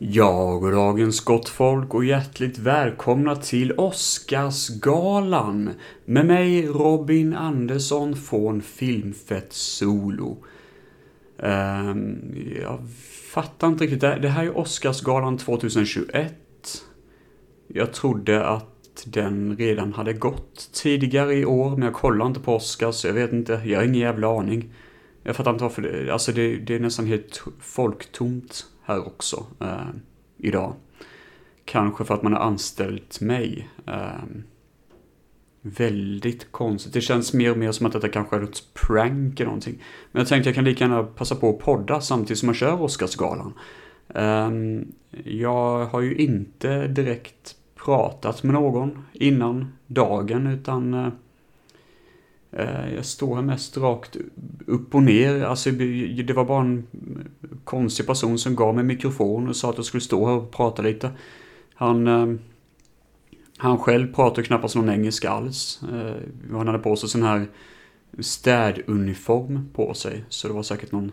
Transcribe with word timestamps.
Ja, 0.00 0.58
goddagens 0.58 1.20
gott 1.20 1.48
folk 1.48 1.94
och 1.94 2.04
hjärtligt 2.04 2.58
välkomna 2.58 3.36
till 3.36 3.72
Oscarsgalan 3.72 5.70
med 6.04 6.26
mig 6.26 6.66
Robin 6.66 7.34
Andersson 7.34 8.16
från 8.16 8.62
Filmfett 8.62 9.52
Solo. 9.52 10.44
Um, 11.36 12.18
jag 12.62 12.80
fattar 13.32 13.68
inte 13.68 13.84
riktigt, 13.84 14.00
det 14.00 14.28
här 14.28 14.44
är 14.44 14.58
Oscarsgalan 14.58 15.38
2021. 15.38 16.34
Jag 17.66 17.92
trodde 17.92 18.46
att 18.46 19.04
den 19.06 19.56
redan 19.56 19.92
hade 19.92 20.12
gått 20.12 20.70
tidigare 20.72 21.34
i 21.34 21.44
år, 21.44 21.70
men 21.70 21.82
jag 21.82 21.94
kollar 21.94 22.26
inte 22.26 22.40
på 22.40 22.56
Oscars, 22.56 23.04
jag 23.04 23.12
vet 23.12 23.32
inte, 23.32 23.62
jag 23.64 23.78
har 23.78 23.84
ingen 23.84 24.00
jävla 24.00 24.38
aning. 24.38 24.74
Jag 25.22 25.36
fattar 25.36 25.50
inte 25.50 25.64
varför 25.64 25.82
det, 25.82 26.12
alltså 26.12 26.32
det, 26.32 26.56
det 26.56 26.74
är 26.74 26.80
nästan 26.80 27.06
helt 27.06 27.42
folktomt 27.60 28.66
här 28.88 29.06
också 29.06 29.46
eh, 29.60 29.90
idag. 30.36 30.74
Kanske 31.64 32.04
för 32.04 32.14
att 32.14 32.22
man 32.22 32.32
har 32.32 32.40
anställt 32.40 33.20
mig. 33.20 33.68
Eh, 33.86 34.24
väldigt 35.60 36.52
konstigt. 36.52 36.92
Det 36.92 37.00
känns 37.00 37.32
mer 37.32 37.50
och 37.50 37.58
mer 37.58 37.72
som 37.72 37.86
att 37.86 37.92
detta 37.92 38.08
kanske 38.08 38.36
är 38.36 38.42
ett 38.42 38.74
prank 38.74 39.40
eller 39.40 39.46
någonting. 39.46 39.82
Men 40.12 40.20
jag 40.20 40.28
tänkte 40.28 40.48
jag 40.48 40.54
kan 40.54 40.64
lika 40.64 40.84
gärna 40.84 41.02
passa 41.02 41.34
på 41.34 41.50
att 41.50 41.58
podda 41.58 42.00
samtidigt 42.00 42.38
som 42.38 42.46
man 42.46 42.54
kör 42.54 42.82
Oscarsgalan. 42.82 43.52
Eh, 44.08 44.50
jag 45.24 45.86
har 45.86 46.00
ju 46.00 46.14
inte 46.14 46.86
direkt 46.86 47.54
pratat 47.84 48.42
med 48.42 48.54
någon 48.54 49.04
innan 49.12 49.72
dagen 49.86 50.46
utan 50.46 50.94
Eh, 50.94 51.08
Eh, 52.52 52.94
jag 52.94 53.04
står 53.04 53.34
här 53.34 53.42
mest 53.42 53.76
rakt 53.76 54.16
upp 54.66 54.94
och 54.94 55.02
ner. 55.02 55.42
Alltså, 55.42 55.70
det 55.70 56.32
var 56.32 56.44
bara 56.44 56.60
en 56.60 56.86
konstig 57.64 58.06
person 58.06 58.38
som 58.38 58.56
gav 58.56 58.74
mig 58.74 58.84
mikrofon 58.84 59.48
och 59.48 59.56
sa 59.56 59.70
att 59.70 59.76
jag 59.76 59.84
skulle 59.84 60.00
stå 60.00 60.26
här 60.26 60.34
och 60.34 60.50
prata 60.50 60.82
lite. 60.82 61.10
Han, 61.74 62.06
eh, 62.06 62.34
han 63.56 63.78
själv 63.78 64.14
pratar 64.14 64.42
knappast 64.42 64.76
någon 64.76 64.90
engelska 64.90 65.30
alls. 65.30 65.80
Eh, 65.92 66.56
han 66.56 66.66
hade 66.66 66.78
på 66.78 66.96
sig 66.96 67.08
sån 67.08 67.22
här 67.22 67.46
städuniform 68.18 69.68
på 69.74 69.94
sig. 69.94 70.24
Så 70.28 70.48
det 70.48 70.54
var 70.54 70.62
säkert 70.62 70.92
någon 70.92 71.12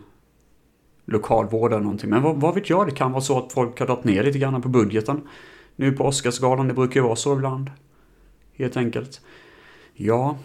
lokalvård 1.04 1.72
eller 1.72 1.82
någonting. 1.82 2.10
Men 2.10 2.22
vad, 2.22 2.36
vad 2.36 2.54
vet 2.54 2.70
jag, 2.70 2.86
det 2.86 2.94
kan 2.94 3.12
vara 3.12 3.22
så 3.22 3.38
att 3.38 3.52
folk 3.52 3.78
har 3.78 3.86
dragit 3.86 4.04
ner 4.04 4.22
lite 4.22 4.38
grann 4.38 4.62
på 4.62 4.68
budgeten. 4.68 5.28
Nu 5.76 5.92
på 5.92 6.04
Oscarsgalan, 6.04 6.68
det 6.68 6.74
brukar 6.74 7.00
ju 7.00 7.06
vara 7.06 7.16
så 7.16 7.32
ibland. 7.32 7.70
Helt 8.56 8.76
enkelt. 8.76 9.20
Ja, 9.94 10.36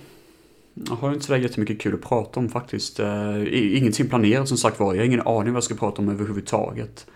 jag 0.73 0.95
har 0.95 1.13
inte 1.13 1.25
sådär 1.25 1.39
jättemycket 1.39 1.81
kul 1.81 1.93
att 1.93 2.01
prata 2.01 2.39
om 2.39 2.49
faktiskt. 2.49 2.99
Eh, 2.99 3.77
ingenting 3.77 4.09
planerat 4.09 4.47
som 4.47 4.57
sagt 4.57 4.79
var. 4.79 4.93
Jag 4.93 5.01
har 5.01 5.05
ingen 5.05 5.21
aning 5.21 5.53
vad 5.53 5.55
jag 5.55 5.63
ska 5.63 5.75
prata 5.75 6.01
om 6.01 6.09
överhuvudtaget. 6.09 7.07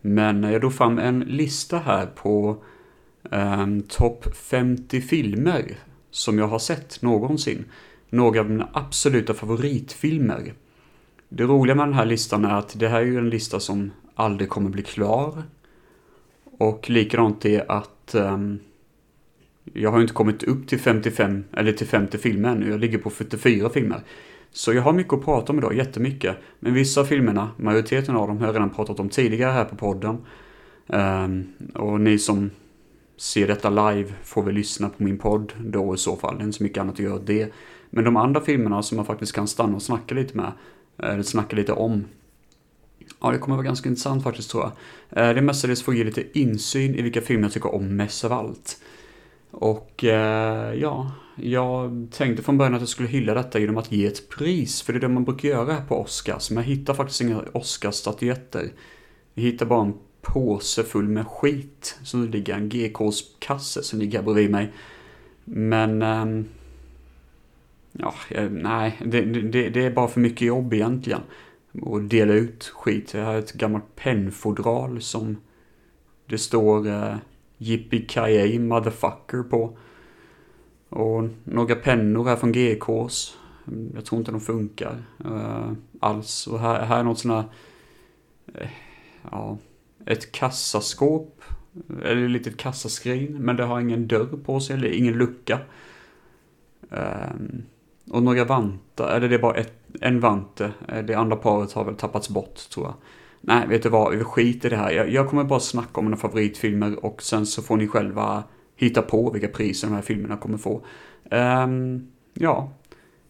Men 0.00 0.42
jag 0.42 0.60
drog 0.60 0.74
fram 0.74 0.98
en 0.98 1.20
lista 1.20 1.78
här 1.78 2.06
på 2.06 2.64
um, 3.30 3.82
topp 3.82 4.36
50 4.36 5.00
filmer 5.00 5.76
som 6.10 6.38
jag 6.38 6.48
har 6.48 6.58
sett 6.58 7.02
någonsin. 7.02 7.64
Några 8.08 8.40
av 8.40 8.50
mina 8.50 8.68
absoluta 8.72 9.34
favoritfilmer. 9.34 10.54
Det 11.28 11.44
roliga 11.44 11.74
med 11.74 11.86
den 11.86 11.94
här 11.94 12.06
listan 12.06 12.44
är 12.44 12.58
att 12.58 12.78
det 12.78 12.88
här 12.88 13.00
är 13.00 13.04
ju 13.04 13.18
en 13.18 13.30
lista 13.30 13.60
som 13.60 13.90
aldrig 14.14 14.50
kommer 14.50 14.70
bli 14.70 14.82
klar. 14.82 15.42
Och 16.44 16.90
likadant 16.90 17.44
är 17.44 17.70
att 17.72 18.14
um, 18.14 18.58
jag 19.64 19.90
har 19.90 20.00
inte 20.00 20.12
kommit 20.12 20.42
upp 20.42 20.68
till 20.68 20.80
55, 20.80 21.44
eller 21.52 21.72
till 21.72 21.86
50 21.86 22.18
filmer 22.18 22.48
ännu. 22.48 22.70
Jag 22.70 22.80
ligger 22.80 22.98
på 22.98 23.10
44 23.10 23.70
filmer. 23.70 24.00
Så 24.52 24.72
jag 24.72 24.82
har 24.82 24.92
mycket 24.92 25.12
att 25.12 25.24
prata 25.24 25.52
om 25.52 25.58
idag, 25.58 25.74
jättemycket. 25.74 26.36
Men 26.60 26.74
vissa 26.74 27.00
av 27.00 27.04
filmerna, 27.04 27.50
majoriteten 27.56 28.16
av 28.16 28.28
dem, 28.28 28.38
har 28.38 28.46
jag 28.46 28.54
redan 28.54 28.70
pratat 28.70 29.00
om 29.00 29.08
tidigare 29.08 29.52
här 29.52 29.64
på 29.64 29.76
podden. 29.76 30.18
Um, 30.86 31.46
och 31.74 32.00
ni 32.00 32.18
som 32.18 32.50
ser 33.16 33.46
detta 33.46 33.70
live 33.70 34.12
får 34.24 34.42
väl 34.42 34.54
lyssna 34.54 34.88
på 34.88 35.02
min 35.02 35.18
podd 35.18 35.52
då 35.58 35.94
i 35.94 35.98
så 35.98 36.16
fall. 36.16 36.36
Det 36.36 36.42
är 36.42 36.44
inte 36.44 36.58
så 36.58 36.64
mycket 36.64 36.80
annat 36.80 36.94
att 36.94 37.00
göra 37.00 37.18
det. 37.18 37.52
Men 37.90 38.04
de 38.04 38.16
andra 38.16 38.40
filmerna 38.40 38.82
som 38.82 38.96
man 38.96 39.06
faktiskt 39.06 39.32
kan 39.32 39.48
stanna 39.48 39.76
och 39.76 39.82
snacka 39.82 40.14
lite 40.14 40.36
med, 40.36 40.52
eller 40.98 41.22
snacka 41.22 41.56
lite 41.56 41.72
om. 41.72 42.04
Ja, 43.20 43.30
det 43.30 43.38
kommer 43.38 43.56
vara 43.56 43.66
ganska 43.66 43.88
intressant 43.88 44.22
faktiskt 44.22 44.50
tror 44.50 44.62
jag. 44.62 44.72
Eh, 45.22 45.34
det 45.34 45.40
är 45.40 45.42
mestadels 45.42 45.82
för 45.82 45.92
att 45.92 45.98
ge 45.98 46.04
lite 46.04 46.38
insyn 46.38 46.94
i 46.94 47.02
vilka 47.02 47.20
filmer 47.20 47.44
jag 47.44 47.52
tycker 47.52 47.74
om 47.74 47.96
mest 47.96 48.24
av 48.24 48.32
allt. 48.32 48.80
Och 49.50 50.04
eh, 50.04 50.74
ja, 50.74 51.12
jag 51.36 52.08
tänkte 52.10 52.42
från 52.42 52.58
början 52.58 52.74
att 52.74 52.80
jag 52.80 52.88
skulle 52.88 53.08
hylla 53.08 53.34
detta 53.34 53.58
genom 53.58 53.76
att 53.76 53.92
ge 53.92 54.06
ett 54.06 54.28
pris, 54.28 54.82
för 54.82 54.92
det 54.92 54.98
är 54.98 55.00
det 55.00 55.08
man 55.08 55.24
brukar 55.24 55.48
göra 55.48 55.72
här 55.72 55.86
på 55.86 56.00
Oscars. 56.00 56.50
Men 56.50 56.64
jag 56.64 56.70
hittar 56.70 56.94
faktiskt 56.94 57.20
inga 57.20 57.42
Oscarsstatyetter. 57.52 58.72
Jag 59.34 59.42
hittar 59.42 59.66
bara 59.66 59.84
en 59.84 59.94
påse 60.22 60.82
full 60.82 61.08
med 61.08 61.26
skit 61.26 61.98
Så 62.02 62.16
nu 62.16 62.28
ligger, 62.28 62.54
en 62.54 62.68
GKs 62.68 63.22
kasse 63.38 63.82
som 63.82 63.98
ligger 63.98 64.18
här 64.18 64.24
bredvid 64.24 64.50
mig. 64.50 64.72
Men... 65.44 66.02
Ehm, 66.02 66.38
eh, 66.38 66.44
ja, 67.92 68.14
nej, 68.50 68.98
det, 69.04 69.20
det, 69.22 69.68
det, 69.68 69.86
är 69.86 69.90
bara 69.90 70.08
för 70.08 70.20
mycket 70.20 70.46
jobb 70.46 70.72
egentligen. 70.74 71.20
Att 71.82 72.10
dela 72.10 72.32
ut 72.32 72.64
skit. 72.64 73.14
Jag 73.14 73.24
har 73.24 73.34
ett 73.34 73.52
gammalt 73.52 73.96
pennfodral 73.96 75.00
som 75.00 75.36
det 76.26 76.38
står... 76.38 76.88
Eh, 76.88 77.14
Yippee 77.62 78.58
motherfucker 78.58 79.42
på. 79.42 79.78
Och 80.88 81.28
några 81.44 81.74
pennor 81.74 82.24
här 82.24 82.36
från 82.36 82.52
GKs. 82.52 83.36
Jag 83.94 84.04
tror 84.04 84.18
inte 84.18 84.32
de 84.32 84.40
funkar 84.40 85.02
uh, 85.24 85.72
alls. 86.00 86.46
Och 86.46 86.60
här, 86.60 86.84
här 86.84 86.98
är 86.98 87.04
något 87.04 87.18
sånt 87.18 87.34
här, 87.34 87.44
uh, 88.62 88.70
ja, 89.30 89.58
ett 90.06 90.32
kassaskåp. 90.32 91.42
Eller 92.04 92.24
ett 92.24 92.30
litet 92.30 92.56
kassaskrin. 92.56 93.36
Men 93.38 93.56
det 93.56 93.64
har 93.64 93.80
ingen 93.80 94.08
dörr 94.08 94.38
på 94.44 94.60
sig, 94.60 94.76
eller 94.76 94.92
ingen 94.92 95.14
lucka. 95.14 95.58
Uh, 96.92 97.50
och 98.10 98.22
några 98.22 98.44
vantar, 98.44 99.16
eller 99.16 99.28
det 99.28 99.34
är 99.34 99.38
bara 99.42 99.54
ett, 99.54 99.74
en 100.00 100.20
vante. 100.20 100.72
Det 101.04 101.14
andra 101.14 101.36
paret 101.36 101.72
har 101.72 101.84
väl 101.84 101.94
tappats 101.94 102.28
bort 102.28 102.54
tror 102.70 102.86
jag. 102.86 102.94
Nej, 103.40 103.68
vet 103.68 103.82
du 103.82 103.88
vad, 103.88 104.16
vi 104.16 104.24
skiter 104.24 104.68
i 104.68 104.70
det 104.70 104.76
här. 104.76 104.90
Jag, 104.90 105.10
jag 105.10 105.28
kommer 105.28 105.44
bara 105.44 105.60
snacka 105.60 106.00
om 106.00 106.04
mina 106.04 106.16
favoritfilmer 106.16 107.04
och 107.04 107.22
sen 107.22 107.46
så 107.46 107.62
får 107.62 107.76
ni 107.76 107.88
själva 107.88 108.44
hitta 108.76 109.02
på 109.02 109.30
vilka 109.30 109.48
priser 109.48 109.88
de 109.88 109.94
här 109.94 110.02
filmerna 110.02 110.36
kommer 110.36 110.58
få. 110.58 110.82
Um, 111.30 112.08
ja, 112.34 112.72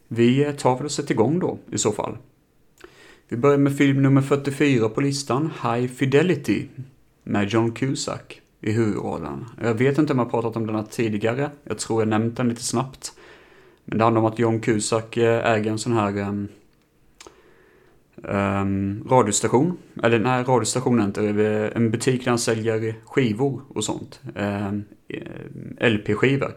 vi 0.08 0.52
tar 0.58 0.76
väl 0.76 0.84
och 0.84 0.90
sätter 0.90 1.12
igång 1.12 1.38
då 1.38 1.58
i 1.70 1.78
så 1.78 1.92
fall. 1.92 2.16
Vi 3.28 3.36
börjar 3.36 3.58
med 3.58 3.76
film 3.76 4.02
nummer 4.02 4.22
44 4.22 4.88
på 4.88 5.00
listan, 5.00 5.50
High 5.62 5.92
Fidelity, 5.92 6.66
med 7.24 7.48
John 7.48 7.72
Cusack 7.72 8.40
i 8.60 8.72
huvudrollen. 8.72 9.46
Jag 9.62 9.74
vet 9.74 9.98
inte 9.98 10.12
om 10.12 10.18
jag 10.18 10.30
pratat 10.30 10.56
om 10.56 10.66
den 10.66 10.76
här 10.76 10.84
tidigare, 10.90 11.50
jag 11.64 11.78
tror 11.78 12.00
jag 12.00 12.08
nämnt 12.08 12.36
den 12.36 12.48
lite 12.48 12.62
snabbt. 12.62 13.12
Men 13.84 13.98
det 13.98 14.04
handlar 14.04 14.20
om 14.20 14.26
att 14.26 14.38
John 14.38 14.60
Cusack 14.60 15.16
eh, 15.16 15.52
äger 15.52 15.70
en 15.70 15.78
sån 15.78 15.92
här 15.92 16.18
um, 16.18 16.48
um, 18.16 19.06
radiostation. 19.10 19.78
Eller 20.02 20.18
nej, 20.18 20.44
radiostationen, 20.44 21.06
inte 21.06 21.24
eh, 21.24 21.76
En 21.76 21.90
butik 21.90 22.24
där 22.24 22.30
han 22.30 22.38
säljer 22.38 22.94
skivor 23.04 23.62
och 23.68 23.84
sånt. 23.84 24.20
Ehm, 24.34 24.84
eh, 25.08 25.20
um, 25.54 25.76
LP-skivor. 25.80 26.52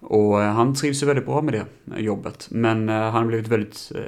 Och 0.00 0.42
eh, 0.42 0.52
han 0.52 0.74
trivs 0.74 1.02
ju 1.02 1.06
väldigt 1.06 1.26
bra 1.26 1.42
med 1.42 1.54
det 1.54 2.00
jobbet. 2.00 2.48
Men 2.50 2.88
uh, 2.88 2.94
han 2.94 3.12
har 3.12 3.24
blivit 3.24 3.48
väldigt 3.48 3.92
uh, 3.94 4.02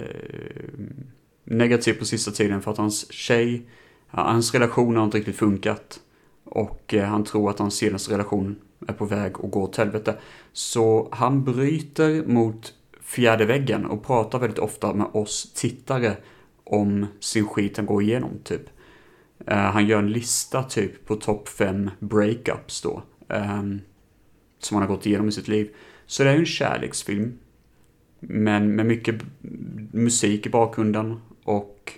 negativ 1.44 1.94
på 1.94 2.04
sista 2.04 2.30
tiden 2.30 2.62
för 2.62 2.70
att 2.70 2.78
hans 2.78 3.12
tjej, 3.12 3.62
hans 4.06 4.54
relation 4.54 4.96
har 4.96 5.04
inte 5.04 5.18
riktigt 5.18 5.36
funkat. 5.36 6.00
Och 6.44 6.94
uh, 6.96 7.02
han 7.02 7.24
tror 7.24 7.50
att 7.50 7.58
hans 7.58 7.74
senaste 7.74 8.12
relation 8.12 8.56
är 8.88 8.92
på 8.92 9.04
väg 9.04 9.32
att 9.34 9.50
gå 9.50 9.62
åt 9.62 9.76
helvete. 9.76 10.16
Så 10.52 11.08
han 11.12 11.44
bryter 11.44 12.26
mot 12.26 12.74
fjärde 13.02 13.44
väggen 13.44 13.86
och 13.86 14.06
pratar 14.06 14.38
väldigt 14.38 14.58
ofta 14.58 14.94
med 14.94 15.06
oss 15.12 15.52
tittare 15.54 16.16
om 16.70 17.06
sin 17.20 17.46
skit 17.46 17.76
han 17.76 17.86
går 17.86 18.02
igenom 18.02 18.30
typ. 18.44 18.62
Uh, 19.50 19.54
han 19.54 19.86
gör 19.86 19.98
en 19.98 20.12
lista 20.12 20.62
typ 20.62 21.06
på 21.06 21.16
topp 21.16 21.48
fem 21.48 21.90
breakups 21.98 22.82
då. 22.82 23.02
Um, 23.28 23.80
som 24.58 24.74
han 24.74 24.88
har 24.88 24.96
gått 24.96 25.06
igenom 25.06 25.28
i 25.28 25.32
sitt 25.32 25.48
liv. 25.48 25.70
Så 26.06 26.24
det 26.24 26.30
är 26.30 26.34
ju 26.34 26.40
en 26.40 26.46
kärleksfilm. 26.46 27.38
Men 28.20 28.74
med 28.74 28.86
mycket 28.86 29.14
musik 29.92 30.46
i 30.46 30.50
bakgrunden 30.50 31.20
och 31.44 31.92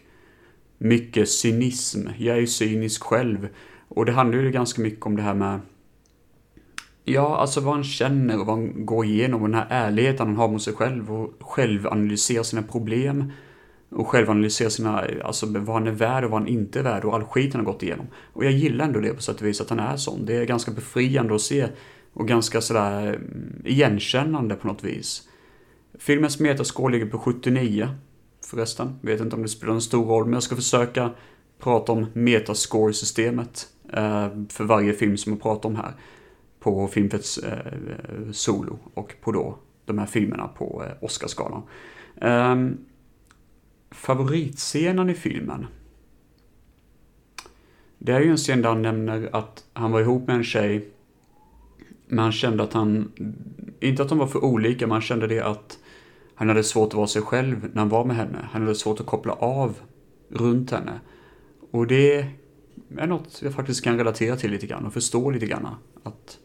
mycket 0.78 1.28
cynism. 1.28 2.08
Jag 2.18 2.36
är 2.36 2.40
ju 2.40 2.46
cynisk 2.46 3.02
själv. 3.02 3.48
Och 3.88 4.06
det 4.06 4.12
handlar 4.12 4.38
ju 4.38 4.50
ganska 4.50 4.82
mycket 4.82 5.06
om 5.06 5.16
det 5.16 5.22
här 5.22 5.34
med 5.34 5.60
Ja, 7.04 7.36
alltså 7.36 7.60
vad 7.60 7.74
han 7.74 7.84
känner 7.84 8.40
och 8.40 8.46
vad 8.46 8.56
han 8.56 8.86
går 8.86 9.04
igenom 9.04 9.42
och 9.42 9.48
den 9.48 9.58
här 9.58 9.66
ärligheten 9.70 10.26
han 10.26 10.36
har 10.36 10.48
mot 10.48 10.62
sig 10.62 10.74
själv 10.74 11.12
och 11.12 11.32
självanalysera 11.40 12.44
sina 12.44 12.62
problem 12.62 13.32
och 13.92 14.08
självanalysera 14.08 14.70
sina, 14.70 15.04
alltså 15.24 15.46
vad 15.46 15.74
han 15.74 15.86
är 15.86 15.92
värd 15.92 16.24
och 16.24 16.30
vad 16.30 16.40
han 16.40 16.48
inte 16.48 16.78
är 16.78 16.82
värd 16.82 17.04
och 17.04 17.14
all 17.14 17.24
skit 17.24 17.54
han 17.54 17.66
har 17.66 17.72
gått 17.72 17.82
igenom. 17.82 18.06
Och 18.32 18.44
jag 18.44 18.52
gillar 18.52 18.84
ändå 18.84 19.00
det 19.00 19.14
på 19.14 19.22
sätt 19.22 19.40
och 19.40 19.46
vis 19.46 19.60
att 19.60 19.70
han 19.70 19.80
är 19.80 19.96
sån. 19.96 20.26
Det 20.26 20.36
är 20.36 20.44
ganska 20.44 20.70
befriande 20.70 21.34
att 21.34 21.40
se 21.40 21.68
och 22.12 22.28
ganska 22.28 22.60
sådär 22.60 23.06
mm, 23.06 23.62
igenkännande 23.64 24.54
på 24.54 24.66
något 24.66 24.84
vis. 24.84 25.28
Filmens 25.98 26.40
metascore 26.40 26.92
ligger 26.92 27.06
på 27.06 27.18
79 27.18 27.88
förresten. 28.46 28.98
Vet 29.00 29.20
inte 29.20 29.36
om 29.36 29.42
det 29.42 29.48
spelar 29.48 29.74
en 29.74 29.80
stor 29.80 30.06
roll, 30.06 30.24
men 30.24 30.32
jag 30.32 30.42
ska 30.42 30.56
försöka 30.56 31.10
prata 31.58 31.92
om 31.92 32.06
metascore-systemet 32.12 33.66
eh, 33.92 34.28
för 34.48 34.64
varje 34.64 34.92
film 34.92 35.16
som 35.16 35.32
jag 35.32 35.42
pratar 35.42 35.68
om 35.68 35.76
här. 35.76 35.92
På 36.60 36.88
Filmfets 36.88 37.38
eh, 37.38 37.72
solo 38.32 38.78
och 38.94 39.14
på 39.20 39.32
då 39.32 39.58
de 39.84 39.98
här 39.98 40.06
filmerna 40.06 40.48
på 40.48 40.84
eh, 40.86 41.04
Oscarsgalan. 41.04 41.62
Eh, 42.20 42.56
favoritscenen 43.92 45.10
i 45.10 45.14
filmen? 45.14 45.66
Det 47.98 48.12
är 48.12 48.20
ju 48.20 48.30
en 48.30 48.36
scen 48.36 48.62
där 48.62 48.68
han 48.68 48.82
nämner 48.82 49.28
att 49.32 49.64
han 49.72 49.92
var 49.92 50.00
ihop 50.00 50.26
med 50.26 50.36
en 50.36 50.44
tjej, 50.44 50.88
men 52.06 52.18
han 52.18 52.32
kände 52.32 52.62
att 52.62 52.72
han, 52.72 53.12
inte 53.80 54.02
att 54.02 54.08
de 54.08 54.18
var 54.18 54.26
för 54.26 54.44
olika, 54.44 54.86
men 54.86 54.92
han 54.92 55.02
kände 55.02 55.26
det 55.26 55.40
att 55.40 55.78
han 56.34 56.48
hade 56.48 56.64
svårt 56.64 56.88
att 56.88 56.94
vara 56.94 57.06
sig 57.06 57.22
själv 57.22 57.70
när 57.72 57.80
han 57.80 57.88
var 57.88 58.04
med 58.04 58.16
henne. 58.16 58.48
Han 58.50 58.62
hade 58.62 58.74
svårt 58.74 59.00
att 59.00 59.06
koppla 59.06 59.32
av 59.32 59.76
runt 60.28 60.70
henne. 60.70 61.00
Och 61.70 61.86
det 61.86 62.26
är 62.96 63.06
något 63.06 63.40
jag 63.42 63.54
faktiskt 63.54 63.84
kan 63.84 63.98
relatera 63.98 64.36
till 64.36 64.50
lite 64.50 64.66
grann 64.66 64.86
och 64.86 64.92
förstå 64.92 65.30
lite 65.30 65.46
grann. 65.46 65.68
Att 66.02 66.38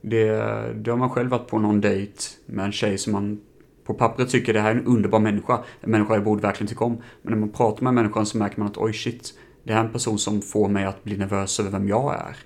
det, 0.00 0.26
det 0.74 0.90
har 0.90 0.98
man 0.98 1.10
själv 1.10 1.30
varit 1.30 1.48
på 1.48 1.58
någon 1.58 1.80
dejt 1.80 2.22
med 2.46 2.64
en 2.64 2.72
tjej 2.72 2.98
som 2.98 3.12
man 3.12 3.40
på 3.86 3.94
pappret 3.94 4.30
tycker 4.30 4.52
det 4.52 4.60
här 4.60 4.70
är 4.70 4.74
en 4.74 4.86
underbar 4.86 5.18
människa. 5.18 5.64
En 5.80 5.90
människa 5.90 6.14
jag 6.14 6.24
borde 6.24 6.42
verkligen 6.42 6.68
tycka 6.68 6.84
om. 6.84 7.02
Men 7.22 7.32
när 7.32 7.40
man 7.40 7.48
pratar 7.48 7.82
med 7.82 7.94
människan 7.94 8.26
så 8.26 8.38
märker 8.38 8.58
man 8.58 8.68
att 8.68 8.76
oj 8.76 8.92
shit, 8.92 9.34
det 9.64 9.72
här 9.72 9.80
är 9.80 9.84
en 9.84 9.92
person 9.92 10.18
som 10.18 10.42
får 10.42 10.68
mig 10.68 10.84
att 10.84 11.04
bli 11.04 11.16
nervös 11.16 11.60
över 11.60 11.70
vem 11.70 11.88
jag 11.88 12.14
är. 12.14 12.36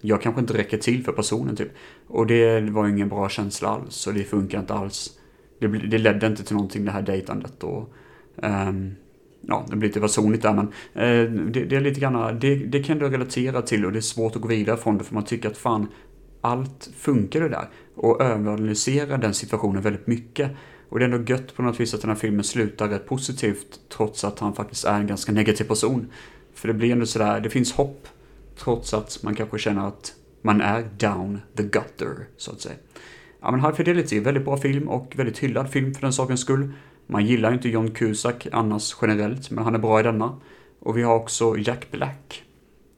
Jag 0.00 0.22
kanske 0.22 0.40
inte 0.40 0.58
räcker 0.58 0.78
till 0.78 1.04
för 1.04 1.12
personen 1.12 1.56
typ. 1.56 1.70
Och 2.06 2.26
det 2.26 2.60
var 2.60 2.88
ingen 2.88 3.08
bra 3.08 3.28
känsla 3.28 3.68
alls 3.68 4.06
och 4.06 4.14
det 4.14 4.24
funkar 4.24 4.60
inte 4.60 4.74
alls. 4.74 5.10
Det, 5.58 5.66
det 5.66 5.98
ledde 5.98 6.26
inte 6.26 6.44
till 6.44 6.56
någonting 6.56 6.84
det 6.84 6.90
här 6.90 7.02
dejtandet 7.02 7.64
och 7.64 7.92
um, 8.36 8.94
ja, 9.40 9.66
det 9.70 9.76
blir 9.76 9.88
lite 9.88 10.00
personligt 10.00 10.42
där 10.42 10.54
men 10.54 10.66
uh, 10.66 11.50
det, 11.50 11.64
det, 11.64 11.76
är 11.76 11.80
lite 11.80 12.00
grann, 12.00 12.38
det, 12.40 12.54
det 12.54 12.82
kan 12.82 12.98
du 12.98 13.08
relatera 13.08 13.62
till 13.62 13.86
och 13.86 13.92
det 13.92 13.98
är 13.98 14.00
svårt 14.00 14.36
att 14.36 14.42
gå 14.42 14.48
vidare 14.48 14.76
från 14.76 14.98
det 14.98 15.04
för 15.04 15.14
man 15.14 15.24
tycker 15.24 15.48
att 15.48 15.56
fan, 15.56 15.86
allt 16.40 16.90
funkar 16.96 17.40
det 17.40 17.48
där. 17.48 17.68
Och 17.94 18.22
överanalysera 18.22 19.16
den 19.16 19.34
situationen 19.34 19.82
väldigt 19.82 20.06
mycket. 20.06 20.50
Och 20.90 20.98
det 20.98 21.04
är 21.04 21.08
ändå 21.08 21.32
gött 21.32 21.54
på 21.56 21.62
något 21.62 21.80
vis 21.80 21.94
att 21.94 22.00
den 22.00 22.10
här 22.10 22.16
filmen 22.16 22.44
slutar 22.44 22.88
rätt 22.88 23.06
positivt 23.06 23.80
trots 23.88 24.24
att 24.24 24.38
han 24.38 24.54
faktiskt 24.54 24.84
är 24.84 25.00
en 25.00 25.06
ganska 25.06 25.32
negativ 25.32 25.64
person. 25.64 26.06
För 26.54 26.68
det 26.68 26.74
blir 26.74 26.92
ändå 26.92 27.06
sådär, 27.06 27.40
det 27.40 27.50
finns 27.50 27.72
hopp 27.72 28.08
trots 28.58 28.94
att 28.94 29.22
man 29.22 29.34
kanske 29.34 29.58
känner 29.58 29.88
att 29.88 30.14
man 30.42 30.60
är 30.60 30.88
down 30.98 31.40
the 31.56 31.62
gutter, 31.62 32.26
så 32.36 32.50
att 32.50 32.60
säga. 32.60 32.74
Ja 33.40 33.50
men 33.50 33.60
High 33.60 33.72
Fidelity, 33.72 34.20
väldigt 34.20 34.44
bra 34.44 34.56
film 34.56 34.88
och 34.88 35.12
väldigt 35.16 35.38
hyllad 35.38 35.70
film 35.70 35.94
för 35.94 36.00
den 36.00 36.12
sakens 36.12 36.40
skull. 36.40 36.72
Man 37.06 37.26
gillar 37.26 37.50
ju 37.50 37.56
inte 37.56 37.68
John 37.68 37.90
Cusack 37.90 38.46
annars 38.52 38.96
generellt, 39.02 39.50
men 39.50 39.64
han 39.64 39.74
är 39.74 39.78
bra 39.78 40.00
i 40.00 40.02
denna. 40.02 40.40
Och 40.80 40.98
vi 40.98 41.02
har 41.02 41.14
också 41.14 41.58
Jack 41.58 41.90
Black. 41.90 42.44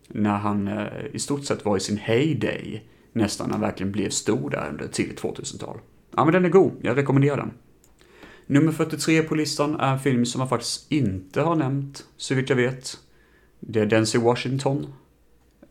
När 0.09 0.39
han 0.39 0.69
eh, 0.69 0.87
i 1.13 1.19
stort 1.19 1.45
sett 1.45 1.65
var 1.65 1.77
i 1.77 1.81
sin 1.81 1.97
heyday. 1.97 2.83
Nästan, 3.13 3.47
när 3.47 3.53
han 3.53 3.61
verkligen 3.61 3.93
blev 3.93 4.11
stor 4.11 4.51
där 4.51 4.69
under 4.71 4.87
tidigt 4.87 5.23
2000-tal. 5.23 5.79
Ja, 6.17 6.25
men 6.25 6.33
den 6.33 6.45
är 6.45 6.49
god. 6.49 6.73
Jag 6.81 6.97
rekommenderar 6.97 7.37
den. 7.37 7.51
Nummer 8.53 8.73
43 8.73 9.23
på 9.23 9.35
listan 9.35 9.81
är 9.81 9.93
en 9.93 9.99
film 9.99 10.27
som 10.27 10.39
man 10.39 10.49
faktiskt 10.49 10.93
inte 10.93 11.41
har 11.41 11.57
nämnt, 11.57 12.05
så 12.17 12.35
vitt 12.35 12.49
jag 12.49 12.57
vet. 12.57 12.99
Det 13.61 13.81
är 13.81 13.87
Denzel 13.87 14.21
Washington, 14.21 14.87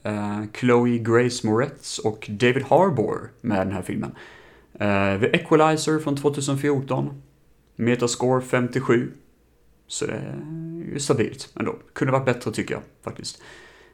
uh, 0.05 0.43
Chloe 0.59 0.97
Grace 0.97 1.47
Moretz 1.47 1.99
och 1.99 2.27
David 2.29 2.63
Harbour 2.63 3.31
med 3.41 3.67
den 3.67 3.73
här 3.73 3.81
filmen. 3.81 4.11
Uh, 4.73 5.19
The 5.19 5.35
Equalizer 5.35 5.99
från 5.99 6.17
2014. 6.17 7.21
Metascore 7.75 8.41
57. 8.41 9.11
Så 9.87 10.05
det 10.05 10.13
är 10.13 10.93
ju 10.93 10.99
stabilt 10.99 11.49
ändå. 11.55 11.75
Kunde 11.93 12.11
varit 12.11 12.25
bättre 12.25 12.51
tycker 12.51 12.73
jag 12.73 12.83
faktiskt. 13.03 13.41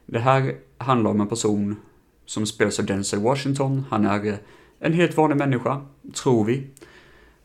Det 0.06 0.18
här 0.18 0.54
handlar 0.78 1.10
om 1.10 1.20
en 1.20 1.28
person 1.28 1.76
som 2.26 2.46
spelas 2.46 2.78
av 2.78 2.86
Denzel 2.86 3.20
Washington. 3.20 3.84
Han 3.90 4.06
är 4.06 4.26
eh, 4.26 4.34
en 4.78 4.92
helt 4.92 5.16
vanlig 5.16 5.36
människa, 5.36 5.86
tror 6.14 6.44
vi. 6.44 6.66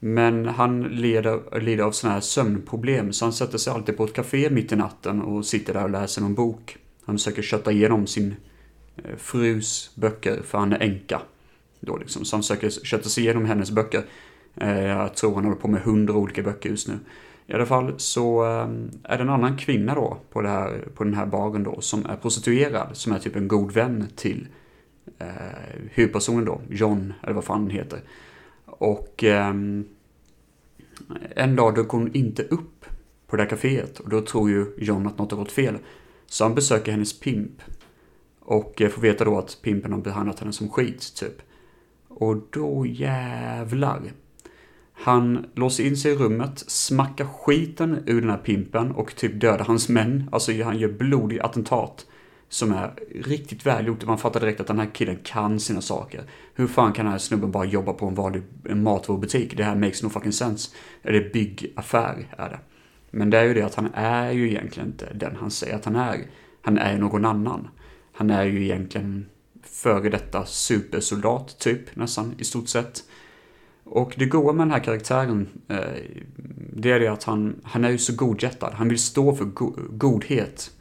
Men 0.06 0.46
han 0.46 0.84
lider, 0.84 1.60
lider 1.60 1.84
av 1.84 1.92
sådana 1.92 2.14
här 2.14 2.22
sömnproblem, 2.22 3.14
så 3.14 3.26
han 3.26 3.34
sätter 3.34 3.58
sig 3.58 3.74
alltid 3.74 3.98
på 3.98 4.04
ett 4.04 4.14
café 4.14 4.50
mitt 4.50 4.72
i 4.72 4.76
natten 4.76 5.22
och 5.22 5.46
sitter 5.46 5.74
där 5.74 5.84
och 5.84 5.90
läser 5.90 6.22
någon 6.22 6.34
bok. 6.34 6.78
Han 7.06 7.18
försöker 7.18 7.42
kötta 7.42 7.72
igenom 7.72 8.08
sin 8.08 8.36
eh, 8.96 9.16
frus 9.18 9.92
böcker, 9.96 10.42
för 10.46 10.58
han 10.58 10.74
är 10.74 10.80
änka. 10.80 11.22
Då 11.80 11.98
liksom. 11.98 12.26
Så 12.26 12.36
han 12.36 12.44
försöker 12.44 12.70
kötta 12.70 13.10
sig 13.10 13.24
igenom 13.24 13.46
hennes 13.46 13.72
böcker. 13.72 14.04
Eh, 14.56 14.82
jag 14.82 15.16
tror 15.16 15.36
han 15.36 15.44
håller 15.44 15.58
på 15.58 15.68
med 15.68 15.82
hundra 15.82 16.14
olika 16.14 16.44
böcker 16.44 16.70
just 16.70 16.88
nu. 16.88 17.00
I 17.48 17.54
alla 17.54 17.66
fall 17.66 17.94
så 17.98 18.46
eh, 18.46 18.70
är 19.04 19.18
det 19.18 19.24
en 19.24 19.30
annan 19.30 19.58
kvinna 19.58 19.96
då 19.96 20.18
på, 20.32 20.42
det 20.42 20.50
här, 20.50 20.88
på 20.96 21.04
den 21.04 21.14
här 21.14 21.26
baren 21.26 21.64
då 21.64 21.82
som 21.82 22.06
är 22.06 22.16
prostituerad, 22.16 22.90
som 22.94 23.14
är 23.14 23.20
typ 23.20 23.36
en 23.36 23.48
god 23.48 23.72
vän 23.72 24.08
till 24.16 24.48
eh, 25.20 25.28
huvudpersonen 25.92 26.46
då, 26.46 26.62
John, 26.70 27.14
eller 27.24 27.34
vad 27.34 27.44
fan 27.44 27.62
han 27.62 27.70
heter. 27.70 28.00
Och 28.66 29.24
eh, 29.24 29.54
en 31.36 31.56
dag 31.56 31.76
dök 31.76 31.90
hon 31.90 32.16
inte 32.16 32.44
upp 32.44 32.86
på 33.28 33.36
det 33.36 33.44
här 33.44 33.50
kaféet 33.50 34.00
och 34.00 34.10
då 34.10 34.22
tror 34.22 34.50
ju 34.50 34.66
John 34.78 35.08
att 35.08 35.18
något 35.18 35.32
har 35.32 35.38
gått 35.38 35.52
fel. 35.52 35.78
Så 36.26 36.44
han 36.44 36.56
besöker 36.56 36.92
hennes 36.92 37.20
pimp 37.20 37.62
och 38.40 38.82
eh, 38.82 38.90
får 38.90 39.02
veta 39.02 39.26
då 39.26 39.38
att 39.38 39.58
pimpen 39.62 39.94
har 39.94 40.00
behandlat 40.00 40.40
henne 40.40 40.54
som 40.54 40.70
skit, 40.70 41.16
typ. 41.16 41.42
Och 42.08 42.38
då 42.52 42.86
jävlar 42.86 44.02
han 44.94 45.46
låser 45.56 45.86
in 45.86 45.98
sig 45.98 46.12
i 46.12 46.16
rummet, 46.16 46.64
smackar 46.68 47.26
skiten 47.26 48.04
ur 48.06 48.22
den 48.22 48.30
här 48.30 48.38
pimpen 48.38 48.92
och 48.92 49.16
typ 49.16 49.42
dödar 49.42 49.66
hans 49.66 49.90
män. 49.90 50.30
Alltså 50.32 50.64
han 50.64 50.78
gör 50.78 50.92
blodig 50.92 51.40
attentat. 51.40 52.06
Som 52.54 52.72
är 52.72 52.94
riktigt 53.16 53.66
välgjort. 53.66 54.06
Man 54.06 54.18
fattar 54.18 54.40
direkt 54.40 54.60
att 54.60 54.68
den 54.68 54.80
här 54.80 54.90
killen 54.94 55.18
kan 55.24 55.60
sina 55.60 55.82
saker. 55.82 56.24
Hur 56.54 56.68
fan 56.68 56.94
kan 56.94 57.06
den 57.06 57.12
här 57.12 57.20
snubben 57.20 57.52
bara 57.52 57.66
jobba 57.66 57.94
på 57.94 58.08
en 58.08 58.16
vanlig 58.16 58.44
matvarubutik? 58.70 59.58
Det 59.58 59.64
här 59.64 59.76
makes 59.76 60.04
no 60.04 60.10
fucking 60.10 60.32
sense. 60.32 60.72
Eller 61.04 61.30
byggaffär 61.34 62.28
är 62.38 62.50
det. 62.50 62.60
Men 63.12 63.30
det 63.30 63.38
är 63.38 63.44
ju 63.44 63.54
det 63.54 63.62
att 63.62 63.76
han 63.76 63.90
är 63.94 64.32
ju 64.32 64.50
egentligen 64.50 64.90
inte 64.90 65.14
den 65.14 65.36
han 65.36 65.52
säger 65.52 65.76
att 65.76 65.86
han 65.86 65.96
är. 65.96 66.26
Han 66.62 66.78
är 66.78 66.98
någon 66.98 67.26
annan. 67.26 67.68
Han 68.12 68.30
är 68.30 68.44
ju 68.44 68.64
egentligen 68.64 69.26
före 69.64 70.10
detta 70.10 70.46
supersoldat, 70.46 71.60
typ, 71.60 71.96
nästan, 71.96 72.34
i 72.38 72.44
stort 72.44 72.68
sett. 72.68 73.04
Och 73.84 74.14
det 74.18 74.26
goa 74.26 74.54
med 74.54 74.68
den 74.68 74.72
här 74.72 74.84
karaktären, 74.84 75.48
eh, 75.68 75.78
det 76.74 76.92
är 76.92 77.00
det 77.00 77.08
att 77.08 77.24
han, 77.24 77.62
han 77.64 77.86
är 77.86 77.90
ju 77.90 77.98
så 77.98 78.16
godhjärtad. 78.16 78.74
Han 78.74 78.90
vill 78.90 79.00
stå 79.00 79.36
för 79.36 79.46
go 79.46 79.76
godhet. 79.90 80.72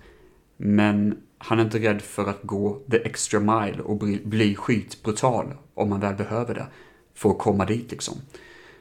Men 0.57 1.17
han 1.45 1.59
är 1.59 1.63
inte 1.65 1.79
rädd 1.79 2.03
för 2.03 2.29
att 2.29 2.43
gå 2.43 2.83
the 2.91 2.97
extra 2.97 3.41
mile 3.41 3.83
och 3.83 3.97
bli, 3.97 4.21
bli 4.25 4.55
skitbrutal 4.55 5.55
om 5.75 5.91
man 5.91 6.01
väl 6.01 6.15
behöver 6.15 6.55
det. 6.55 6.67
För 7.15 7.31
att 7.31 7.39
komma 7.39 7.65
dit 7.65 7.91
liksom. 7.91 8.15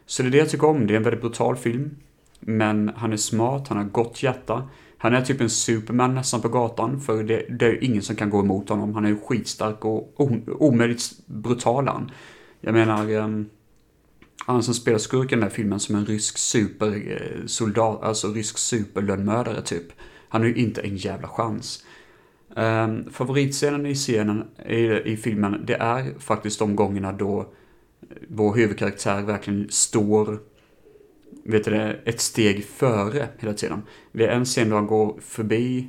Så 0.06 0.24
det 0.24 0.30
är 0.30 0.32
det 0.32 0.38
jag 0.38 0.50
tycker 0.50 0.68
om. 0.68 0.88
Det 0.88 0.94
är 0.94 0.98
en 0.98 1.04
väldigt 1.04 1.22
brutal 1.22 1.56
film. 1.56 1.96
Men 2.40 2.92
han 2.96 3.14
är 3.14 3.18
smart, 3.18 3.68
han 3.68 3.78
har 3.78 3.86
gott 3.86 4.24
hjärta. 4.24 4.70
Han 4.98 5.14
är 5.14 5.22
typ 5.22 5.42
en 5.42 5.50
superman 5.50 6.16
nästan 6.16 6.42
på 6.42 6.50
gatan, 6.50 7.02
för 7.02 7.24
det, 7.24 7.46
det 7.50 7.66
är 7.66 7.70
ju 7.70 7.80
ingen 7.80 8.02
som 8.02 8.16
kan 8.16 8.30
gå 8.30 8.40
emot 8.40 8.70
honom. 8.70 8.96
Han 8.96 9.06
är 9.06 9.10
ju 9.10 9.20
skitstark 9.20 9.86
och 9.86 10.14
omöjligt 10.60 11.02
brutal 11.26 11.88
han. 11.88 12.12
Jag 12.62 12.74
menar, 12.74 13.10
ehm, 13.10 13.50
han 14.46 14.64
som 14.64 14.74
spelar 14.74 15.00
skurken 15.00 15.40
i 15.40 15.42
den 15.42 15.50
här 15.50 15.56
filmen 15.56 15.80
som 15.80 15.96
en 15.96 16.06
rysk 16.06 16.38
supersoldat, 16.38 18.02
eh, 18.02 18.08
alltså 18.08 18.28
rysk 18.28 18.58
superlönnmördare 18.58 19.62
typ. 19.62 19.86
Han 20.30 20.42
har 20.42 20.48
ju 20.48 20.56
inte 20.56 20.82
en 20.82 20.98
jävla 20.98 21.28
chans. 21.28 21.84
Um, 22.56 23.12
favoritscenen 23.12 23.86
i 23.86 23.96
scenen, 23.96 24.44
i, 24.66 24.86
i 25.06 25.18
filmen, 25.18 25.64
det 25.66 25.76
är 25.76 26.20
faktiskt 26.20 26.60
de 26.60 26.76
gångerna 26.76 27.12
då 27.12 27.54
vår 28.28 28.56
huvudkaraktär 28.56 29.22
verkligen 29.22 29.68
står, 29.70 30.40
vet 31.44 31.64
du 31.64 31.72
det, 31.72 32.00
ett 32.06 32.20
steg 32.20 32.66
före 32.66 33.28
hela 33.40 33.54
tiden. 33.54 33.82
Det 34.12 34.26
är 34.26 34.36
en 34.36 34.46
scen 34.46 34.70
då 34.70 34.76
han 34.76 34.88
går 34.88 35.20
förbi 35.22 35.88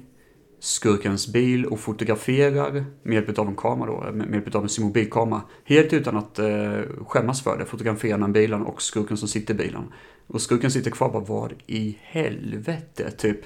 skurkens 0.59 1.33
bil 1.33 1.66
och 1.66 1.81
fotograferar 1.81 2.85
med 3.02 3.14
hjälp 3.14 3.38
av 3.38 3.49
en 3.49 3.57
kamera 3.57 3.87
då, 3.90 4.12
med 4.12 4.33
hjälp 4.33 4.54
av 4.54 4.66
sin 4.66 4.85
mobilkamera. 4.85 5.42
Helt 5.64 5.92
utan 5.92 6.16
att 6.16 6.38
eh, 6.38 6.81
skämmas 7.07 7.42
för 7.42 7.59
det, 7.59 7.64
fotograferar 7.64 8.19
han 8.19 8.33
bilen 8.33 8.62
och 8.62 8.83
skurken 8.83 9.16
som 9.16 9.28
sitter 9.28 9.54
i 9.54 9.57
bilen. 9.57 9.83
Och 10.26 10.40
skurken 10.40 10.71
sitter 10.71 10.90
kvar 10.90 11.12
bara, 11.12 11.25
vad 11.25 11.52
i 11.66 11.99
helvete, 12.00 13.11
typ. 13.11 13.40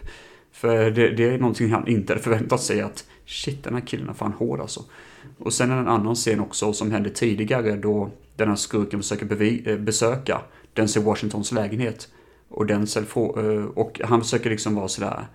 För 0.57 0.91
det, 0.91 1.11
det, 1.11 1.25
är 1.25 1.39
någonting 1.39 1.71
han 1.71 1.89
inte 1.89 2.13
hade 2.13 2.23
förväntat 2.23 2.63
sig 2.63 2.81
att 2.81 3.05
shit, 3.27 3.65
den 3.65 3.75
här 3.75 3.81
killen 3.81 4.09
är 4.09 4.13
fan 4.13 4.33
hård 4.33 4.61
alltså. 4.61 4.85
Och 5.39 5.53
sen 5.53 5.71
är 5.71 5.75
det 5.75 5.81
en 5.81 5.89
annan 5.89 6.15
scen 6.15 6.41
också 6.41 6.73
som 6.73 6.91
hände 6.91 7.11
tidigare 7.11 7.77
då 7.77 8.11
den 8.37 8.49
här 8.49 8.57
skurken 8.57 9.01
försöker 9.01 9.27
bevi- 9.27 9.69
eh, 9.71 9.79
besöka 9.79 10.41
Denzel 10.73 11.03
Washingtons 11.03 11.53
lägenhet. 11.53 12.09
Och, 12.49 12.67
Denzel 12.67 13.05
får, 13.05 13.53
eh, 13.53 13.65
och 13.65 14.01
han 14.05 14.21
försöker 14.21 14.51
liksom 14.51 14.75
vara 14.75 14.89
sådär 14.89 15.27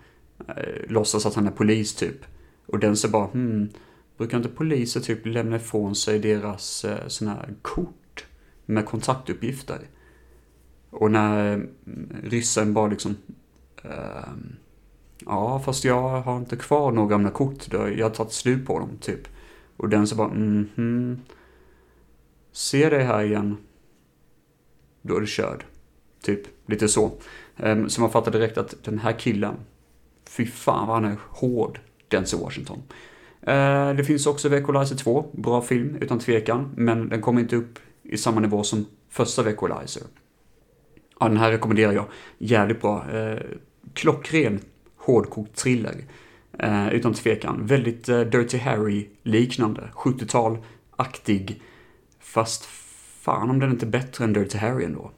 eh, 0.48 0.90
låtsas 0.90 1.26
att 1.26 1.36
han 1.36 1.48
är 1.48 1.52
polis 1.52 1.96
typ. 1.96 2.26
Och 2.66 2.80
Denzel 2.80 3.12
bara, 3.12 3.26
hmm, 3.28 3.70
brukar 4.18 4.38
inte 4.38 4.50
poliser 4.50 5.00
typ 5.00 5.26
lämna 5.26 5.56
ifrån 5.56 5.96
sig 5.96 6.20
deras 6.20 6.86
sådana 7.08 7.36
här 7.36 7.54
kort 7.62 8.26
med 8.66 8.86
kontaktuppgifter? 8.86 9.80
Och 10.90 11.12
när 11.12 11.54
mm, 11.54 11.68
ryssen 12.24 12.74
bara 12.74 12.88
liksom, 12.88 13.16
eh, 13.84 14.34
ja 15.26 15.62
fast 15.66 15.84
jag 15.84 16.22
har 16.22 16.38
inte 16.38 16.56
kvar 16.56 16.92
några 16.92 17.10
gamla 17.10 17.30
kort, 17.30 17.74
jag 17.74 18.06
har 18.06 18.10
tagit 18.10 18.34
slut 18.34 18.68
på 18.68 18.80
dem 18.80 18.90
typ. 19.02 19.28
Och 19.78 19.90
den 19.90 20.08
så 20.08 20.16
bara, 20.16 20.28
mhm. 20.28 21.22
Se 22.52 22.90
dig 22.90 23.04
här 23.04 23.24
igen. 23.24 23.58
Då 25.02 25.16
är 25.16 25.20
du 25.20 25.28
körd. 25.28 25.66
Typ, 26.22 26.40
lite 26.66 26.88
så. 26.88 27.12
Ehm, 27.58 27.90
så 27.90 28.02
man 28.02 28.12
fattar 28.12 28.32
direkt 28.32 28.58
att 28.58 28.84
den 28.84 29.00
här 29.00 29.20
killen, 29.20 29.56
fy 30.30 30.46
fan 30.46 30.88
vad 30.88 30.96
han 30.96 31.12
är 31.12 31.18
hård, 31.30 31.80
Denzel 32.08 32.40
Washington. 32.40 32.84
Ehm, 33.42 33.98
det 33.98 34.04
finns 34.04 34.28
också 34.28 34.56
Equalizer 34.56 34.96
2, 34.96 35.26
bra 35.32 35.62
film 35.62 35.98
utan 36.02 36.20
tvekan, 36.20 36.72
men 36.76 37.10
den 37.10 37.22
kommer 37.22 37.42
inte 37.42 37.56
upp 37.56 37.80
i 38.04 38.18
samma 38.18 38.42
nivå 38.42 38.64
som 38.64 38.86
första 39.10 39.50
Equalizer. 39.50 40.04
Ja, 41.20 41.28
den 41.28 41.38
här 41.38 41.52
rekommenderar 41.52 41.92
jag. 41.92 42.06
Jävligt 42.38 42.82
bra. 42.82 43.06
Ehm, 43.12 43.40
klockren, 43.94 44.60
hårdkokt 45.02 45.56
thriller. 45.56 45.96
Eh, 46.60 46.94
utan 46.94 47.14
tvekan. 47.14 47.66
Väldigt 47.66 48.10
eh, 48.10 48.20
Dirty 48.20 48.58
Harry-liknande. 48.58 49.90
70-tal-aktig. 49.94 51.62
Fast 52.20 52.66
fan 53.22 53.50
om 53.50 53.60
den 53.60 53.72
inte 53.72 53.86
är 53.86 53.90
bättre 53.90 54.24
än 54.24 54.34
Dirty 54.34 54.58
Harry 54.58 54.86
ändå. 54.86 55.12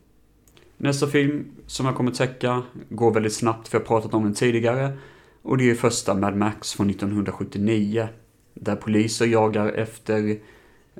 Nästa 0.77 1.07
film 1.07 1.45
som 1.67 1.85
jag 1.85 1.95
kommer 1.95 2.11
täcka 2.11 2.63
går 2.89 3.13
väldigt 3.13 3.33
snabbt 3.33 3.67
för 3.67 3.77
jag 3.77 3.81
har 3.81 3.87
pratat 3.87 4.13
om 4.13 4.23
den 4.23 4.33
tidigare. 4.33 4.97
Och 5.41 5.57
det 5.57 5.69
är 5.69 5.75
första 5.75 6.13
Mad 6.13 6.35
Max 6.35 6.73
från 6.73 6.89
1979. 6.89 8.07
Där 8.53 8.75
poliser 8.75 9.25
jagar 9.25 9.67
efter 9.67 10.37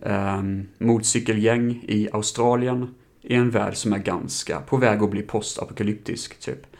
eh, 0.01 0.41
motorcykelgäng 0.77 1.83
i 1.87 2.09
Australien 2.13 2.95
i 3.21 3.35
en 3.35 3.49
värld 3.49 3.75
som 3.75 3.93
är 3.93 3.97
ganska 3.97 4.59
på 4.59 4.77
väg 4.77 5.03
att 5.03 5.11
bli 5.11 5.21
postapokalyptisk, 5.21 6.39
typ. 6.39 6.72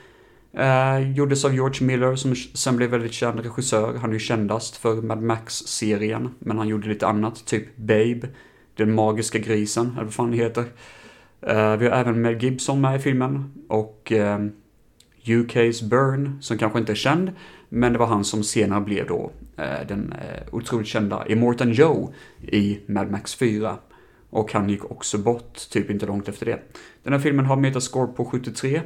Eh, 0.58 1.12
gjordes 1.12 1.46
av 1.46 1.54
George 1.54 1.88
Miller 1.88 2.16
som 2.16 2.36
sen 2.36 2.78
blev 2.78 2.90
väldigt 2.90 3.14
känd 3.14 3.40
regissör. 3.40 3.98
Han 3.98 4.10
är 4.10 4.14
ju 4.14 4.20
kändast 4.20 4.78
för 4.78 5.02
Mad 5.02 5.22
Max-serien, 5.22 6.30
men 6.40 6.58
han 6.58 6.68
gjorde 6.68 6.88
lite 6.88 7.08
annat, 7.08 7.46
typ 7.46 7.78
Babe, 7.78 8.28
Den 8.76 8.96
magiska 8.96 9.40
grisen, 9.40 9.92
eller 9.94 10.04
vad 10.04 10.14
fan 10.14 10.32
det 10.32 10.38
heter. 10.38 10.66
Eh, 11.42 11.76
vi 11.76 11.88
har 11.88 11.98
även 11.98 12.22
Mel 12.22 12.44
Gibson 12.44 12.82
med 12.82 12.96
i 12.96 13.00
filmen 13.00 13.54
och 13.68 14.12
eh, 14.12 14.40
UK's 15.24 15.90
Burn, 15.90 16.38
som 16.42 16.58
kanske 16.58 16.80
inte 16.80 16.92
är 16.92 16.96
känd, 16.96 17.32
men 17.70 17.94
det 17.94 18.00
var 18.00 18.08
han 18.08 18.24
som 18.24 18.44
senare 18.44 18.82
blev 18.82 19.08
då 19.08 19.32
eh, 19.58 19.88
den 19.88 20.14
eh, 20.14 20.44
otroligt 20.52 20.88
kända 20.88 21.28
Immortan 21.28 21.72
Joe 21.72 22.14
i 22.42 22.80
Mad 22.86 23.12
Max 23.12 23.36
4. 23.36 23.78
Och 24.30 24.54
han 24.54 24.70
gick 24.70 24.92
också 24.92 25.18
bort, 25.18 25.70
typ 25.70 25.90
inte 25.90 26.06
långt 26.06 26.30
efter 26.30 26.46
det. 26.46 26.60
Den 27.04 27.14
här 27.14 27.20
filmen 27.20 27.46
har 27.46 27.56
metascore 27.56 28.08
på 28.08 28.26
73. 28.26 28.82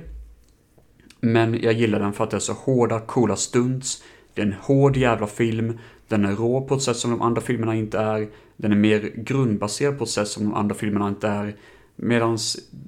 Men 1.19 1.61
jag 1.61 1.73
gillar 1.73 1.99
den 1.99 2.13
för 2.13 2.23
att 2.23 2.31
det 2.31 2.37
är 2.37 2.39
så 2.39 2.53
hårda, 2.53 2.99
coola 2.99 3.35
stunts. 3.35 4.03
Det 4.33 4.41
är 4.41 4.45
en 4.45 4.53
hård 4.53 4.97
jävla 4.97 5.27
film. 5.27 5.79
Den 6.07 6.25
är 6.25 6.35
rå 6.35 6.61
på 6.61 6.75
ett 6.75 6.81
sätt 6.81 6.97
som 6.97 7.11
de 7.11 7.21
andra 7.21 7.41
filmerna 7.41 7.75
inte 7.75 7.99
är. 7.99 8.27
Den 8.57 8.71
är 8.71 8.75
mer 8.75 9.11
grundbaserad 9.15 9.97
på 9.97 10.03
ett 10.03 10.09
sätt 10.09 10.27
som 10.27 10.43
de 10.43 10.53
andra 10.53 10.75
filmerna 10.75 11.07
inte 11.07 11.27
är. 11.27 11.55
Medan 11.95 12.37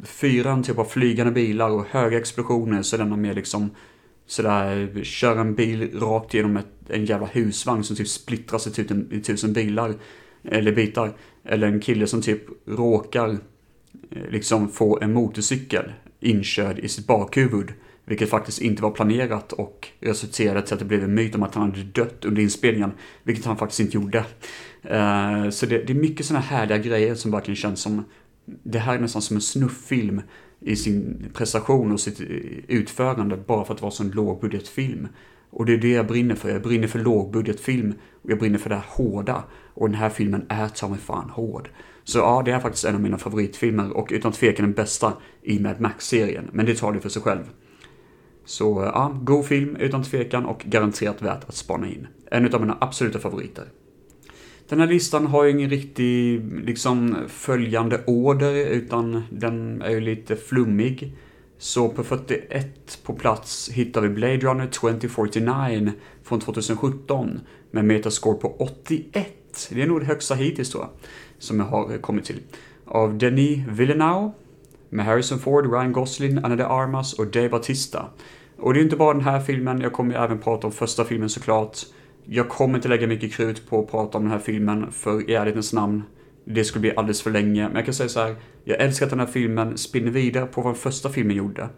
fyran 0.03 0.63
typ 0.63 0.77
av 0.77 0.85
flygande 0.85 1.31
bilar 1.31 1.69
och 1.69 1.85
höga 1.89 2.17
explosioner 2.17 2.81
så 2.81 2.97
den 2.97 3.05
denna 3.05 3.21
mer 3.21 3.33
liksom 3.33 3.69
sådär, 4.25 5.03
kör 5.03 5.37
en 5.37 5.55
bil 5.55 5.99
rakt 5.99 6.33
genom 6.33 6.57
ett, 6.57 6.67
en 6.89 7.05
jävla 7.05 7.27
husvagn 7.27 7.83
som 7.83 7.95
typ 7.95 8.07
splittras 8.07 8.67
i 8.67 8.71
tusen, 8.71 9.07
i 9.11 9.19
tusen 9.21 9.53
bilar. 9.53 9.93
Eller 10.43 10.71
bitar. 10.71 11.13
Eller 11.43 11.67
en 11.67 11.79
kille 11.79 12.07
som 12.07 12.21
typ 12.21 12.41
råkar 12.65 13.29
eh, 13.29 14.29
liksom 14.29 14.69
få 14.69 14.99
en 15.01 15.13
motorcykel 15.13 15.93
inkörd 16.19 16.79
i 16.79 16.87
sitt 16.87 17.07
bakhuvud. 17.07 17.73
Vilket 18.09 18.29
faktiskt 18.29 18.61
inte 18.61 18.83
var 18.83 18.91
planerat 18.91 19.53
och 19.53 19.87
resulterade 19.99 20.61
till 20.61 20.73
att 20.73 20.79
det 20.79 20.85
blev 20.85 21.03
en 21.03 21.13
myt 21.13 21.35
om 21.35 21.43
att 21.43 21.55
han 21.55 21.69
hade 21.69 21.83
dött 21.83 22.25
under 22.25 22.41
inspelningen. 22.41 22.91
Vilket 23.23 23.45
han 23.45 23.57
faktiskt 23.57 23.79
inte 23.79 23.97
gjorde. 23.97 24.17
Uh, 24.17 25.49
så 25.49 25.65
det, 25.65 25.77
det, 25.77 25.93
är 25.93 25.95
mycket 25.95 26.25
sådana 26.25 26.45
härliga 26.45 26.77
grejer 26.77 27.15
som 27.15 27.31
verkligen 27.31 27.55
känns 27.55 27.81
som... 27.81 28.05
Det 28.45 28.79
här 28.79 28.95
är 28.95 28.99
nästan 28.99 29.21
som 29.21 29.35
en 29.35 29.41
snufffilm 29.41 30.21
i 30.59 30.75
sin 30.75 31.25
prestation 31.33 31.91
och 31.91 31.99
sitt 31.99 32.21
eh, 32.21 32.27
utförande 32.67 33.37
bara 33.37 33.65
för 33.65 33.73
att 33.73 33.81
vara 33.81 33.93
en 33.99 34.11
lågbudgetfilm. 34.11 35.07
Och 35.49 35.65
det 35.65 35.73
är 35.73 35.77
det 35.77 35.91
jag 35.91 36.07
brinner 36.07 36.35
för. 36.35 36.49
Jag 36.49 36.61
brinner 36.61 36.87
för 36.87 36.99
lågbudgetfilm 36.99 37.93
och 38.21 38.31
jag 38.31 38.39
brinner 38.39 38.57
för 38.57 38.69
det 38.69 38.75
här 38.75 38.85
hårda. 38.87 39.43
Och 39.73 39.89
den 39.89 39.99
här 39.99 40.09
filmen 40.09 40.45
är 40.49 40.67
ta 40.67 40.87
mig 40.87 40.99
fan 40.99 41.29
hård. 41.29 41.69
Så 42.03 42.17
ja, 42.17 42.41
det 42.45 42.51
är 42.51 42.59
faktiskt 42.59 42.85
en 42.85 42.95
av 42.95 43.01
mina 43.01 43.17
favoritfilmer 43.17 43.97
och 43.97 44.07
utan 44.11 44.31
tvekan 44.31 44.65
den 44.65 44.73
bästa 44.73 45.13
i 45.41 45.59
Mad 45.59 45.81
Max-serien. 45.81 46.49
Men 46.51 46.65
det 46.65 46.75
tar 46.75 46.93
det 46.93 46.99
för 46.99 47.09
sig 47.09 47.21
själv. 47.21 47.43
Så 48.49 48.91
ja, 48.93 49.17
god 49.21 49.45
film 49.45 49.75
utan 49.75 50.03
tvekan 50.03 50.45
och 50.45 50.63
garanterat 50.65 51.21
värt 51.21 51.49
att 51.49 51.55
spana 51.55 51.87
in. 51.87 52.07
En 52.31 52.53
av 52.53 52.61
mina 52.61 52.77
absoluta 52.81 53.19
favoriter. 53.19 53.65
Den 54.69 54.79
här 54.79 54.87
listan 54.87 55.27
har 55.27 55.43
ju 55.43 55.51
ingen 55.51 55.69
riktig, 55.69 56.41
liksom, 56.65 57.15
följande 57.27 58.03
order, 58.07 58.53
utan 58.53 59.23
den 59.31 59.81
är 59.81 59.89
ju 59.89 59.99
lite 59.99 60.35
flummig. 60.35 61.13
Så 61.57 61.89
på 61.89 62.03
41 62.03 62.99
på 63.03 63.13
plats 63.13 63.69
hittar 63.69 64.01
vi 64.01 64.09
Blade 64.09 64.37
Runner 64.37 64.67
2049 64.67 65.91
från 66.23 66.39
2017 66.39 67.39
med 67.71 67.85
metascore 67.85 68.37
på 68.37 68.55
81. 68.59 69.69
Det 69.69 69.81
är 69.81 69.87
nog 69.87 69.99
det 69.99 70.05
högsta 70.05 70.35
hittills 70.35 70.69
tror 70.69 70.83
jag, 70.83 70.91
som 71.39 71.59
jag 71.59 71.65
har 71.65 71.97
kommit 71.97 72.25
till. 72.25 72.39
Av 72.85 73.17
Denis 73.17 73.67
Villeneuve 73.67 74.31
med 74.89 75.05
Harrison 75.05 75.39
Ford, 75.39 75.71
Ryan 75.71 75.91
Gosling, 75.91 76.37
Anna 76.37 76.55
de 76.55 76.63
Armas 76.63 77.13
och 77.13 77.27
Dave 77.27 77.49
Bautista. 77.49 78.05
Och 78.61 78.73
det 78.73 78.79
är 78.79 78.83
inte 78.83 78.95
bara 78.95 79.13
den 79.13 79.23
här 79.23 79.39
filmen, 79.39 79.81
jag 79.81 79.93
kommer 79.93 80.15
även 80.15 80.39
prata 80.39 80.67
om 80.67 80.73
första 80.73 81.03
filmen 81.03 81.29
såklart. 81.29 81.77
Jag 82.25 82.49
kommer 82.49 82.75
inte 82.75 82.87
lägga 82.87 83.07
mycket 83.07 83.33
krut 83.33 83.69
på 83.69 83.79
att 83.79 83.91
prata 83.91 84.17
om 84.17 84.23
den 84.23 84.31
här 84.31 84.39
filmen, 84.39 84.91
för 84.91 85.29
i 85.29 85.33
ärlighetens 85.33 85.73
namn, 85.73 86.03
det 86.45 86.63
skulle 86.63 86.81
bli 86.81 86.95
alldeles 86.95 87.21
för 87.21 87.31
länge. 87.31 87.67
Men 87.67 87.75
jag 87.75 87.85
kan 87.85 87.93
säga 87.93 88.09
så 88.09 88.19
här, 88.19 88.35
jag 88.63 88.81
älskar 88.81 89.05
att 89.05 89.09
den 89.09 89.19
här 89.19 89.27
filmen 89.27 89.77
spinner 89.77 90.11
vidare 90.11 90.45
på 90.45 90.61
vad 90.61 90.73
den 90.73 90.79
första 90.79 91.09
filmen 91.09 91.35
gjorde. 91.35 91.69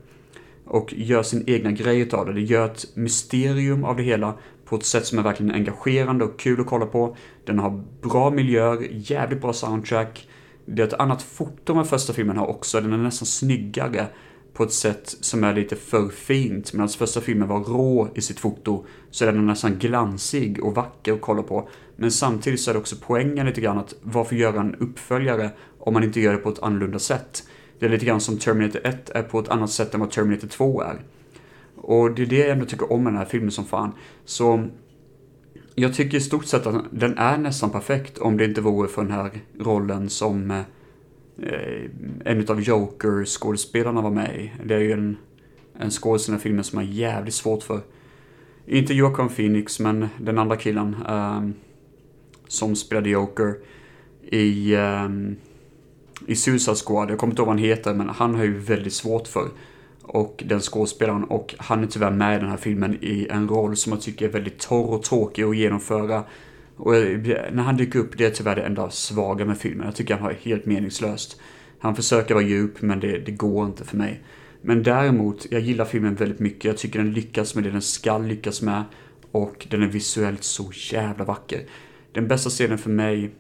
Och 0.66 0.94
gör 0.94 1.24
sin 1.24 1.44
egna 1.48 1.72
grej 1.72 2.10
av 2.12 2.26
det. 2.26 2.34
Det 2.34 2.42
gör 2.42 2.66
ett 2.66 2.86
mysterium 2.96 3.84
av 3.84 3.98
det 3.98 4.04
hela 4.04 4.34
på 4.66 4.76
ett 4.76 4.86
sätt 4.86 5.06
som 5.06 5.20
är 5.20 5.24
verkligen 5.24 5.56
engagerande 5.56 6.26
och 6.26 6.40
kul 6.40 6.62
att 6.62 6.68
kolla 6.68 6.86
på. 6.86 7.16
Den 7.46 7.60
har 7.60 7.84
bra 8.02 8.30
miljöer, 8.30 8.88
jävligt 8.92 9.42
bra 9.42 9.54
soundtrack. 9.54 10.28
Det 10.66 10.82
är 10.82 10.88
ett 10.88 10.94
annat 10.94 11.22
foto 11.22 11.74
än 11.74 11.86
första 11.86 12.14
filmen 12.14 12.38
har 12.38 12.48
också, 12.48 12.82
den 12.82 12.94
är 12.94 12.98
nästan 12.98 13.26
snyggare 13.26 14.08
på 14.62 14.65
ett 14.65 14.74
sätt 14.74 15.15
som 15.22 15.44
är 15.44 15.53
lite 15.53 15.75
för 15.75 16.10
fint. 16.10 16.74
Medan 16.74 16.89
första 16.89 17.22
filmen 17.22 17.48
var 17.48 17.60
rå 17.60 18.10
i 18.15 18.22
sitt 18.22 18.39
foto 18.39 18.86
så 19.12 19.25
är 19.25 19.32
den 19.32 19.46
nästan 19.46 19.80
glansig 19.80 20.63
och 20.63 20.75
vacker 20.75 21.13
att 21.13 21.22
kolla 21.22 21.44
på. 21.44 21.70
Men 21.96 22.12
samtidigt 22.12 22.62
så 22.62 22.72
är 22.72 22.74
det 22.74 22.80
också 22.80 22.96
poängen 23.01 23.46
lite 23.46 23.62
grann 23.62 23.77
att 23.77 23.94
varför 24.01 24.36
göra 24.36 24.62
en 24.62 24.75
uppföljare 24.75 25.50
om 25.80 25.94
man 25.94 26.03
inte 26.03 26.20
gör 26.20 26.32
det 26.32 26.38
på 26.38 26.50
ett 26.50 26.63
annorlunda 26.63 27.00
sätt? 27.00 27.44
Det 27.80 27.86
är 27.86 27.89
lite 27.89 28.06
grann 28.06 28.22
som 28.22 28.38
Terminator 28.38 28.88
1 28.88 29.10
är 29.10 29.24
på 29.24 29.39
ett 29.39 29.50
annat 29.50 29.72
sätt 29.72 29.94
än 29.94 30.00
vad 30.00 30.12
Terminator 30.12 30.48
2 30.48 30.82
är. 30.82 31.01
Och 31.75 32.15
det 32.15 32.22
är 32.22 32.25
det 32.25 32.38
jag 32.38 32.50
ändå 32.50 32.65
tycker 32.65 32.91
om 32.91 33.03
med 33.03 33.13
den 33.13 33.18
här 33.18 33.25
filmen 33.25 33.51
som 33.51 33.65
fan. 33.65 33.91
Så 34.25 34.68
jag 35.75 35.94
tycker 35.94 36.18
i 36.18 36.22
stort 36.22 36.46
sett 36.46 36.68
att 36.68 36.86
den 36.91 37.18
är 37.18 37.38
nästan 37.38 37.70
perfekt 37.70 38.18
om 38.18 38.38
det 38.38 38.46
inte 38.46 38.62
vore 38.62 38.88
för 38.88 39.01
den 39.01 39.12
här 39.12 39.32
rollen 39.60 40.10
som 40.10 40.51
Eh, 40.51 40.65
Eh, 41.38 41.90
en 42.26 42.50
av 42.50 42.62
Joker-skådespelarna 42.62 44.02
var 44.02 44.12
med 44.12 44.36
i. 44.36 44.52
Det 44.66 44.76
är 44.76 44.80
ju 44.80 44.92
en, 44.92 45.18
en 45.80 46.40
filmen 46.40 46.64
som 46.64 46.80
är 46.80 46.84
jävligt 46.84 47.34
svårt 47.34 47.64
för. 47.64 47.82
Inte 48.66 48.94
Joaquin 48.94 49.30
Phoenix, 49.30 49.80
men 49.80 50.08
den 50.20 50.38
andra 50.38 50.56
killen 50.56 50.96
um, 51.10 51.54
som 52.48 52.76
spelade 52.76 53.10
Joker 53.10 53.56
i, 54.22 54.76
um, 54.76 55.36
i 56.28 56.36
Suicide 56.36 56.76
Squad. 56.76 57.12
Jag 57.12 57.18
kommer 57.18 57.34
inte 57.34 57.42
ihåg 57.42 57.48
vad 57.48 57.56
han 57.56 57.66
heter, 57.66 57.94
men 57.94 58.10
han 58.10 58.36
har 58.36 58.44
ju 58.44 58.58
väldigt 58.58 58.94
svårt 58.94 59.28
för. 59.28 59.48
Och 60.02 60.44
den 60.46 60.60
skådespelaren, 60.60 61.24
och 61.24 61.56
han 61.58 61.84
är 61.84 61.88
tyvärr 61.88 62.12
med 62.12 62.38
i 62.38 62.40
den 62.40 62.50
här 62.50 62.58
filmen 62.58 62.98
i 63.02 63.28
en 63.30 63.48
roll 63.48 63.76
som 63.76 63.92
jag 63.92 64.02
tycker 64.02 64.28
är 64.28 64.32
väldigt 64.32 64.60
torr 64.60 64.86
och 64.86 65.04
tråkig 65.04 65.44
att 65.44 65.58
genomföra. 65.58 66.24
Och 66.75 66.92
när 66.92 67.63
han 67.63 67.78
dyker 67.78 68.00
upp, 68.00 68.18
det 68.18 68.25
är 68.25 68.30
tyvärr 68.30 68.56
det 68.56 68.62
enda 68.62 68.90
svaga 68.90 69.46
med 69.46 69.58
filmen. 69.58 69.86
Jag 69.86 69.96
tycker 69.96 70.13
han 70.13 70.24
har 70.24 70.34
helt 70.34 70.66
meningslöst. 70.66 71.42
Han 71.80 71.96
försöker 71.96 72.34
vara 72.34 72.44
djup, 72.44 72.82
men 72.82 73.00
det, 73.00 73.18
det 73.18 73.32
går 73.32 73.66
inte 73.66 73.86
för 73.86 73.98
mig. 73.98 74.24
Men 74.62 74.84
däremot, 74.84 75.48
jag 75.51 75.62
gillar 75.62 75.86
filmen 75.86 76.16
väldigt 76.16 76.40
mycket. 76.40 76.66
Jag 76.66 76.78
tycker 76.78 77.00
den 77.00 77.13
lyckas 77.13 77.56
med 77.56 77.63
det 77.63 77.72
den 77.72 77.82
ska 77.82 78.18
lyckas 78.18 78.62
med. 78.62 78.84
Och 79.32 79.68
den 79.70 79.84
är 79.84 79.88
visuellt 79.88 80.44
så 80.44 80.72
jävla 80.92 81.25
vacker. 81.25 81.62
Den 82.12 82.28
bästa 82.28 82.50
scenen 82.50 82.78
för 82.78 82.90
mig, 82.90 83.32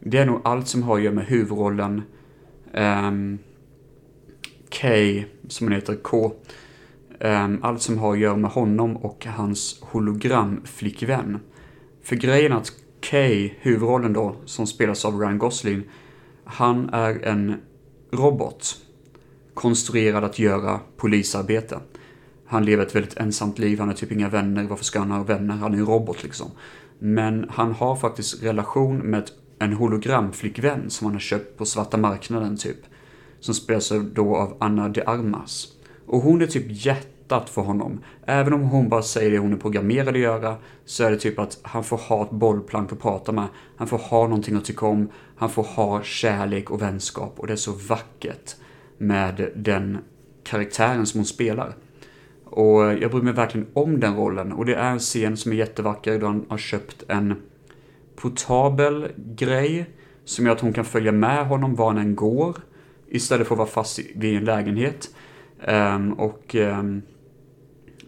det 0.00 0.18
är 0.18 0.26
nog 0.26 0.40
allt 0.44 0.68
som 0.68 0.82
har 0.82 0.96
att 0.96 1.02
göra 1.02 1.14
med 1.14 1.26
huvudrollen. 1.26 2.02
Um, 2.74 3.38
K, 4.80 4.88
som 5.48 5.66
han 5.66 5.74
heter, 5.74 5.96
K. 6.02 6.32
Um, 7.20 7.58
allt 7.62 7.82
som 7.82 7.98
har 7.98 8.12
att 8.12 8.18
göra 8.18 8.36
med 8.36 8.50
honom 8.50 8.96
och 8.96 9.26
hans 9.26 9.78
hologramflickvän. 9.82 11.38
För 12.10 12.16
grejen 12.16 12.52
är 12.52 12.56
att 12.56 12.72
Kay, 13.00 13.50
huvudrollen 13.60 14.12
då, 14.12 14.36
som 14.44 14.66
spelas 14.66 15.04
av 15.04 15.20
Ryan 15.20 15.38
Gosling, 15.38 15.82
han 16.44 16.88
är 16.92 17.24
en 17.24 17.54
robot 18.12 18.76
konstruerad 19.54 20.24
att 20.24 20.38
göra 20.38 20.80
polisarbete. 20.96 21.80
Han 22.46 22.64
lever 22.64 22.86
ett 22.86 22.94
väldigt 22.94 23.16
ensamt 23.16 23.58
liv, 23.58 23.78
han 23.78 23.88
har 23.88 23.94
typ 23.94 24.12
inga 24.12 24.28
vänner, 24.28 24.64
varför 24.64 24.84
ska 24.84 24.98
han 24.98 25.10
ha 25.10 25.22
vänner? 25.22 25.54
Han 25.54 25.74
är 25.74 25.78
en 25.78 25.86
robot 25.86 26.22
liksom. 26.22 26.50
Men 26.98 27.46
han 27.50 27.72
har 27.72 27.96
faktiskt 27.96 28.42
relation 28.42 28.98
med 28.98 29.30
en 29.58 29.72
hologramflickvän 29.72 30.90
som 30.90 31.04
han 31.04 31.14
har 31.14 31.20
köpt 31.20 31.58
på 31.58 31.64
svarta 31.64 31.96
marknaden 31.96 32.56
typ. 32.56 32.78
Som 33.40 33.54
spelas 33.54 33.92
då 34.12 34.36
av 34.36 34.56
Anna 34.60 34.88
de 34.88 35.02
Armas. 35.06 35.68
Och 36.06 36.20
hon 36.20 36.42
är 36.42 36.46
typ 36.46 36.66
hjärtat 37.30 37.50
för 37.50 37.62
honom. 37.62 38.00
Även 38.26 38.52
om 38.52 38.62
hon 38.62 38.88
bara 38.88 39.02
säger 39.02 39.30
det 39.30 39.38
hon 39.38 39.52
är 39.52 39.56
programmerad 39.56 40.08
att 40.08 40.18
göra, 40.18 40.56
så 40.84 41.04
är 41.04 41.10
det 41.10 41.16
typ 41.16 41.38
att 41.38 41.58
han 41.62 41.84
får 41.84 41.96
ha 41.96 42.22
ett 42.22 42.30
bollplank 42.30 42.92
att 42.92 43.00
prata 43.00 43.32
med. 43.32 43.46
Han 43.76 43.88
får 43.88 43.98
ha 43.98 44.22
någonting 44.22 44.56
att 44.56 44.64
tycka 44.64 44.86
om. 44.86 45.08
Han 45.36 45.50
får 45.50 45.62
ha 45.62 46.02
kärlek 46.02 46.70
och 46.70 46.82
vänskap. 46.82 47.34
Och 47.36 47.46
det 47.46 47.52
är 47.52 47.56
så 47.56 47.72
vackert 47.72 48.56
med 48.98 49.50
den 49.56 49.98
karaktären 50.44 51.06
som 51.06 51.18
hon 51.18 51.24
spelar. 51.24 51.74
Och 52.44 52.82
jag 52.82 53.10
bryr 53.10 53.22
mig 53.22 53.32
verkligen 53.32 53.66
om 53.72 54.00
den 54.00 54.16
rollen. 54.16 54.52
Och 54.52 54.66
det 54.66 54.74
är 54.74 54.90
en 54.90 54.98
scen 54.98 55.36
som 55.36 55.52
är 55.52 55.56
jättevacker 55.56 56.18
då 56.18 56.26
han 56.26 56.46
har 56.48 56.58
köpt 56.58 57.04
en 57.08 57.34
portabel 58.16 59.08
grej 59.16 59.86
som 60.24 60.46
gör 60.46 60.52
att 60.52 60.60
hon 60.60 60.72
kan 60.72 60.84
följa 60.84 61.12
med 61.12 61.46
honom 61.46 61.74
var 61.74 61.86
han 61.86 61.98
än 61.98 62.16
går. 62.16 62.56
Istället 63.08 63.46
för 63.46 63.54
att 63.54 63.58
vara 63.58 63.68
fast 63.68 64.00
vid 64.14 64.36
en 64.36 64.44
lägenhet. 64.44 65.10
Um, 65.68 66.12
och 66.12 66.54
um, 66.54 67.02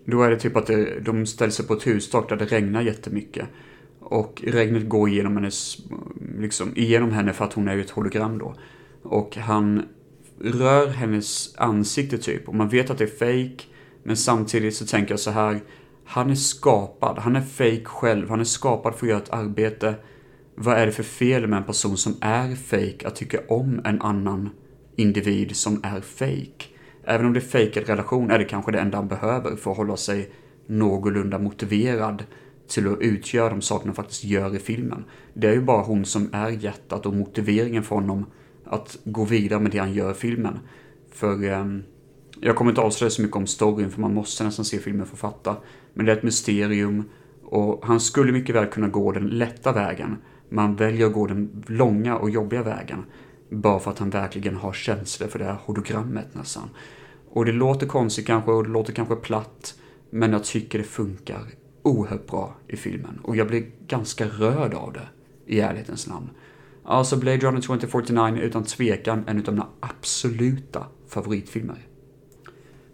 då 0.04 0.22
är 0.22 0.30
det 0.30 0.36
typ 0.36 0.56
att 0.56 0.66
det, 0.66 1.00
de 1.00 1.26
ställer 1.26 1.52
sig 1.52 1.66
på 1.66 1.74
ett 1.74 1.86
hustak 1.86 2.28
där 2.28 2.36
det 2.36 2.44
regnar 2.44 2.82
jättemycket. 2.82 3.48
Och 4.00 4.42
regnet 4.46 4.88
går 4.88 5.08
igenom 5.08 5.36
hennes, 5.36 5.78
liksom, 6.38 6.72
igenom 6.76 7.12
henne 7.12 7.32
för 7.32 7.44
att 7.44 7.52
hon 7.52 7.68
är 7.68 7.74
ju 7.74 7.80
ett 7.80 7.90
hologram 7.90 8.38
då. 8.38 8.54
Och 9.02 9.36
han 9.36 9.82
rör 10.40 10.86
hennes 10.86 11.54
ansikte 11.56 12.18
typ. 12.18 12.48
Och 12.48 12.54
man 12.54 12.68
vet 12.68 12.90
att 12.90 12.98
det 12.98 13.04
är 13.04 13.46
fake 13.48 13.64
Men 14.02 14.16
samtidigt 14.16 14.76
så 14.76 14.86
tänker 14.86 15.12
jag 15.12 15.20
så 15.20 15.30
här. 15.30 15.60
Han 16.04 16.30
är 16.30 16.34
skapad. 16.34 17.18
Han 17.18 17.36
är 17.36 17.40
fake 17.40 17.84
själv. 17.84 18.28
Han 18.28 18.40
är 18.40 18.44
skapad 18.44 18.94
för 18.94 19.06
att 19.06 19.10
göra 19.10 19.22
ett 19.22 19.32
arbete. 19.32 19.94
Vad 20.54 20.76
är 20.76 20.86
det 20.86 20.92
för 20.92 21.02
fel 21.02 21.46
med 21.46 21.56
en 21.56 21.64
person 21.64 21.96
som 21.96 22.16
är 22.20 22.54
fake 22.54 23.08
att 23.08 23.16
tycka 23.16 23.40
om 23.48 23.80
en 23.84 24.02
annan 24.02 24.50
individ 24.96 25.56
som 25.56 25.80
är 25.82 26.00
fake? 26.00 26.71
Även 27.04 27.26
om 27.26 27.32
det 27.32 27.38
är 27.38 27.40
fejkad 27.40 27.86
relation 27.86 28.30
är 28.30 28.38
det 28.38 28.44
kanske 28.44 28.72
det 28.72 28.78
enda 28.78 28.96
han 28.96 29.08
behöver 29.08 29.56
för 29.56 29.70
att 29.70 29.76
hålla 29.76 29.96
sig 29.96 30.32
någorlunda 30.66 31.38
motiverad 31.38 32.24
till 32.68 32.92
att 32.92 33.00
utgöra 33.00 33.50
de 33.50 33.60
sakerna 33.60 33.88
han 33.88 33.94
faktiskt 33.94 34.24
gör 34.24 34.56
i 34.56 34.58
filmen. 34.58 35.04
Det 35.34 35.48
är 35.48 35.52
ju 35.52 35.60
bara 35.60 35.82
hon 35.82 36.04
som 36.04 36.28
är 36.32 36.48
hjärtat 36.48 37.06
och 37.06 37.14
motiveringen 37.14 37.82
för 37.82 37.94
honom 37.94 38.26
att 38.64 38.98
gå 39.04 39.24
vidare 39.24 39.60
med 39.60 39.72
det 39.72 39.78
han 39.78 39.92
gör 39.92 40.10
i 40.10 40.14
filmen. 40.14 40.58
För 41.12 41.44
eh, 41.44 41.66
jag 42.40 42.56
kommer 42.56 42.70
inte 42.70 42.80
avslöja 42.80 43.10
så 43.10 43.22
mycket 43.22 43.36
om 43.36 43.46
storyn 43.46 43.90
för 43.90 44.00
man 44.00 44.14
måste 44.14 44.44
nästan 44.44 44.64
se 44.64 44.78
filmen 44.78 45.06
för 45.06 45.14
att 45.14 45.20
fatta. 45.20 45.56
Men 45.94 46.06
det 46.06 46.12
är 46.12 46.16
ett 46.16 46.22
mysterium 46.22 47.04
och 47.42 47.84
han 47.84 48.00
skulle 48.00 48.32
mycket 48.32 48.54
väl 48.54 48.66
kunna 48.66 48.88
gå 48.88 49.12
den 49.12 49.26
lätta 49.26 49.72
vägen. 49.72 50.16
Man 50.48 50.76
väljer 50.76 51.06
att 51.06 51.12
gå 51.12 51.26
den 51.26 51.64
långa 51.66 52.16
och 52.16 52.30
jobbiga 52.30 52.62
vägen. 52.62 53.04
Bara 53.52 53.78
för 53.78 53.90
att 53.90 53.98
han 53.98 54.10
verkligen 54.10 54.56
har 54.56 54.72
känslor 54.72 55.28
för 55.28 55.38
det 55.38 55.44
här 55.44 55.58
hologrammet 55.64 56.34
nästan. 56.34 56.68
Och 57.30 57.44
det 57.44 57.52
låter 57.52 57.86
konstigt 57.86 58.26
kanske 58.26 58.50
och 58.50 58.64
det 58.64 58.70
låter 58.70 58.92
kanske 58.92 59.16
platt. 59.16 59.74
Men 60.10 60.32
jag 60.32 60.44
tycker 60.44 60.78
det 60.78 60.84
funkar 60.84 61.40
oerhört 61.82 62.26
bra 62.26 62.54
i 62.68 62.76
filmen. 62.76 63.20
Och 63.22 63.36
jag 63.36 63.46
blir 63.46 63.64
ganska 63.86 64.26
rörd 64.26 64.74
av 64.74 64.92
det, 64.92 65.08
i 65.46 65.60
ärlighetens 65.60 66.06
namn. 66.08 66.30
Alltså 66.84 67.16
Blade 67.16 67.38
Runner 67.38 67.60
2049 67.60 68.36
är 68.36 68.40
utan 68.40 68.64
tvekan 68.64 69.24
en 69.26 69.46
av 69.46 69.52
mina 69.52 69.68
absoluta 69.80 70.86
favoritfilmer. 71.08 71.86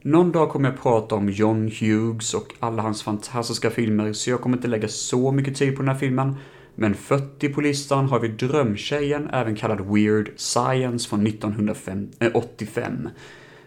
Någon 0.02 0.32
dag 0.32 0.50
kommer 0.50 0.68
jag 0.68 0.82
prata 0.82 1.14
om 1.14 1.28
John 1.28 1.70
Hughes 1.80 2.34
och 2.34 2.54
alla 2.58 2.82
hans 2.82 3.02
fantastiska 3.02 3.70
filmer, 3.70 4.12
så 4.12 4.30
jag 4.30 4.40
kommer 4.40 4.56
inte 4.56 4.68
lägga 4.68 4.88
så 4.88 5.32
mycket 5.32 5.56
tid 5.56 5.76
på 5.76 5.82
den 5.82 5.88
här 5.88 5.98
filmen. 5.98 6.34
Men 6.80 6.94
40 6.94 7.48
på 7.48 7.60
listan 7.60 8.06
har 8.06 8.20
vi 8.20 8.28
Drömtjejen, 8.28 9.28
även 9.32 9.56
kallad 9.56 9.80
Weird 9.80 10.30
Science 10.36 11.08
från 11.08 11.26
1985. 11.26 13.06
Eh, 13.06 13.10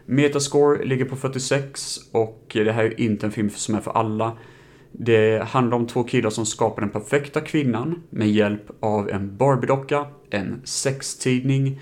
Metascore 0.06 0.86
ligger 0.86 1.06
på 1.06 1.16
46 1.16 1.98
och 2.12 2.46
det 2.54 2.72
här 2.72 2.84
är 2.84 3.00
inte 3.02 3.26
en 3.26 3.32
film 3.32 3.50
som 3.50 3.76
är 3.76 3.82
för 3.82 3.92
alla. 3.92 4.38
Det 4.92 5.44
handlar 5.44 5.78
om 5.78 5.88
två 5.88 6.04
killar 6.04 6.30
som 6.30 6.46
skapar 6.46 6.82
den 6.82 6.90
perfekta 6.90 7.42
kvinnan 7.42 8.04
med 8.10 8.32
hjälp 8.32 8.72
av 8.80 9.10
en 9.10 9.38
Barbie-docka, 9.38 10.06
en 10.30 10.62
sextidning 10.64 11.82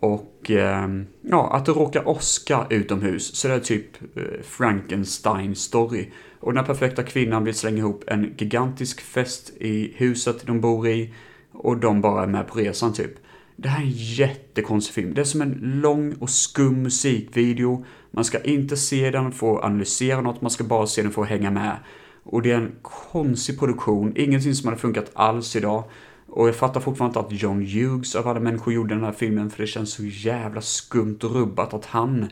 och 0.00 0.50
eh, 0.50 0.88
ja, 1.22 1.52
att 1.54 1.66
det 1.66 1.72
råkar 1.72 2.08
åska 2.08 2.66
utomhus. 2.70 3.34
Så 3.34 3.48
det 3.48 3.54
är 3.54 3.60
typ 3.60 4.16
eh, 4.16 4.22
Frankenstein-story. 4.42 6.06
Och 6.46 6.52
den 6.52 6.64
här 6.64 6.74
perfekta 6.74 7.02
kvinnan 7.02 7.44
vill 7.44 7.54
slänga 7.54 7.78
ihop 7.78 8.04
en 8.06 8.34
gigantisk 8.38 9.00
fest 9.00 9.52
i 9.60 9.92
huset 9.96 10.46
de 10.46 10.60
bor 10.60 10.88
i 10.88 11.14
och 11.52 11.76
de 11.76 12.00
bara 12.00 12.22
är 12.22 12.26
med 12.26 12.48
på 12.48 12.58
resan 12.58 12.92
typ. 12.92 13.10
Det 13.56 13.68
här 13.68 13.82
är 13.82 13.86
en 13.86 13.92
jättekonstig 13.92 14.94
film. 14.94 15.14
Det 15.14 15.20
är 15.20 15.24
som 15.24 15.42
en 15.42 15.80
lång 15.82 16.14
och 16.14 16.30
skum 16.30 16.82
musikvideo. 16.82 17.84
Man 18.10 18.24
ska 18.24 18.40
inte 18.40 18.76
se 18.76 19.10
den 19.10 19.32
för 19.32 19.56
att 19.58 19.64
analysera 19.64 20.20
något, 20.20 20.40
man 20.40 20.50
ska 20.50 20.64
bara 20.64 20.86
se 20.86 21.02
den 21.02 21.12
för 21.12 21.22
att 21.22 21.28
hänga 21.28 21.50
med. 21.50 21.76
Och 22.22 22.42
det 22.42 22.52
är 22.52 22.56
en 22.56 22.74
konstig 22.82 23.58
produktion, 23.58 24.12
ingenting 24.16 24.54
som 24.54 24.68
hade 24.68 24.80
funkat 24.80 25.10
alls 25.14 25.56
idag. 25.56 25.84
Och 26.26 26.48
jag 26.48 26.56
fattar 26.56 26.80
fortfarande 26.80 27.18
inte 27.18 27.34
att 27.34 27.42
John 27.42 27.66
Hughes 27.66 28.14
av 28.14 28.28
alla 28.28 28.40
människor 28.40 28.72
gjorde 28.72 28.94
den 28.94 29.04
här 29.04 29.12
filmen, 29.12 29.50
för 29.50 29.62
det 29.62 29.66
känns 29.66 29.92
så 29.92 30.04
jävla 30.04 30.60
skumt 30.60 31.18
och 31.22 31.34
rubbat 31.34 31.74
att 31.74 31.84
han 31.84 32.28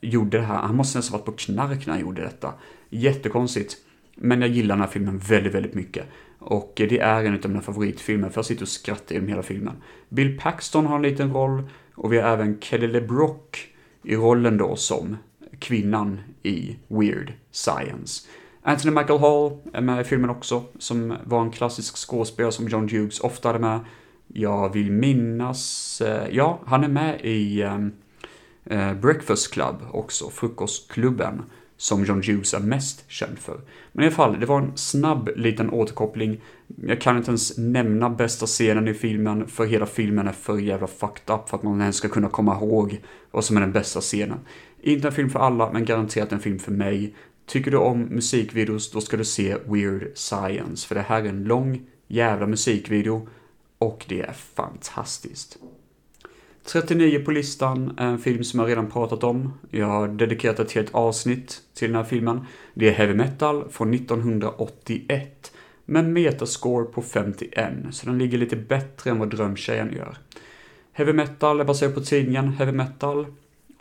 gjorde 0.00 0.38
det 0.38 0.44
här. 0.44 0.56
Han 0.56 0.76
måste 0.76 0.98
nästan 0.98 1.18
varit 1.18 1.26
på 1.26 1.32
knark 1.32 1.86
när 1.86 1.94
han 1.94 2.02
gjorde 2.02 2.22
detta. 2.22 2.52
Jättekonstigt. 2.90 3.76
Men 4.14 4.40
jag 4.40 4.50
gillar 4.50 4.74
den 4.74 4.82
här 4.82 4.90
filmen 4.90 5.18
väldigt, 5.18 5.54
väldigt 5.54 5.74
mycket. 5.74 6.06
Och 6.38 6.72
det 6.74 6.98
är 6.98 7.24
en 7.24 7.34
av 7.34 7.50
mina 7.50 7.60
favoritfilmer, 7.62 8.28
för 8.28 8.38
jag 8.38 8.44
sitter 8.44 8.62
och 8.62 8.68
skrattar 8.68 9.14
genom 9.14 9.28
hela 9.28 9.42
filmen. 9.42 9.74
Bill 10.08 10.38
Paxton 10.38 10.86
har 10.86 10.96
en 10.96 11.02
liten 11.02 11.32
roll, 11.32 11.62
och 11.94 12.12
vi 12.12 12.18
har 12.18 12.30
även 12.30 12.60
Kelly 12.60 12.86
LeBrock 12.86 13.68
i 14.02 14.16
rollen 14.16 14.56
då 14.56 14.76
som 14.76 15.16
kvinnan 15.58 16.20
i 16.42 16.76
Weird 16.88 17.32
Science. 17.50 18.28
Anthony 18.62 18.94
Michael 18.94 19.20
Hall 19.20 19.58
är 19.72 19.80
med 19.80 20.00
i 20.00 20.04
filmen 20.04 20.30
också, 20.30 20.64
som 20.78 21.16
var 21.24 21.40
en 21.40 21.50
klassisk 21.50 21.96
skådespelare 21.96 22.52
som 22.52 22.68
John 22.68 22.88
Hughes 22.88 23.20
ofta 23.20 23.48
hade 23.48 23.58
med. 23.58 23.80
Jag 24.28 24.72
vill 24.72 24.90
minnas, 24.92 26.00
eh, 26.00 26.28
ja, 26.30 26.60
han 26.66 26.84
är 26.84 26.88
med 26.88 27.20
i 27.20 27.62
ehm, 27.62 27.92
eh, 28.64 28.94
Breakfast 28.94 29.52
Club 29.52 29.76
också, 29.92 30.30
Frukostklubben, 30.30 31.42
som 31.80 32.04
John 32.04 32.22
Hughes 32.22 32.54
är 32.54 32.60
mest 32.60 33.04
känd 33.08 33.38
för. 33.38 33.60
Men 33.92 34.04
i 34.04 34.06
alla 34.06 34.16
fall, 34.16 34.40
det 34.40 34.46
var 34.46 34.58
en 34.58 34.76
snabb 34.76 35.30
liten 35.36 35.70
återkoppling. 35.70 36.40
Jag 36.86 37.00
kan 37.00 37.16
inte 37.16 37.30
ens 37.30 37.58
nämna 37.58 38.10
bästa 38.10 38.46
scenen 38.46 38.88
i 38.88 38.94
filmen, 38.94 39.46
för 39.48 39.66
hela 39.66 39.86
filmen 39.86 40.28
är 40.28 40.32
för 40.32 40.58
jävla 40.58 40.86
fucked 40.86 41.34
up 41.34 41.48
för 41.48 41.56
att 41.56 41.62
man 41.62 41.80
ens 41.80 41.96
ska 41.96 42.08
kunna 42.08 42.28
komma 42.28 42.54
ihåg 42.54 43.00
vad 43.30 43.44
som 43.44 43.56
är 43.56 43.60
den 43.60 43.72
bästa 43.72 44.00
scenen. 44.00 44.38
Inte 44.80 45.08
en 45.08 45.14
film 45.14 45.30
för 45.30 45.38
alla, 45.38 45.72
men 45.72 45.84
garanterat 45.84 46.32
en 46.32 46.40
film 46.40 46.58
för 46.58 46.72
mig. 46.72 47.14
Tycker 47.46 47.70
du 47.70 47.76
om 47.76 48.02
musikvideos, 48.02 48.90
då 48.90 49.00
ska 49.00 49.16
du 49.16 49.24
se 49.24 49.56
Weird 49.66 50.08
Science, 50.14 50.88
för 50.88 50.94
det 50.94 51.04
här 51.08 51.22
är 51.22 51.28
en 51.28 51.44
lång 51.44 51.82
jävla 52.08 52.46
musikvideo 52.46 53.28
och 53.78 54.04
det 54.08 54.20
är 54.20 54.32
fantastiskt. 54.32 55.58
39 56.64 57.24
på 57.24 57.30
listan 57.30 57.94
är 57.98 58.06
en 58.06 58.18
film 58.18 58.44
som 58.44 58.60
jag 58.60 58.68
redan 58.68 58.90
pratat 58.90 59.24
om. 59.24 59.52
Jag 59.70 59.86
har 59.86 60.08
dedikerat 60.08 60.60
ett 60.60 60.72
helt 60.72 60.94
avsnitt 60.94 61.62
till 61.74 61.88
den 61.88 61.96
här 61.96 62.04
filmen. 62.04 62.46
Det 62.74 62.88
är 62.88 62.92
Heavy 62.92 63.14
Metal 63.14 63.68
från 63.70 63.94
1981 63.94 65.52
med 65.84 66.04
metascore 66.04 66.84
på 66.84 67.02
51, 67.02 67.72
så 67.90 68.06
den 68.06 68.18
ligger 68.18 68.38
lite 68.38 68.56
bättre 68.56 69.10
än 69.10 69.18
vad 69.18 69.30
Drömtjejen 69.30 69.92
gör. 69.92 70.16
Heavy 70.92 71.12
Metal 71.12 71.60
är 71.60 71.64
baserad 71.64 71.94
på 71.94 72.00
tidningen 72.00 72.48
Heavy 72.48 72.72
Metal 72.72 73.26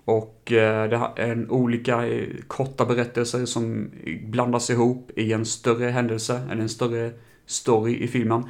och 0.05 0.51
eh, 0.51 0.89
det 0.89 0.95
är 1.15 1.31
en 1.31 1.49
olika 1.49 2.07
eh, 2.07 2.27
korta 2.47 2.85
berättelser 2.85 3.45
som 3.45 3.91
blandas 4.23 4.69
ihop 4.69 5.11
i 5.15 5.33
en 5.33 5.45
större 5.45 5.89
händelse, 5.89 6.41
eller 6.51 6.61
en 6.61 6.69
större 6.69 7.11
story 7.45 8.03
i 8.03 8.07
filmen. 8.07 8.43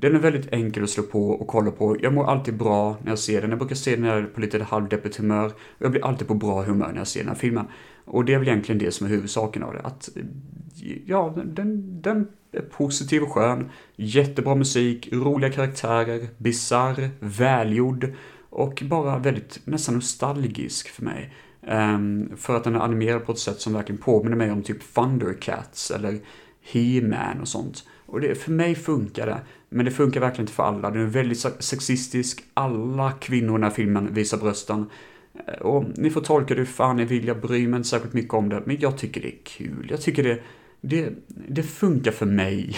Den 0.00 0.14
är 0.14 0.18
väldigt 0.18 0.52
enkel 0.52 0.82
att 0.82 0.90
slå 0.90 1.02
på 1.02 1.30
och 1.30 1.46
kolla 1.46 1.70
på. 1.70 1.96
Jag 2.00 2.14
mår 2.14 2.24
alltid 2.24 2.56
bra 2.56 2.96
när 3.02 3.10
jag 3.10 3.18
ser 3.18 3.40
den. 3.40 3.50
Jag 3.50 3.58
brukar 3.58 3.74
se 3.74 3.90
den 3.90 4.00
när 4.00 4.08
jag 4.08 4.18
är 4.18 4.26
på 4.26 4.40
lite 4.40 4.62
halvdeppigt 4.62 5.16
humör. 5.16 5.52
Jag 5.78 5.90
blir 5.90 6.04
alltid 6.04 6.28
på 6.28 6.34
bra 6.34 6.62
humör 6.62 6.88
när 6.88 6.98
jag 6.98 7.06
ser 7.06 7.20
den 7.20 7.28
här 7.28 7.34
filmen. 7.34 7.66
Och 8.04 8.24
det 8.24 8.34
är 8.34 8.38
väl 8.38 8.48
egentligen 8.48 8.78
det 8.78 8.90
som 8.90 9.06
är 9.06 9.10
huvudsaken 9.10 9.62
av 9.62 9.74
det. 9.74 9.80
Att, 9.80 10.08
ja, 11.06 11.34
den, 11.46 12.02
den 12.02 12.28
är 12.52 12.60
positiv 12.60 13.22
och 13.22 13.32
skön. 13.32 13.70
Jättebra 13.96 14.54
musik, 14.54 15.08
roliga 15.12 15.52
karaktärer, 15.52 16.28
bizarr, 16.38 17.10
välgjord 17.18 18.14
och 18.50 18.82
bara 18.86 19.18
väldigt 19.18 19.60
nästan 19.64 19.94
nostalgisk 19.94 20.88
för 20.88 21.04
mig. 21.04 21.34
Um, 21.68 22.32
för 22.36 22.56
att 22.56 22.64
den 22.64 22.74
är 22.74 22.80
animerad 22.80 23.26
på 23.26 23.32
ett 23.32 23.38
sätt 23.38 23.60
som 23.60 23.72
verkligen 23.72 24.00
påminner 24.00 24.36
mig 24.36 24.50
om 24.50 24.62
typ 24.62 24.94
Thundercats 24.94 25.90
eller 25.90 26.18
He-Man 26.72 27.40
och 27.40 27.48
sånt. 27.48 27.84
Och 28.10 28.20
det, 28.20 28.34
för 28.34 28.50
mig 28.52 28.74
funkar 28.74 29.26
det, 29.26 29.40
men 29.68 29.84
det 29.84 29.90
funkar 29.90 30.20
verkligen 30.20 30.42
inte 30.42 30.52
för 30.52 30.62
alla. 30.62 30.90
Den 30.90 31.02
är 31.02 31.06
väldigt 31.06 31.38
sexistisk, 31.58 32.44
alla 32.54 33.12
kvinnor 33.12 33.50
i 33.50 33.52
den 33.52 33.62
här 33.62 33.70
filmen 33.70 34.14
visar 34.14 34.38
brösten. 34.38 34.86
Eh, 35.46 35.54
och 35.54 35.84
ni 35.96 36.10
får 36.10 36.20
tolka 36.20 36.54
det 36.54 36.60
hur 36.60 36.66
fan 36.66 36.96
ni 36.96 37.04
vill, 37.04 37.26
jag 37.26 37.40
bryr 37.40 37.68
mig 37.68 37.76
inte 37.76 37.88
särskilt 37.88 38.14
mycket 38.14 38.34
om 38.34 38.48
det, 38.48 38.62
men 38.64 38.76
jag 38.80 38.98
tycker 38.98 39.20
det 39.20 39.28
är 39.28 39.38
kul. 39.44 39.86
Jag 39.90 40.00
tycker 40.00 40.22
det, 40.22 40.40
det, 40.80 41.12
det 41.26 41.62
funkar 41.62 42.10
för 42.10 42.26
mig. 42.26 42.76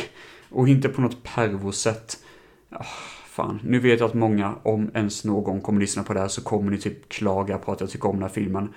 Och 0.51 0.69
inte 0.69 0.89
på 0.89 1.01
något 1.01 1.23
pervosätt. 1.23 2.19
Oh, 2.71 2.81
ah, 2.81 2.87
fan, 3.27 3.61
nu 3.65 3.79
vet 3.79 4.01
jag 4.01 4.07
att 4.07 4.15
många, 4.15 4.55
om 4.63 4.91
ens 4.95 5.25
någon 5.25 5.61
kommer 5.61 5.81
lyssna 5.81 6.03
på 6.03 6.15
det 6.15 6.21
här, 6.21 6.29
så 6.29 6.43
kommer 6.43 6.71
ni 6.71 6.79
typ 6.79 7.09
klaga 7.09 7.59
på 7.59 7.73
att 7.73 7.81
jag 7.81 7.91
tycker 7.91 8.09
om 8.09 8.17
den 8.17 8.23
här 8.23 8.29
filmen. 8.29 8.69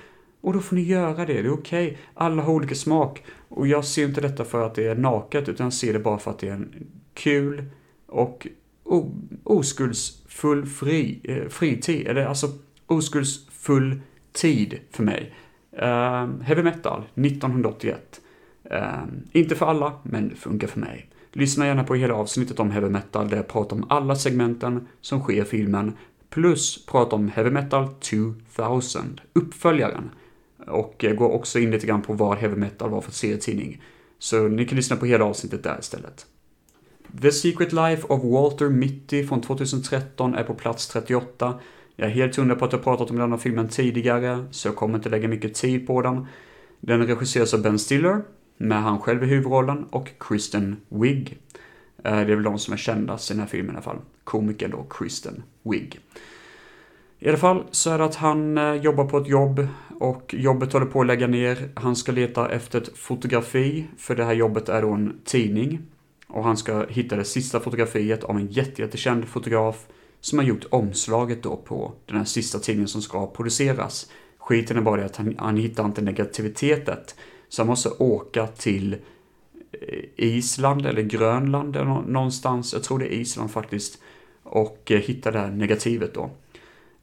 Och 0.45 0.53
då 0.53 0.59
får 0.59 0.75
ni 0.75 0.81
göra 0.81 1.25
det, 1.25 1.33
det 1.33 1.39
är 1.39 1.53
okej. 1.53 1.87
Okay. 1.87 1.97
Alla 2.13 2.41
har 2.41 2.53
olika 2.53 2.75
smak. 2.75 3.23
Och 3.49 3.67
jag 3.67 3.85
ser 3.85 4.05
inte 4.05 4.21
detta 4.21 4.45
för 4.45 4.65
att 4.65 4.75
det 4.75 4.87
är 4.87 4.95
naket, 4.95 5.49
utan 5.49 5.65
jag 5.65 5.73
ser 5.73 5.93
det 5.93 5.99
bara 5.99 6.17
för 6.17 6.31
att 6.31 6.39
det 6.39 6.47
är 6.47 6.53
en 6.53 6.87
kul 7.13 7.63
och 8.07 8.47
oskuldsfull 9.43 10.65
fri, 10.65 11.19
eh, 11.23 11.49
fritid. 11.49 12.07
Eller 12.07 12.25
alltså 12.25 12.47
oskuldsfull 12.87 14.01
tid 14.31 14.79
för 14.91 15.03
mig. 15.03 15.33
Uh, 15.73 16.41
heavy 16.41 16.63
metal, 16.63 17.03
1981. 17.13 18.21
Uh, 18.71 18.77
ehm, 18.77 19.23
inte 19.31 19.55
för 19.55 19.65
alla, 19.65 19.93
men 20.03 20.29
det 20.29 20.35
funkar 20.35 20.67
för 20.67 20.79
mig. 20.79 21.09
Lyssna 21.31 21.65
gärna 21.65 21.83
på 21.83 21.95
hela 21.95 22.13
avsnittet 22.13 22.59
om 22.59 22.71
heavy 22.71 22.89
metal 22.89 23.29
där 23.29 23.37
jag 23.37 23.47
pratar 23.47 23.75
om 23.75 23.85
alla 23.89 24.15
segmenten 24.15 24.87
som 25.01 25.21
sker 25.21 25.41
i 25.41 25.45
filmen, 25.45 25.97
plus 26.29 26.85
pratar 26.85 27.17
om 27.17 27.27
heavy 27.29 27.49
metal 27.49 27.87
2000, 27.87 29.19
uppföljaren. 29.33 30.09
Och 30.67 31.05
går 31.17 31.29
också 31.31 31.59
in 31.59 31.71
lite 31.71 31.87
grann 31.87 32.01
på 32.01 32.13
vad 32.13 32.37
heavy 32.37 32.55
metal 32.55 32.89
var 32.89 33.01
för 33.01 33.11
serietidning. 33.11 33.81
Så 34.19 34.47
ni 34.47 34.65
kan 34.65 34.75
lyssna 34.75 34.95
på 34.95 35.05
hela 35.05 35.25
avsnittet 35.25 35.63
där 35.63 35.79
istället. 35.79 36.25
The 37.21 37.31
Secret 37.31 37.73
Life 37.73 38.07
of 38.07 38.23
Walter 38.23 38.69
Mitty 38.69 39.27
från 39.27 39.41
2013 39.41 40.35
är 40.35 40.43
på 40.43 40.53
plats 40.53 40.87
38. 40.87 41.59
Jag 41.95 42.09
är 42.09 42.13
helt 42.13 42.35
hundra 42.35 42.55
på 42.55 42.65
att 42.65 42.71
jag 42.71 42.83
pratat 42.83 43.09
om 43.09 43.17
denna 43.17 43.37
filmen 43.37 43.67
tidigare, 43.67 44.45
så 44.51 44.67
jag 44.67 44.75
kommer 44.75 44.95
inte 44.95 45.09
lägga 45.09 45.27
mycket 45.27 45.53
tid 45.53 45.87
på 45.87 46.01
den. 46.01 46.27
Den 46.79 47.07
regisseras 47.07 47.53
av 47.53 47.61
Ben 47.61 47.79
Stiller, 47.79 48.21
med 48.57 48.83
han 48.83 48.99
själv 48.99 49.23
i 49.23 49.27
huvudrollen, 49.27 49.85
och 49.89 50.09
Kristen 50.19 50.75
Wiig. 50.89 51.37
Eh, 52.03 52.15
det 52.15 52.31
är 52.31 52.35
väl 52.35 52.43
de 52.43 52.59
som 52.59 52.73
är 52.73 52.77
kändast 52.77 53.31
i 53.31 53.33
den 53.33 53.41
här 53.41 53.47
filmen 53.47 53.71
i 53.71 53.77
alla 53.77 53.81
fall. 53.81 53.97
Komikern 54.23 54.71
då, 54.71 54.85
Kristen 54.89 55.43
Wiig. 55.63 55.99
I 57.19 57.29
alla 57.29 57.37
fall 57.37 57.63
så 57.71 57.91
är 57.91 57.97
det 57.97 58.05
att 58.05 58.15
han 58.15 58.57
eh, 58.57 58.73
jobbar 58.73 59.05
på 59.05 59.17
ett 59.17 59.27
jobb 59.27 59.67
och 59.99 60.33
jobbet 60.37 60.73
håller 60.73 60.85
på 60.85 61.01
att 61.01 61.07
lägga 61.07 61.27
ner. 61.27 61.69
Han 61.75 61.95
ska 61.95 62.11
leta 62.11 62.49
efter 62.49 62.81
ett 62.81 62.97
fotografi, 62.97 63.85
för 63.97 64.15
det 64.15 64.23
här 64.23 64.33
jobbet 64.33 64.69
är 64.69 64.81
då 64.81 64.91
en 64.91 65.19
tidning. 65.23 65.81
Och 66.27 66.43
han 66.43 66.57
ska 66.57 66.85
hitta 66.89 67.15
det 67.15 67.23
sista 67.23 67.59
fotografiet 67.59 68.23
av 68.23 68.37
en 68.37 68.47
jättejättekänd 68.47 69.27
fotograf 69.27 69.87
som 70.21 70.39
har 70.39 70.45
gjort 70.45 70.65
omslaget 70.69 71.43
då 71.43 71.55
på 71.55 71.93
den 72.05 72.17
här 72.17 72.25
sista 72.25 72.59
tidningen 72.59 72.87
som 72.87 73.01
ska 73.01 73.27
produceras. 73.27 74.11
Skiten 74.37 74.77
är 74.77 74.81
bara 74.81 74.99
det 74.99 75.05
att 75.05 75.15
han, 75.15 75.35
han 75.37 75.57
hittar 75.57 75.85
inte 75.85 76.01
negativitetet. 76.01 77.15
Så 77.49 77.61
han 77.61 77.67
måste 77.67 77.89
åka 77.89 78.47
till 78.47 78.93
eh, 79.71 80.03
Island 80.15 80.85
eller 80.85 81.01
Grönland 81.01 81.75
eller 81.75 81.85
någonstans, 81.85 82.73
jag 82.73 82.83
tror 82.83 82.99
det 82.99 83.05
är 83.15 83.19
Island 83.19 83.51
faktiskt, 83.51 84.01
och 84.43 84.91
eh, 84.91 84.99
hitta 84.99 85.31
det 85.31 85.39
här 85.39 85.51
negativet 85.51 86.13
då. 86.13 86.29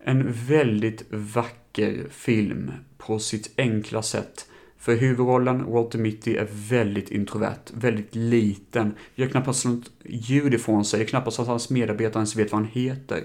En 0.04 0.32
väldigt 0.32 1.04
vacker 1.10 2.06
film 2.10 2.72
på 2.98 3.18
sitt 3.18 3.54
enkla 3.56 4.02
sätt. 4.02 4.46
För 4.78 4.96
huvudrollen, 4.96 5.72
Walter 5.72 5.98
Mitty, 5.98 6.36
är 6.36 6.48
väldigt 6.52 7.10
introvert, 7.10 7.70
väldigt 7.74 8.14
liten, 8.14 8.94
gör 9.14 9.28
knappast 9.28 9.64
något 9.64 9.90
ljud 10.04 10.54
ifrån 10.54 10.84
sig, 10.84 11.06
knappast 11.06 11.40
att 11.40 11.46
hans 11.46 11.70
medarbetare 11.70 12.20
ens 12.20 12.36
vet 12.36 12.52
vad 12.52 12.60
han 12.60 12.70
heter. 12.72 13.24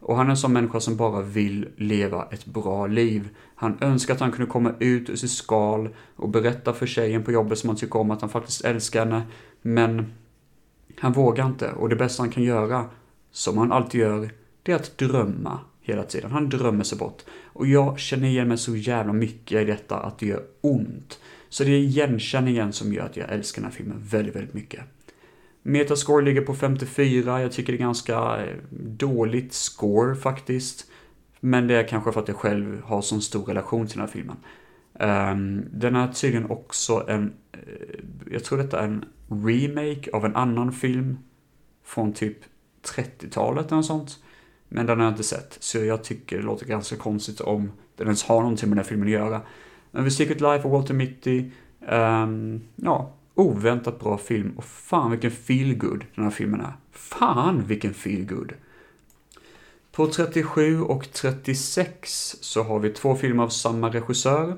Och 0.00 0.16
han 0.16 0.26
är 0.26 0.30
en 0.30 0.36
sån 0.36 0.52
människa 0.52 0.80
som 0.80 0.96
bara 0.96 1.22
vill 1.22 1.68
leva 1.76 2.28
ett 2.30 2.46
bra 2.46 2.86
liv. 2.86 3.28
Han 3.54 3.78
önskar 3.80 4.14
att 4.14 4.20
han 4.20 4.32
kunde 4.32 4.50
komma 4.50 4.72
ut 4.78 5.10
ur 5.10 5.16
sitt 5.16 5.30
skal 5.30 5.88
och 6.16 6.28
berätta 6.28 6.72
för 6.72 6.86
tjejen 6.86 7.24
på 7.24 7.32
jobbet 7.32 7.58
som 7.58 7.68
han 7.68 7.76
tycker 7.76 7.98
om 7.98 8.10
att 8.10 8.20
han 8.20 8.30
faktiskt 8.30 8.64
älskar 8.64 9.00
henne. 9.00 9.22
Men 9.62 10.12
han 10.98 11.12
vågar 11.12 11.46
inte 11.46 11.72
och 11.72 11.88
det 11.88 11.96
bästa 11.96 12.22
han 12.22 12.30
kan 12.30 12.42
göra, 12.42 12.84
som 13.30 13.58
han 13.58 13.72
alltid 13.72 14.00
gör, 14.00 14.30
det 14.62 14.72
är 14.72 14.76
att 14.76 14.98
drömma 14.98 15.60
hela 15.86 16.02
tiden. 16.02 16.30
Han 16.30 16.48
drömmer 16.48 16.84
sig 16.84 16.98
bort. 16.98 17.22
Och 17.44 17.66
jag 17.66 17.98
känner 17.98 18.28
igen 18.28 18.48
mig 18.48 18.58
så 18.58 18.76
jävla 18.76 19.12
mycket 19.12 19.62
i 19.62 19.64
detta 19.64 19.96
att 19.96 20.18
det 20.18 20.26
gör 20.26 20.42
ont. 20.60 21.20
Så 21.48 21.64
det 21.64 21.70
är 21.70 21.78
igenkänningen 21.78 22.72
som 22.72 22.92
gör 22.92 23.04
att 23.04 23.16
jag 23.16 23.32
älskar 23.32 23.62
den 23.62 23.70
här 23.70 23.76
filmen 23.76 24.02
väldigt, 24.02 24.36
väldigt 24.36 24.54
mycket. 24.54 24.80
Metascore 25.62 26.24
ligger 26.24 26.40
på 26.40 26.54
54, 26.54 27.40
jag 27.40 27.52
tycker 27.52 27.72
det 27.72 27.76
är 27.76 27.80
ganska 27.80 28.14
eh, 28.16 28.56
dåligt 28.80 29.52
score 29.52 30.14
faktiskt. 30.14 30.90
Men 31.40 31.66
det 31.66 31.74
är 31.74 31.88
kanske 31.88 32.12
för 32.12 32.20
att 32.20 32.28
jag 32.28 32.36
själv 32.36 32.82
har 32.82 33.02
sån 33.02 33.22
stor 33.22 33.44
relation 33.44 33.86
till 33.86 33.98
den 33.98 34.06
här 34.06 34.12
filmen. 34.12 34.36
Um, 35.00 35.64
den 35.72 35.96
är 35.96 36.08
tydligen 36.12 36.50
också 36.50 37.04
en, 37.08 37.32
eh, 37.52 38.00
jag 38.30 38.44
tror 38.44 38.58
detta 38.58 38.80
är 38.80 38.84
en 38.84 39.04
remake 39.28 40.10
av 40.12 40.24
en 40.24 40.36
annan 40.36 40.72
film 40.72 41.18
från 41.84 42.12
typ 42.12 42.38
30-talet 42.96 43.66
eller 43.66 43.76
något 43.76 43.86
sånt. 43.86 44.18
Men 44.68 44.86
den 44.86 44.98
har 44.98 45.04
jag 45.06 45.12
inte 45.12 45.24
sett, 45.24 45.56
så 45.60 45.78
jag 45.78 46.04
tycker 46.04 46.36
det 46.36 46.42
låter 46.42 46.66
ganska 46.66 46.96
konstigt 46.96 47.40
om 47.40 47.72
den 47.96 48.06
ens 48.06 48.24
har 48.24 48.40
någonting 48.40 48.68
med 48.68 48.76
den 48.76 48.84
här 48.84 48.88
filmen 48.88 49.08
att 49.08 49.12
göra. 49.12 49.40
Men 49.90 50.04
The 50.04 50.10
Secret 50.10 50.40
Life 50.40 50.68
of 50.68 50.72
Walter 50.72 50.94
Mitty, 50.94 51.50
um, 51.88 52.60
ja, 52.76 53.12
oväntat 53.34 54.00
bra 54.00 54.18
film. 54.18 54.52
Och 54.56 54.64
fan 54.64 55.10
vilken 55.10 55.30
feelgood 55.30 56.04
den 56.14 56.24
här 56.24 56.30
filmen 56.30 56.60
är. 56.60 56.72
Fan 56.92 57.66
vilken 57.66 57.94
feelgood. 57.94 58.52
På 59.92 60.06
37 60.06 60.80
och 60.80 61.12
36 61.12 62.36
så 62.40 62.62
har 62.62 62.78
vi 62.78 62.90
två 62.90 63.14
filmer 63.14 63.42
av 63.42 63.48
samma 63.48 63.88
regissör. 63.88 64.56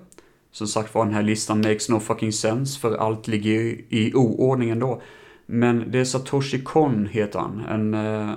Som 0.51 0.67
sagt 0.67 0.95
var, 0.95 1.05
den 1.05 1.15
här 1.15 1.23
listan 1.23 1.61
makes 1.61 1.89
no 1.89 2.01
fucking 2.01 2.33
sense, 2.33 2.81
för 2.81 2.97
allt 2.97 3.29
ligger 3.29 3.51
ju 3.51 3.85
i 3.89 4.15
oordning 4.15 4.71
ändå. 4.71 5.03
Men 5.51 5.91
det 5.91 5.99
är 5.99 6.05
Satoshi 6.05 6.63
Kon 6.63 7.07
heter 7.07 7.39
han, 7.39 7.61
en 7.61 7.95
eh, 7.95 8.31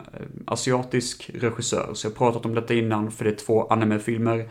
asiatisk 0.46 1.32
regissör. 1.34 1.94
Så 1.94 2.08
jag 2.08 2.12
har 2.12 2.16
pratat 2.16 2.46
om 2.46 2.56
detta 2.56 2.74
innan 2.74 3.12
för 3.12 3.26
det 3.26 3.32
är 3.32 3.36
två 3.36 3.68
animefilmer. 3.68 4.50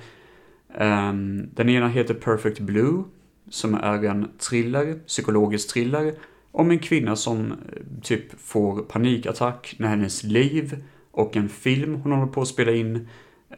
Um, 0.78 1.48
den 1.54 1.68
ena 1.68 1.88
heter 1.88 2.14
Perfect 2.14 2.60
Blue, 2.60 3.02
som 3.50 3.74
är 3.74 4.04
en 4.04 4.28
thriller, 4.38 4.94
psykologisk 5.06 5.72
thriller, 5.72 6.14
om 6.52 6.70
en 6.70 6.78
kvinna 6.78 7.16
som 7.16 7.52
eh, 7.52 7.56
typ 8.02 8.40
får 8.40 8.82
panikattack 8.82 9.74
när 9.78 9.88
hennes 9.88 10.22
liv 10.22 10.84
och 11.10 11.36
en 11.36 11.48
film 11.48 11.94
hon 11.94 12.12
håller 12.12 12.32
på 12.32 12.42
att 12.42 12.48
spela 12.48 12.72
in 12.72 13.08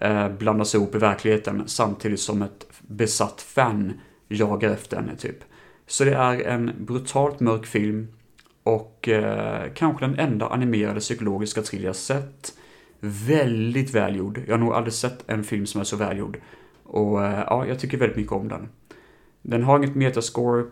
eh, 0.01 0.29
blandas 0.29 0.75
ihop 0.75 0.95
i 0.95 0.99
verkligheten 0.99 1.63
samtidigt 1.67 2.21
som 2.21 2.43
ett 2.43 2.67
besatt 2.81 3.41
fan 3.41 3.93
jagar 4.29 4.71
efter 4.71 4.97
henne 4.97 5.17
typ. 5.17 5.39
Så 5.87 6.05
det 6.05 6.15
är 6.15 6.41
en 6.41 6.73
brutalt 6.79 7.41
mörk 7.41 7.67
film 7.67 8.09
och 8.63 9.09
eh, 9.09 9.73
kanske 9.75 10.07
den 10.07 10.19
enda 10.19 10.47
animerade 10.47 11.01
psykologiska 11.01 11.63
thriller 11.63 11.87
jag 11.87 11.97
sett. 11.97 12.55
Väldigt 13.01 13.95
välgjord. 13.95 14.41
Jag 14.47 14.55
har 14.55 14.59
nog 14.59 14.73
aldrig 14.73 14.95
sett 14.95 15.25
en 15.27 15.45
film 15.45 15.67
som 15.67 15.81
är 15.81 15.85
så 15.85 15.97
välgjord. 15.97 16.39
Och 16.83 17.25
eh, 17.25 17.45
ja, 17.47 17.67
jag 17.67 17.79
tycker 17.79 17.99
väldigt 17.99 18.17
mycket 18.17 18.33
om 18.33 18.49
den. 18.49 18.69
Den 19.43 19.63
har 19.63 19.79
inget 19.79 19.95
metascore 19.95 20.65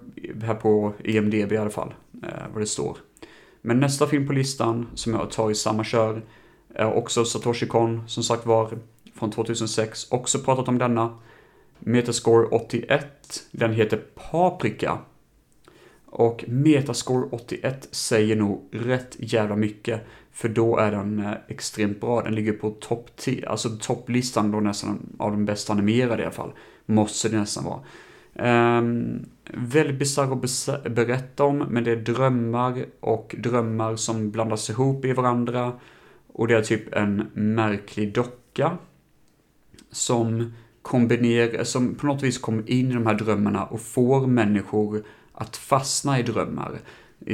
här 0.43 0.55
på 0.55 0.93
EMDB 1.05 1.53
i 1.53 1.57
alla 1.57 1.71
fall, 1.71 1.95
eh, 2.23 2.29
vad 2.53 2.63
det 2.63 2.67
står. 2.67 2.97
Men 3.63 3.81
nästa 3.81 4.07
film 4.07 4.27
på 4.27 4.33
listan, 4.33 4.87
som 4.95 5.15
jag 5.15 5.31
tar 5.31 5.51
i 5.51 5.55
samma 5.55 5.85
kör, 5.85 6.23
är 6.75 6.93
också 6.93 7.25
Satoshi 7.25 7.67
Kon, 7.67 8.09
som 8.09 8.23
sagt 8.23 8.47
var, 8.47 8.79
från 9.15 9.31
2006. 9.31 10.07
Också 10.11 10.39
pratat 10.39 10.69
om 10.69 10.79
denna. 10.79 11.19
Metascore 11.79 12.47
81, 12.47 13.05
den 13.51 13.73
heter 13.73 13.97
Paprika. 14.31 14.99
Och 16.11 16.45
Metascore 16.49 17.29
81 17.31 17.89
säger 17.91 18.37
nog 18.37 18.69
rätt 18.71 19.17
jävla 19.19 19.57
mycket. 19.57 20.07
För 20.33 20.49
då 20.49 20.77
är 20.77 20.91
den 20.91 21.19
eh, 21.19 21.33
extremt 21.49 22.01
bra. 22.01 22.23
Den 22.23 22.35
ligger 22.35 22.53
på 22.53 22.71
topp 22.71 23.11
10, 23.17 23.49
alltså 23.49 23.69
topplistan 23.81 24.51
då 24.51 24.61
nästan 24.61 25.17
av 25.19 25.31
de 25.31 25.45
bästa 25.45 25.73
animerade 25.73 26.23
i 26.23 26.25
alla 26.25 26.35
fall. 26.35 26.53
Måste 26.87 27.29
det 27.29 27.39
nästan 27.39 27.65
vara. 27.65 27.81
Um, 28.79 29.27
väldigt 29.53 29.99
bisarr 29.99 30.33
att 30.33 30.95
berätta 30.95 31.45
om, 31.45 31.59
men 31.59 31.85
det 31.85 31.91
är 31.91 31.97
drömmar 31.97 32.85
och 33.01 33.35
drömmar 33.39 33.97
som 33.97 34.31
blandas 34.31 34.71
ihop 34.71 35.05
i 35.05 35.13
varandra. 35.13 35.73
Och 36.33 36.49
det 36.49 36.55
är 36.55 36.63
typ 36.63 36.95
en 36.95 37.31
märklig 37.35 38.15
docka 38.15 38.79
som 39.91 40.53
kombinerar, 40.83 41.65
som 41.65 41.95
på 41.95 42.07
något 42.07 42.23
vis 42.23 42.39
kommer 42.39 42.71
in 42.71 42.91
i 42.91 42.95
de 42.95 43.07
här 43.07 43.15
drömmarna 43.15 43.65
och 43.65 43.81
får 43.81 44.27
människor 44.27 45.03
att 45.41 45.57
fastna 45.57 46.19
i 46.19 46.23
drömmar. 46.23 46.81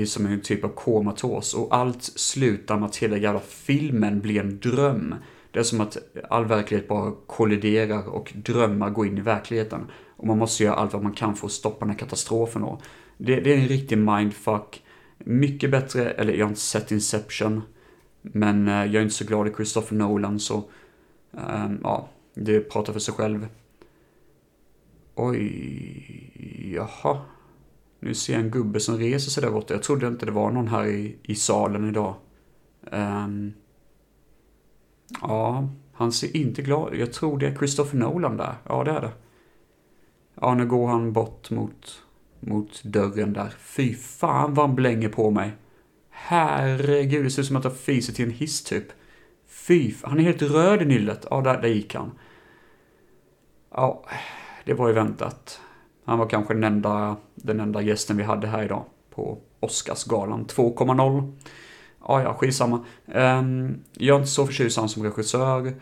Som 0.07 0.27
en 0.27 0.41
typ 0.41 0.65
av 0.65 0.69
komatos 0.69 1.55
och 1.55 1.75
allt 1.77 2.03
slutar 2.03 2.77
med 2.77 2.87
att 2.87 2.97
hela 2.97 3.17
jävla 3.17 3.41
filmen 3.41 4.21
blir 4.21 4.41
en 4.41 4.61
dröm. 4.61 5.15
Det 5.51 5.59
är 5.59 5.63
som 5.63 5.81
att 5.81 5.97
all 6.31 6.45
verklighet 6.45 6.89
bara 6.89 7.13
kolliderar 7.27 8.09
och 8.09 8.33
drömmar 8.37 8.91
går 8.91 9.07
in 9.07 9.19
i 9.19 9.21
verkligheten. 9.21 9.81
Och 10.17 10.27
man 10.27 10.39
måste 10.39 10.65
göra 10.65 10.75
allt 10.75 10.93
vad 10.93 11.03
man 11.03 11.13
kan 11.13 11.35
för 11.35 11.47
att 11.47 11.53
stoppa 11.53 11.79
den 11.81 11.91
här 11.91 11.99
katastrofen 11.99 12.63
då. 12.63 12.81
Det, 13.19 13.41
det 13.41 13.53
är 13.53 13.59
en 13.59 13.69
riktig 13.69 13.99
mindfuck. 13.99 14.83
Mycket 15.19 15.71
bättre, 15.71 16.11
eller 16.11 16.33
jag 16.33 16.45
har 16.45 16.51
inte 16.51 16.61
sett 16.61 16.93
Inception. 16.93 17.63
Men 18.23 18.69
eh, 18.69 18.75
jag 18.75 18.95
är 18.95 19.03
inte 19.03 19.15
så 19.15 19.25
glad 19.25 19.49
i 19.49 19.53
Christopher 19.53 19.97
Nolan 19.97 20.41
så, 20.41 20.57
um, 21.31 21.81
ja, 21.83 22.09
det 22.35 22.61
pratar 22.61 22.93
för 22.93 23.01
sig 23.01 23.15
själv. 23.15 23.49
Oj, 25.15 26.73
jaha. 26.75 27.21
Nu 28.07 28.15
ser 28.15 28.33
jag 28.33 28.43
en 28.43 28.51
gubbe 28.51 28.81
som 28.81 28.99
reser 28.99 29.31
sig 29.31 29.43
där 29.43 29.51
borta. 29.51 29.75
Jag 29.75 29.83
trodde 29.83 30.07
inte 30.07 30.27
det 30.27 30.33
var 30.33 30.51
någon 30.51 30.69
här 30.69 30.87
i, 30.87 31.17
i 31.23 31.35
salen 31.35 31.89
idag. 31.89 32.15
Um, 32.91 33.55
ja, 35.23 35.69
han 35.93 36.13
ser 36.13 36.37
inte 36.37 36.63
glad 36.63 36.97
Jag 36.97 37.13
tror 37.13 37.39
det 37.39 37.47
är 37.47 37.57
Christopher 37.57 37.99
Nolan 37.99 38.37
där. 38.37 38.55
Ja, 38.69 38.85
det 38.85 38.91
är 38.91 39.01
det. 39.01 39.13
Ja, 40.41 40.55
nu 40.55 40.67
går 40.67 40.87
han 40.87 41.13
bort 41.13 41.51
mot, 41.51 42.03
mot 42.41 42.83
dörren 42.85 43.33
där. 43.33 43.55
Fy 43.59 43.95
fan 43.95 44.55
vad 44.55 44.67
han 44.67 44.77
blänger 44.77 45.09
på 45.09 45.31
mig. 45.31 45.53
Herregud, 46.11 47.25
det 47.25 47.31
ser 47.31 47.43
ut 47.43 47.49
som 47.49 47.57
att 47.57 47.65
jag 47.65 47.77
fiser 47.77 48.13
till 48.13 48.25
en 48.25 48.31
hiss 48.31 48.65
typ. 48.65 48.87
Fy, 49.47 49.95
han 50.03 50.19
är 50.19 50.25
helt 50.25 50.43
röd 50.43 50.83
i 50.83 50.85
nyllet. 50.85 51.27
Ja, 51.31 51.41
där, 51.41 51.63
där 51.63 51.69
gick 51.69 51.95
han. 51.95 52.11
Ja, 53.71 54.05
det 54.65 54.75
var 54.75 54.89
ju 54.89 54.95
väntat. 54.95 55.61
Han 56.07 56.19
var 56.19 56.29
kanske 56.29 56.55
den 56.55 56.65
enda, 56.65 57.17
den 57.35 57.61
enda 57.61 57.83
gästen 57.83 58.17
vi 58.17 58.23
hade 58.23 58.47
här 58.47 58.65
idag 58.65 58.85
på 59.15 59.39
Oscarsgalan 59.61 60.47
2.0. 60.47 61.33
Ja, 62.09 62.23
ja, 62.23 62.35
skitsamma. 62.35 62.85
Um, 63.07 63.79
jag 63.93 64.15
är 64.15 64.19
inte 64.19 64.31
så 64.31 64.47
förtjust 64.47 64.79
han 64.79 64.89
som 64.89 65.03
regissör. 65.03 65.73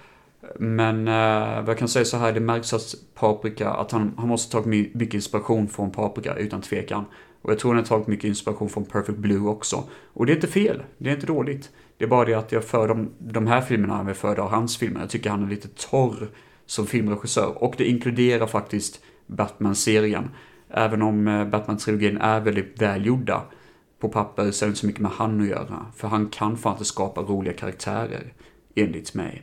Men 0.59 1.09
uh, 1.09 1.61
vad 1.61 1.69
jag 1.69 1.79
kan 1.79 1.89
säga 1.89 2.05
så 2.05 2.17
här, 2.17 2.33
det 2.33 2.41
märks 2.41 2.73
att 2.73 2.95
Paprika, 3.15 3.71
att 3.71 3.93
han, 3.93 4.15
han 4.17 4.29
måste 4.29 4.53
tagit 4.53 4.95
mycket 4.95 5.15
inspiration 5.15 5.69
från 5.69 5.91
Paprika, 5.91 6.35
utan 6.35 6.61
tvekan. 6.63 7.05
Och 7.43 7.51
jag 7.51 7.59
tror 7.59 7.71
han 7.71 7.79
har 7.79 7.87
tagit 7.87 8.07
mycket 8.07 8.25
inspiration 8.25 8.69
från 8.69 8.85
Perfect 8.85 9.19
Blue 9.19 9.49
också. 9.49 9.85
Och 10.13 10.27
det 10.27 10.33
är 10.33 10.35
inte 10.35 10.47
fel, 10.47 10.83
det 10.99 11.11
är 11.11 11.15
inte 11.15 11.27
dåligt. 11.27 11.71
Det 11.99 12.05
är 12.05 12.09
bara 12.09 12.25
det 12.25 12.35
att 12.35 12.53
jag 12.53 12.65
för 12.65 12.89
de, 12.89 13.11
de 13.19 13.47
här 13.47 13.61
filmerna 13.61 14.05
jag 14.07 14.17
föredrar 14.17 14.49
hans 14.49 14.77
filmer. 14.77 15.01
Jag 15.01 15.11
tycker 15.11 15.31
han 15.31 15.45
är 15.45 15.51
lite 15.51 15.69
torr 15.69 16.29
som 16.67 16.87
filmregissör. 16.87 17.63
Och 17.63 17.75
det 17.79 17.85
inkluderar 17.85 18.47
faktiskt 18.47 19.01
Batman-serien. 19.27 20.31
Även 20.69 21.03
om 21.03 21.29
eh, 21.29 21.47
Batman-trilogin 21.49 22.19
är 22.21 22.41
väldigt 22.41 22.83
välgjorda 22.83 23.43
på 23.99 24.09
papper 24.09 24.51
så 24.51 24.65
är 24.65 24.67
det 24.67 24.71
inte 24.71 24.81
så 24.81 24.87
mycket 24.87 25.03
med 25.03 25.11
han 25.11 25.41
att 25.41 25.49
göra. 25.49 25.87
För 25.97 26.09
han 26.09 26.29
kan 26.29 26.57
fan 26.57 26.73
inte 26.73 26.85
skapa 26.85 27.21
roliga 27.21 27.53
karaktärer, 27.53 28.33
enligt 28.75 29.15
mig. 29.15 29.43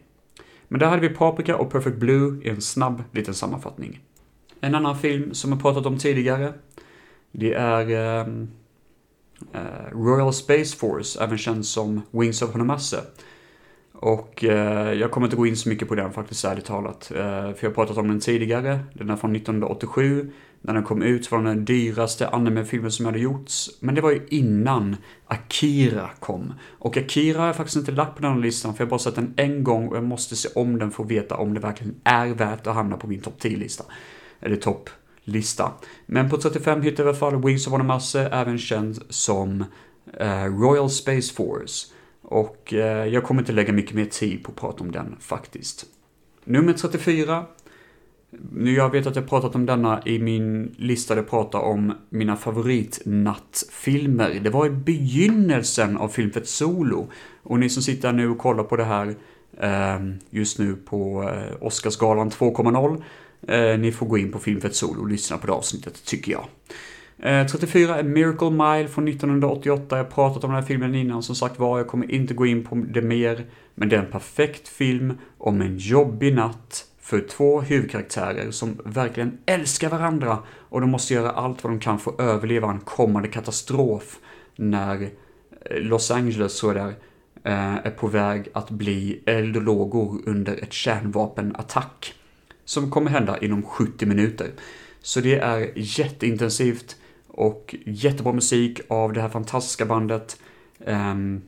Men 0.68 0.80
där 0.80 0.88
hade 0.88 1.08
vi 1.08 1.16
Paprika 1.16 1.58
och 1.58 1.72
Perfect 1.72 1.98
Blue 1.98 2.44
i 2.44 2.50
en 2.50 2.62
snabb 2.62 3.04
liten 3.12 3.34
sammanfattning. 3.34 4.00
En 4.62 4.76
annan 4.76 5.00
film 5.00 5.34
som 5.34 5.52
jag 5.52 5.62
pratat 5.62 5.86
om 5.86 5.98
tidigare, 5.98 6.54
det 7.32 7.54
är 7.54 7.90
ehm, 7.90 8.50
eh, 9.54 9.92
Royal 9.92 10.34
Space 10.34 10.78
Force, 10.78 11.24
även 11.24 11.38
känd 11.38 11.66
som 11.66 12.02
Wings 12.12 12.42
of 12.42 12.52
Honomasse. 12.52 13.02
Och 14.02 14.44
eh, 14.44 14.94
jag 14.94 15.12
kommer 15.12 15.28
inte 15.28 15.38
gå 15.38 15.48
in 15.48 15.58
så 15.58 15.70
mycket 15.70 15.88
på 15.88 15.96
den 15.96 16.14
faktiskt, 16.14 16.46
ärligt 16.46 16.66
talat. 16.66 17.12
Eh, 17.12 17.18
för 17.18 17.58
jag 17.60 17.70
har 17.70 17.74
pratat 17.74 17.98
om 17.98 18.08
den 18.08 18.20
tidigare. 18.20 18.80
Den 18.94 19.10
är 19.10 19.16
från 19.16 19.36
1987. 19.36 20.32
När 20.62 20.74
den 20.74 20.84
kom 20.84 21.02
ut 21.02 21.32
var 21.32 21.40
den 21.40 21.48
den 21.48 21.66
dyraste 21.66 22.28
anime-filmen 22.28 22.92
som 22.92 23.06
hade 23.06 23.20
gjorts. 23.20 23.70
Men 23.80 23.96
det 23.96 24.02
var 24.02 24.12
ju 24.12 24.28
innan 24.30 24.96
Akira 25.26 26.10
kom. 26.20 26.54
Och 26.80 26.98
Akira 26.98 27.40
har 27.40 27.48
jag 27.48 27.56
faktiskt 27.56 27.78
inte 27.78 27.92
lagt 27.92 28.16
på 28.16 28.22
den 28.22 28.32
här 28.32 28.40
listan, 28.40 28.74
för 28.74 28.82
jag 28.82 28.86
har 28.86 28.90
bara 28.90 29.00
sett 29.00 29.16
den 29.16 29.34
en 29.38 29.64
gång 29.64 29.88
och 29.88 29.98
jag 29.98 30.04
måste 30.04 30.36
se 30.36 30.50
om 30.56 30.80
den 30.80 30.92
för 30.92 31.04
att 31.04 31.12
veta 31.12 31.38
om 31.38 31.54
det 31.54 31.60
verkligen 31.60 31.96
är 32.04 32.28
värt 32.28 32.68
att 32.68 32.76
hamna 32.76 32.98
på 32.98 33.08
min 33.08 33.22
topp 33.22 33.36
10-lista. 33.42 33.84
Eller 34.40 34.56
topplista. 34.56 35.72
Men 36.06 36.30
på 36.30 36.38
35 36.38 36.82
hittar 36.82 37.04
jag 37.04 37.08
i 37.08 37.10
alla 37.10 37.32
fall 37.32 37.44
Wings 37.44 37.68
of 37.68 37.84
Masse, 37.84 38.22
även 38.22 38.58
känd 38.58 39.00
som 39.10 39.66
eh, 40.18 40.46
Royal 40.46 40.90
Space 40.90 41.34
Force. 41.34 41.88
Och 42.32 42.74
eh, 42.74 43.06
jag 43.06 43.24
kommer 43.24 43.42
inte 43.42 43.52
lägga 43.52 43.74
mycket 43.74 43.96
mer 43.96 44.06
tid 44.06 44.44
på 44.44 44.52
att 44.52 44.58
prata 44.58 44.84
om 44.84 44.92
den 44.92 45.16
faktiskt. 45.20 45.86
Nummer 46.44 46.74
34. 46.74 47.46
Nu 48.52 48.74
jag 48.74 48.90
vet 48.90 49.08
att 49.08 49.16
jag 49.16 49.30
pratat 49.30 49.56
om 49.56 49.66
denna 49.66 50.02
i 50.06 50.20
min 50.20 50.76
lista 50.78 51.16
där 51.16 51.22
jag 51.22 51.30
pratar 51.30 51.60
om 51.60 51.94
mina 52.10 52.36
favoritnattfilmer. 52.36 54.40
Det 54.44 54.50
var 54.50 54.66
i 54.66 54.70
begynnelsen 54.70 55.98
av 55.98 56.08
Filmfett 56.08 56.48
Solo. 56.48 57.10
Och 57.44 57.60
ni 57.60 57.70
som 57.70 57.84
sitter 57.84 58.12
nu 58.12 58.30
och 58.30 58.38
kollar 58.38 58.64
på 58.64 58.76
det 58.76 58.84
här 58.84 59.16
ehm, 59.60 60.20
just 60.30 60.60
nu 60.60 60.76
på 60.76 61.24
eh, 61.24 61.64
Oscarsgalan 61.64 62.30
2.0. 62.30 63.02
Eh, 63.48 63.80
ni 63.80 63.92
får 63.92 64.06
gå 64.06 64.18
in 64.18 64.32
på 64.32 64.40
Filmfett 64.40 64.76
Solo 64.76 65.02
och 65.02 65.08
lyssna 65.08 65.38
på 65.38 65.48
det 65.48 65.54
avsnittet, 65.54 66.06
tycker 66.06 66.32
jag. 66.32 66.46
Eh, 67.24 67.48
34 67.48 68.00
är 68.00 68.04
Miracle 68.04 68.50
Mile 68.50 68.88
från 68.88 69.08
1988. 69.08 69.98
Jag 69.98 70.04
har 70.04 70.12
pratat 70.12 70.44
om 70.44 70.50
den 70.50 70.60
här 70.60 70.68
filmen 70.68 70.96
innan 70.96 71.24
som 71.24 71.36
sagt 71.36 71.60
var. 71.60 71.78
Jag 71.78 71.88
kommer 71.88 72.12
inte 72.12 72.34
gå 72.34 72.46
in 72.46 72.64
på 72.64 72.76
det 72.76 73.02
mer. 73.02 73.46
Men 73.76 73.90
det 73.90 73.96
är 73.96 74.00
en 74.00 74.12
perfekt 74.12 74.68
film 74.68 75.14
om 75.38 75.62
en 75.62 75.78
jobbig 75.78 76.36
natt 76.36 76.86
för 77.02 77.22
två 77.22 77.62
huvudkaraktärer 77.62 78.52
som 78.52 78.78
verkligen 78.86 79.38
älskar 79.46 79.90
varandra 79.90 80.38
och 80.50 80.82
de 80.82 80.90
måste 80.90 81.14
göra 81.14 81.32
allt 81.32 81.64
vad 81.64 81.74
de 81.74 81.80
kan 81.80 82.00
för 82.00 82.12
att 82.12 82.20
överleva 82.20 82.72
en 82.72 82.80
kommande 82.80 83.28
katastrof 83.28 84.20
när 84.56 85.02
eh, 85.02 85.10
Los 85.78 86.12
Angeles, 86.12 86.54
så 86.58 86.74
där, 86.74 86.94
eh, 87.44 87.76
är 87.76 87.92
på 87.92 88.08
väg 88.08 88.48
att 88.54 88.70
bli 88.70 89.22
eld 89.26 89.58
och 89.58 89.64
lågor 89.64 90.22
under 90.26 90.64
ett 90.64 90.74
kärnvapenattack 90.74 92.14
som 92.66 92.92
kommer 92.92 93.12
hända 93.12 93.38
inom 93.38 93.64
70 93.64 94.06
minuter. 94.06 94.52
Så 95.02 95.20
det 95.20 95.40
är 95.40 95.72
jätteintensivt 95.76 96.96
och 97.34 97.76
jättebra 97.86 98.34
musik 98.34 98.82
av 98.88 99.14
det 99.14 99.22
här 99.22 99.30
fantastiska 99.30 99.86
bandet. 99.86 100.42
Um, 100.86 101.42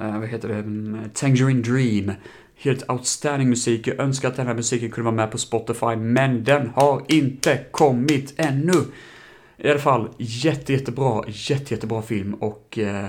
uh, 0.00 0.18
vad 0.18 0.28
heter 0.28 0.48
det? 0.48 0.54
Mm, 0.54 1.10
Tangerine 1.14 1.62
Dream. 1.62 2.12
Helt 2.56 2.90
outstanding 2.90 3.48
musik. 3.48 3.86
Jag 3.86 4.00
önskar 4.00 4.28
att 4.28 4.36
den 4.36 4.46
här 4.46 4.54
musiken 4.54 4.90
kunde 4.90 5.10
vara 5.10 5.16
med 5.16 5.30
på 5.30 5.38
Spotify, 5.38 5.96
men 5.96 6.44
den 6.44 6.68
har 6.68 7.02
inte 7.08 7.64
kommit 7.70 8.34
ännu. 8.36 8.84
I 9.56 9.70
alla 9.70 9.78
fall, 9.78 10.08
jätte, 10.18 10.72
jättebra, 10.72 11.24
jätte, 11.28 11.74
jättebra 11.74 12.02
film 12.02 12.34
och 12.34 12.78
uh, 12.82 13.08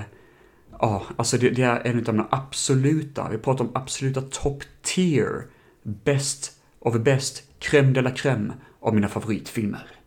ja, 0.80 1.02
alltså 1.16 1.38
det, 1.38 1.50
det, 1.50 1.62
är 1.62 1.86
en 1.86 1.98
av 1.98 2.04
de 2.04 2.26
absoluta, 2.30 3.28
vi 3.30 3.38
pratar 3.38 3.64
om 3.64 3.70
absoluta 3.74 4.20
top 4.20 4.62
tier, 4.82 5.46
best 5.82 6.52
of 6.78 6.92
the 6.92 7.00
best, 7.00 7.42
crème 7.60 7.92
de 7.92 8.00
la 8.00 8.10
crème 8.10 8.52
av 8.80 8.94
mina 8.94 9.08
favoritfilmer. 9.08 10.01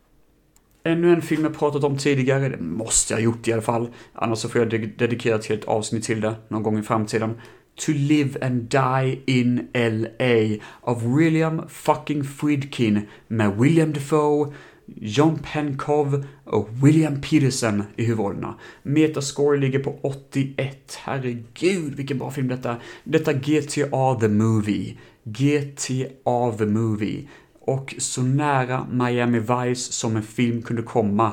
Ännu 0.86 1.12
en 1.12 1.22
film 1.22 1.42
jag 1.44 1.58
pratat 1.58 1.84
om 1.84 1.98
tidigare, 1.98 2.48
det 2.48 2.60
måste 2.60 3.12
jag 3.12 3.18
ha 3.18 3.24
gjort 3.24 3.48
i 3.48 3.52
alla 3.52 3.62
fall. 3.62 3.88
Annars 4.12 4.38
så 4.38 4.48
får 4.48 4.60
jag 4.60 4.68
dedikera 4.98 5.34
ett 5.34 5.46
helt 5.46 5.64
avsnitt 5.64 6.04
till 6.04 6.20
det 6.20 6.34
någon 6.48 6.62
gång 6.62 6.78
i 6.78 6.82
framtiden. 6.82 7.40
To 7.74 7.92
Live 7.92 8.46
and 8.46 8.62
Die 8.62 9.20
in 9.26 9.68
LA 9.74 10.64
av 10.80 11.16
William 11.16 11.62
fucking 11.68 12.24
Friedkin 12.24 13.00
med 13.28 13.56
William 13.58 13.92
Defoe, 13.92 14.52
John 14.86 15.38
Penkov 15.52 16.24
och 16.44 16.68
William 16.82 17.20
Peterson 17.20 17.82
i 17.96 18.04
huvudrollerna. 18.04 18.54
Metascore 18.82 19.58
ligger 19.58 19.78
på 19.78 19.98
81. 20.02 20.98
Herregud 21.04 21.94
vilken 21.94 22.18
bra 22.18 22.30
film 22.30 22.48
detta 22.48 22.70
är. 22.70 22.82
Detta 23.04 23.32
GTA 23.32 24.14
The 24.20 24.28
Movie. 24.28 24.96
GTA 25.24 26.52
The 26.58 26.66
Movie 26.66 27.26
och 27.66 27.94
så 27.98 28.22
nära 28.22 28.86
Miami 28.90 29.38
Vice 29.38 29.92
som 29.92 30.16
en 30.16 30.22
film 30.22 30.62
kunde 30.62 30.82
komma 30.82 31.32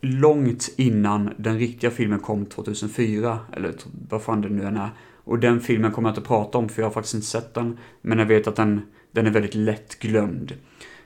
långt 0.00 0.70
innan 0.76 1.34
den 1.36 1.58
riktiga 1.58 1.90
filmen 1.90 2.20
kom 2.20 2.46
2004, 2.46 3.38
eller 3.52 3.74
vad 4.08 4.22
fan 4.22 4.40
det 4.40 4.48
nu 4.48 4.64
än 4.64 4.76
är. 4.76 4.90
Och 5.24 5.38
den 5.38 5.60
filmen 5.60 5.92
kommer 5.92 6.08
jag 6.08 6.16
inte 6.16 6.28
prata 6.28 6.58
om 6.58 6.68
för 6.68 6.82
jag 6.82 6.86
har 6.86 6.92
faktiskt 6.92 7.14
inte 7.14 7.26
sett 7.26 7.54
den, 7.54 7.78
men 8.02 8.18
jag 8.18 8.26
vet 8.26 8.46
att 8.46 8.56
den, 8.56 8.80
den 9.12 9.26
är 9.26 9.30
väldigt 9.30 9.54
lätt 9.54 9.98
glömd. 9.98 10.52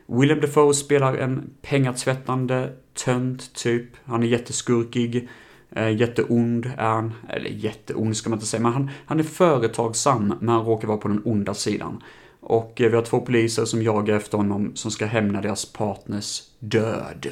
William 0.06 0.40
Defoe 0.40 0.74
spelar 0.74 1.14
en 1.14 1.50
pengatvättande 1.62 2.72
tönt 3.04 3.54
typ. 3.54 3.86
Han 4.04 4.22
är 4.22 4.26
jätteskurkig, 4.26 5.28
eh, 5.70 5.96
jätteond 5.96 6.66
är 6.76 6.88
han. 6.88 7.12
Eller 7.28 7.50
jätteond 7.50 8.16
ska 8.16 8.30
man 8.30 8.36
inte 8.36 8.46
säga, 8.46 8.62
men 8.62 8.72
han, 8.72 8.90
han 9.06 9.20
är 9.20 9.24
företagsam, 9.24 10.34
men 10.40 10.48
han 10.48 10.64
råkar 10.64 10.88
vara 10.88 10.98
på 10.98 11.08
den 11.08 11.22
onda 11.24 11.54
sidan. 11.54 12.02
Och 12.42 12.80
eh, 12.80 12.90
vi 12.90 12.96
har 12.96 13.02
två 13.02 13.20
poliser 13.20 13.64
som 13.64 13.82
jagar 13.82 14.16
efter 14.16 14.38
honom 14.38 14.76
som 14.76 14.90
ska 14.90 15.06
hämna 15.06 15.40
deras 15.40 15.72
partners 15.72 16.42
död. 16.58 17.26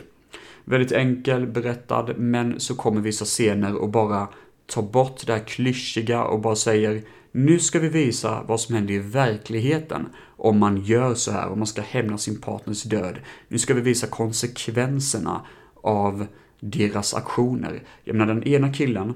Väldigt 0.65 0.93
enkel 0.93 1.47
berättad, 1.47 2.07
men 2.17 2.61
så 2.61 2.75
kommer 2.75 3.01
vissa 3.01 3.25
scener 3.25 3.75
och 3.75 3.89
bara 3.89 4.29
tar 4.67 4.83
bort 4.83 5.27
det 5.27 5.33
här 5.33 5.45
klyschiga 5.47 6.25
och 6.25 6.41
bara 6.41 6.57
säger 6.57 7.03
nu 7.33 7.59
ska 7.59 7.79
vi 7.79 7.89
visa 7.89 8.43
vad 8.49 8.61
som 8.61 8.75
händer 8.75 8.95
i 8.95 8.99
verkligheten 8.99 10.09
om 10.37 10.59
man 10.59 10.83
gör 10.83 11.15
så 11.15 11.33
här, 11.33 11.49
om 11.49 11.59
man 11.59 11.67
ska 11.67 11.83
hämna 11.83 12.19
sin 12.19 12.41
partners 12.41 12.83
död. 12.83 13.19
Nu 13.49 13.59
ska 13.59 13.75
vi 13.75 13.81
visa 13.81 14.07
konsekvenserna 14.07 15.41
av 15.83 16.27
deras 16.61 17.15
aktioner. 17.15 17.83
Jag 18.05 18.17
menar 18.17 18.35
den 18.35 18.45
ena 18.45 18.73
killen, 18.73 19.15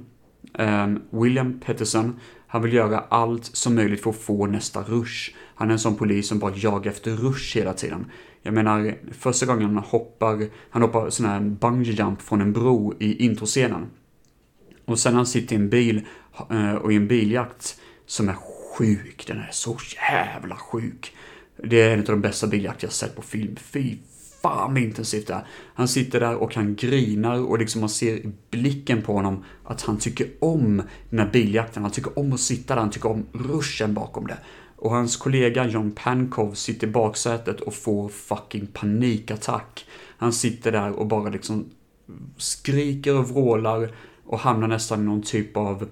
ehm, 0.59 1.02
William 1.11 1.61
Pettersson, 1.61 2.20
han 2.46 2.62
vill 2.62 2.72
göra 2.72 2.98
allt 2.98 3.44
som 3.44 3.74
möjligt 3.74 4.02
för 4.02 4.11
att 4.11 4.16
få 4.16 4.46
nästa 4.46 4.83
rush. 4.83 5.35
Han 5.54 5.68
är 5.68 5.72
en 5.72 5.78
sån 5.78 5.96
polis 5.96 6.28
som 6.28 6.38
bara 6.38 6.52
jagar 6.56 6.90
efter 6.90 7.10
rush 7.10 7.56
hela 7.56 7.72
tiden. 7.72 8.10
Jag 8.42 8.54
menar, 8.54 8.94
första 9.12 9.46
gången 9.46 9.64
han 9.64 9.76
hoppar, 9.76 10.48
han 10.70 10.82
hoppar 10.82 11.10
sån 11.10 11.26
här 11.26 11.40
bungee 11.40 11.94
jump 11.94 12.22
från 12.22 12.40
en 12.40 12.52
bro 12.52 12.94
i 12.98 13.24
introscenen. 13.24 13.86
Och 14.84 14.98
sen 14.98 15.14
han 15.14 15.26
sitter 15.26 15.56
i 15.56 15.58
en 15.58 15.68
bil 15.68 16.06
eh, 16.50 16.74
och 16.74 16.92
i 16.92 16.96
en 16.96 17.08
biljakt 17.08 17.80
som 18.06 18.28
är 18.28 18.36
sjuk. 18.78 19.24
Den 19.26 19.38
är 19.38 19.48
så 19.52 19.78
jävla 20.10 20.56
sjuk. 20.56 21.16
Det 21.56 21.82
är 21.82 21.92
en 21.92 22.00
av 22.00 22.06
de 22.06 22.20
bästa 22.20 22.46
biljakter 22.46 22.86
jag 22.86 22.92
sett 22.92 23.16
på 23.16 23.22
film. 23.22 23.56
Fy 23.56 23.96
fan 24.42 24.74
vad 24.74 24.82
intensivt 24.82 25.26
det 25.26 25.34
är. 25.34 25.46
Han 25.74 25.88
sitter 25.88 26.20
där 26.20 26.34
och 26.34 26.54
han 26.54 26.74
grinar 26.74 27.38
och 27.38 27.58
liksom 27.58 27.80
man 27.80 27.90
ser 27.90 28.16
i 28.16 28.32
blicken 28.50 29.02
på 29.02 29.12
honom 29.12 29.44
att 29.64 29.82
han 29.82 29.98
tycker 29.98 30.28
om 30.40 30.82
den 31.10 31.18
här 31.18 31.30
biljakten. 31.32 31.82
Han 31.82 31.92
tycker 31.92 32.18
om 32.18 32.32
att 32.32 32.40
sitta 32.40 32.74
där, 32.74 32.80
han 32.80 32.90
tycker 32.90 33.10
om 33.10 33.26
ruschen 33.32 33.94
bakom 33.94 34.26
det. 34.26 34.38
Och 34.84 34.90
hans 34.90 35.16
kollega 35.16 35.66
John 35.66 35.92
Pankov 35.92 36.54
sitter 36.54 36.86
i 36.86 36.90
baksätet 36.90 37.60
och 37.60 37.74
får 37.74 38.08
fucking 38.08 38.66
panikattack. 38.66 39.86
Han 40.16 40.32
sitter 40.32 40.72
där 40.72 40.90
och 40.90 41.06
bara 41.06 41.30
liksom 41.30 41.70
skriker 42.36 43.18
och 43.18 43.28
vrålar 43.28 43.94
och 44.24 44.38
hamnar 44.38 44.68
nästan 44.68 45.00
i 45.00 45.04
någon 45.04 45.22
typ 45.22 45.56
av 45.56 45.88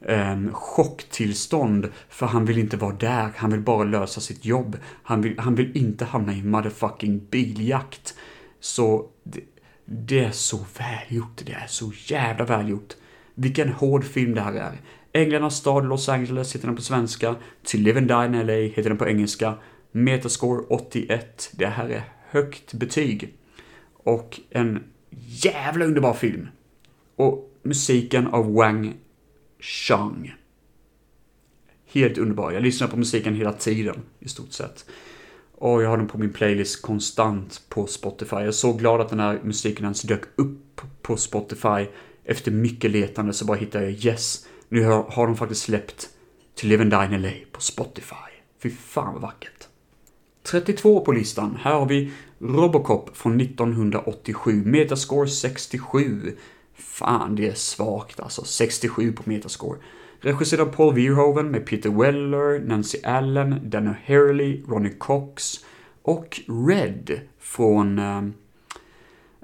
um, 0.00 0.52
chocktillstånd. 0.52 1.88
För 2.08 2.26
han 2.26 2.44
vill 2.44 2.58
inte 2.58 2.76
vara 2.76 2.94
där, 2.94 3.32
han 3.36 3.50
vill 3.50 3.60
bara 3.60 3.84
lösa 3.84 4.20
sitt 4.20 4.44
jobb. 4.44 4.76
Han 5.02 5.22
vill, 5.22 5.38
han 5.38 5.54
vill 5.54 5.76
inte 5.76 6.04
hamna 6.04 6.34
i 6.34 6.42
motherfucking 6.42 7.26
biljakt. 7.30 8.14
Så 8.60 9.06
det, 9.24 9.40
det 9.84 10.24
är 10.24 10.32
så 10.32 10.58
välgjort, 10.78 11.42
det 11.44 11.52
är 11.52 11.66
så 11.66 11.92
jävla 12.06 12.44
välgjort. 12.44 12.94
Vilken 13.34 13.68
hård 13.68 14.04
film 14.04 14.34
det 14.34 14.40
här 14.40 14.54
är. 14.54 14.80
Änglarnas 15.12 15.56
stad 15.56 15.88
Los 15.88 16.08
Angeles 16.08 16.54
heter 16.54 16.66
den 16.66 16.76
på 16.76 16.82
svenska. 16.82 17.34
To 17.62 17.76
Live 17.76 17.98
and 17.98 18.08
Die 18.08 18.26
in 18.38 18.46
LA 18.46 18.52
heter 18.52 18.88
den 18.90 18.98
på 18.98 19.08
engelska. 19.08 19.54
Metascore 19.92 20.64
81. 20.68 21.50
Det 21.52 21.66
här 21.66 21.88
är 21.88 22.02
högt 22.28 22.72
betyg. 22.72 23.34
Och 23.92 24.40
en 24.50 24.82
jävla 25.26 25.84
underbar 25.84 26.14
film. 26.14 26.48
Och 27.16 27.50
musiken 27.62 28.26
av 28.26 28.52
Wang 28.52 28.94
Chang. 29.60 30.34
Helt 31.86 32.18
underbar. 32.18 32.52
Jag 32.52 32.62
lyssnar 32.62 32.88
på 32.88 32.96
musiken 32.96 33.34
hela 33.34 33.52
tiden, 33.52 33.96
i 34.18 34.28
stort 34.28 34.52
sett. 34.52 34.84
Och 35.54 35.82
jag 35.82 35.88
har 35.88 35.96
den 35.96 36.08
på 36.08 36.18
min 36.18 36.32
playlist 36.32 36.82
konstant 36.82 37.62
på 37.68 37.86
Spotify. 37.86 38.36
Jag 38.36 38.46
är 38.46 38.50
så 38.50 38.72
glad 38.72 39.00
att 39.00 39.08
den 39.08 39.20
här 39.20 39.40
musiken 39.44 39.84
ens 39.84 40.02
dök 40.02 40.22
upp 40.36 40.80
på 41.02 41.16
Spotify. 41.16 41.86
Efter 42.24 42.50
mycket 42.50 42.90
letande 42.90 43.32
så 43.32 43.44
bara 43.44 43.56
hittade 43.56 43.84
jag 43.84 44.04
yes, 44.04 44.46
nu 44.70 44.84
har, 44.84 45.02
har 45.02 45.26
de 45.26 45.36
faktiskt 45.36 45.62
släppt 45.62 46.08
To 46.54 46.66
Live 46.66 46.82
and 46.82 46.90
Die 46.90 47.14
in 47.14 47.22
LA 47.22 47.32
på 47.52 47.60
Spotify. 47.60 48.30
Fy 48.62 48.70
fan 48.70 49.12
vad 49.12 49.22
vackert. 49.22 49.68
32 50.42 51.00
på 51.00 51.12
listan. 51.12 51.58
Här 51.60 51.72
har 51.72 51.86
vi 51.86 52.12
Robocop 52.38 53.16
från 53.16 53.40
1987. 53.40 54.62
Metascore 54.64 55.28
67. 55.28 56.36
Fan, 56.74 57.36
det 57.36 57.48
är 57.48 57.54
svagt 57.54 58.20
alltså. 58.20 58.44
67 58.44 59.12
på 59.12 59.22
Metascore. 59.30 59.78
Regisserad 60.20 60.68
av 60.68 60.72
Paul 60.72 60.94
Verhoeven 60.94 61.50
med 61.50 61.66
Peter 61.66 61.90
Weller, 61.90 62.58
Nancy 62.58 62.98
Allen, 63.04 63.70
Dana 63.70 63.96
Hurley, 64.04 64.62
Ronnie 64.68 64.94
Cox 64.98 65.64
och 66.02 66.40
Red 66.68 67.20
från 67.38 67.98
eh, 67.98 68.22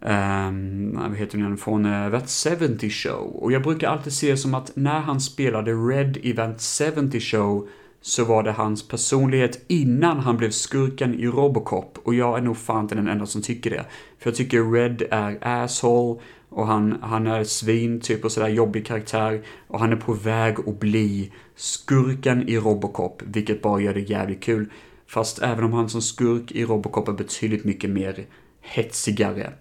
um, 0.03 0.99
vad 1.01 1.17
heter 1.17 1.39
den, 1.39 1.57
från 1.57 1.87
uh, 1.87 2.11
That 2.11 2.59
70 2.59 2.91
Show. 2.91 3.37
Och 3.37 3.53
jag 3.53 3.63
brukar 3.63 3.89
alltid 3.89 4.13
se 4.13 4.31
det 4.31 4.37
som 4.37 4.55
att 4.55 4.77
när 4.77 5.01
han 5.01 5.21
spelade 5.21 5.73
Red 5.73 6.17
i 6.17 6.33
That 6.33 6.63
70 6.95 7.21
Show 7.21 7.69
så 8.01 8.25
var 8.25 8.43
det 8.43 8.53
hans 8.53 8.89
personlighet 8.89 9.65
innan 9.69 10.21
han 10.21 10.37
blev 10.37 10.51
skurken 10.51 11.15
i 11.15 11.27
Robocop. 11.27 11.99
Och 12.05 12.15
jag 12.15 12.39
är 12.39 12.43
nog 12.43 12.57
fan 12.57 12.83
inte 12.83 12.95
den 12.95 13.09
enda 13.09 13.27
som 13.27 13.43
tycker 13.43 13.71
det. 13.71 13.85
För 14.19 14.31
jag 14.31 14.37
tycker 14.37 14.73
Red 14.73 15.03
är 15.11 15.39
asshole 15.41 16.21
och 16.49 16.67
han, 16.67 16.99
han 17.03 17.27
är 17.27 17.45
svin, 17.45 18.01
typ 18.01 18.25
och 18.25 18.33
sådär 18.33 18.49
jobbig 18.49 18.87
karaktär. 18.87 19.43
Och 19.69 19.81
han 19.81 19.93
är 19.93 19.97
på 19.97 20.13
väg 20.13 20.57
att 20.67 20.81
bli 20.81 21.33
skurken 21.57 22.49
i 22.49 22.59
Robocop, 22.59 23.23
vilket 23.27 23.63
bara 23.63 23.81
gör 23.81 23.95
det 23.95 24.01
jävligt 24.01 24.43
kul. 24.43 24.71
Fast 25.07 25.43
även 25.43 25.65
om 25.65 25.73
han 25.73 25.89
som 25.89 26.03
skurk 26.03 26.53
i 26.53 26.65
Robocop 26.65 27.09
är 27.09 27.13
betydligt 27.13 27.65
mycket 27.65 27.91
mer 27.91 28.27
hetsigare. 28.61 29.53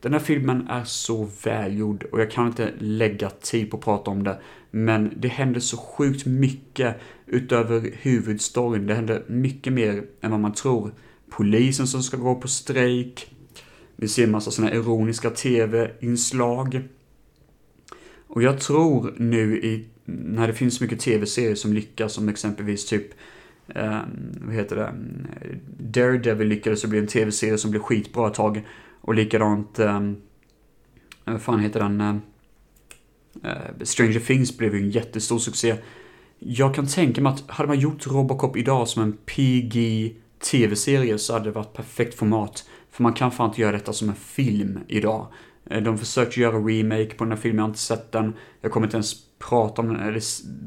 Den 0.00 0.12
här 0.12 0.20
filmen 0.20 0.68
är 0.68 0.84
så 0.84 1.28
välgjord 1.44 2.04
och 2.12 2.20
jag 2.20 2.30
kan 2.30 2.46
inte 2.46 2.72
lägga 2.78 3.30
tid 3.30 3.70
på 3.70 3.76
att 3.76 3.84
prata 3.84 4.10
om 4.10 4.24
det. 4.24 4.40
Men 4.70 5.12
det 5.16 5.28
händer 5.28 5.60
så 5.60 5.76
sjukt 5.76 6.26
mycket 6.26 6.96
utöver 7.26 7.90
huvudstoryn. 8.00 8.86
Det 8.86 8.94
händer 8.94 9.24
mycket 9.26 9.72
mer 9.72 10.04
än 10.20 10.30
vad 10.30 10.40
man 10.40 10.54
tror. 10.54 10.94
Polisen 11.30 11.86
som 11.86 12.02
ska 12.02 12.16
gå 12.16 12.34
på 12.34 12.48
strejk. 12.48 13.34
Vi 13.96 14.08
ser 14.08 14.24
en 14.24 14.30
massa 14.30 14.50
sådana 14.50 14.74
ironiska 14.74 15.30
tv-inslag. 15.30 16.82
Och 18.26 18.42
jag 18.42 18.60
tror 18.60 19.14
nu 19.16 19.58
i, 19.60 19.86
när 20.04 20.46
det 20.46 20.54
finns 20.54 20.80
mycket 20.80 21.00
tv-serier 21.00 21.54
som 21.54 21.72
lyckas, 21.72 22.12
som 22.12 22.28
exempelvis 22.28 22.86
typ 22.86 23.06
eh, 23.68 23.98
vad 24.40 24.54
heter 24.54 24.76
det? 24.76 24.92
Daredevil 25.78 26.48
lyckades 26.48 26.84
bli 26.84 26.98
en 26.98 27.06
tv-serie 27.06 27.58
som 27.58 27.70
blev 27.70 27.80
skitbra 27.80 28.28
ett 28.28 28.34
tag. 28.34 28.66
Och 29.00 29.14
likadant, 29.14 29.78
um, 29.78 30.16
vad 31.24 31.42
fan 31.42 31.60
heter 31.60 31.80
den? 31.80 32.00
Uh, 32.00 33.82
Stranger 33.82 34.20
Things 34.20 34.58
blev 34.58 34.74
ju 34.74 34.80
en 34.80 34.90
jättestor 34.90 35.38
succé. 35.38 35.76
Jag 36.38 36.74
kan 36.74 36.86
tänka 36.86 37.20
mig 37.20 37.32
att 37.32 37.50
hade 37.50 37.68
man 37.68 37.80
gjort 37.80 38.06
Robocop 38.06 38.56
idag 38.56 38.88
som 38.88 39.02
en 39.02 39.12
PG 39.12 40.14
tv-serie 40.50 41.18
så 41.18 41.32
hade 41.32 41.44
det 41.44 41.50
varit 41.50 41.72
perfekt 41.72 42.14
format. 42.14 42.68
För 42.90 43.02
man 43.02 43.12
kan 43.12 43.32
fan 43.32 43.48
inte 43.48 43.60
göra 43.60 43.72
detta 43.72 43.92
som 43.92 44.08
en 44.08 44.14
film 44.14 44.78
idag. 44.88 45.26
Eh, 45.70 45.82
de 45.82 45.98
försökte 45.98 46.40
göra 46.40 46.56
remake 46.58 47.14
på 47.14 47.24
den 47.24 47.32
här 47.32 47.40
filmen, 47.40 47.56
jag 47.56 47.62
har 47.62 47.68
inte 47.68 47.80
sett 47.80 48.12
den. 48.12 48.34
Jag 48.60 48.72
kommer 48.72 48.86
inte 48.86 48.96
ens 48.96 49.14
prata 49.38 49.82
om 49.82 49.88
den, 49.88 50.00
eller 50.00 50.22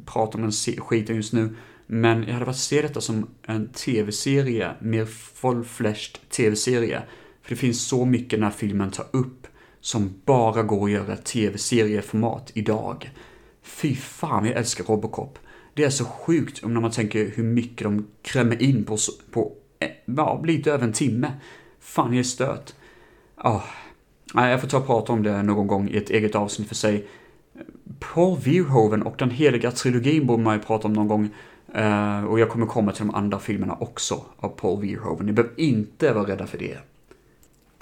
prata 0.05 0.37
om 0.37 0.41
den 0.41 0.51
skiten 0.77 1.15
just 1.15 1.33
nu. 1.33 1.55
Men 1.87 2.23
jag 2.23 2.33
hade 2.33 2.45
velat 2.45 2.57
se 2.57 2.81
detta 2.81 3.01
som 3.01 3.27
en 3.43 3.67
tv-serie, 3.67 4.71
mer 4.81 5.05
full-fleshed 5.05 6.29
tv-serie. 6.29 7.03
För 7.43 7.49
det 7.49 7.55
finns 7.55 7.87
så 7.87 8.05
mycket 8.05 8.29
den 8.29 8.43
här 8.43 8.51
filmen 8.51 8.91
tar 8.91 9.05
upp 9.11 9.47
som 9.81 10.13
bara 10.25 10.63
går 10.63 10.85
att 10.85 10.91
göra 10.91 11.15
tv-serieformat 11.15 12.51
idag. 12.53 13.11
Fy 13.63 13.95
fan, 13.95 14.45
jag 14.45 14.55
älskar 14.55 14.83
Robocop. 14.83 15.39
Det 15.73 15.83
är 15.83 15.89
så 15.89 16.05
sjukt 16.05 16.63
om 16.63 16.73
när 16.73 16.81
man 16.81 16.91
tänker 16.91 17.31
hur 17.35 17.43
mycket 17.43 17.83
de 17.83 18.07
krämer 18.21 18.61
in 18.61 18.83
på, 18.83 18.97
på 19.31 19.51
eh, 19.79 19.89
ja, 20.05 20.41
lite 20.45 20.71
över 20.71 20.83
en 20.83 20.93
timme. 20.93 21.31
Fan, 21.79 22.13
jag 22.13 22.19
är 22.19 22.23
stört. 22.23 22.73
Oh. 23.37 23.65
Jag 24.33 24.61
får 24.61 24.67
ta 24.67 24.77
och 24.77 24.85
prata 24.85 25.13
om 25.13 25.23
det 25.23 25.43
någon 25.43 25.67
gång 25.67 25.89
i 25.89 25.97
ett 25.97 26.09
eget 26.09 26.35
avsnitt 26.35 26.67
för 26.67 26.75
sig. 26.75 27.07
Paul 27.99 28.39
Verhoeven 28.39 29.03
och 29.03 29.15
den 29.17 29.29
heliga 29.29 29.71
trilogin 29.71 30.27
borde 30.27 30.43
man 30.43 30.55
ju 30.55 30.61
prata 30.61 30.87
om 30.87 30.93
någon 30.93 31.07
gång. 31.07 31.29
Uh, 31.77 32.23
och 32.23 32.39
jag 32.39 32.49
kommer 32.49 32.65
komma 32.65 32.91
till 32.91 33.05
de 33.05 33.15
andra 33.15 33.39
filmerna 33.39 33.77
också 33.79 34.25
av 34.37 34.49
Paul 34.49 34.81
Verhoeven. 34.81 35.25
Ni 35.25 35.31
behöver 35.31 35.59
inte 35.59 36.13
vara 36.13 36.27
rädda 36.27 36.47
för 36.47 36.57
det. 36.57 36.77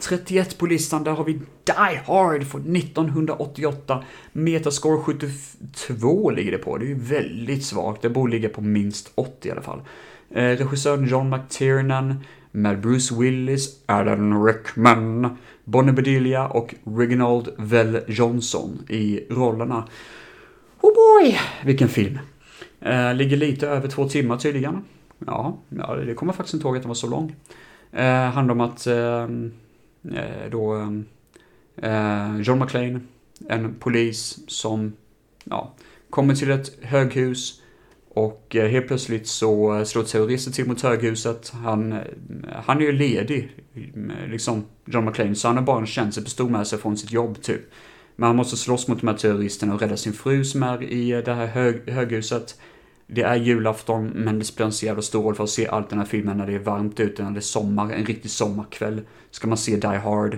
31 0.02 0.58
på 0.58 0.66
listan, 0.66 1.04
där 1.04 1.12
har 1.12 1.24
vi 1.24 1.34
Die 1.64 2.02
Hard 2.06 2.48
från 2.48 2.76
1988. 2.76 4.04
Metascore 4.32 4.98
72 4.98 6.30
ligger 6.30 6.52
det 6.52 6.58
på. 6.58 6.78
Det 6.78 6.86
är 6.86 6.88
ju 6.88 7.00
väldigt 7.00 7.66
svagt. 7.66 8.02
Det 8.02 8.10
borde 8.10 8.32
ligga 8.32 8.50
på 8.50 8.62
minst 8.62 9.12
80 9.16 9.48
i 9.48 9.52
alla 9.52 9.62
fall. 9.62 9.82
Eh, 10.30 10.44
regissören 10.44 11.08
John 11.08 11.30
McTiernan 11.30 12.16
med 12.52 12.82
Bruce 12.82 13.16
Willis, 13.16 13.80
Alan 13.86 14.46
Rickman, 14.46 15.38
Bonnie 15.64 15.92
Bedelia 15.92 16.48
och 16.48 16.76
Reginald 16.84 17.50
Vell 17.58 18.00
Johnson 18.08 18.86
i 18.90 19.20
rollerna. 19.30 19.88
Oh 20.82 20.92
boy, 20.94 21.40
vilken 21.66 21.90
film! 21.90 22.20
Eh, 22.80 23.14
ligger 23.14 23.38
lite 23.38 23.68
över 23.68 23.88
två 23.88 24.10
timmar 24.10 24.38
tydligen. 24.38 24.84
Ja, 25.26 25.58
ja 25.70 25.96
det 25.96 26.14
kommer 26.14 26.34
faktiskt 26.34 26.54
inte 26.54 26.68
ihåg 26.68 26.76
att 26.76 26.84
den 26.84 26.88
var 26.88 26.96
så 26.96 27.08
lång. 27.08 27.36
Eh, 27.92 28.06
handlar 28.06 28.54
om 28.54 28.62
att 28.62 28.88
eh, 28.88 29.28
Eh, 30.04 30.50
då 30.52 30.76
eh, 31.82 32.42
John 32.42 32.60
McClane, 32.60 33.00
en 33.50 33.76
polis 33.80 34.40
som 34.48 34.94
ja, 35.44 35.74
kommer 36.10 36.36
till 36.36 36.52
ett 36.52 36.84
höghus 36.84 37.62
och 38.14 38.56
eh, 38.56 38.68
helt 38.68 38.88
plötsligt 38.88 39.28
så 39.28 39.86
slår 39.86 40.04
terrorister 40.04 40.52
till 40.52 40.68
mot 40.68 40.82
höghuset. 40.82 41.50
Han, 41.50 41.92
eh, 41.92 42.00
han 42.66 42.78
är 42.78 42.82
ju 42.82 42.92
ledig, 42.92 43.52
liksom 44.28 44.66
John 44.86 45.06
McClane, 45.06 45.36
så 45.36 45.48
han 45.48 45.58
har 45.58 45.64
bara 45.64 45.80
en 45.80 45.86
tjänstepistol 45.86 46.50
med 46.50 46.68
sig 46.68 46.80
från 46.80 46.98
sitt 46.98 47.12
jobb 47.12 47.42
typ. 47.42 47.62
Men 48.15 48.28
han 48.28 48.36
måste 48.36 48.58
slåss 48.58 48.88
mot 48.88 49.00
de 49.02 49.08
här 49.08 49.17
terroristerna 49.17 49.73
och 49.73 49.82
rädda 49.82 49.98
sin 49.98 50.13
fru 50.13 50.44
som 50.44 50.63
är 50.63 50.84
i 50.84 51.21
det 51.21 51.34
här 51.34 51.48
hög, 51.48 51.90
höghuset. 51.90 52.60
Det 53.14 53.22
är 53.22 53.36
julafton, 53.36 54.08
men 54.08 54.40
det 54.40 54.46
spelar 54.46 54.66
en 54.66 54.74
så 54.74 54.86
jävla 54.86 55.02
stor 55.02 55.24
roll 55.24 55.36
för 55.36 55.44
att 55.44 55.50
se 55.50 55.68
allt 55.68 55.90
den 55.90 56.00
här 56.00 56.06
filmen 56.06 56.38
när 56.38 56.48
det 56.48 56.54
är 56.54 56.60
varmt 56.60 57.00
ute, 57.00 57.24
när 57.24 57.32
det 57.32 57.40
är 57.40 57.42
sommar, 57.42 57.92
en 57.92 58.06
riktig 58.06 58.32
sommarkväll. 58.32 59.02
Ska 59.32 59.48
man 59.48 59.58
se 59.58 59.76
Die 59.76 59.88
Hard. 59.88 60.38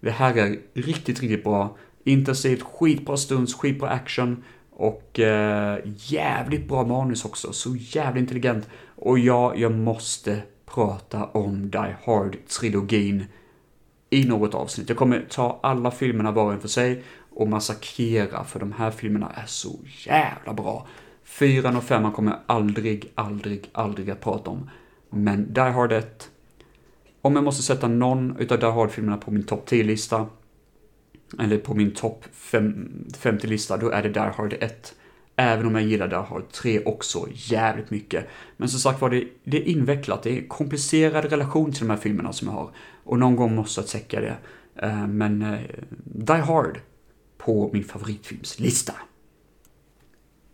Det 0.00 0.10
här 0.10 0.36
är 0.36 0.58
riktigt, 0.74 1.20
riktigt 1.20 1.44
bra. 1.44 1.76
Intensivt, 2.04 2.62
skitbra 2.62 3.16
stunds, 3.16 3.54
skitbra 3.54 3.88
action 3.88 4.44
och 4.70 5.20
eh, 5.20 5.78
jävligt 5.96 6.68
bra 6.68 6.84
manus 6.84 7.24
också. 7.24 7.52
Så 7.52 7.76
jävligt 7.76 8.20
intelligent. 8.20 8.68
Och 8.96 9.18
ja, 9.18 9.54
jag 9.56 9.72
måste 9.72 10.42
prata 10.66 11.24
om 11.24 11.70
Die 11.70 11.96
Hard-trilogin 12.04 13.24
i 14.10 14.24
något 14.24 14.54
avsnitt. 14.54 14.88
Jag 14.88 14.98
kommer 14.98 15.26
ta 15.30 15.60
alla 15.62 15.90
filmerna 15.90 16.32
var 16.32 16.44
och 16.44 16.52
en 16.52 16.60
för 16.60 16.68
sig 16.68 17.02
och 17.34 17.48
massakrera 17.48 18.44
för 18.44 18.60
de 18.60 18.72
här 18.72 18.90
filmerna 18.90 19.32
är 19.34 19.46
så 19.46 19.78
jävla 20.06 20.52
bra. 20.52 20.86
Fyran 21.24 21.76
och 21.76 21.84
femman 21.84 22.12
kommer 22.12 22.30
jag 22.30 22.40
aldrig, 22.46 23.12
aldrig, 23.14 23.70
aldrig 23.72 24.10
att 24.10 24.20
prata 24.20 24.50
om. 24.50 24.70
Men 25.10 25.54
Die 25.54 25.60
Hard 25.60 25.92
1, 25.92 26.30
om 27.22 27.34
jag 27.34 27.44
måste 27.44 27.62
sätta 27.62 27.88
någon 27.88 28.36
utav 28.38 28.58
Die 28.58 28.66
Hard-filmerna 28.66 29.16
på 29.16 29.30
min 29.30 29.42
topp 29.42 29.68
10-lista, 29.68 30.26
eller 31.38 31.58
på 31.58 31.74
min 31.74 31.94
topp 31.94 32.24
50-lista, 32.42 33.76
då 33.76 33.90
är 33.90 34.02
det 34.02 34.08
Die 34.08 34.20
Hard 34.36 34.56
1. 34.60 34.94
Även 35.36 35.66
om 35.66 35.74
jag 35.74 35.84
gillar 35.84 36.08
Die 36.08 36.14
Hard 36.14 36.48
3 36.50 36.84
också 36.84 37.26
jävligt 37.32 37.90
mycket. 37.90 38.26
Men 38.56 38.68
som 38.68 38.80
sagt 38.80 39.00
var, 39.00 39.10
det, 39.10 39.24
det 39.44 39.56
är 39.56 39.64
invecklat. 39.64 40.22
Det 40.22 40.30
är 40.30 40.38
en 40.38 40.48
komplicerad 40.48 41.24
relation 41.24 41.72
till 41.72 41.80
de 41.80 41.90
här 41.90 41.96
filmerna 41.96 42.32
som 42.32 42.48
jag 42.48 42.54
har. 42.54 42.70
Och 43.04 43.18
någon 43.18 43.36
gång 43.36 43.54
måste 43.54 43.80
jag 43.80 43.88
täcka 43.88 44.20
det. 44.20 44.36
Eh, 44.76 45.06
men 45.06 45.42
eh, 45.42 45.60
Die 46.04 46.32
Hard 46.32 46.80
på 47.38 47.70
min 47.72 47.84
favoritfilmslista. 47.84 48.92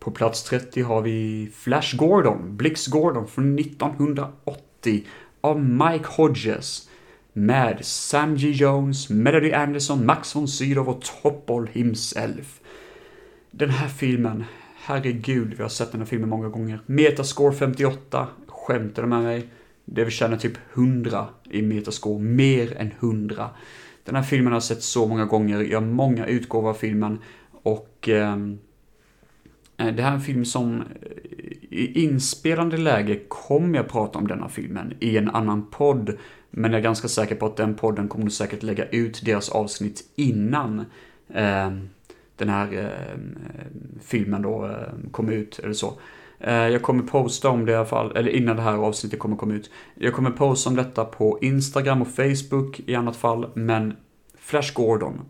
På 0.09 0.15
plats 0.15 0.43
30 0.43 0.81
har 0.81 1.01
vi 1.01 1.49
Flash 1.55 1.97
Gordon, 1.97 2.57
Blix 2.57 2.87
Gordon 2.87 3.27
från 3.27 3.59
1980 3.59 5.03
av 5.41 5.63
Mike 5.63 6.05
Hodges 6.07 6.89
med 7.33 7.85
Sam 7.85 8.35
G. 8.35 8.49
Jones, 8.49 9.09
Melody 9.09 9.51
Anderson, 9.51 10.05
Max 10.05 10.35
von 10.35 10.47
Sydow 10.47 10.89
och 10.89 11.01
Topol 11.01 11.67
himself. 11.67 12.59
Den 13.51 13.69
här 13.69 13.87
filmen, 13.87 14.45
herregud, 14.75 15.53
vi 15.53 15.61
har 15.61 15.69
sett 15.69 15.91
den 15.91 16.01
här 16.01 16.07
filmen 16.07 16.29
många 16.29 16.49
gånger. 16.49 16.79
Metascore 16.85 17.55
58, 17.55 18.27
skämtar 18.47 19.05
med 19.05 19.23
mig? 19.23 19.49
Det 19.85 20.03
vill 20.03 20.39
typ 20.39 20.57
100 20.73 21.27
i 21.49 21.61
metascore, 21.61 22.19
mer 22.19 22.77
än 22.77 22.91
100. 22.99 23.49
Den 24.03 24.15
här 24.15 24.23
filmen 24.23 24.47
har 24.47 24.55
jag 24.55 24.63
sett 24.63 24.83
så 24.83 25.07
många 25.07 25.25
gånger, 25.25 25.59
jag 25.59 25.81
har 25.81 25.87
många 25.87 26.25
utgåvor 26.25 26.69
av 26.69 26.73
filmen 26.73 27.19
och 27.63 28.09
eh, 28.09 28.37
Eh, 29.79 29.87
det 29.87 30.03
här 30.03 30.11
är 30.11 30.15
en 30.15 30.21
film 30.21 30.45
som 30.45 30.81
eh, 30.81 30.85
i 31.69 32.03
inspelande 32.03 32.77
läge 32.77 33.19
kommer 33.27 33.77
jag 33.77 33.89
prata 33.89 34.19
om 34.19 34.27
denna 34.27 34.49
filmen 34.49 34.93
i 34.99 35.17
en 35.17 35.29
annan 35.29 35.65
podd. 35.71 36.17
Men 36.49 36.71
jag 36.71 36.79
är 36.79 36.83
ganska 36.83 37.07
säker 37.07 37.35
på 37.35 37.45
att 37.45 37.57
den 37.57 37.75
podden 37.75 38.07
kommer 38.07 38.29
säkert 38.29 38.63
lägga 38.63 38.85
ut 38.85 39.25
deras 39.25 39.49
avsnitt 39.49 40.03
innan 40.15 40.79
eh, 41.33 41.71
den 42.35 42.49
här 42.49 42.73
eh, 42.73 43.19
filmen 44.01 44.41
då 44.41 44.65
eh, 44.65 45.11
kom 45.11 45.29
ut, 45.29 45.59
eller 45.59 45.73
så. 45.73 45.93
Eh, 46.39 46.53
jag 46.53 46.81
kommer 46.81 47.03
posta 47.03 47.49
om 47.49 47.65
det 47.65 47.71
i 47.71 47.75
alla 47.75 47.85
fall, 47.85 48.17
eller 48.17 48.31
innan 48.31 48.55
det 48.55 48.61
här 48.61 48.73
avsnittet 48.73 49.19
kommer 49.19 49.35
komma 49.35 49.53
ut. 49.53 49.71
Jag 49.95 50.13
kommer 50.13 50.31
posta 50.31 50.69
om 50.69 50.75
detta 50.75 51.05
på 51.05 51.39
Instagram 51.41 52.01
och 52.01 52.07
Facebook 52.07 52.79
i 52.85 52.95
annat 52.95 53.15
fall, 53.15 53.49
men 53.53 53.95
Flash 54.37 54.73
Gordon. 54.73 55.21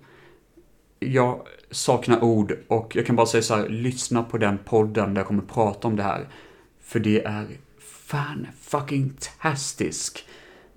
Jag 1.00 1.42
saknar 1.72 2.24
ord 2.24 2.58
och 2.68 2.96
jag 2.96 3.06
kan 3.06 3.16
bara 3.16 3.26
säga 3.26 3.42
så 3.42 3.56
här, 3.56 3.70
lyssna 3.70 4.24
på 4.24 4.38
den 4.38 4.58
podden 4.58 5.14
där 5.14 5.22
jag 5.22 5.28
kommer 5.28 5.44
prata 5.44 5.88
om 5.88 5.96
det 5.96 6.04
här. 6.04 6.28
För 6.82 7.00
det 7.00 7.24
är 7.24 7.48
fan 7.80 8.48
fucking 8.62 9.14
tastisk. 9.42 10.26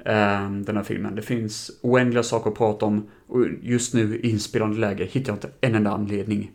Ehm, 0.05 0.65
den 0.65 0.77
här 0.77 0.83
filmen. 0.83 1.15
Det 1.15 1.23
finns 1.23 1.71
oändliga 1.83 2.23
saker 2.23 2.51
att 2.51 2.57
prata 2.57 2.87
om 2.87 3.11
och 3.27 3.47
just 3.63 3.95
nu 3.95 4.17
i 4.17 4.31
inspelande 4.31 4.79
läge 4.79 5.05
hittar 5.05 5.33
jag 5.33 5.37
inte 5.37 5.51
en 5.61 5.75
enda 5.75 5.91
anledning. 5.91 6.51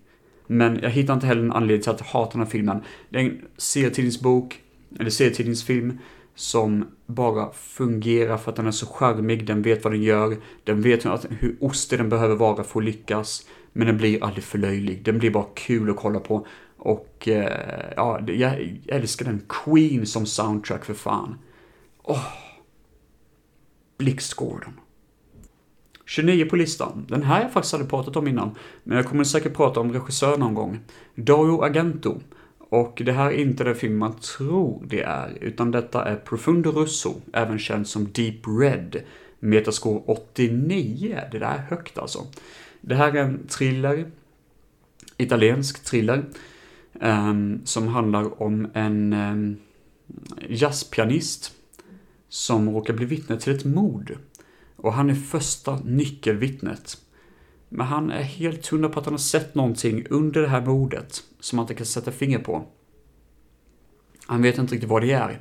Men 0.48 0.80
jag 0.82 0.90
hittar 0.90 1.14
inte 1.14 1.28
heller 1.28 1.42
en 1.42 1.52
anledning 1.52 1.82
till 1.82 1.92
att 1.92 2.02
hata 2.02 2.32
den 2.32 2.42
här 2.42 2.50
filmen. 2.50 2.82
Det 3.10 3.20
är 3.20 3.24
en 3.24 3.42
serietidningsbok, 3.58 4.62
eller 5.00 5.10
serietidningsfilm, 5.10 6.00
som 6.36 6.86
bara 7.06 7.52
fungerar 7.52 8.38
för 8.38 8.52
att 8.52 8.56
den 8.56 8.68
är 8.68 8.72
så 8.72 8.86
charmig, 8.86 9.48
den 9.48 9.62
vet 9.62 9.84
vad 9.84 9.94
den 9.94 10.04
gör, 10.04 10.38
den 10.64 10.82
vet 10.82 11.06
hur 11.30 11.58
ostig 11.60 12.00
den 12.00 12.10
behöver 12.10 12.36
vara 12.36 12.64
för 12.64 12.80
att 12.80 12.86
lyckas. 12.86 13.48
Men 13.78 13.88
den 13.88 13.98
blir 13.98 14.24
aldrig 14.24 14.44
för 14.44 14.58
löjlig. 14.58 15.04
Den 15.04 15.20
blir 15.20 15.32
bara 15.32 15.46
kul 15.54 15.90
att 15.90 15.96
kolla 15.96 16.20
på. 16.20 16.48
Och 16.78 17.28
eh, 17.28 17.94
ja, 17.96 18.20
jag 18.28 18.80
älskar 18.88 19.26
den. 19.26 19.42
Queen 19.50 20.06
som 20.06 20.26
soundtrack 20.26 20.86
för 20.86 20.94
fan. 20.94 21.36
Åh. 22.04 22.18
Oh. 22.18 22.28
Blixt 23.98 24.34
Gordon. 24.34 24.80
29 26.06 26.46
på 26.46 26.56
listan. 26.56 27.06
Den 27.10 27.24
här 27.24 27.42
jag 27.42 27.52
faktiskt 27.52 27.74
aldrig 27.74 27.90
pratat 27.90 28.16
om 28.16 28.28
innan. 28.28 28.56
Men 28.84 28.98
jag 28.98 29.06
kommer 29.06 29.24
säkert 29.24 29.54
prata 29.56 29.80
om 29.80 29.94
regissör 29.94 30.38
någon 30.38 30.54
gång. 30.54 30.80
Dario 31.16 31.64
Agento. 31.64 32.20
Och 32.58 33.02
det 33.06 33.12
här 33.12 33.32
är 33.32 33.36
inte 33.36 33.64
den 33.64 33.76
film 33.76 33.98
man 33.98 34.20
tror 34.20 34.84
det 34.88 35.02
är, 35.02 35.38
utan 35.42 35.72
detta 35.72 36.06
är 36.06 36.16
Profundo 36.16 36.72
Russo, 36.72 37.14
även 37.34 37.60
känd 37.60 37.88
som 37.88 38.12
Deep 38.12 38.42
Red. 38.62 39.02
Metascore 39.40 40.02
89, 40.06 41.20
det 41.32 41.40
där 41.40 41.56
är 41.56 41.58
högt 41.70 41.98
alltså. 41.98 42.20
Det 42.82 42.96
här 42.96 43.14
är 43.14 43.24
en 43.24 43.48
thriller, 43.48 44.12
italiensk 45.18 45.84
thriller, 45.84 46.26
um, 46.94 47.62
som 47.66 47.88
handlar 47.88 48.42
om 48.42 48.68
en 48.74 49.14
um, 49.14 49.58
jazzpianist 50.50 51.54
som 52.30 52.70
råkar 52.70 52.94
bli 52.94 53.06
vittne 53.06 53.38
till 53.38 53.56
ett 53.56 53.66
mord. 53.66 54.18
Och 54.76 54.94
han 54.94 55.10
är 55.10 55.16
första 55.16 55.80
nyckelvittnet. 55.80 56.98
Men 57.70 57.88
han 57.88 58.12
är 58.12 58.22
helt 58.22 58.68
hundra 58.68 58.90
på 58.90 59.00
att 59.00 59.06
han 59.06 59.14
har 59.14 59.20
sett 59.20 59.56
någonting 59.56 60.06
under 60.10 60.42
det 60.42 60.48
här 60.48 60.66
mordet 60.66 61.24
som 61.40 61.60
han 61.60 61.64
inte 61.64 61.74
kan 61.74 61.86
sätta 61.86 62.12
finger 62.12 62.40
på. 62.40 62.66
Han 64.26 64.42
vet 64.42 64.58
inte 64.58 64.74
riktigt 64.74 64.90
vad 64.90 65.02
det 65.02 65.12
är. 65.12 65.40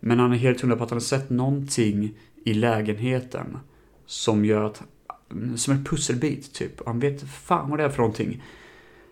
Men 0.00 0.18
han 0.18 0.32
är 0.32 0.36
helt 0.36 0.60
hundra 0.60 0.76
på 0.76 0.84
att 0.84 0.90
han 0.90 0.96
har 0.96 1.00
sett 1.00 1.30
någonting 1.30 2.18
i 2.44 2.54
lägenheten 2.54 3.58
som 4.06 4.44
gör 4.44 4.62
att 4.64 4.82
som 5.56 5.74
en 5.74 5.84
pusselbit 5.84 6.54
typ. 6.54 6.86
Han 6.86 6.98
vet 6.98 7.22
fan 7.22 7.70
vad 7.70 7.78
det 7.78 7.84
är 7.84 7.88
för 7.88 7.98
någonting. 7.98 8.42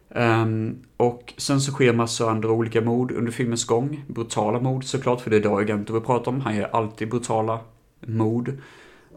Um, 0.08 0.78
och 0.96 1.34
sen 1.36 1.60
så 1.60 1.72
sker 1.72 1.92
massa 1.92 2.30
andra 2.30 2.50
olika 2.50 2.80
mord 2.80 3.12
under 3.12 3.32
filmens 3.32 3.64
gång. 3.64 4.04
Brutala 4.08 4.60
mord 4.60 4.84
såklart, 4.84 5.20
för 5.20 5.30
det 5.30 5.36
är 5.36 5.40
Dario 5.40 5.68
Gento 5.68 5.94
vi 5.94 6.00
pratar 6.00 6.32
om. 6.32 6.40
Han 6.40 6.56
gör 6.56 6.68
alltid 6.72 7.10
brutala 7.10 7.60
mord. 8.06 8.52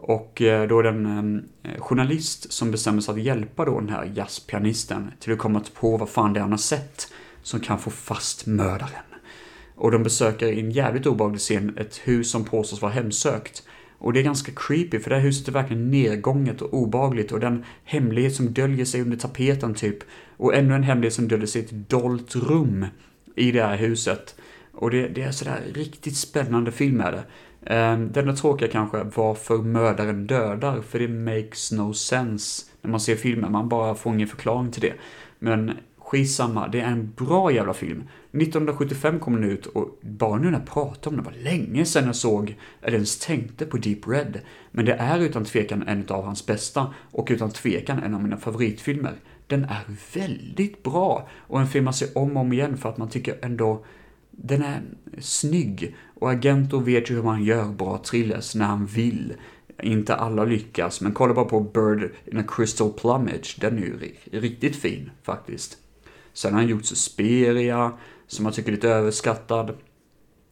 Och 0.00 0.42
eh, 0.42 0.68
då 0.68 0.78
är 0.78 0.82
det 0.82 0.88
en 0.88 1.06
um, 1.06 1.42
journalist 1.78 2.52
som 2.52 2.70
bestämmer 2.70 3.00
sig 3.00 3.12
att 3.12 3.22
hjälpa 3.22 3.64
då 3.64 3.80
den 3.80 3.88
här 3.88 4.12
jazzpianisten 4.14 5.12
till 5.20 5.32
att 5.32 5.38
komma 5.38 5.62
på 5.80 5.96
vad 5.96 6.08
fan 6.08 6.32
det 6.32 6.40
är 6.40 6.42
han 6.42 6.50
har 6.50 6.58
sett 6.58 7.12
som 7.42 7.60
kan 7.60 7.78
få 7.78 7.90
fast 7.90 8.46
mördaren. 8.46 9.04
Och 9.74 9.90
de 9.90 10.02
besöker 10.02 10.46
i 10.46 10.60
en 10.60 10.70
jävligt 10.70 11.06
obehaglig 11.06 11.40
scen 11.40 11.76
ett 11.78 11.96
hus 11.96 12.30
som 12.30 12.44
påstås 12.44 12.82
vara 12.82 12.92
hemsökt. 12.92 13.62
Och 13.98 14.12
det 14.12 14.20
är 14.20 14.24
ganska 14.24 14.52
creepy 14.56 14.98
för 14.98 15.10
det 15.10 15.16
här 15.16 15.22
huset 15.22 15.48
är 15.48 15.52
verkligen 15.52 15.90
nedgånget 15.90 16.62
och 16.62 16.74
obagligt 16.74 17.32
och 17.32 17.40
den 17.40 17.64
hemlighet 17.84 18.34
som 18.34 18.52
döljer 18.52 18.84
sig 18.84 19.02
under 19.02 19.16
tapeten 19.16 19.74
typ. 19.74 19.98
Och 20.36 20.54
ännu 20.54 20.74
en 20.74 20.82
hemlighet 20.82 21.14
som 21.14 21.28
döljer 21.28 21.46
sig 21.46 21.62
i 21.62 21.64
ett 21.64 21.88
dolt 21.90 22.36
rum 22.36 22.86
i 23.36 23.52
det 23.52 23.62
här 23.62 23.76
huset. 23.76 24.34
Och 24.72 24.90
det, 24.90 25.08
det 25.08 25.22
är 25.22 25.30
sådär 25.30 25.60
riktigt 25.74 26.16
spännande 26.16 26.72
film 26.72 27.00
är 27.00 27.12
det. 27.12 27.24
Ehm, 27.74 28.00
um, 28.00 28.12
det 28.12 28.20
enda 28.20 28.36
tråkiga 28.36 28.68
kanske 28.68 28.98
är 28.98 29.10
varför 29.14 29.58
mördaren 29.58 30.26
dödar, 30.26 30.80
för 30.80 30.98
det 30.98 31.08
makes 31.08 31.72
no 31.72 31.94
sense 31.94 32.66
när 32.82 32.90
man 32.90 33.00
ser 33.00 33.16
filmen, 33.16 33.52
man 33.52 33.68
bara 33.68 33.94
får 33.94 34.14
ingen 34.14 34.28
förklaring 34.28 34.70
till 34.70 34.82
det. 34.82 34.94
Men 35.38 35.72
skitsamma, 36.06 36.68
det 36.68 36.80
är 36.80 36.86
en 36.86 37.12
bra 37.16 37.52
jävla 37.52 37.74
film. 37.74 38.04
1975 38.32 39.20
kom 39.20 39.34
den 39.34 39.50
ut 39.50 39.66
och 39.66 39.98
bara 40.00 40.38
nu 40.38 40.50
när 40.50 40.58
jag 40.58 40.66
pratar 40.66 41.10
om 41.10 41.16
den 41.16 41.24
var 41.24 41.32
länge 41.32 41.84
sedan 41.84 42.06
jag 42.06 42.16
såg 42.16 42.56
eller 42.82 42.94
ens 42.94 43.18
tänkte 43.18 43.66
på 43.66 43.76
Deep 43.76 44.08
Red. 44.08 44.40
Men 44.70 44.84
det 44.84 44.92
är 44.92 45.18
utan 45.18 45.44
tvekan 45.44 45.82
en 45.88 46.08
av 46.08 46.24
hans 46.24 46.46
bästa 46.46 46.94
och 47.10 47.28
utan 47.30 47.50
tvekan 47.50 48.02
en 48.02 48.14
av 48.14 48.22
mina 48.22 48.36
favoritfilmer. 48.36 49.14
Den 49.46 49.64
är 49.64 49.84
väldigt 50.14 50.82
bra 50.82 51.28
och 51.32 51.60
en 51.60 51.66
film 51.66 51.84
man 51.84 51.94
ser 51.94 52.18
om 52.18 52.36
och 52.36 52.40
om 52.40 52.52
igen 52.52 52.76
för 52.76 52.88
att 52.88 52.98
man 52.98 53.08
tycker 53.08 53.38
ändå 53.42 53.84
den 54.30 54.62
är 54.62 54.82
snygg 55.18 55.96
och 56.14 56.30
Agento 56.30 56.78
vet 56.78 57.10
ju 57.10 57.14
hur 57.14 57.22
man 57.22 57.44
gör 57.44 57.64
bra 57.64 57.98
thrillers 57.98 58.54
när 58.54 58.66
han 58.66 58.86
vill. 58.86 59.34
Inte 59.82 60.14
alla 60.14 60.44
lyckas, 60.44 61.00
men 61.00 61.12
kolla 61.12 61.34
bara 61.34 61.44
på 61.44 61.60
Bird 61.60 62.10
in 62.26 62.38
a 62.38 62.44
Crystal 62.48 62.92
Plumage, 62.92 63.56
den 63.60 63.78
är 63.78 63.82
ju 63.82 64.14
riktigt 64.30 64.76
fin 64.76 65.10
faktiskt. 65.22 65.78
Sen 66.36 66.54
har 66.54 66.60
han 66.60 66.70
gjort 66.70 66.84
Suspiria, 66.84 67.92
som 68.26 68.44
jag 68.44 68.54
tycker 68.54 68.68
är 68.68 68.74
lite 68.74 68.88
överskattad. 68.88 69.76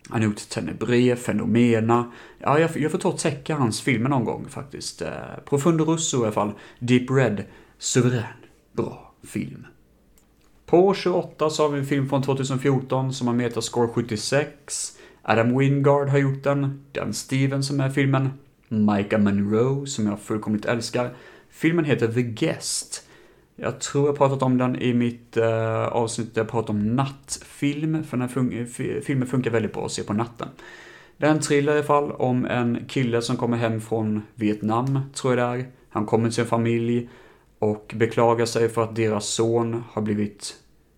Han 0.08 0.20
har 0.20 0.28
gjort 0.28 0.48
Tenebre, 0.48 1.16
Fenomena. 1.16 2.12
Ja, 2.38 2.58
jag, 2.58 2.76
jag 2.76 2.90
får 2.90 2.98
ta 2.98 3.08
och 3.08 3.18
täcka 3.18 3.56
hans 3.56 3.80
filmer 3.80 4.10
någon 4.10 4.24
gång 4.24 4.46
faktiskt. 4.48 5.02
Eh, 5.02 5.10
Profundo 5.48 5.84
Russo 5.84 6.20
i 6.20 6.22
alla 6.22 6.32
fall. 6.32 6.52
Deep 6.78 7.10
Red, 7.10 7.44
suverän, 7.78 8.24
bra 8.72 9.14
film. 9.26 9.66
På 10.66 10.94
28 10.94 11.50
så 11.50 11.62
har 11.62 11.70
vi 11.70 11.78
en 11.78 11.86
film 11.86 12.08
från 12.08 12.22
2014 12.22 13.12
som 13.12 13.26
har 13.26 13.34
metascore 13.34 13.88
76. 13.88 14.92
Adam 15.22 15.58
Wingard 15.58 16.08
har 16.08 16.18
gjort 16.18 16.44
den. 16.44 16.84
Dan 16.92 17.14
Stevens 17.14 17.68
som 17.68 17.80
är 17.80 17.90
filmen. 17.90 18.30
Micah 18.68 19.20
Monroe 19.20 19.86
som 19.86 20.06
jag 20.06 20.20
fullkomligt 20.20 20.64
älskar. 20.64 21.16
Filmen 21.50 21.84
heter 21.84 22.12
The 22.12 22.22
Guest. 22.22 23.04
Jag 23.56 23.80
tror 23.80 24.06
jag 24.06 24.18
pratat 24.18 24.42
om 24.42 24.58
den 24.58 24.76
i 24.76 24.94
mitt 24.94 25.36
eh, 25.36 25.86
avsnitt 25.86 26.34
där 26.34 26.40
jag 26.40 26.50
pratade 26.50 26.78
om 26.78 26.96
nattfilm, 26.96 28.04
för 28.04 28.16
den 28.16 28.20
här 28.20 28.28
fun 28.28 28.66
filmen 29.02 29.28
funkar 29.28 29.50
väldigt 29.50 29.72
bra 29.72 29.86
att 29.86 29.92
se 29.92 30.02
på 30.02 30.12
natten. 30.12 30.48
Det 31.16 31.26
är 31.26 31.30
en 31.30 31.40
thriller 31.40 31.72
i 31.72 31.76
alla 31.76 31.86
fall 31.86 32.12
om 32.12 32.44
en 32.44 32.84
kille 32.88 33.22
som 33.22 33.36
kommer 33.36 33.56
hem 33.56 33.80
från 33.80 34.22
Vietnam, 34.34 35.00
tror 35.14 35.36
jag 35.36 35.56
det 35.56 35.62
är. 35.62 35.66
Han 35.88 36.06
kommer 36.06 36.24
till 36.24 36.34
sin 36.34 36.46
familj 36.46 37.08
och 37.58 37.94
beklagar 37.96 38.46
sig 38.46 38.68
för 38.68 38.82
att 38.82 38.96
deras 38.96 39.26
son 39.26 39.84
har 39.92 40.02
blivit 40.02 40.56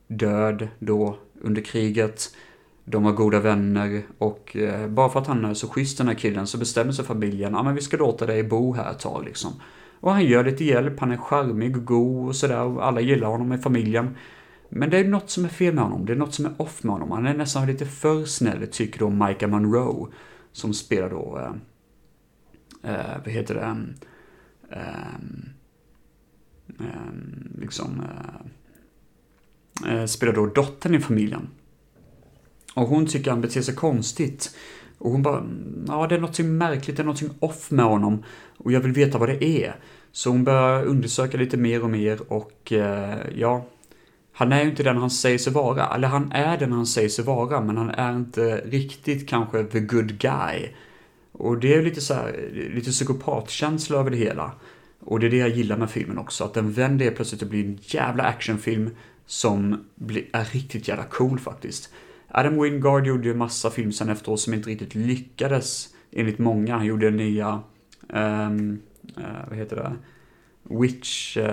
död 0.09 0.69
då 0.79 1.17
under 1.43 1.63
kriget. 1.63 2.37
De 2.85 3.05
var 3.05 3.13
goda 3.13 3.41
vänner 3.41 4.03
och 4.19 4.57
eh, 4.57 4.89
bara 4.89 5.09
för 5.09 5.21
att 5.21 5.27
han 5.27 5.45
är 5.45 5.55
så 5.55 5.69
schysst 5.69 5.99
den 5.99 6.09
här 6.09 6.15
killen 6.15 6.47
så 6.47 6.59
bestämmer 6.59 6.93
sig 6.93 7.05
familjen, 7.05 7.53
ja 7.53 7.63
men 7.63 7.75
vi 7.75 7.81
ska 7.81 7.97
låta 7.97 8.27
dig 8.27 8.43
bo 8.43 8.75
här 8.75 8.91
ett 8.91 8.99
tag 8.99 9.25
liksom. 9.25 9.53
Och 10.07 10.13
han 10.13 10.25
gör 10.25 10.45
lite 10.45 10.65
hjälp, 10.65 11.01
han 11.01 11.13
är 11.13 11.17
charmig 11.17 11.77
och 11.77 11.85
god 11.85 12.29
och 12.29 12.37
sådär 12.37 12.63
och 12.63 12.87
alla 12.87 13.01
gillar 13.01 13.29
honom 13.29 13.53
i 13.53 13.59
familjen. 13.59 14.17
Men 14.69 14.91
det 14.91 14.99
är 14.99 15.05
något 15.05 15.31
som 15.31 15.45
är 15.45 15.49
fel 15.49 15.75
med 15.75 15.85
honom, 15.85 16.07
det 16.07 16.13
är 16.13 16.17
något 16.17 16.35
som 16.35 16.47
är 16.47 16.53
off 16.63 16.83
med 16.83 16.93
honom. 16.93 17.11
Han 17.11 17.27
är 17.27 17.35
nästan 17.35 17.67
lite 17.67 17.87
för 17.87 18.25
snäll, 18.25 18.67
tycker 18.73 18.99
då 18.99 19.11
Micah 19.11 19.51
Monroe, 19.51 20.09
som 20.53 20.75
spelar 20.75 21.11
då, 21.11 21.39
eh, 21.39 22.95
eh, 22.95 23.19
vad 23.25 23.33
heter 23.33 23.55
det, 23.55 23.61
eh, 23.61 23.77
eh, 24.81 25.07
eh 26.87 27.13
liksom, 27.59 28.03
eh, 29.85 29.95
eh, 29.95 30.07
spelar 30.07 30.33
då 30.33 30.47
dottern 30.47 30.95
i 30.95 31.01
familjen. 31.01 31.49
Och 32.75 32.89
hon 32.89 33.07
tycker 33.07 33.31
han 33.31 33.41
beter 33.41 33.63
sig 33.63 33.75
konstigt. 33.75 34.57
Och 34.99 35.11
hon 35.11 35.23
bara, 35.23 35.39
mm, 35.39 35.85
ja 35.89 36.07
det 36.07 36.15
är 36.15 36.21
något 36.21 36.39
märkligt, 36.39 36.97
det 36.97 37.03
är 37.03 37.05
något 37.05 37.23
off 37.41 37.71
med 37.71 37.85
honom. 37.85 38.25
Och 38.59 38.73
jag 38.73 38.81
vill 38.81 38.93
veta 38.93 39.19
vad 39.19 39.29
det 39.29 39.45
är. 39.45 39.77
Så 40.17 40.31
hon 40.31 40.45
börjar 40.45 40.85
undersöka 40.85 41.39
lite 41.39 41.57
mer 41.57 41.83
och 41.83 41.91
mer 41.91 42.33
och 42.33 42.73
eh, 42.73 43.19
ja, 43.35 43.67
han 44.33 44.53
är 44.53 44.63
ju 44.63 44.71
inte 44.71 44.83
den 44.83 44.97
han 44.97 45.11
säger 45.11 45.39
sig 45.39 45.53
vara. 45.53 45.95
Eller 45.95 46.09
han 46.09 46.33
är 46.33 46.59
den 46.59 46.73
han 46.73 46.87
säger 46.87 47.09
sig 47.09 47.25
vara, 47.25 47.61
men 47.61 47.77
han 47.77 47.91
är 47.91 48.17
inte 48.17 48.57
riktigt 48.57 49.29
kanske 49.29 49.65
the 49.65 49.81
good 49.81 50.19
guy. 50.19 50.69
Och 51.33 51.59
det 51.59 51.75
är 51.75 51.83
lite 51.83 52.01
så 52.01 52.15
här, 52.15 52.51
lite 52.75 52.91
psykopatkänsla 52.91 53.99
över 53.99 54.11
det 54.11 54.17
hela. 54.17 54.53
Och 55.01 55.21
det 55.21 55.27
är 55.27 55.31
det 55.31 55.37
jag 55.37 55.49
gillar 55.49 55.77
med 55.77 55.91
filmen 55.91 56.19
också, 56.19 56.45
att 56.45 56.55
den 56.55 56.73
vänder 56.73 57.11
plötsligt 57.11 57.43
och 57.43 57.49
blir 57.49 57.65
en 57.65 57.79
jävla 57.81 58.25
actionfilm 58.25 58.91
som 59.27 59.85
är 60.33 60.53
riktigt 60.53 60.89
jävla 60.89 61.05
cool 61.05 61.39
faktiskt. 61.39 61.91
Adam 62.29 62.63
Wingard 62.63 63.07
gjorde 63.07 63.29
ju 63.29 63.35
massa 63.35 63.71
film 63.71 63.93
sen 63.93 64.09
efteråt 64.09 64.41
som 64.41 64.55
inte 64.55 64.71
riktigt 64.71 64.95
lyckades, 64.95 65.89
enligt 66.13 66.39
många. 66.39 66.77
Han 66.77 66.87
gjorde 66.87 67.11
nya, 67.11 67.63
um, 68.09 68.81
uh, 69.19 69.49
vad 69.49 69.59
heter 69.59 69.77
det, 69.77 69.93
Witch, 70.75 71.37
uh, 71.37 71.45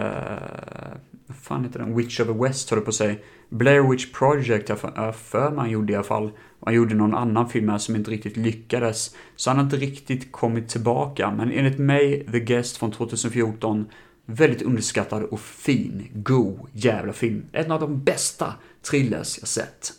vad 1.28 1.38
fan 1.38 1.64
heter 1.64 1.80
den? 1.80 1.96
Witch 1.98 2.20
of 2.20 2.28
the 2.28 2.34
West 2.34 2.70
höll 2.70 2.82
på 2.82 2.90
att 2.90 2.96
säga. 2.96 3.16
Blair 3.50 3.90
Witch 3.90 4.12
Project, 4.12 4.70
jag 4.70 4.78
eh, 4.78 4.92
för 4.92 5.12
för 5.12 5.52
man 5.52 5.70
gjorde 5.70 5.94
i 5.94 5.96
alla 5.96 6.04
fall. 6.04 6.32
Han 6.66 6.74
gjorde 6.74 6.96
någon 6.96 7.16
annan 7.16 7.50
film 7.50 7.70
här 7.70 7.78
som 7.78 7.96
inte 7.96 8.12
riktigt 8.12 8.38
lyckades. 8.38 9.16
Så 9.36 9.50
han 9.50 9.58
har 9.58 9.64
inte 9.64 9.78
riktigt 9.78 10.32
kommit 10.32 10.70
tillbaka. 10.70 11.32
Men 11.32 11.52
enligt 11.52 11.80
mig, 11.80 12.28
The 12.32 12.40
Guest 12.40 12.78
från 12.78 12.92
2014, 12.92 13.86
väldigt 14.26 14.62
underskattad 14.62 15.24
och 15.24 15.40
fin, 15.40 16.08
god 16.14 16.60
jävla 16.72 17.14
film. 17.14 17.46
En 17.52 17.72
av 17.72 17.80
de 17.80 18.04
bästa 18.04 18.54
thrillers 18.90 19.38
jag 19.40 19.48
sett. 19.48 19.94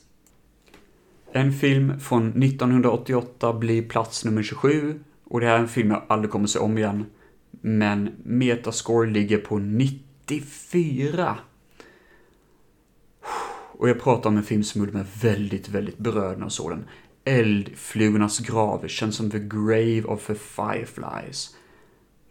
En 1.32 1.52
film 1.52 2.00
från 2.00 2.42
1988 2.42 3.52
blir 3.52 3.88
plats 3.88 4.24
nummer 4.24 4.42
27 4.42 5.00
och 5.24 5.40
det 5.40 5.46
här 5.46 5.54
är 5.54 5.58
en 5.58 5.68
film 5.68 5.90
jag 5.90 6.02
aldrig 6.08 6.30
kommer 6.30 6.46
se 6.46 6.58
om 6.58 6.78
igen. 6.78 7.06
Men 7.66 8.10
Metascore 8.24 9.10
ligger 9.10 9.38
på 9.38 9.58
94. 9.58 11.38
Och 13.72 13.88
jag 13.88 14.00
pratar 14.00 14.30
om 14.30 14.36
en 14.36 14.42
film 14.42 14.64
som 14.64 14.78
gjorde 14.78 14.92
mig 14.92 15.04
väldigt, 15.22 15.68
väldigt 15.68 15.98
berörd 15.98 16.38
när 16.38 16.44
jag 16.44 16.52
såg 16.52 16.70
den. 16.70 16.84
Eldflugornas 17.24 18.38
grav 18.38 18.88
känns 18.88 19.16
som 19.16 19.30
the 19.30 19.38
grave 19.38 20.02
of 20.02 20.26
the 20.26 20.34
fireflies. 20.34 21.56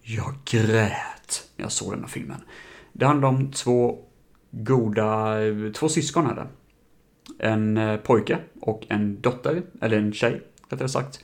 Jag 0.02 0.36
grät 0.46 1.50
när 1.56 1.66
jag 1.66 1.72
såg 1.72 1.94
den 1.94 2.02
här 2.02 2.08
filmen. 2.08 2.42
Det 2.92 3.06
handlar 3.06 3.30
om 3.30 3.52
två 3.52 4.00
goda, 4.52 5.38
två 5.76 5.90
syskon 5.90 6.28
är 6.28 6.36
det. 6.36 6.48
En 7.40 7.78
eh, 7.78 7.98
pojke 7.98 8.40
och 8.62 8.86
en 8.90 9.22
dotter, 9.22 9.64
eller 9.82 9.98
en 9.98 10.14
tjej 10.14 10.42
rättare 10.70 10.90
sagt, 10.90 11.24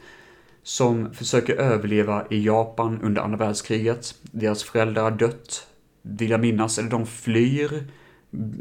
som 0.64 1.14
försöker 1.14 1.56
överleva 1.56 2.26
i 2.30 2.46
Japan 2.46 3.00
under 3.02 3.22
andra 3.22 3.38
världskriget. 3.38 4.16
Deras 4.22 4.64
föräldrar 4.64 5.04
har 5.04 5.12
dött, 5.12 5.68
vill 6.02 6.30
jag 6.30 6.40
minnas, 6.40 6.78
eller 6.78 6.90
de 6.90 7.06
flyr 7.06 7.84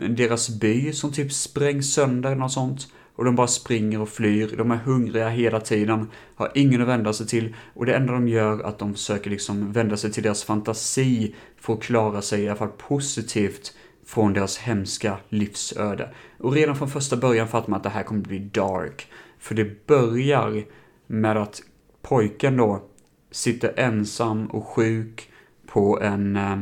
deras 0.09 0.49
by 0.61 0.93
som 0.93 1.13
typ 1.13 1.33
sprängs 1.33 1.95
sönder 1.95 2.31
eller 2.31 2.41
något 2.41 2.53
sånt. 2.53 2.89
Och 3.15 3.25
de 3.25 3.37
bara 3.37 3.47
springer 3.47 4.01
och 4.01 4.09
flyr, 4.09 4.55
de 4.57 4.71
är 4.71 4.77
hungriga 4.77 5.29
hela 5.29 5.61
tiden, 5.61 6.09
har 6.35 6.53
ingen 6.55 6.83
att 6.83 6.89
vända 6.89 7.13
sig 7.13 7.27
till 7.27 7.57
och 7.75 7.87
det 7.87 7.95
enda 7.95 8.13
de 8.13 8.29
gör 8.29 8.59
är 8.59 8.65
att 8.65 8.79
de 8.79 8.95
försöker 8.95 9.31
liksom 9.31 9.73
vända 9.73 9.97
sig 9.97 10.13
till 10.13 10.23
deras 10.23 10.45
fantasi 10.45 11.35
för 11.57 11.73
att 11.73 11.83
klara 11.83 12.23
sig 12.23 12.43
i 12.43 12.49
alla 12.49 12.59
fall 12.59 12.69
positivt 12.69 13.75
från 14.07 14.33
deras 14.33 14.59
hemska 14.59 15.17
livsöde. 15.29 16.15
Och 16.39 16.53
redan 16.53 16.77
från 16.77 16.91
första 16.91 17.17
början 17.17 17.49
fattar 17.49 17.71
man 17.71 17.77
att 17.77 17.83
det 17.83 17.91
här 17.91 18.03
kommer 18.03 18.21
bli 18.21 18.39
dark. 18.39 19.07
För 19.39 19.55
det 19.55 19.87
börjar 19.87 20.65
med 21.07 21.37
att 21.37 21.63
pojken 22.09 22.57
då 22.57 22.83
sitter 23.31 23.73
ensam 23.77 24.47
och 24.47 24.67
sjuk 24.67 25.31
på 25.67 26.01
en 26.01 26.37
eh, 26.37 26.57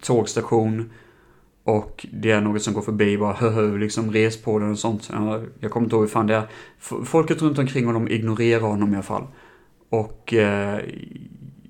tågstation 0.00 0.90
och 1.64 2.06
det 2.12 2.30
är 2.30 2.40
något 2.40 2.62
som 2.62 2.74
går 2.74 2.82
förbi 2.82 3.18
bara 3.18 3.32
hö, 3.32 3.78
liksom 3.78 4.12
res 4.12 4.42
på 4.42 4.58
den 4.58 4.70
och 4.70 4.78
sånt. 4.78 5.10
Jag 5.60 5.70
kommer 5.70 5.84
inte 5.86 5.96
ihåg 5.96 6.04
hur 6.04 6.10
fan 6.10 6.26
det 6.26 6.34
är. 6.34 6.48
Folket 7.04 7.42
runt 7.42 7.58
omkring 7.58 7.86
honom 7.86 8.08
ignorerar 8.08 8.60
honom 8.60 8.92
i 8.92 8.96
alla 8.96 9.02
fall. 9.02 9.26
Och 9.88 10.34
eh, 10.34 10.80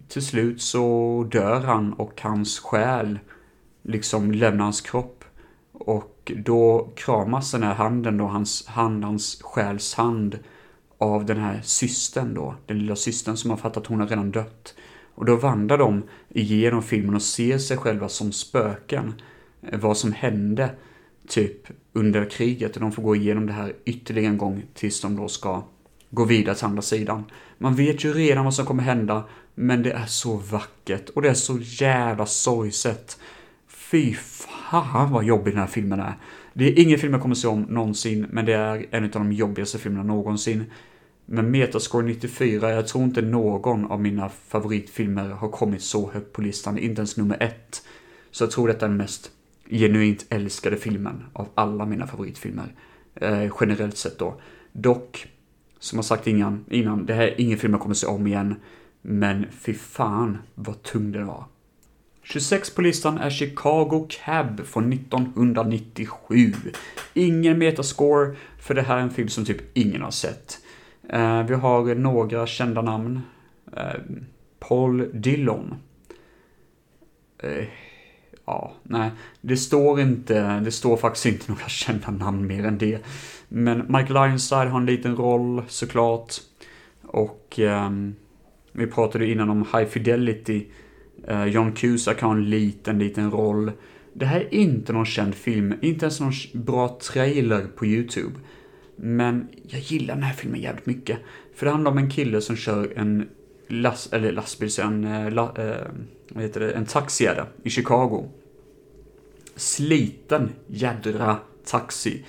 till 0.08 0.26
slut 0.26 0.62
så 0.62 1.26
dör 1.30 1.60
han 1.60 1.92
och 1.92 2.20
hans 2.20 2.60
själ 2.60 3.18
liksom 3.82 4.32
lämnar 4.32 4.64
hans 4.64 4.80
kropp. 4.80 5.24
Och 5.72 6.32
då 6.36 6.92
kramas 6.96 7.52
den 7.52 7.62
här 7.62 7.74
handen 7.74 8.16
då, 8.16 8.24
hans 8.24 8.66
hand, 8.66 9.04
hans 9.04 9.42
själs 9.42 9.94
hand 9.94 10.38
av 10.98 11.26
den 11.26 11.38
här 11.38 11.60
systern 11.64 12.34
då, 12.34 12.54
den 12.66 12.78
lilla 12.78 12.96
systern 12.96 13.36
som 13.36 13.50
har 13.50 13.56
fattat 13.56 13.76
att 13.76 13.86
hon 13.86 14.00
har 14.00 14.06
redan 14.06 14.30
dött. 14.30 14.74
Och 15.14 15.24
då 15.24 15.36
vandrar 15.36 15.78
de 15.78 16.02
igenom 16.28 16.82
filmen 16.82 17.14
och 17.14 17.22
ser 17.22 17.58
sig 17.58 17.76
själva 17.76 18.08
som 18.08 18.32
spöken. 18.32 19.14
Eh, 19.62 19.78
vad 19.78 19.96
som 19.96 20.12
hände 20.12 20.70
typ 21.28 21.68
under 21.92 22.30
kriget 22.30 22.74
och 22.74 22.80
de 22.80 22.92
får 22.92 23.02
gå 23.02 23.16
igenom 23.16 23.46
det 23.46 23.52
här 23.52 23.74
ytterligare 23.84 24.28
en 24.28 24.38
gång 24.38 24.64
tills 24.74 25.00
de 25.00 25.16
då 25.16 25.28
ska 25.28 25.64
gå 26.10 26.24
vidare 26.24 26.54
till 26.54 26.64
andra 26.64 26.82
sidan. 26.82 27.24
Man 27.58 27.74
vet 27.74 28.04
ju 28.04 28.12
redan 28.12 28.44
vad 28.44 28.54
som 28.54 28.66
kommer 28.66 28.82
hända, 28.82 29.24
men 29.54 29.82
det 29.82 29.92
är 29.92 30.06
så 30.06 30.36
vackert 30.36 31.08
och 31.08 31.22
det 31.22 31.28
är 31.28 31.34
så 31.34 31.58
jävla 31.60 32.26
sorgset. 32.26 33.18
Fy 33.68 34.14
fan 34.14 35.12
vad 35.12 35.24
jobbig 35.24 35.52
den 35.52 35.60
här 35.60 35.66
filmen 35.66 36.00
är. 36.00 36.14
Det 36.58 36.64
är 36.64 36.82
ingen 36.82 36.98
film 36.98 37.12
jag 37.12 37.22
kommer 37.22 37.34
se 37.34 37.48
om 37.48 37.62
någonsin, 37.62 38.26
men 38.30 38.46
det 38.46 38.52
är 38.52 38.86
en 38.90 39.04
av 39.04 39.10
de 39.10 39.32
jobbigaste 39.32 39.78
filmerna 39.78 40.04
någonsin. 40.04 40.64
Men 41.26 41.50
Metascore 41.50 42.06
94, 42.06 42.70
jag 42.70 42.88
tror 42.88 43.04
inte 43.04 43.22
någon 43.22 43.86
av 43.86 44.00
mina 44.00 44.28
favoritfilmer 44.28 45.28
har 45.28 45.48
kommit 45.48 45.82
så 45.82 46.10
högt 46.10 46.32
på 46.32 46.42
listan, 46.42 46.78
inte 46.78 47.00
ens 47.00 47.16
nummer 47.16 47.36
ett. 47.42 47.82
Så 48.30 48.44
jag 48.44 48.50
tror 48.50 48.68
detta 48.68 48.86
är 48.86 48.88
den 48.88 48.98
mest 48.98 49.30
genuint 49.70 50.26
älskade 50.28 50.76
filmen 50.76 51.24
av 51.32 51.48
alla 51.54 51.86
mina 51.86 52.06
favoritfilmer. 52.06 52.74
Eh, 53.14 53.52
generellt 53.60 53.96
sett 53.96 54.18
då. 54.18 54.40
Dock, 54.72 55.26
som 55.78 55.98
jag 55.98 56.04
sagt 56.04 56.26
innan, 56.26 56.64
innan, 56.70 57.06
det 57.06 57.14
här 57.14 57.22
är 57.22 57.40
ingen 57.40 57.58
film 57.58 57.72
jag 57.72 57.82
kommer 57.82 57.94
se 57.94 58.06
om 58.06 58.26
igen. 58.26 58.54
Men 59.02 59.46
fy 59.50 59.74
fan 59.74 60.38
vad 60.54 60.82
tung 60.82 61.12
den 61.12 61.26
var. 61.26 61.44
26 62.28 62.74
på 62.74 62.82
listan 62.82 63.18
är 63.18 63.30
Chicago 63.30 64.06
Cab 64.08 64.66
från 64.66 64.92
1997. 64.92 66.52
Ingen 67.14 67.58
metascore, 67.58 68.36
för 68.58 68.74
det 68.74 68.82
här 68.82 68.96
är 68.96 69.00
en 69.00 69.10
film 69.10 69.28
som 69.28 69.44
typ 69.44 69.76
ingen 69.76 70.02
har 70.02 70.10
sett. 70.10 70.58
Eh, 71.08 71.42
vi 71.42 71.54
har 71.54 71.94
några 71.94 72.46
kända 72.46 72.82
namn. 72.82 73.20
Eh, 73.76 74.00
Paul 74.58 75.10
Dillon. 75.12 75.74
Eh, 77.38 77.64
ja, 78.44 78.72
nej, 78.82 79.10
det 79.40 79.56
står 79.56 80.00
inte, 80.00 80.60
det 80.60 80.72
står 80.72 80.96
faktiskt 80.96 81.26
inte 81.26 81.44
några 81.52 81.68
kända 81.68 82.10
namn 82.10 82.46
mer 82.46 82.64
än 82.64 82.78
det. 82.78 83.04
Men 83.48 83.78
Michael 83.78 84.30
Ironside 84.30 84.68
har 84.68 84.80
en 84.80 84.86
liten 84.86 85.16
roll 85.16 85.62
såklart. 85.68 86.34
Och 87.02 87.58
um, 87.58 88.14
vi 88.72 88.86
pratade 88.86 89.26
innan 89.26 89.50
om 89.50 89.66
High 89.72 89.86
Fidelity. 89.86 90.66
Uh, 91.30 91.46
John 91.46 91.72
Cusack 91.72 92.20
har 92.20 92.32
en 92.32 92.50
liten, 92.50 92.98
liten 92.98 93.30
roll. 93.30 93.72
Det 94.12 94.26
här 94.26 94.40
är 94.40 94.54
inte 94.54 94.92
någon 94.92 95.06
känd 95.06 95.34
film, 95.34 95.74
inte 95.80 96.04
ens 96.04 96.20
någon 96.20 96.32
bra 96.52 96.98
trailer 97.02 97.66
på 97.76 97.86
YouTube. 97.86 98.34
Men 98.96 99.48
jag 99.62 99.80
gillar 99.80 100.14
den 100.14 100.24
här 100.24 100.34
filmen 100.34 100.60
jävligt 100.60 100.86
mycket. 100.86 101.18
För 101.54 101.66
det 101.66 101.72
handlar 101.72 101.90
om 101.90 101.98
en 101.98 102.10
kille 102.10 102.40
som 102.40 102.56
kör 102.56 102.92
en 102.96 103.28
last, 103.68 104.12
eller 104.12 104.32
lastbil, 104.32 104.70
en, 104.82 105.04
eh, 105.04 105.30
la, 105.30 105.54
eh, 105.56 105.86
vad 106.28 106.42
heter 106.42 106.60
det, 106.60 106.70
en 106.70 106.86
taxi 106.86 107.26
är 107.26 107.34
det, 107.34 107.46
i 107.62 107.70
Chicago. 107.70 108.28
Sliten 109.56 110.52
jädra 110.66 111.36
taxi. 111.64 112.24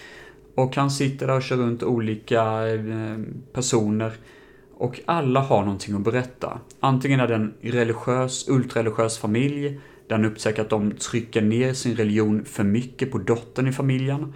Och 0.55 0.75
han 0.75 0.91
sitter 0.91 1.27
där 1.27 1.35
och 1.35 1.43
kör 1.43 1.57
runt 1.57 1.83
olika 1.83 2.67
eh, 2.67 3.17
personer. 3.53 4.11
Och 4.79 4.99
alla 5.05 5.39
har 5.39 5.61
någonting 5.61 5.95
att 5.95 6.03
berätta. 6.03 6.59
Antingen 6.79 7.19
är 7.19 7.27
det 7.27 7.35
en 7.35 7.53
religiös, 7.61 8.47
ultrareligiös 8.49 9.17
familj, 9.17 9.79
där 10.07 10.15
han 10.15 10.25
upptäcker 10.25 10.61
att 10.61 10.69
de 10.69 10.91
trycker 10.91 11.41
ner 11.41 11.73
sin 11.73 11.95
religion 11.95 12.45
för 12.45 12.63
mycket 12.63 13.11
på 13.11 13.17
dottern 13.17 13.67
i 13.67 13.71
familjen. 13.71 14.33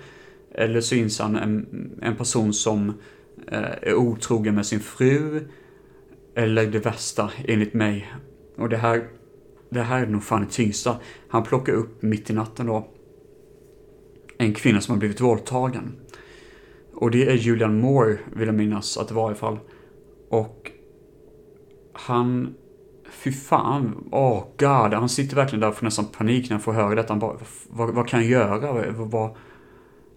Eller 0.55 0.81
så 0.81 0.95
inser 0.95 1.23
han 1.23 1.35
en, 1.35 1.65
en 2.01 2.15
person 2.15 2.53
som 2.53 2.93
eh, 3.47 3.71
är 3.81 3.93
otrogen 3.93 4.55
med 4.55 4.65
sin 4.65 4.79
fru. 4.79 5.47
Eller 6.35 6.65
det 6.65 6.79
värsta, 6.79 7.31
enligt 7.45 7.73
mig. 7.73 8.13
Och 8.57 8.69
det 8.69 8.77
här, 8.77 9.07
det 9.69 9.81
här 9.81 10.01
är 10.01 10.07
nog 10.07 10.23
fan 10.23 10.41
det 10.41 10.51
tyngsta. 10.51 10.95
Han 11.27 11.43
plockar 11.43 11.73
upp 11.73 12.01
mitt 12.01 12.29
i 12.29 12.33
natten 12.33 12.65
då 12.65 12.87
en 14.37 14.53
kvinna 14.53 14.81
som 14.81 14.91
har 14.91 14.99
blivit 14.99 15.21
våldtagen. 15.21 15.95
Och 16.93 17.11
det 17.11 17.29
är 17.29 17.35
Julian 17.35 17.79
Moore, 17.79 18.17
vill 18.35 18.47
jag 18.47 18.55
minnas 18.55 18.97
att 18.97 19.07
det 19.07 19.13
var 19.13 19.23
i 19.23 19.25
alla 19.25 19.35
fall. 19.35 19.57
Och 20.31 20.71
han, 21.93 22.55
fy 23.09 23.31
fan, 23.31 24.07
åh 24.11 24.37
oh 24.37 24.43
god, 24.57 24.93
han 24.93 25.09
sitter 25.09 25.35
verkligen 25.35 25.61
där 25.61 25.67
och 25.67 25.75
får 25.75 25.85
nästan 25.85 26.05
panik 26.05 26.49
när 26.49 26.55
han 26.55 26.63
får 26.63 26.73
höra 26.73 26.95
detta. 26.95 27.13
Han 27.13 27.19
bara, 27.19 27.37
vad, 27.69 27.93
vad 27.93 28.07
kan 28.07 28.19
jag 28.19 28.29
göra? 28.29 28.91
Vad, 28.91 29.35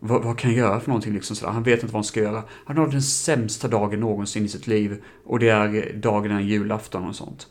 vad, 0.01 0.25
vad, 0.25 0.39
kan 0.39 0.51
jag 0.51 0.59
göra 0.59 0.81
för 0.81 0.89
någonting 0.89 1.15
liksom 1.15 1.37
sådär? 1.37 1.53
Han 1.53 1.63
vet 1.63 1.83
inte 1.83 1.87
vad 1.87 1.95
han 1.95 2.05
ska 2.05 2.21
göra. 2.21 2.43
Han 2.65 2.77
har 2.77 2.87
den 2.87 3.03
sämsta 3.03 3.69
dagen 3.69 4.01
någonsin 4.01 4.45
i 4.45 4.49
sitt 4.49 4.67
liv. 4.67 5.03
Och 5.25 5.39
det 5.39 5.49
är 5.49 5.75
eh, 5.75 6.01
dagen 6.01 6.31
innan 6.31 6.47
julafton 6.47 7.09
och 7.09 7.17
sånt. 7.17 7.47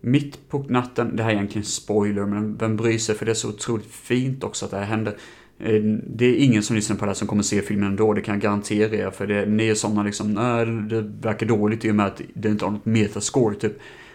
Mitt 0.00 0.48
på 0.48 0.58
natten, 0.58 1.16
det 1.16 1.22
här 1.22 1.30
är 1.30 1.34
egentligen 1.34 1.64
spoiler, 1.64 2.26
men 2.26 2.56
vem 2.56 2.76
bryr 2.76 2.98
sig? 2.98 3.14
För 3.14 3.26
det 3.26 3.32
är 3.32 3.34
så 3.34 3.48
otroligt 3.48 3.90
fint 3.90 4.44
också 4.44 4.64
att 4.64 4.70
det 4.70 4.76
här 4.76 4.84
händer. 4.84 5.16
Eh, 5.58 5.82
det 6.06 6.26
är 6.26 6.44
ingen 6.44 6.62
som 6.62 6.76
lyssnar 6.76 6.96
på 6.96 7.04
det 7.04 7.10
här 7.10 7.14
som 7.14 7.28
kommer 7.28 7.42
se 7.42 7.62
filmen 7.62 7.88
ändå, 7.88 8.12
det 8.12 8.20
kan 8.20 8.34
jag 8.34 8.42
garantera 8.42 8.96
er. 8.96 9.10
För 9.10 9.26
det, 9.26 9.46
ni 9.46 9.68
är 9.68 9.74
sådana 9.74 10.02
liksom, 10.02 10.34
nej, 10.34 10.66
det 10.66 11.00
verkar 11.00 11.46
dåligt 11.46 11.84
i 11.84 11.90
och 11.90 11.94
med 11.94 12.06
att 12.06 12.20
det 12.34 12.48
inte 12.48 12.64
har 12.64 12.72
något 12.72 12.86
metascore 12.86 13.54
typ. 13.54 13.72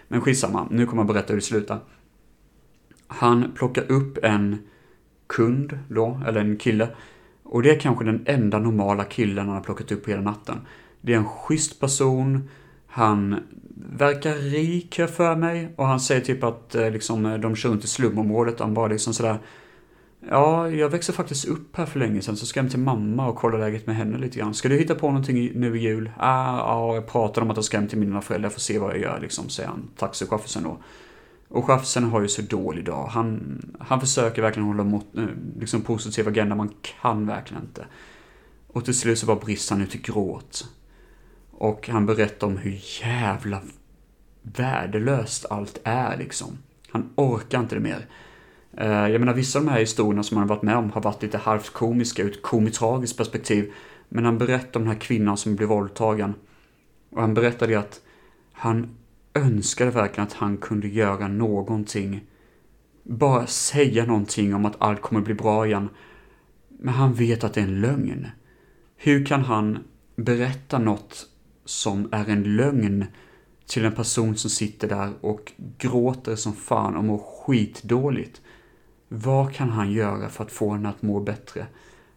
Men 0.07 0.21
skitsamma, 0.21 0.67
nu 0.71 0.85
kommer 0.85 1.03
jag 1.03 1.07
berätta 1.07 1.27
hur 1.27 1.35
det 1.35 1.45
slutar. 1.45 1.79
Han 3.07 3.51
plockar 3.55 3.91
upp 3.91 4.17
en 4.23 4.57
kund 5.27 5.79
då, 5.89 6.21
eller 6.27 6.41
en 6.41 6.57
kille. 6.57 6.89
Och 7.43 7.63
det 7.63 7.71
är 7.71 7.79
kanske 7.79 8.05
den 8.05 8.23
enda 8.25 8.59
normala 8.59 9.03
killen 9.03 9.47
han 9.47 9.55
har 9.55 9.63
plockat 9.63 9.91
upp 9.91 10.09
hela 10.09 10.21
natten. 10.21 10.57
Det 11.01 11.13
är 11.13 11.17
en 11.17 11.25
schysst 11.25 11.79
person, 11.79 12.49
han 12.87 13.39
verkar 13.97 14.35
rik 14.35 14.99
för 15.15 15.35
mig 15.35 15.73
och 15.75 15.85
han 15.85 15.99
säger 15.99 16.21
typ 16.21 16.43
att 16.43 16.75
eh, 16.75 16.91
liksom, 16.91 17.41
de 17.41 17.55
kör 17.55 17.69
runt 17.69 17.83
i 17.83 17.87
slumområdet. 17.87 18.59
Han 18.59 18.73
bara 18.73 18.87
liksom 18.87 19.13
sådär 19.13 19.39
Ja, 20.29 20.69
jag 20.69 20.89
växte 20.89 21.13
faktiskt 21.13 21.45
upp 21.45 21.77
här 21.77 21.85
för 21.85 21.99
länge 21.99 22.21
sedan 22.21 22.37
så 22.37 22.45
ska 22.45 22.57
jag 22.57 22.63
hem 22.63 22.69
till 22.69 22.79
mamma 22.79 23.27
och 23.27 23.35
kolla 23.35 23.57
läget 23.57 23.87
med 23.87 23.95
henne 23.95 24.17
lite 24.17 24.39
grann. 24.39 24.53
Ska 24.53 24.69
du 24.69 24.77
hitta 24.77 24.95
på 24.95 25.07
någonting 25.07 25.51
nu 25.55 25.77
i 25.77 25.81
jul? 25.81 26.11
Ah, 26.17 26.57
ja, 26.57 26.95
jag 26.95 27.07
pratar 27.07 27.41
om 27.41 27.49
att 27.49 27.57
jag 27.57 27.65
ska 27.65 27.77
hem 27.77 27.87
till 27.87 27.97
mina 27.97 28.21
föräldrar 28.21 28.49
för 28.49 28.57
att 28.57 28.61
se 28.61 28.79
vad 28.79 28.91
jag 28.91 29.01
gör 29.01 29.19
liksom, 29.19 29.49
säger 29.49 29.69
han, 29.69 29.89
taxichauffören 29.97 30.63
då. 30.63 30.77
Och 31.47 31.65
chauffören 31.65 32.09
har 32.09 32.21
ju 32.21 32.27
så 32.27 32.41
dålig 32.41 32.85
dag. 32.85 33.07
Han, 33.07 33.61
han 33.79 33.99
försöker 33.99 34.41
verkligen 34.41 34.67
hålla 34.67 34.83
mot, 34.83 35.17
eh, 35.17 35.25
liksom 35.59 35.81
positiv 35.81 36.27
agenda, 36.27 36.55
man 36.55 36.71
kan 37.01 37.27
verkligen 37.27 37.63
inte. 37.63 37.85
Och 38.67 38.85
till 38.85 38.95
slut 38.95 39.19
så 39.19 39.25
bara 39.25 39.39
brister 39.39 39.75
han 39.75 39.83
ut 39.83 39.95
i 39.95 39.97
gråt. 39.97 40.67
Och 41.51 41.89
han 41.89 42.05
berättar 42.05 42.47
om 42.47 42.57
hur 42.57 42.81
jävla 43.01 43.61
värdelöst 44.41 45.45
allt 45.49 45.81
är 45.83 46.17
liksom. 46.17 46.57
Han 46.89 47.09
orkar 47.15 47.59
inte 47.59 47.75
det 47.75 47.81
mer. 47.81 48.07
Eh, 48.77 49.07
jag 49.09 49.19
menar, 49.19 49.33
vissa 49.33 49.59
av 49.59 49.65
de 49.65 49.71
här 49.71 49.79
historierna 49.79 50.23
som 50.23 50.37
han 50.37 50.47
varit 50.47 50.61
med 50.61 50.77
om 50.77 50.91
har 50.91 51.01
varit 51.01 51.23
lite 51.23 51.37
halvt 51.37 51.69
komiska 51.69 52.23
ur 52.23 52.31
ett 52.31 52.41
komiskt 52.41 53.17
perspektiv. 53.17 53.71
Men 54.09 54.25
han 54.25 54.37
berättar 54.37 54.79
om 54.79 54.85
den 54.85 54.93
här 54.93 55.01
kvinnan 55.01 55.37
som 55.37 55.55
blev 55.55 55.69
våldtagen. 55.69 56.33
Och 57.09 57.21
han 57.21 57.33
berättade 57.33 57.79
att 57.79 58.01
han 58.53 58.95
önskade 59.33 59.91
verkligen 59.91 60.27
att 60.27 60.33
han 60.33 60.57
kunde 60.57 60.87
göra 60.87 61.27
någonting. 61.27 62.23
Bara 63.03 63.47
säga 63.47 64.05
någonting 64.05 64.55
om 64.55 64.65
att 64.65 64.81
allt 64.81 65.01
kommer 65.01 65.21
bli 65.21 65.33
bra 65.33 65.65
igen. 65.65 65.89
Men 66.69 66.93
han 66.93 67.13
vet 67.13 67.43
att 67.43 67.53
det 67.53 67.61
är 67.61 67.65
en 67.65 67.81
lögn. 67.81 68.27
Hur 68.97 69.25
kan 69.25 69.41
han 69.41 69.79
berätta 70.15 70.79
något 70.79 71.25
som 71.65 72.09
är 72.11 72.29
en 72.29 72.55
lögn 72.55 73.05
till 73.67 73.85
en 73.85 73.91
person 73.91 74.35
som 74.35 74.49
sitter 74.49 74.87
där 74.87 75.11
och 75.21 75.51
gråter 75.77 76.35
som 76.35 76.53
fan 76.53 76.95
och 76.95 77.03
mår 77.03 77.17
skitdåligt? 77.17 78.41
Vad 79.15 79.53
kan 79.53 79.69
han 79.69 79.91
göra 79.91 80.29
för 80.29 80.43
att 80.43 80.51
få 80.51 80.73
henne 80.73 80.89
att 80.89 81.01
må 81.01 81.19
bättre? 81.19 81.67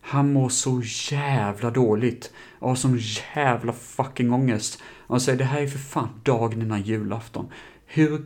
Han 0.00 0.32
mår 0.32 0.48
så 0.48 0.82
jävla 1.10 1.70
dåligt 1.70 2.32
och 2.58 2.68
har 2.68 2.76
sån 2.76 2.98
jävla 3.34 3.72
fucking 3.72 4.32
ångest. 4.32 4.82
Han 5.08 5.20
säger 5.20 5.38
det 5.38 5.44
här 5.44 5.62
är 5.62 5.66
för 5.66 5.78
fan 5.78 6.08
dagen 6.22 6.62
innan 6.62 6.82
julafton. 6.82 7.46
Hur, 7.86 8.24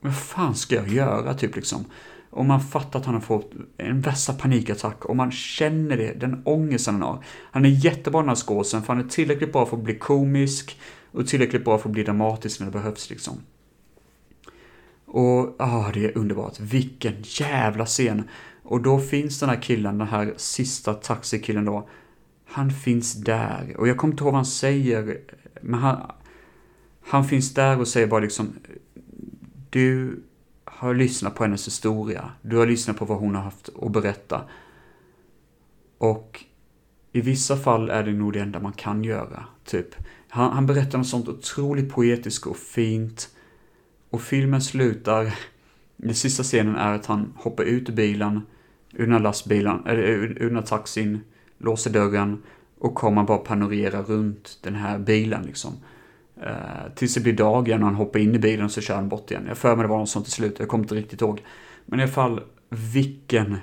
vad 0.00 0.16
fan 0.16 0.54
ska 0.54 0.74
jag 0.74 0.88
göra 0.88 1.34
typ 1.34 1.56
liksom? 1.56 1.84
Och 2.30 2.44
man 2.44 2.60
fattar 2.60 2.98
att 2.98 3.06
han 3.06 3.14
har 3.14 3.22
fått 3.22 3.52
en 3.76 4.00
värsta 4.00 4.32
panikattack 4.32 5.04
och 5.04 5.16
man 5.16 5.30
känner 5.30 5.96
det, 5.96 6.12
den 6.12 6.42
ångesten 6.44 6.94
han 6.94 7.02
har. 7.02 7.24
Han 7.50 7.64
är 7.64 7.84
jättebra 7.84 8.20
den 8.20 8.28
här 8.28 8.36
skådisen 8.36 8.82
för 8.82 8.94
han 8.94 9.04
är 9.04 9.08
tillräckligt 9.08 9.52
bra 9.52 9.66
för 9.66 9.76
att 9.76 9.82
bli 9.82 9.98
komisk 9.98 10.80
och 11.10 11.26
tillräckligt 11.26 11.64
bra 11.64 11.78
för 11.78 11.88
att 11.88 11.92
bli 11.92 12.02
dramatisk 12.02 12.60
när 12.60 12.66
det 12.66 12.72
behövs 12.72 13.10
liksom. 13.10 13.40
Och 15.14 15.56
ah, 15.58 15.90
det 15.94 16.04
är 16.04 16.18
underbart. 16.18 16.60
Vilken 16.60 17.14
jävla 17.22 17.86
scen. 17.86 18.28
Och 18.62 18.82
då 18.82 18.98
finns 18.98 19.40
den 19.40 19.48
här 19.48 19.62
killen, 19.62 19.98
den 19.98 20.08
här 20.08 20.34
sista 20.36 20.94
taxikillen 20.94 21.64
då. 21.64 21.88
Han 22.46 22.70
finns 22.70 23.14
där. 23.14 23.74
Och 23.78 23.88
jag 23.88 23.96
kommer 23.96 24.14
inte 24.14 24.24
ihåg 24.24 24.32
vad 24.32 24.38
han 24.38 24.46
säger. 24.46 25.20
Men 25.60 25.80
han, 25.80 26.12
han 27.02 27.24
finns 27.24 27.54
där 27.54 27.80
och 27.80 27.88
säger 27.88 28.06
bara 28.06 28.20
liksom. 28.20 28.52
Du 29.70 30.22
har 30.64 30.94
lyssnat 30.94 31.34
på 31.34 31.44
hennes 31.44 31.66
historia. 31.66 32.30
Du 32.42 32.56
har 32.56 32.66
lyssnat 32.66 32.96
på 32.96 33.04
vad 33.04 33.18
hon 33.18 33.34
har 33.34 33.42
haft 33.42 33.68
att 33.82 33.92
berätta. 33.92 34.40
Och 35.98 36.44
i 37.12 37.20
vissa 37.20 37.56
fall 37.56 37.90
är 37.90 38.02
det 38.02 38.12
nog 38.12 38.32
det 38.32 38.40
enda 38.40 38.60
man 38.60 38.72
kan 38.72 39.04
göra, 39.04 39.44
typ. 39.64 39.88
Han, 40.28 40.52
han 40.52 40.66
berättar 40.66 40.98
något 40.98 41.06
sånt 41.06 41.28
otroligt 41.28 41.92
poetiskt 41.92 42.46
och 42.46 42.56
fint. 42.56 43.28
Och 44.12 44.22
filmen 44.22 44.60
slutar, 44.60 45.34
den 45.96 46.14
sista 46.14 46.42
scenen 46.42 46.76
är 46.76 46.94
att 46.94 47.06
han 47.06 47.32
hoppar 47.36 47.64
ut 47.64 47.88
ur 47.88 47.92
bilen, 47.92 48.40
ur 48.92 49.04
den 49.04 49.12
här 49.12 49.20
lastbilen, 49.20 49.86
eller 49.86 50.02
ur 50.02 50.48
den 50.48 50.56
här 50.56 50.62
taxin, 50.62 51.20
låser 51.58 51.90
dörren 51.90 52.42
och 52.78 52.94
kommer 52.94 53.22
bara 53.22 53.38
panorera 53.38 54.02
runt 54.02 54.58
den 54.62 54.74
här 54.74 54.98
bilen 54.98 55.42
liksom. 55.42 55.72
Uh, 56.36 56.94
tills 56.94 57.14
det 57.14 57.20
blir 57.20 57.32
dag 57.32 57.68
igen 57.68 57.82
och 57.82 57.88
han 57.88 57.94
hoppar 57.94 58.20
in 58.20 58.34
i 58.34 58.38
bilen 58.38 58.64
och 58.64 58.70
så 58.70 58.80
kör 58.80 58.94
han 58.94 59.08
bort 59.08 59.30
igen. 59.30 59.44
Jag 59.48 59.58
för 59.58 59.76
mig 59.76 59.82
det 59.82 59.88
var 59.88 59.98
något 59.98 60.08
sånt 60.08 60.24
till 60.24 60.34
slut, 60.34 60.58
jag 60.58 60.68
kommer 60.68 60.84
inte 60.84 60.94
riktigt 60.94 61.20
ihåg. 61.20 61.42
Men 61.86 62.00
i 62.00 62.02
alla 62.02 62.12
fall, 62.12 62.40
vilken 62.92 63.56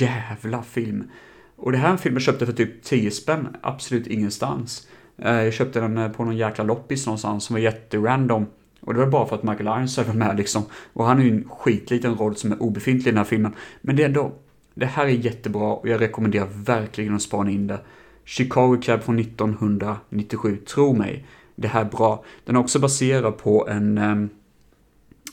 jävla 0.00 0.62
film. 0.62 1.10
Och 1.56 1.72
det 1.72 1.78
här 1.78 1.88
är 1.88 1.92
en 1.92 1.98
film 1.98 2.14
jag 2.14 2.22
köpte 2.22 2.46
för 2.46 2.52
typ 2.52 2.82
10 2.82 3.10
spänn, 3.10 3.56
absolut 3.62 4.06
ingenstans. 4.06 4.88
Uh, 5.24 5.42
jag 5.42 5.52
köpte 5.52 5.80
den 5.80 5.98
eh, 5.98 6.12
på 6.12 6.24
någon 6.24 6.36
jäkla 6.36 6.64
loppis 6.64 7.06
någonstans 7.06 7.44
som 7.44 7.54
var 7.54 7.60
jätterandom. 7.60 8.46
Och 8.84 8.94
det 8.94 9.00
var 9.00 9.06
bara 9.06 9.26
för 9.26 9.36
att 9.36 9.42
Michael 9.42 9.66
Ironside 9.66 10.06
var 10.06 10.14
med 10.14 10.36
liksom. 10.36 10.62
Och 10.92 11.04
han 11.04 11.18
är 11.18 11.24
ju 11.24 11.30
en 11.30 11.48
skitliten 11.48 12.14
roll 12.14 12.36
som 12.36 12.52
är 12.52 12.62
obefintlig 12.62 13.06
i 13.06 13.10
den 13.10 13.18
här 13.18 13.24
filmen. 13.24 13.54
Men 13.80 13.96
det 13.96 14.02
är 14.02 14.06
ändå, 14.06 14.32
det 14.74 14.86
här 14.86 15.06
är 15.06 15.10
jättebra 15.10 15.72
och 15.72 15.88
jag 15.88 16.00
rekommenderar 16.00 16.48
verkligen 16.64 17.14
att 17.14 17.22
spana 17.22 17.50
in 17.50 17.66
det. 17.66 17.80
Chicago 18.24 18.76
Cab 18.82 19.02
från 19.02 19.18
1997, 19.18 20.56
tro 20.56 20.92
mig. 20.92 21.26
Det 21.56 21.68
här 21.68 21.80
är 21.80 21.90
bra. 21.90 22.24
Den 22.44 22.56
är 22.56 22.60
också 22.60 22.78
baserad 22.78 23.38
på 23.38 23.68
en, 23.68 23.98
ehm, 23.98 24.28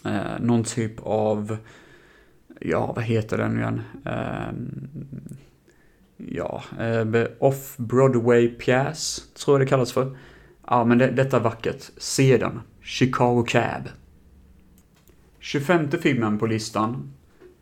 eh, 0.05 0.39
någon 0.39 0.63
typ 0.63 0.93
av, 1.03 1.57
ja 2.59 2.93
vad 2.95 3.03
heter 3.03 3.37
den 3.37 3.53
nu 3.53 3.59
igen? 3.59 3.81
Eh, 4.05 4.51
ja, 6.17 6.63
eh, 6.79 7.05
off-Broadway-pjäs, 7.39 9.21
tror 9.33 9.59
jag 9.59 9.67
det 9.67 9.69
kallas 9.69 9.91
för. 9.91 10.17
Ja, 10.67 10.85
men 10.85 10.97
det, 10.97 11.11
detta 11.11 11.37
är 11.37 11.41
vackert. 11.41 11.89
Se 11.97 12.37
den. 12.37 12.59
Chicago 12.83 13.43
Cab. 13.47 13.89
25 15.39 15.89
filmen 16.01 16.39
på 16.39 16.45
listan, 16.45 17.13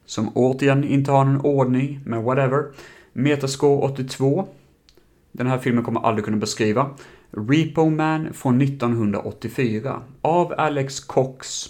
som 0.05 0.31
återigen 0.37 0.83
inte 0.83 1.11
har 1.11 1.25
någon 1.25 1.41
ordning, 1.41 1.99
men 2.05 2.23
whatever. 2.23 2.65
Metascore 3.13 3.91
82. 3.91 4.47
Den 5.31 5.47
här 5.47 5.57
filmen 5.57 5.83
kommer 5.83 5.99
aldrig 5.99 6.25
kunna 6.25 6.37
beskriva. 6.37 6.89
Repo 7.31 7.89
Man 7.89 8.33
från 8.33 8.61
1984 8.61 10.01
av 10.21 10.53
Alex 10.57 10.99
Cox 10.99 11.65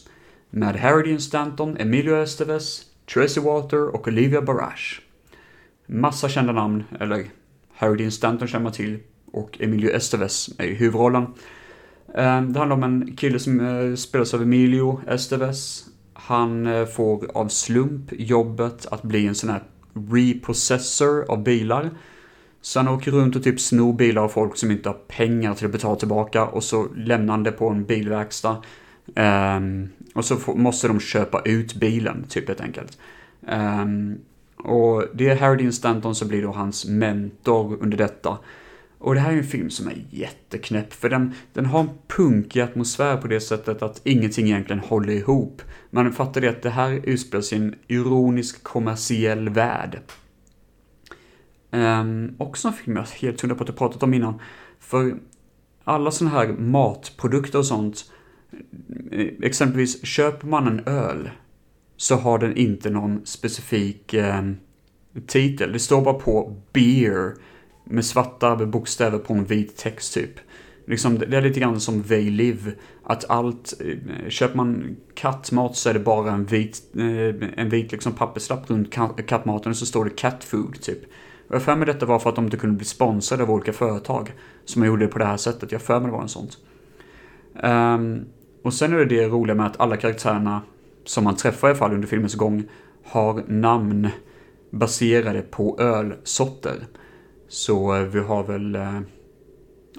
med 0.49 0.75
Harry 0.75 1.09
Dean 1.09 1.19
Stanton, 1.19 1.77
Emilio 1.77 2.15
Estevez, 2.15 2.85
Tracy 3.13 3.41
Walter 3.41 3.87
och 3.87 4.07
Olivia 4.07 4.41
Barash. 4.41 5.01
Massa 5.85 6.29
kända 6.29 6.53
namn, 6.53 6.83
eller 6.99 7.25
Harry 7.73 7.97
Dean 7.97 8.11
Stanton 8.11 8.47
känner 8.47 8.63
man 8.63 8.73
till 8.73 8.99
och 9.31 9.61
Emilio 9.61 9.89
Estevez 9.89 10.49
är 10.57 10.65
i 10.65 10.73
huvudrollen. 10.73 11.27
Ehm, 12.15 12.53
det 12.53 12.59
handlar 12.59 12.75
om 12.75 12.83
en 12.83 13.15
kille 13.15 13.39
som 13.39 13.59
eh, 13.59 13.95
spelas 13.95 14.33
av 14.33 14.41
Emilio 14.41 15.01
Estevez. 15.07 15.85
Han 16.13 16.67
eh, 16.67 16.85
får 16.85 17.37
av 17.37 17.47
slump 17.47 18.11
jobbet 18.11 18.85
att 18.91 19.03
bli 19.03 19.27
en 19.27 19.35
sån 19.35 19.49
här 19.49 19.63
reprocessor 19.93 21.31
av 21.31 21.43
bilar. 21.43 21.89
Så 22.61 22.79
han 22.79 22.87
åker 22.87 23.11
runt 23.11 23.35
och 23.35 23.43
typ 23.43 23.59
snor 23.59 23.93
bilar 23.93 24.21
av 24.21 24.29
folk 24.29 24.57
som 24.57 24.71
inte 24.71 24.89
har 24.89 24.97
pengar 25.07 25.53
till 25.53 25.65
att 25.65 25.71
betala 25.71 25.95
tillbaka 25.95 26.45
och 26.45 26.63
så 26.63 26.87
lämnar 26.95 27.33
han 27.33 27.43
det 27.43 27.51
på 27.51 27.69
en 27.69 27.85
bilverkstad. 27.85 28.63
Um, 29.15 29.89
och 30.15 30.25
så 30.25 30.35
får, 30.35 30.55
måste 30.55 30.87
de 30.87 30.99
köpa 30.99 31.41
ut 31.45 31.75
bilen, 31.75 32.25
typ 32.29 32.47
helt 32.47 32.61
enkelt. 32.61 32.97
Um, 33.51 34.17
Och 34.63 35.03
det 35.13 35.29
är 35.29 35.35
Harry 35.35 35.57
Dean 35.57 35.73
Stanton 35.73 36.15
som 36.15 36.27
blir 36.27 36.41
då 36.41 36.51
hans 36.51 36.85
mentor 36.85 37.77
under 37.81 37.97
detta. 37.97 38.37
Och 38.99 39.13
det 39.13 39.19
här 39.19 39.33
är 39.33 39.37
en 39.37 39.43
film 39.43 39.69
som 39.69 39.87
är 39.87 40.05
jätteknäpp, 40.09 40.93
för 40.93 41.09
den, 41.09 41.33
den 41.53 41.65
har 41.65 41.79
en 41.79 41.89
punkig 42.07 42.61
atmosfär 42.61 43.17
på 43.17 43.27
det 43.27 43.41
sättet 43.41 43.81
att 43.81 44.01
ingenting 44.03 44.45
egentligen 44.45 44.79
håller 44.79 45.13
ihop. 45.13 45.61
Man 45.89 46.13
fattar 46.13 46.41
det 46.41 46.47
att 46.49 46.61
det 46.61 46.69
här 46.69 47.01
utspelar 47.03 47.41
sig 47.41 47.57
i 47.57 47.61
en 47.61 47.75
ironisk 47.87 48.63
kommersiell 48.63 49.49
värld. 49.49 49.99
Um, 51.71 52.35
också 52.37 52.67
en 52.67 52.73
film 52.73 52.95
jag 52.95 53.05
är 53.05 53.21
helt 53.21 53.41
hundra 53.41 53.55
på 53.55 53.63
att 53.63 53.69
jag 53.69 53.77
pratat 53.77 54.03
om 54.03 54.13
innan. 54.13 54.39
För 54.79 55.19
alla 55.83 56.11
sådana 56.11 56.35
här 56.35 56.47
matprodukter 56.47 57.59
och 57.59 57.65
sånt, 57.65 58.11
eh, 59.11 59.27
exempelvis 59.41 60.05
köper 60.05 60.47
man 60.47 60.67
en 60.67 60.79
öl 60.85 61.29
så 61.97 62.15
har 62.15 62.39
den 62.39 62.57
inte 62.57 62.89
någon 62.89 63.25
specifik 63.25 64.13
um, 64.13 64.57
titel. 65.27 65.71
Det 65.73 65.79
står 65.79 66.01
bara 66.01 66.13
på 66.13 66.55
beer 66.73 67.33
med 67.89 68.05
svarta 68.05 68.55
bokstäver 68.55 69.17
på 69.17 69.33
en 69.33 69.45
vit 69.45 69.77
text 69.77 70.13
typ. 70.13 70.39
Liksom, 70.85 71.19
det 71.19 71.37
är 71.37 71.41
lite 71.41 71.59
grann 71.59 71.79
som 71.79 72.03
They 72.03 72.29
Live. 72.29 72.71
Att 73.03 73.29
allt, 73.29 73.73
eh, 73.79 74.29
köper 74.29 74.57
man 74.57 74.95
kattmat 75.13 75.75
så 75.75 75.89
är 75.89 75.93
det 75.93 75.99
bara 75.99 76.31
en 76.31 76.45
vit, 76.45 76.81
eh, 76.97 77.59
en 77.59 77.69
vit 77.69 77.91
liksom 77.91 78.13
papperslapp 78.13 78.69
runt 78.69 78.93
kattmaten 79.27 79.69
och 79.69 79.77
så 79.77 79.85
står 79.85 80.05
det 80.05 80.11
cat 80.11 80.43
food 80.43 80.81
typ. 80.81 80.99
Och 81.47 81.55
jag 81.55 81.61
för 81.61 81.75
mig 81.75 81.85
detta 81.85 82.05
var 82.05 82.19
för 82.19 82.29
att 82.29 82.35
de 82.35 82.45
inte 82.45 82.57
kunde 82.57 82.75
bli 82.75 82.85
sponsrade 82.85 83.43
av 83.43 83.51
olika 83.51 83.73
företag. 83.73 84.33
Som 84.65 84.85
gjorde 84.85 85.05
det 85.05 85.11
på 85.11 85.19
det 85.19 85.25
här 85.25 85.37
sättet. 85.37 85.71
Jag 85.71 85.81
för 85.81 85.99
mig 85.99 86.07
det 86.07 86.11
var 86.11 86.21
en 86.21 86.29
sånt. 86.29 86.57
Um, 87.53 87.61
ehm, 87.63 88.25
och 88.63 88.73
sen 88.73 88.93
är 88.93 88.97
det 88.97 89.05
det 89.05 89.27
roliga 89.27 89.55
med 89.55 89.65
att 89.65 89.79
alla 89.79 89.97
karaktärerna 89.97 90.61
som 91.05 91.23
man 91.23 91.35
träffar 91.35 91.67
i 91.67 91.71
alla 91.71 91.77
fall 91.77 91.93
under 91.93 92.07
filmens 92.07 92.35
gång 92.35 92.63
har 93.03 93.43
namn 93.47 94.09
baserade 94.71 95.41
på 95.41 95.79
ölsorter. 95.79 96.75
Så 97.49 98.03
vi 98.03 98.19
har 98.19 98.43
väl, 98.43 98.75
eh, 98.75 98.99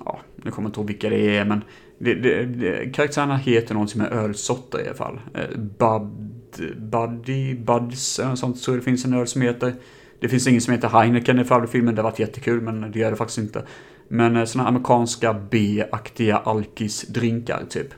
ja, 0.04 0.20
nu 0.36 0.50
kommer 0.50 0.66
jag 0.66 0.70
inte 0.70 0.80
ihåg 0.80 0.86
vilka 0.86 1.10
det 1.10 1.36
är, 1.36 1.44
men 1.44 1.64
det, 1.98 2.14
det, 2.14 2.44
det, 2.44 2.94
karaktärerna 2.94 3.36
heter 3.36 3.74
någonting 3.74 4.02
med 4.02 4.12
ölsorter 4.12 4.80
i 4.80 4.86
alla 4.86 4.96
fall. 4.96 5.20
Eh, 5.34 5.58
Bud, 5.58 6.78
Buddy, 6.90 7.54
Buds, 7.54 8.18
eller 8.18 8.30
något 8.30 8.38
sånt, 8.38 8.58
så 8.58 8.76
det 8.76 8.82
finns 8.82 9.04
en 9.04 9.14
öl 9.14 9.26
som 9.26 9.42
heter. 9.42 9.74
Det 10.20 10.28
finns 10.28 10.46
ingen 10.46 10.60
som 10.60 10.74
heter 10.74 10.88
Heineken 10.88 11.38
i 11.38 11.44
förra 11.44 11.66
filmen, 11.66 11.94
det 11.94 12.02
har 12.02 12.10
varit 12.10 12.18
jättekul, 12.18 12.60
men 12.60 12.92
det 12.92 12.98
gör 12.98 13.10
det 13.10 13.16
faktiskt 13.16 13.38
inte. 13.38 13.66
Men 14.08 14.36
eh, 14.36 14.44
sådana 14.44 14.68
amerikanska 14.68 15.34
B-aktiga 15.50 16.36
alkisdrinkar 16.36 17.64
typ. 17.68 17.94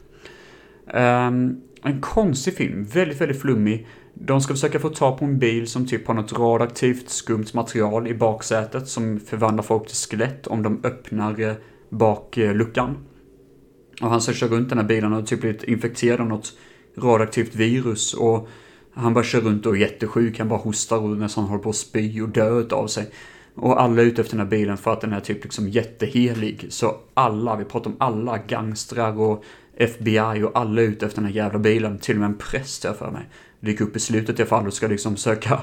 Um, 0.95 1.61
en 1.83 2.01
konstig 2.01 2.55
film, 2.55 2.85
väldigt, 2.85 3.21
väldigt 3.21 3.41
flummig. 3.41 3.87
De 4.25 4.41
ska 4.41 4.55
försöka 4.55 4.79
få 4.79 4.89
tag 4.89 5.19
på 5.19 5.25
en 5.25 5.39
bil 5.39 5.67
som 5.67 5.87
typ 5.87 6.07
har 6.07 6.15
något 6.15 6.33
radioaktivt 6.33 7.09
skumt 7.09 7.47
material 7.55 8.09
i 8.09 8.15
baksätet 8.15 8.89
som 8.89 9.21
förvandlar 9.21 9.63
folk 9.63 9.87
till 9.87 9.97
skelett 9.97 10.47
om 10.47 10.63
de 10.63 10.81
öppnar 10.85 11.41
eh, 11.41 11.55
bakluckan. 11.89 12.91
Eh, 12.91 14.05
och 14.05 14.11
han 14.11 14.21
ska 14.21 14.33
köra 14.33 14.51
runt 14.51 14.69
den 14.69 14.79
här 14.79 14.85
bilen 14.85 15.13
och 15.13 15.27
typ 15.27 15.41
blivit 15.41 15.65
infekterad 15.65 16.21
av 16.21 16.27
något 16.27 16.53
radioaktivt 16.97 17.55
virus 17.55 18.15
och 18.15 18.49
han 18.95 19.15
bara 19.15 19.25
kör 19.25 19.41
runt 19.41 19.67
och 19.67 19.77
är 19.77 19.81
jättesjuk, 19.81 20.39
han 20.39 20.49
bara 20.49 20.61
hostar 20.61 20.99
och 20.99 21.17
nästan 21.17 21.45
håller 21.45 21.63
på 21.63 21.71
att 21.71 21.77
spy 21.77 22.23
och 22.23 22.29
dö 22.29 22.65
av 22.71 22.87
sig. 22.87 23.11
Och 23.55 23.83
alla 23.83 24.03
är 24.03 24.07
ute 24.07 24.21
efter 24.21 24.37
den 24.37 24.47
här 24.47 24.51
bilen 24.51 24.77
för 24.77 24.93
att 24.93 25.01
den 25.01 25.13
är 25.13 25.21
typ 25.21 25.43
liksom 25.43 25.69
jättehelig. 25.69 26.67
Så 26.69 26.97
alla, 27.15 27.57
vi 27.57 27.65
pratar 27.65 27.91
om 27.91 27.97
alla 28.01 28.39
gangstrar 28.39 29.21
och 29.21 29.45
FBI 29.77 30.43
och 30.45 30.51
alla 30.55 30.83
är 30.83 30.87
ute 30.87 31.07
efter 31.07 31.23
den 31.23 31.31
här 31.31 31.37
jävla 31.37 31.59
bilen. 31.59 31.99
Till 31.99 32.15
och 32.17 32.21
med 32.21 32.29
en 32.29 32.39
präst 32.39 32.85
jag 32.85 32.97
för 32.97 33.11
mig. 33.11 33.29
Dyker 33.63 33.85
upp 33.85 33.97
i 33.97 34.01
slutet 34.01 34.39
i 34.39 34.43
alla 34.43 34.49
fall 34.49 34.67
och 34.67 34.75
ska 34.75 34.87
liksom 34.87 35.17
söka 35.17 35.61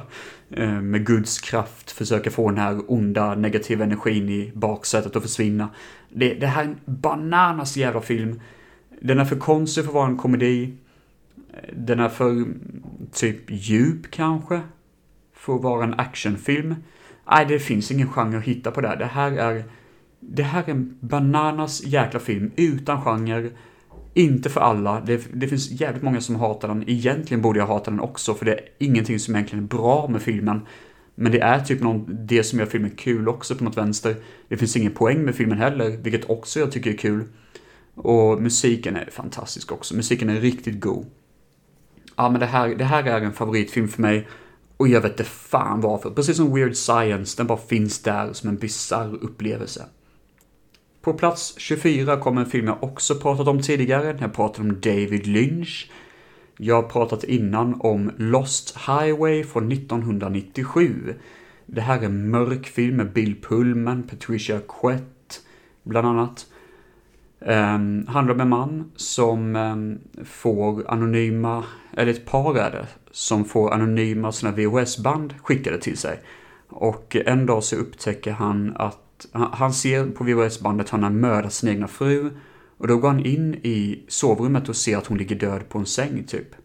eh, 0.49 0.81
med 0.81 1.05
Guds 1.05 1.39
kraft 1.39 1.91
försöka 1.91 2.31
få 2.31 2.49
den 2.49 2.57
här 2.57 2.81
onda 2.87 3.35
negativa 3.35 3.83
energin 3.83 4.29
i 4.29 4.51
baksätet 4.55 5.15
att 5.15 5.23
försvinna. 5.23 5.69
Det, 6.09 6.33
det 6.33 6.47
här 6.47 6.63
är 6.63 6.67
en 6.67 6.79
bananas 6.85 7.77
jävla 7.77 8.01
film. 8.01 8.41
Den 9.01 9.19
är 9.19 9.25
för 9.25 9.35
konstig 9.35 9.83
för 9.83 9.89
att 9.89 9.95
vara 9.95 10.07
en 10.07 10.17
komedi. 10.17 10.73
Den 11.73 11.99
är 11.99 12.09
för 12.09 12.45
typ 13.13 13.41
djup 13.47 14.11
kanske. 14.11 14.61
För 15.33 15.55
att 15.55 15.61
vara 15.61 15.83
en 15.83 15.99
actionfilm. 15.99 16.75
Nej, 17.31 17.45
det 17.45 17.59
finns 17.59 17.91
ingen 17.91 18.07
genre 18.07 18.37
att 18.37 18.43
hitta 18.43 18.71
på 18.71 18.81
det 18.81 18.87
här. 18.87 18.97
Det 18.97 19.05
här 19.05 19.31
är... 19.31 19.63
Det 20.19 20.43
här 20.43 20.63
är 20.63 20.71
en 20.71 20.97
bananas 20.99 21.83
jäkla 21.83 22.19
film 22.19 22.51
utan 22.55 23.01
genre 23.01 23.49
inte 24.13 24.49
för 24.49 24.61
alla. 24.61 25.01
Det, 25.01 25.21
det, 25.33 25.47
finns 25.47 25.71
jävligt 25.71 26.03
många 26.03 26.21
som 26.21 26.35
hatar 26.35 26.67
den. 26.67 26.89
Egentligen 26.89 27.41
borde 27.41 27.59
jag 27.59 27.67
hata 27.67 27.91
den 27.91 27.99
också, 27.99 28.33
för 28.33 28.45
det 28.45 28.53
är 28.53 28.59
ingenting 28.77 29.19
som 29.19 29.35
egentligen 29.35 29.63
är 29.63 29.67
bra 29.67 30.07
med 30.07 30.21
filmen. 30.21 30.61
Men 31.15 31.31
det 31.31 31.39
är 31.39 31.59
typ 31.59 31.81
någon, 31.81 32.17
det 32.25 32.43
som 32.43 32.59
gör 32.59 32.65
filmen 32.65 32.91
kul 32.91 33.27
också 33.27 33.55
på 33.55 33.63
något 33.63 33.77
vänster. 33.77 34.15
Det 34.47 34.57
finns 34.57 34.75
ingen 34.75 34.91
poäng 34.91 35.25
med 35.25 35.35
filmen 35.35 35.57
heller, 35.57 35.89
vilket 35.89 36.29
också 36.29 36.59
jag 36.59 36.71
tycker 36.71 36.91
är 36.91 36.97
kul. 36.97 37.23
Och 37.95 38.41
musiken 38.41 38.95
är 38.95 39.09
fantastisk 39.11 39.71
också. 39.71 39.95
Musiken 39.95 40.29
är 40.29 40.41
riktigt 40.41 40.81
god. 40.81 41.05
Ja, 42.15 42.29
men 42.29 42.39
det 42.39 42.45
här, 42.45 42.75
det 42.75 42.83
här 42.83 43.03
är 43.03 43.21
en 43.21 43.33
favoritfilm 43.33 43.87
för 43.87 44.01
mig. 44.01 44.27
Och 44.77 44.87
jag 44.87 45.01
vet 45.01 45.11
inte 45.11 45.23
fan 45.23 45.81
varför. 45.81 46.09
Precis 46.09 46.37
som 46.37 46.53
Weird 46.53 46.75
Science, 46.75 47.37
den 47.37 47.47
bara 47.47 47.57
finns 47.57 48.01
där 48.01 48.33
som 48.33 48.49
en 48.49 48.57
bizarr 48.57 49.17
upplevelse. 49.21 49.85
På 51.09 51.13
plats 51.13 51.53
24 51.57 52.17
kommer 52.17 52.41
en 52.41 52.49
film 52.49 52.67
jag 52.67 52.83
också 52.83 53.15
pratat 53.15 53.47
om 53.47 53.61
tidigare. 53.61 54.17
Jag 54.19 54.33
pratade 54.33 54.69
om 54.69 54.79
David 54.79 55.27
Lynch. 55.27 55.91
Jag 56.57 56.75
har 56.75 56.89
pratat 56.89 57.23
innan 57.23 57.81
om 57.81 58.11
Lost 58.17 58.77
Highway 58.77 59.43
från 59.43 59.71
1997. 59.71 61.15
Det 61.65 61.81
här 61.81 61.99
är 61.99 62.05
en 62.05 62.29
mörk 62.29 62.67
film 62.67 62.95
med 62.95 63.13
Bill 63.13 63.41
Pullman, 63.41 64.03
Patricia 64.03 64.59
Quett, 64.59 65.41
bland 65.83 66.07
annat. 66.07 66.47
Um, 67.39 68.07
handlar 68.07 68.33
om 68.33 68.41
en 68.41 68.49
man 68.49 68.91
som 68.95 69.55
um, 69.55 69.99
får 70.25 70.91
anonyma, 70.91 71.63
eller 71.97 72.11
ett 72.11 72.25
par 72.25 72.57
är 72.57 72.71
det, 72.71 72.87
som 73.11 73.45
får 73.45 73.73
anonyma 73.73 74.31
sina 74.31 74.51
VHS-band 74.51 75.33
skickade 75.43 75.77
till 75.77 75.97
sig. 75.97 76.19
Och 76.67 77.15
en 77.15 77.45
dag 77.45 77.63
så 77.63 77.75
upptäcker 77.75 78.31
han 78.31 78.75
att 78.75 79.08
han 79.31 79.73
ser 79.73 80.05
på 80.05 80.23
VHS-bandet 80.23 80.87
att 80.87 80.91
han 80.91 81.03
har 81.03 81.09
mördat 81.09 81.53
sin 81.53 81.69
egna 81.69 81.87
fru. 81.87 82.29
Och 82.77 82.87
då 82.87 82.97
går 82.97 83.07
han 83.07 83.25
in 83.25 83.53
i 83.53 84.03
sovrummet 84.07 84.69
och 84.69 84.75
ser 84.75 84.97
att 84.97 85.07
hon 85.07 85.17
ligger 85.17 85.35
död 85.35 85.69
på 85.69 85.79
en 85.79 85.85
säng 85.85 86.23
typ. 86.23 86.55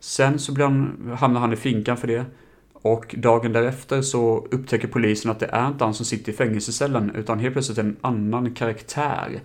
Sen 0.00 0.38
så 0.38 0.52
blir 0.52 0.64
han, 0.64 1.10
hamnar 1.18 1.40
han 1.40 1.52
i 1.52 1.56
finkan 1.56 1.96
för 1.96 2.06
det. 2.06 2.24
Och 2.72 3.14
dagen 3.18 3.52
därefter 3.52 4.02
så 4.02 4.46
upptäcker 4.50 4.88
polisen 4.88 5.30
att 5.30 5.40
det 5.40 5.46
är 5.46 5.68
inte 5.68 5.84
han 5.84 5.94
som 5.94 6.06
sitter 6.06 6.32
i 6.32 6.34
fängelsecellen 6.34 7.10
utan 7.14 7.38
helt 7.38 7.52
plötsligt 7.52 7.78
en 7.78 7.96
annan 8.00 8.54
karaktär. 8.54 9.40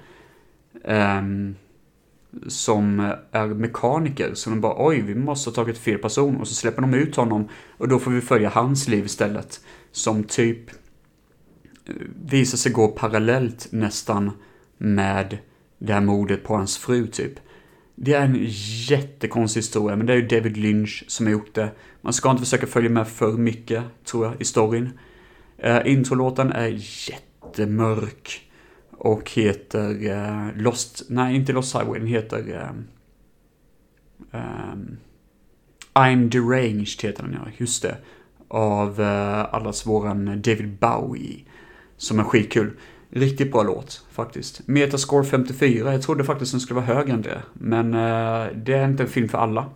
Um, 0.83 1.55
som 2.47 3.13
är 3.31 3.47
mekaniker. 3.47 4.33
Så 4.33 4.49
de 4.49 4.61
bara 4.61 4.87
oj, 4.87 5.01
vi 5.01 5.15
måste 5.15 5.49
ha 5.49 5.55
tagit 5.55 5.77
fel 5.77 5.97
person. 5.97 6.37
Och 6.37 6.47
så 6.47 6.53
släpper 6.53 6.81
de 6.81 6.93
ut 6.93 7.15
honom. 7.15 7.47
Och 7.77 7.87
då 7.87 7.99
får 7.99 8.11
vi 8.11 8.21
följa 8.21 8.49
hans 8.49 8.87
liv 8.87 9.05
istället. 9.05 9.61
Som 9.91 10.23
typ 10.23 10.59
visar 12.25 12.57
sig 12.57 12.71
gå 12.71 12.87
parallellt 12.87 13.67
nästan 13.71 14.31
med 14.77 15.37
det 15.77 15.93
här 15.93 16.01
mordet 16.01 16.43
på 16.43 16.55
hans 16.55 16.77
fru 16.77 17.07
typ. 17.07 17.33
Det 17.95 18.13
är 18.13 18.25
en 18.25 18.37
jättekonstig 18.89 19.59
historia, 19.59 19.95
men 19.95 20.05
det 20.05 20.13
är 20.13 20.17
ju 20.17 20.27
David 20.27 20.57
Lynch 20.57 21.03
som 21.07 21.25
har 21.25 21.33
gjort 21.33 21.55
det. 21.55 21.71
Man 22.01 22.13
ska 22.13 22.31
inte 22.31 22.43
försöka 22.43 22.67
följa 22.67 22.89
med 22.89 23.07
för 23.07 23.31
mycket, 23.31 23.83
tror 24.05 24.25
jag, 24.25 24.41
i 24.41 24.45
storyn. 24.45 24.89
Uh, 25.65 25.91
introlåten 25.91 26.51
är 26.51 26.79
jättemörk. 27.09 28.49
Och 28.91 29.31
heter 29.31 30.11
uh, 30.11 30.57
Lost, 30.57 31.03
nej 31.09 31.35
inte 31.35 31.53
Lost 31.53 31.75
Highway, 31.75 31.99
den 31.99 32.07
heter 32.07 32.69
um, 32.69 32.87
um, 34.31 34.97
I'm 35.93 36.29
Deranged 36.29 37.01
heter 37.01 37.23
den 37.23 37.33
ja, 37.33 37.51
just 37.57 37.81
det. 37.81 37.97
Av 38.47 38.99
uh, 38.99 39.55
allas 39.55 39.85
våran 39.85 40.25
David 40.25 40.77
Bowie. 40.79 41.45
Som 42.03 42.19
är 42.19 42.23
skitkul. 42.23 42.71
Riktigt 43.09 43.51
bra 43.51 43.63
låt 43.63 44.05
faktiskt. 44.11 44.67
Metascore 44.67 45.25
54, 45.25 45.91
jag 45.91 46.01
trodde 46.01 46.23
faktiskt 46.23 46.51
den 46.51 46.61
skulle 46.61 46.79
vara 46.79 46.95
högre 46.95 47.13
än 47.13 47.21
det. 47.21 47.41
Men 47.53 47.93
eh, 47.93 48.47
det 48.55 48.73
är 48.73 48.87
inte 48.87 49.03
en 49.03 49.09
film 49.09 49.29
för 49.29 49.37
alla. 49.37 49.69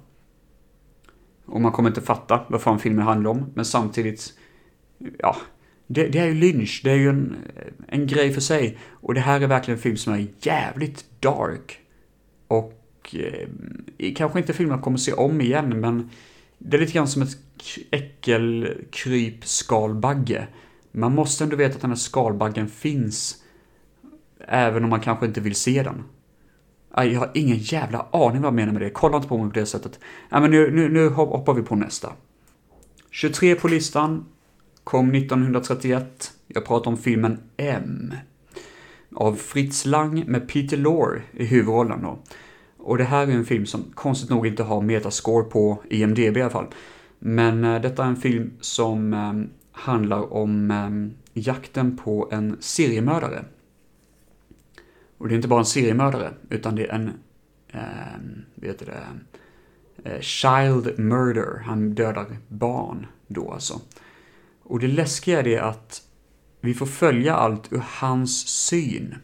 Och 1.45 1.61
man 1.61 1.71
kommer 1.71 1.89
inte 1.89 2.01
fatta 2.01 2.45
vad 2.47 2.61
fan 2.61 2.79
filmen 2.79 3.05
handlar 3.05 3.31
om. 3.31 3.45
Men 3.53 3.65
samtidigt, 3.65 4.33
ja, 5.19 5.35
det, 5.87 6.07
det, 6.07 6.19
är 6.19 6.25
ju 6.25 6.33
Lynch, 6.33 6.81
det 6.83 6.91
är 6.91 6.95
ju 6.95 7.09
en, 7.09 7.35
en 7.87 8.07
grej 8.07 8.33
för 8.33 8.41
sig. 8.41 8.77
Och 8.89 9.13
det 9.13 9.19
här 9.21 9.41
är 9.41 9.47
verkligen 9.47 9.77
en 9.77 9.83
film 9.83 9.97
som 9.97 10.13
är 10.13 10.27
jävligt 10.39 11.05
dark. 11.19 11.79
Och 12.47 13.15
eh, 13.97 14.13
kanske 14.15 14.39
inte 14.39 14.53
filmen 14.53 14.81
kommer 14.81 14.97
se 14.97 15.13
om 15.13 15.41
igen, 15.41 15.79
men 15.79 16.09
det 16.57 16.77
är 16.77 16.81
lite 16.81 16.93
grann 16.93 17.07
som 17.07 17.21
ett 17.21 17.37
äckelkryp 17.91 19.45
skalbagge 19.45 20.47
man 20.97 21.15
måste 21.15 21.43
ändå 21.43 21.55
veta 21.55 21.75
att 21.75 21.81
den 21.81 21.91
här 21.91 21.97
skalbaggen 21.97 22.67
finns. 22.67 23.43
Även 24.47 24.83
om 24.83 24.89
man 24.89 24.99
kanske 24.99 25.25
inte 25.25 25.41
vill 25.41 25.55
se 25.55 25.83
den. 25.83 26.03
Jag 26.95 27.19
har 27.19 27.31
ingen 27.33 27.57
jävla 27.57 28.07
aning 28.11 28.41
vad 28.41 28.47
jag 28.47 28.53
menar 28.53 28.73
med 28.73 28.81
det. 28.81 28.89
Kolla 28.89 29.17
inte 29.17 29.27
på 29.27 29.37
mig 29.37 29.53
på 29.53 29.59
det 29.59 29.65
sättet. 29.65 29.99
Ja, 30.29 30.39
men 30.39 30.51
nu, 30.51 30.71
nu, 30.71 30.89
nu 30.89 31.09
hoppar 31.09 31.53
vi 31.53 31.61
på 31.61 31.75
nästa. 31.75 32.13
23 33.11 33.55
på 33.55 33.67
listan 33.67 34.25
kom 34.83 35.15
1931. 35.15 36.31
Jag 36.47 36.65
pratar 36.65 36.91
om 36.91 36.97
filmen 36.97 37.39
M. 37.57 38.13
Av 39.15 39.35
Fritz 39.35 39.85
Lang 39.85 40.23
med 40.27 40.49
Peter 40.49 40.77
Lorre 40.77 41.21
i 41.31 41.45
huvudrollen 41.45 42.01
då. 42.01 42.19
Och 42.77 42.97
det 42.97 43.03
här 43.03 43.27
är 43.27 43.31
en 43.31 43.45
film 43.45 43.65
som 43.65 43.83
konstigt 43.93 44.29
nog 44.29 44.47
inte 44.47 44.63
har 44.63 44.81
metascore 44.81 45.43
på 45.43 45.83
IMDB 45.89 46.37
i 46.37 46.41
alla 46.41 46.49
fall. 46.49 46.67
Men 47.19 47.63
eh, 47.63 47.81
detta 47.81 48.03
är 48.03 48.07
en 48.07 48.15
film 48.15 48.51
som 48.61 49.13
eh, 49.13 49.33
handlar 49.77 50.33
om 50.33 50.71
eh, 50.71 51.41
jakten 51.41 51.97
på 51.97 52.29
en 52.31 52.57
seriemördare. 52.59 53.45
Och 55.17 55.27
det 55.27 55.33
är 55.33 55.35
inte 55.35 55.47
bara 55.47 55.59
en 55.59 55.65
seriemördare, 55.65 56.33
utan 56.49 56.75
det 56.75 56.85
är 56.85 56.95
en, 56.95 57.11
eh, 57.67 58.19
vet 58.55 58.79
det, 58.79 59.03
eh, 60.03 60.19
child 60.19 60.99
murder. 60.99 61.61
Han 61.65 61.95
dödar 61.95 62.37
barn 62.47 63.05
då 63.27 63.51
alltså. 63.51 63.81
Och 64.63 64.79
det 64.79 64.87
läskiga 64.87 65.39
är 65.39 65.43
det 65.43 65.59
att 65.59 66.01
vi 66.61 66.73
får 66.73 66.85
följa 66.85 67.35
allt 67.35 67.73
ur 67.73 67.83
hans 67.85 68.47
syn. 68.47 69.15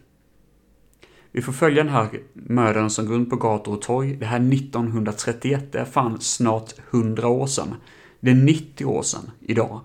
Vi 1.32 1.42
får 1.42 1.54
följa 1.54 1.84
den 1.84 1.94
här 1.94 2.10
mördaren 2.34 2.90
som 2.90 3.06
går 3.06 3.14
runt 3.14 3.30
på 3.30 3.36
gator 3.36 3.74
och 3.74 3.82
torg. 3.82 4.16
Det 4.16 4.26
här 4.26 4.40
är 4.40 4.54
1931, 4.54 5.72
det 5.72 5.80
är 5.80 5.86
fan 5.86 6.22
snart 6.22 6.74
100 6.92 7.28
år 7.28 7.48
sedan. 7.48 7.76
Det 8.20 8.32
är 8.32 8.36
90 8.36 8.86
år 8.86 9.04
sedan 9.04 9.32
idag. 9.40 9.82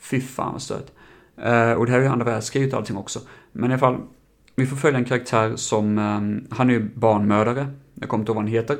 Fy 0.00 0.20
fan 0.20 0.52
vad 0.52 0.62
stört. 0.62 0.90
Uh, 1.38 1.72
och 1.72 1.86
det 1.86 1.92
här 1.92 1.98
är 1.98 2.02
ju 2.02 2.08
andra 2.08 2.24
världskriget 2.24 2.72
och 2.72 2.78
allting 2.78 2.96
också. 2.96 3.20
Men 3.52 3.70
i 3.70 3.74
alla 3.74 3.78
fall, 3.78 4.00
vi 4.56 4.66
får 4.66 4.76
följa 4.76 4.98
en 4.98 5.04
karaktär 5.04 5.56
som, 5.56 5.98
um, 5.98 6.46
han 6.50 6.70
är 6.70 6.74
ju 6.74 6.88
barnmördare. 6.94 7.66
Jag 7.94 8.08
kommer 8.08 8.22
inte 8.22 8.30
ihåg 8.30 8.36
vad 8.36 8.44
han 8.44 8.52
heter. 8.52 8.78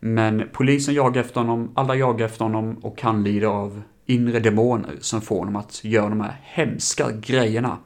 Men 0.00 0.48
polisen 0.52 0.94
jagar 0.94 1.20
efter 1.20 1.40
honom, 1.40 1.70
alla 1.74 1.94
jagar 1.94 2.26
efter 2.26 2.44
honom 2.44 2.76
och 2.82 3.02
han 3.02 3.24
lider 3.24 3.46
av 3.46 3.82
inre 4.06 4.40
demoner 4.40 4.96
som 5.00 5.20
får 5.20 5.38
honom 5.38 5.56
att 5.56 5.84
göra 5.84 6.08
de 6.08 6.20
här 6.20 6.40
hemska 6.42 7.10
grejerna. 7.10 7.78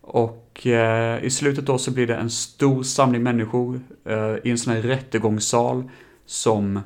Och 0.00 0.66
eh, 0.66 1.24
i 1.24 1.30
slutet 1.30 1.66
då 1.66 1.78
så 1.78 1.90
blir 1.90 2.06
det 2.06 2.14
en 2.14 2.30
stor 2.30 2.82
samling 2.82 3.22
människor 3.22 3.80
eh, 4.04 4.34
i 4.44 4.50
en 4.50 4.58
sån 4.58 4.72
här 4.72 4.82
rättegångssal 4.82 5.90
som 6.26 6.80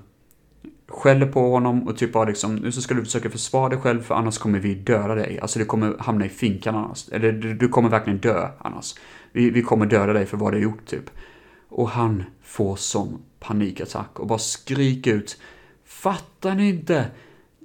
skäller 0.90 1.26
på 1.26 1.50
honom 1.50 1.88
och 1.88 1.96
typ 1.96 2.12
bara 2.12 2.24
liksom, 2.24 2.54
nu 2.54 2.72
så 2.72 2.82
ska 2.82 2.94
du 2.94 3.04
försöka 3.04 3.30
försvara 3.30 3.68
dig 3.68 3.78
själv 3.78 4.02
för 4.02 4.14
annars 4.14 4.38
kommer 4.38 4.58
vi 4.58 4.74
döda 4.74 5.14
dig. 5.14 5.38
Alltså 5.40 5.58
du 5.58 5.64
kommer 5.64 5.98
hamna 5.98 6.26
i 6.26 6.28
finkan 6.28 6.74
annars. 6.74 7.08
Eller 7.12 7.32
du, 7.32 7.54
du 7.54 7.68
kommer 7.68 7.88
verkligen 7.88 8.18
dö 8.18 8.48
annars. 8.58 8.94
Vi, 9.32 9.50
vi 9.50 9.62
kommer 9.62 9.86
döda 9.86 10.12
dig 10.12 10.26
för 10.26 10.36
vad 10.36 10.52
du 10.52 10.56
har 10.56 10.62
gjort 10.62 10.86
typ. 10.86 11.10
Och 11.68 11.90
han 11.90 12.24
får 12.42 12.76
sån 12.76 13.22
panikattack 13.40 14.20
och 14.20 14.26
bara 14.26 14.38
skriker 14.38 15.14
ut 15.14 15.40
Fattar 15.84 16.54
ni 16.54 16.68
inte? 16.68 17.06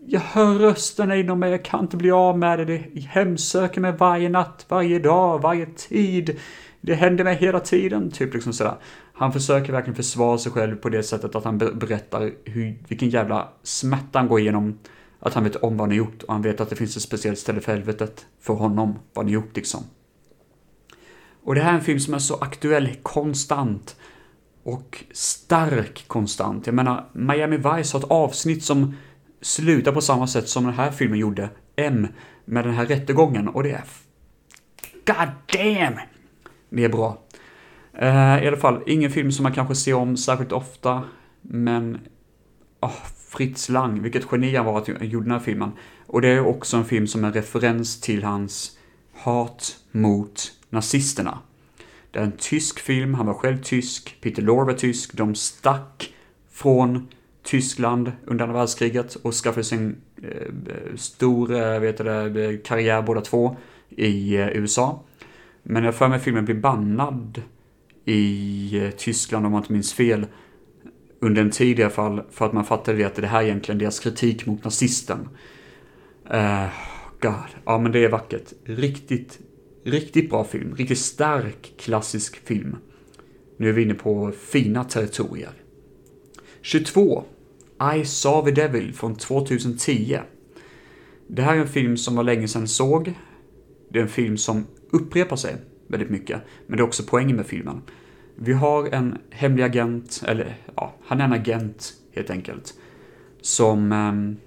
Jag 0.08 0.20
hör 0.20 0.56
rösterna 0.56 1.16
inom 1.16 1.40
mig, 1.40 1.52
jag 1.52 1.66
kan 1.66 1.80
inte 1.80 1.98
bli 1.98 2.12
av 2.12 2.38
med 2.38 2.60
det. 2.60 2.66
Det 2.66 3.00
hemsöker 3.00 3.82
mig 3.82 3.92
varje 3.92 4.30
natt, 4.30 4.66
varje 4.70 5.00
dag, 5.00 5.42
varje 5.42 5.66
tid. 5.66 6.40
Det 6.82 6.94
händer 6.94 7.24
mig 7.24 7.36
hela 7.36 7.60
tiden, 7.60 8.12
typ 8.12 8.34
liksom 8.34 8.54
sådär. 8.54 8.76
Han 9.18 9.34
försöker 9.34 9.74
verkligen 9.74 9.96
försvara 9.96 10.38
sig 10.38 10.52
själv 10.52 10.76
på 10.76 10.90
det 10.90 11.04
sättet 11.04 11.36
att 11.36 11.44
han 11.44 11.58
berättar 11.58 12.32
hur, 12.46 12.84
vilken 12.88 13.10
jävla 13.10 13.50
smärta 13.64 14.20
han 14.20 14.28
går 14.28 14.40
igenom. 14.40 14.80
Att 15.20 15.34
han 15.34 15.44
vet 15.44 15.56
om 15.56 15.78
vad 15.78 15.80
han 15.80 15.90
har 15.90 15.98
gjort 15.98 16.24
och 16.24 16.34
han 16.34 16.42
vet 16.42 16.62
att 16.62 16.70
det 16.70 16.76
finns 16.76 16.98
ett 16.98 17.04
speciellt 17.04 17.40
ställe 17.40 17.62
för 17.62 17.72
helvetet 17.72 18.26
för 18.40 18.54
honom, 18.54 19.00
vad 19.14 19.26
han 19.26 19.26
har 19.26 19.34
gjort 19.34 19.56
liksom. 19.56 19.84
Och 21.44 21.56
det 21.56 21.62
här 21.62 21.72
är 21.72 21.76
en 21.76 21.84
film 21.84 22.00
som 22.00 22.14
är 22.14 22.20
så 22.20 22.36
aktuell 22.36 22.96
konstant 23.04 23.96
och 24.64 25.04
stark 25.12 26.08
konstant. 26.08 26.66
Jag 26.66 26.76
menar, 26.76 27.10
Miami 27.14 27.58
Vice 27.58 27.98
har 27.98 28.00
ett 28.00 28.12
avsnitt 28.12 28.64
som 28.64 28.96
slutar 29.42 29.92
på 29.92 30.02
samma 30.02 30.28
sätt 30.28 30.50
som 30.50 30.64
den 30.64 30.74
här 30.74 30.92
filmen 30.92 31.20
gjorde, 31.20 31.50
M, 31.76 32.08
med 32.46 32.66
den 32.66 32.74
här 32.74 32.86
rättegången 32.86 33.48
och 33.48 33.64
det 33.64 33.72
är... 33.72 33.84
God 35.06 35.30
damn! 35.54 36.00
Det 36.70 36.84
är 36.84 36.90
bra. 36.90 37.25
Eh, 37.98 38.44
I 38.44 38.48
alla 38.48 38.58
fall, 38.58 38.84
ingen 38.86 39.12
film 39.12 39.32
som 39.32 39.44
man 39.44 39.54
kanske 39.54 39.76
ser 39.76 39.94
om 39.94 40.18
särskilt 40.18 40.52
ofta, 40.52 41.04
men... 41.42 42.00
Oh, 42.82 42.92
Fritz 43.36 43.70
Lang, 43.70 44.02
vilket 44.02 44.28
geni 44.32 44.56
han 44.56 44.66
var 44.66 44.78
att 44.78 44.88
han 44.88 45.10
gjorde 45.10 45.26
den 45.26 45.32
här 45.32 45.40
filmen. 45.40 45.72
Och 46.06 46.22
det 46.22 46.28
är 46.28 46.48
också 46.48 46.78
en 46.78 46.86
film 46.86 47.08
som 47.08 47.24
är 47.24 47.32
referens 47.32 48.02
till 48.02 48.24
hans 48.24 48.78
hat 49.14 49.78
mot 49.92 50.52
nazisterna. 50.70 51.40
Det 52.12 52.20
är 52.20 52.24
en 52.24 52.38
tysk 52.38 52.80
film, 52.80 53.14
han 53.14 53.26
var 53.26 53.34
själv 53.34 53.62
tysk, 53.64 54.18
Peter 54.22 54.42
Lorre 54.42 54.66
var 54.66 54.74
tysk, 54.74 55.14
de 55.14 55.36
stack 55.36 56.14
från 56.52 57.08
Tyskland 57.44 58.12
under 58.26 58.46
andra 58.46 58.58
världskriget 58.60 59.16
och 59.16 59.34
skaffade 59.34 59.64
sig 59.64 59.78
en 59.78 59.98
eh, 60.24 60.96
stor 60.96 61.54
eh, 61.54 61.80
vet 61.80 61.98
det, 61.98 62.58
karriär 62.66 63.02
båda 63.02 63.22
två 63.22 63.56
i 63.90 64.36
eh, 64.36 64.48
USA. 64.48 65.04
Men 65.64 65.84
jag 65.84 65.96
för 65.96 66.08
mig 66.08 66.20
filmen 66.20 66.46
blir 66.46 66.56
bannad 66.56 67.42
i 68.06 68.78
eh, 68.78 68.92
Tyskland 68.92 69.46
om 69.46 69.52
man 69.52 69.62
inte 69.62 69.74
minns 69.74 69.94
fel. 69.94 70.26
Under 71.20 71.42
en 71.42 71.52
tid 71.52 71.80
i 71.80 71.84
alla 71.84 71.92
fall, 71.92 72.22
för 72.32 72.46
att 72.46 72.54
man 72.54 72.66
fattade 72.66 72.98
det 72.98 73.04
att 73.04 73.16
det 73.16 73.28
här 73.28 73.42
är 73.42 73.46
egentligen 73.46 73.80
deras 73.80 74.00
kritik 74.00 74.46
mot 74.46 74.64
nazisten. 74.64 75.30
Uh, 76.34 76.68
God, 77.22 77.34
ja 77.66 77.78
men 77.78 77.92
det 77.92 78.04
är 78.04 78.10
vackert. 78.10 78.54
Riktigt, 78.64 79.40
riktigt 79.84 80.30
bra 80.30 80.44
film. 80.44 80.76
Riktigt 80.76 81.00
stark 81.00 81.74
klassisk 81.78 82.36
film. 82.36 82.76
Nu 83.58 83.70
är 83.70 83.74
vi 83.74 83.82
inne 83.82 83.94
på 83.94 84.32
fina 84.32 84.84
territorier. 84.84 85.52
22. 86.62 87.24
I 87.96 88.06
saw 88.06 88.52
the 88.52 88.62
Devil 88.62 88.94
från 88.94 89.16
2010. 89.16 90.20
Det 91.28 91.42
här 91.42 91.56
är 91.56 91.60
en 91.60 91.68
film 91.68 91.98
som 91.98 92.16
var 92.16 92.24
länge 92.24 92.48
sedan 92.48 92.68
såg. 92.68 93.14
Det 93.90 94.00
är 94.00 94.04
en 94.04 94.10
film 94.10 94.38
som 94.38 94.66
upprepar 94.92 95.36
sig 95.36 95.56
väldigt 95.88 96.10
mycket, 96.10 96.42
men 96.68 96.78
det 96.78 96.84
är 96.84 96.88
också 96.88 97.04
poängen 97.08 97.36
med 97.36 97.46
filmen. 97.46 97.82
Vi 98.36 98.54
har 98.54 98.88
en 98.88 99.18
hemlig 99.30 99.64
agent, 99.64 100.24
eller 100.28 100.58
ja, 100.76 100.96
han 101.06 101.22
är 101.22 101.26
en 101.26 101.34
agent 101.34 101.94
helt 102.16 102.30
enkelt, 102.30 102.74
som 103.42 103.92
ehm, 103.92 104.38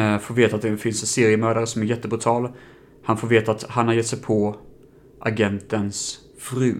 eh, 0.00 0.18
får 0.18 0.34
veta 0.34 0.56
att 0.56 0.62
det 0.62 0.76
finns 0.76 1.02
en 1.02 1.06
seriemördare 1.06 1.66
som 1.66 1.82
är 1.82 1.86
jättebrutal. 1.86 2.48
Han 3.02 3.16
får 3.16 3.28
veta 3.28 3.52
att 3.52 3.62
han 3.62 3.86
har 3.86 3.94
gett 3.94 4.06
sig 4.06 4.20
på 4.20 4.56
agentens 5.18 6.18
fru. 6.38 6.74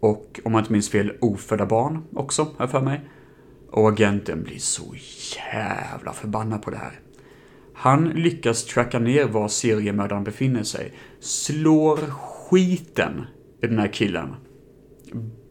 Och 0.00 0.40
om 0.44 0.52
jag 0.52 0.60
inte 0.60 0.72
minns 0.72 0.90
fel, 0.90 1.12
ofödda 1.20 1.66
barn 1.66 2.04
också, 2.12 2.42
har 2.42 2.54
jag 2.58 2.70
för 2.70 2.80
mig. 2.80 3.10
Och 3.70 3.88
agenten 3.88 4.42
blir 4.42 4.58
så 4.58 4.94
jävla 5.36 6.12
förbannad 6.12 6.62
på 6.62 6.70
det 6.70 6.76
här. 6.76 7.00
Han 7.80 8.08
lyckas 8.08 8.64
tracka 8.64 8.98
ner 8.98 9.24
var 9.24 9.48
seriemördaren 9.48 10.24
befinner 10.24 10.62
sig. 10.62 10.92
Slår 11.20 11.96
skiten 11.96 13.26
i 13.62 13.66
den 13.66 13.78
här 13.78 13.88
killen. 13.88 14.34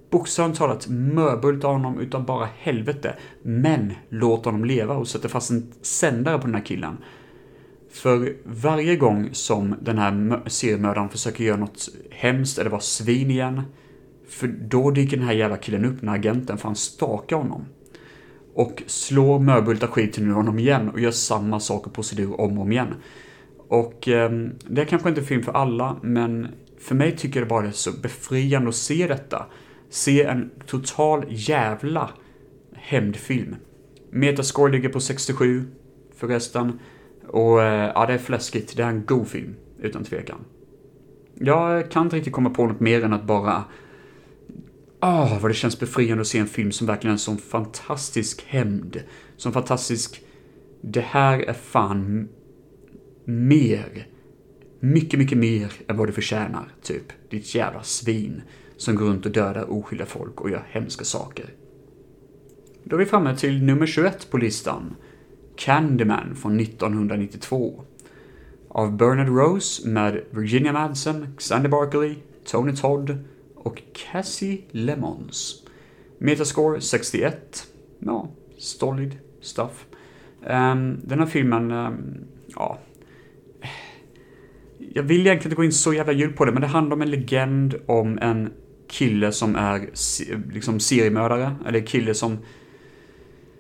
Bokstavligt 0.10 0.60
talat 0.60 0.88
mörbultar 0.88 1.70
honom 1.70 2.00
utav 2.00 2.26
bara 2.26 2.48
helvete. 2.58 3.16
Men 3.42 3.94
låter 4.10 4.52
honom 4.52 4.66
leva 4.66 4.96
och 4.96 5.08
sätter 5.08 5.30
fast 5.30 5.52
en 5.52 5.74
sändare 5.82 6.38
på 6.38 6.46
den 6.46 6.56
här 6.56 6.66
killen. 6.66 6.98
För 7.92 8.36
varje 8.44 8.96
gång 8.96 9.30
som 9.32 9.76
den 9.82 9.98
här 9.98 10.42
seriemördaren 10.50 11.10
försöker 11.10 11.44
göra 11.44 11.58
något 11.58 11.90
hemskt 12.12 12.58
eller 12.58 12.70
vara 12.70 12.82
svin 12.82 13.32
igen. 13.32 13.62
För 14.28 14.48
då 14.48 14.92
dyker 14.92 15.18
den 15.18 15.26
här 15.26 15.34
jävla 15.34 15.58
killen 15.58 15.86
upp, 15.86 16.00
den 16.00 16.10
här 16.10 16.16
agenten, 16.16 16.58
för 16.58 16.66
han 16.66 16.76
stakar 16.76 17.36
honom 17.36 17.66
och 18.60 18.84
slår 18.88 19.40
mörbultar 19.40 19.88
skiten 19.88 20.28
ur 20.28 20.34
honom 20.34 20.60
igen 20.60 20.90
och 20.90 21.00
gör 21.00 21.12
samma 21.12 21.60
sak 21.60 21.88
och 21.88 21.94
procedur 21.94 22.42
om 22.42 22.58
och 22.58 22.64
om 22.64 22.72
igen. 22.72 22.96
Och 23.58 24.08
eh, 24.08 24.32
det 24.68 24.82
är 24.82 24.86
kanske 24.86 25.10
inte 25.10 25.22
film 25.22 25.44
för 25.44 25.52
alla, 25.52 25.98
men 26.02 26.48
för 26.80 26.96
mig 26.96 27.18
tycker 27.18 27.40
jag 27.40 27.48
det 27.48 27.50
bara 27.50 27.68
är 27.68 27.72
så 27.72 27.92
befriande 27.92 28.70
att 28.70 28.76
se 28.76 29.08
detta. 29.08 29.46
Se 29.90 30.24
en 30.24 30.50
total 30.66 31.26
jävla 31.30 32.10
hämndfilm. 32.74 33.56
Metascore 34.12 34.72
ligger 34.72 34.90
på 34.90 35.00
67 35.00 35.68
förresten. 36.16 36.80
Och 37.28 37.64
eh, 37.64 37.92
ja, 37.96 38.06
det 38.06 38.14
är 38.14 38.18
fläskigt. 38.18 38.78
Det 38.78 38.84
är 38.84 38.90
en 38.90 39.06
god 39.06 39.28
film, 39.28 39.56
utan 39.80 40.04
tvekan. 40.04 40.40
Jag 41.34 41.92
kan 41.92 42.04
inte 42.04 42.16
riktigt 42.16 42.34
komma 42.34 42.50
på 42.50 42.68
något 42.68 42.80
mer 42.80 43.04
än 43.04 43.14
att 43.14 43.24
bara 43.24 43.64
Åh, 45.02 45.34
oh, 45.34 45.42
vad 45.42 45.52
det 45.52 45.56
känns 45.56 45.80
befriande 45.80 46.22
att 46.22 46.28
se 46.28 46.40
en 46.40 46.48
film 46.48 46.72
som 46.72 46.88
verkligen 46.88 47.12
är 47.12 47.16
en 47.16 47.20
sån 47.20 47.38
fantastisk 47.38 48.46
hämnd. 48.48 49.04
Som 49.38 49.54
fantastisk... 49.54 50.24
Det 50.82 51.02
här 51.02 51.40
är 51.40 51.54
fan 51.54 52.28
mer. 53.26 54.08
Mycket, 54.80 55.20
mycket 55.20 55.38
mer 55.38 55.72
än 55.88 55.98
vad 55.98 56.08
du 56.08 56.14
förtjänar, 56.14 56.72
typ. 56.82 57.04
Ditt 57.30 57.56
jävla 57.56 57.84
svin 57.84 58.42
som 58.78 58.96
går 58.96 59.06
runt 59.06 59.26
och 59.26 59.32
dödar 59.32 59.72
oskyldiga 59.72 60.06
folk 60.06 60.42
och 60.42 60.50
gör 60.50 60.68
hemska 60.70 61.06
saker. 61.06 61.54
Då 62.84 62.96
är 62.96 63.00
vi 63.00 63.06
framme 63.06 63.38
till 63.38 63.64
nummer 63.64 63.86
21 63.86 64.32
på 64.32 64.38
listan. 64.38 64.96
Candyman 65.56 66.36
från 66.36 66.60
1992. 66.60 67.84
Av 68.70 68.98
Bernard 68.98 69.28
Rose 69.28 69.88
med 69.88 70.24
Virginia 70.32 70.74
Madsen, 70.74 71.36
Xander 71.38 71.70
Barkley, 71.70 72.16
Tony 72.46 72.76
Todd 72.76 73.18
och 73.60 73.82
Cassie 73.94 74.62
Lemons. 74.72 75.64
Metascore 76.18 76.82
61. 76.82 77.68
Ja, 78.00 78.30
stolid 78.58 79.18
stuff. 79.42 79.86
Um, 80.42 81.02
den 81.04 81.20
här 81.20 81.26
filmen, 81.26 81.72
um, 81.72 82.18
ja. 82.56 82.80
Jag 84.94 85.04
vill 85.04 85.22
egentligen 85.22 85.52
inte 85.52 85.56
gå 85.56 85.64
in 85.64 85.72
så 85.72 85.94
jävla 85.94 86.14
djupt 86.14 86.38
på 86.38 86.46
det, 86.46 86.52
men 86.52 86.62
det 86.62 86.68
handlar 86.68 86.96
om 86.96 87.02
en 87.02 87.12
legend 87.12 87.76
om 87.86 88.20
en 88.22 88.50
kille 88.88 89.32
som 89.32 89.56
är 89.56 89.90
liksom 90.54 90.80
seriemördare, 90.80 91.56
eller 91.68 91.80
kille 91.80 92.14
som... 92.14 92.38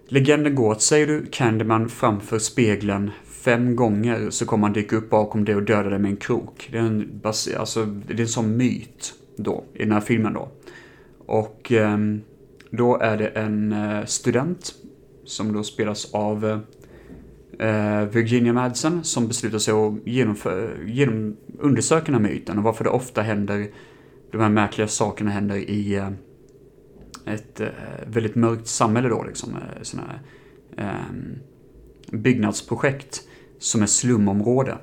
Legenden 0.07 0.55
går 0.55 0.71
att 0.71 0.81
säger 0.81 1.07
du 1.07 1.25
Candyman 1.31 1.89
framför 1.89 2.39
spegeln 2.39 3.11
fem 3.25 3.75
gånger 3.75 4.29
så 4.29 4.45
kommer 4.45 4.67
han 4.67 4.73
dyka 4.73 4.95
upp 4.95 5.09
bakom 5.09 5.45
det 5.45 5.55
och 5.55 5.63
döda 5.63 5.89
dig 5.89 5.99
med 5.99 6.11
en 6.11 6.17
krok. 6.17 6.69
Det 6.71 6.77
är 6.77 6.81
en, 6.81 7.21
alltså, 7.57 7.85
det 7.85 8.13
är 8.13 8.21
en 8.21 8.27
sån 8.27 8.57
myt 8.57 9.13
då, 9.43 9.63
i 9.73 9.83
den 9.83 9.91
här 9.91 10.01
filmen 10.01 10.33
då. 10.33 10.49
Och 11.17 11.71
ehm, 11.71 12.21
då 12.71 12.97
är 12.97 13.17
det 13.17 13.27
en 13.27 13.71
eh, 13.71 14.05
student 14.05 14.75
som 15.25 15.53
då 15.53 15.63
spelas 15.63 16.13
av 16.13 16.61
eh, 17.59 18.01
Virginia 18.01 18.53
Madsen 18.53 19.03
som 19.03 19.27
beslutar 19.27 19.57
sig 19.57 19.73
att 19.73 20.07
genomför, 20.07 20.85
genom, 20.87 21.37
undersöka 21.59 22.11
den 22.11 22.25
här 22.25 22.31
myten 22.31 22.57
och 22.57 22.63
varför 22.63 22.83
det 22.83 22.89
ofta 22.89 23.21
händer, 23.21 23.67
de 24.31 24.41
här 24.41 24.49
märkliga 24.49 24.87
sakerna 24.87 25.31
händer 25.31 25.55
i 25.55 25.95
eh, 25.95 26.09
ett 27.25 27.61
väldigt 28.07 28.35
mörkt 28.35 28.67
samhälle 28.67 29.09
då 29.09 29.23
liksom. 29.23 29.57
Såna 29.81 30.03
här, 30.03 30.21
ehm, 30.77 31.35
byggnadsprojekt 32.11 33.21
som 33.59 33.81
är 33.81 33.85
slumområde. 33.85 34.77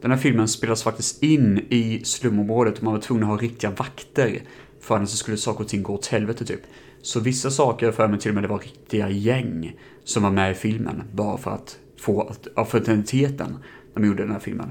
Den 0.00 0.10
här 0.10 0.18
filmen 0.18 0.48
spelas 0.48 0.82
faktiskt 0.82 1.22
in 1.22 1.66
i 1.68 2.00
slumområdet 2.04 2.78
och 2.78 2.84
man 2.84 2.92
var 2.92 3.00
tvungen 3.00 3.24
att 3.24 3.30
ha 3.30 3.36
riktiga 3.36 3.70
vakter 3.70 4.42
för 4.80 4.96
annars 4.96 5.10
skulle 5.10 5.36
saker 5.36 5.60
och 5.64 5.68
ting 5.68 5.82
gå 5.82 5.94
åt 5.94 6.06
helvete 6.06 6.44
typ. 6.44 6.60
Så 7.02 7.20
vissa 7.20 7.50
saker 7.50 7.92
för 7.92 8.08
mig 8.08 8.20
till 8.20 8.30
och 8.30 8.34
med 8.34 8.44
det 8.44 8.48
var 8.48 8.58
riktiga 8.58 9.10
gäng 9.10 9.76
som 10.04 10.22
var 10.22 10.30
med 10.30 10.50
i 10.50 10.54
filmen 10.54 11.02
bara 11.12 11.38
för 11.38 11.50
att 11.50 11.78
få 11.98 12.32
authenticiteten 12.54 13.58
när 13.94 14.02
de 14.02 14.08
gjorde 14.08 14.22
den 14.22 14.32
här 14.32 14.38
filmen. 14.38 14.70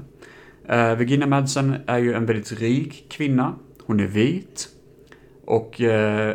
Uh, 0.70 0.94
Virginia 0.94 1.26
Madsen 1.26 1.74
är 1.86 1.98
ju 1.98 2.14
en 2.14 2.26
väldigt 2.26 2.52
rik 2.52 3.06
kvinna. 3.10 3.54
Hon 3.84 4.00
är 4.00 4.06
vit. 4.06 4.68
Och 5.44 5.80
uh, 5.80 5.88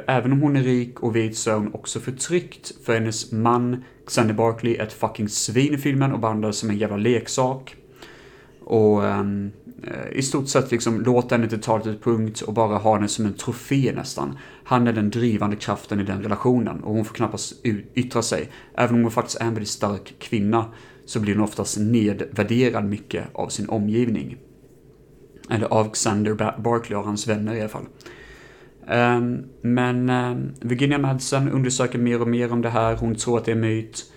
även 0.08 0.32
om 0.32 0.42
hon 0.42 0.56
är 0.56 0.64
rik 0.64 1.00
och 1.00 1.16
vit 1.16 1.38
så 1.38 1.52
är 1.52 1.56
hon 1.56 1.74
också 1.74 2.00
förtryckt 2.00 2.72
för 2.86 2.94
hennes 2.94 3.32
man 3.32 3.84
Xander 4.06 4.34
Barkley 4.34 4.76
är 4.76 4.84
ett 4.84 4.94
fucking 4.94 5.30
svin 5.30 5.74
i 5.74 5.78
filmen 5.78 6.12
och 6.12 6.20
behandlas 6.20 6.58
som 6.58 6.70
en 6.70 6.78
jävla 6.78 6.98
leksak. 6.98 7.76
Och 8.72 9.04
um, 9.04 9.52
i 10.12 10.22
stort 10.22 10.48
sett 10.48 10.72
liksom 10.72 11.02
låta 11.02 11.36
henne 11.36 11.44
inte 11.44 11.58
ta 11.58 11.78
det 11.78 11.84
till 11.84 12.00
punkt 12.00 12.42
och 12.42 12.54
bara 12.54 12.78
ha 12.78 12.96
henne 12.96 13.08
som 13.08 13.26
en 13.26 13.34
trofé 13.34 13.92
nästan. 13.96 14.38
Han 14.64 14.88
är 14.88 14.94
den 14.94 15.10
drivande 15.10 15.56
kraften 15.56 16.00
i 16.00 16.04
den 16.04 16.24
relationen 16.24 16.84
och 16.84 16.94
hon 16.94 17.06
får 17.06 17.16
knappast 17.16 17.66
yttra 17.96 18.22
sig. 18.22 18.50
Även 18.76 18.96
om 18.96 19.02
hon 19.02 19.12
faktiskt 19.12 19.42
är 19.42 19.46
en 19.46 19.54
väldigt 19.54 19.70
stark 19.70 20.16
kvinna 20.20 20.66
så 21.06 21.20
blir 21.20 21.36
hon 21.36 21.44
oftast 21.44 21.78
nedvärderad 21.80 22.86
mycket 22.86 23.24
av 23.34 23.48
sin 23.48 23.70
omgivning. 23.70 24.38
Eller 25.50 25.68
av 25.68 25.92
Xander 25.92 26.62
Barkley 26.62 27.00
och 27.00 27.06
hans 27.06 27.28
vänner 27.28 27.56
i 27.56 27.60
alla 27.60 27.70
fall. 27.70 27.86
Um, 28.88 29.44
men 29.62 30.10
um, 30.10 30.54
Virginia 30.62 30.98
Madsen 30.98 31.50
undersöker 31.50 32.00
mer 32.00 32.22
och 32.22 32.28
mer 32.28 32.52
om 32.52 32.62
det 32.62 32.70
här. 32.70 32.96
Hon 32.96 33.16
tror 33.16 33.38
att 33.38 33.46
det 33.46 33.52
är 33.52 33.56
myt. 33.56 34.11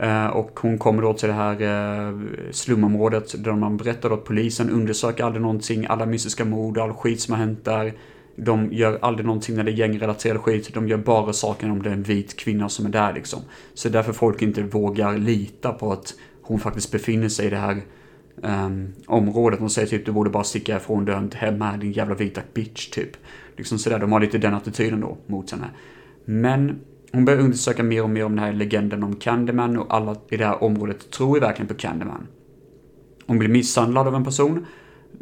Eh, 0.00 0.26
och 0.26 0.60
hon 0.60 0.78
kommer 0.78 1.02
då 1.02 1.14
till 1.14 1.28
det 1.28 1.34
här 1.34 1.62
eh, 1.62 2.14
slumområdet 2.50 3.44
där 3.44 3.52
man 3.52 3.76
berättar 3.76 4.10
att 4.10 4.24
polisen 4.24 4.70
undersöker 4.70 5.24
aldrig 5.24 5.42
någonting, 5.42 5.86
alla 5.88 6.06
mystiska 6.06 6.44
mord 6.44 6.78
och 6.78 6.84
all 6.84 6.92
skit 6.92 7.20
som 7.20 7.34
har 7.34 7.40
hänt 7.40 7.64
där. 7.64 7.92
De 8.36 8.72
gör 8.72 8.98
aldrig 9.02 9.26
någonting 9.26 9.56
när 9.56 9.64
det 9.64 9.70
är 9.70 9.74
gängrelaterad 9.74 10.40
skit, 10.40 10.74
de 10.74 10.88
gör 10.88 10.98
bara 10.98 11.32
saker 11.32 11.70
om 11.70 11.82
det 11.82 11.88
är 11.88 11.92
en 11.92 12.02
vit 12.02 12.36
kvinna 12.36 12.68
som 12.68 12.86
är 12.86 12.90
där 12.90 13.12
liksom. 13.12 13.40
Så 13.74 13.88
därför 13.88 14.12
folk 14.12 14.42
inte 14.42 14.62
vågar 14.62 15.18
lita 15.18 15.72
på 15.72 15.92
att 15.92 16.14
hon 16.42 16.60
faktiskt 16.60 16.92
befinner 16.92 17.28
sig 17.28 17.46
i 17.46 17.50
det 17.50 17.56
här 17.56 17.82
um, 18.42 18.92
området. 19.06 19.58
De 19.58 19.70
säger 19.70 19.88
typ 19.88 20.06
du 20.06 20.12
borde 20.12 20.30
bara 20.30 20.44
sticka 20.44 20.76
ifrån, 20.76 21.04
du 21.04 21.12
är 21.12 21.18
inte 21.18 21.36
hemma, 21.36 21.76
din 21.76 21.92
jävla 21.92 22.14
vita 22.14 22.40
bitch 22.54 22.90
typ. 22.90 23.10
Liksom 23.56 23.78
sådär, 23.78 23.98
de 23.98 24.12
har 24.12 24.20
lite 24.20 24.38
den 24.38 24.54
attityden 24.54 25.00
då 25.00 25.16
mot 25.26 25.50
henne. 25.50 25.70
Men 26.24 26.80
hon 27.12 27.24
börjar 27.24 27.40
undersöka 27.40 27.82
mer 27.82 28.02
och 28.02 28.10
mer 28.10 28.24
om 28.24 28.36
den 28.36 28.44
här 28.44 28.52
legenden 28.52 29.02
om 29.02 29.16
Candyman 29.16 29.76
och 29.76 29.94
alla 29.94 30.16
i 30.30 30.36
det 30.36 30.44
här 30.44 30.62
området 30.62 31.10
tror 31.10 31.36
ju 31.36 31.40
verkligen 31.40 31.68
på 31.68 31.74
Candyman. 31.74 32.26
Hon 33.26 33.38
blir 33.38 33.48
misshandlad 33.48 34.06
av 34.06 34.14
en 34.14 34.24
person 34.24 34.66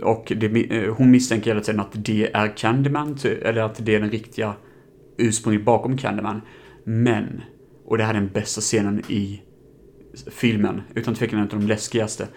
och 0.02 0.32
det, 0.36 0.76
eh, 0.76 0.94
hon 0.94 1.10
misstänker 1.10 1.50
hela 1.50 1.60
tiden 1.60 1.80
att 1.80 2.04
det 2.04 2.30
är 2.34 2.56
Candyman, 2.56 3.18
eller 3.42 3.62
att 3.62 3.86
det 3.86 3.94
är 3.94 4.00
den 4.00 4.10
riktiga 4.10 4.54
ursprunget 5.16 5.64
bakom 5.64 5.96
Candyman. 5.96 6.40
Men, 6.84 7.42
och 7.84 7.98
det 7.98 8.04
här 8.04 8.14
är 8.14 8.20
den 8.20 8.30
bästa 8.34 8.60
scenen 8.60 9.02
i 9.08 9.42
filmen, 10.30 10.80
utan 10.94 11.14
tvekan 11.14 11.38
en 11.38 11.44
av 11.44 11.60
de 11.60 11.66
läskigaste. 11.66 12.28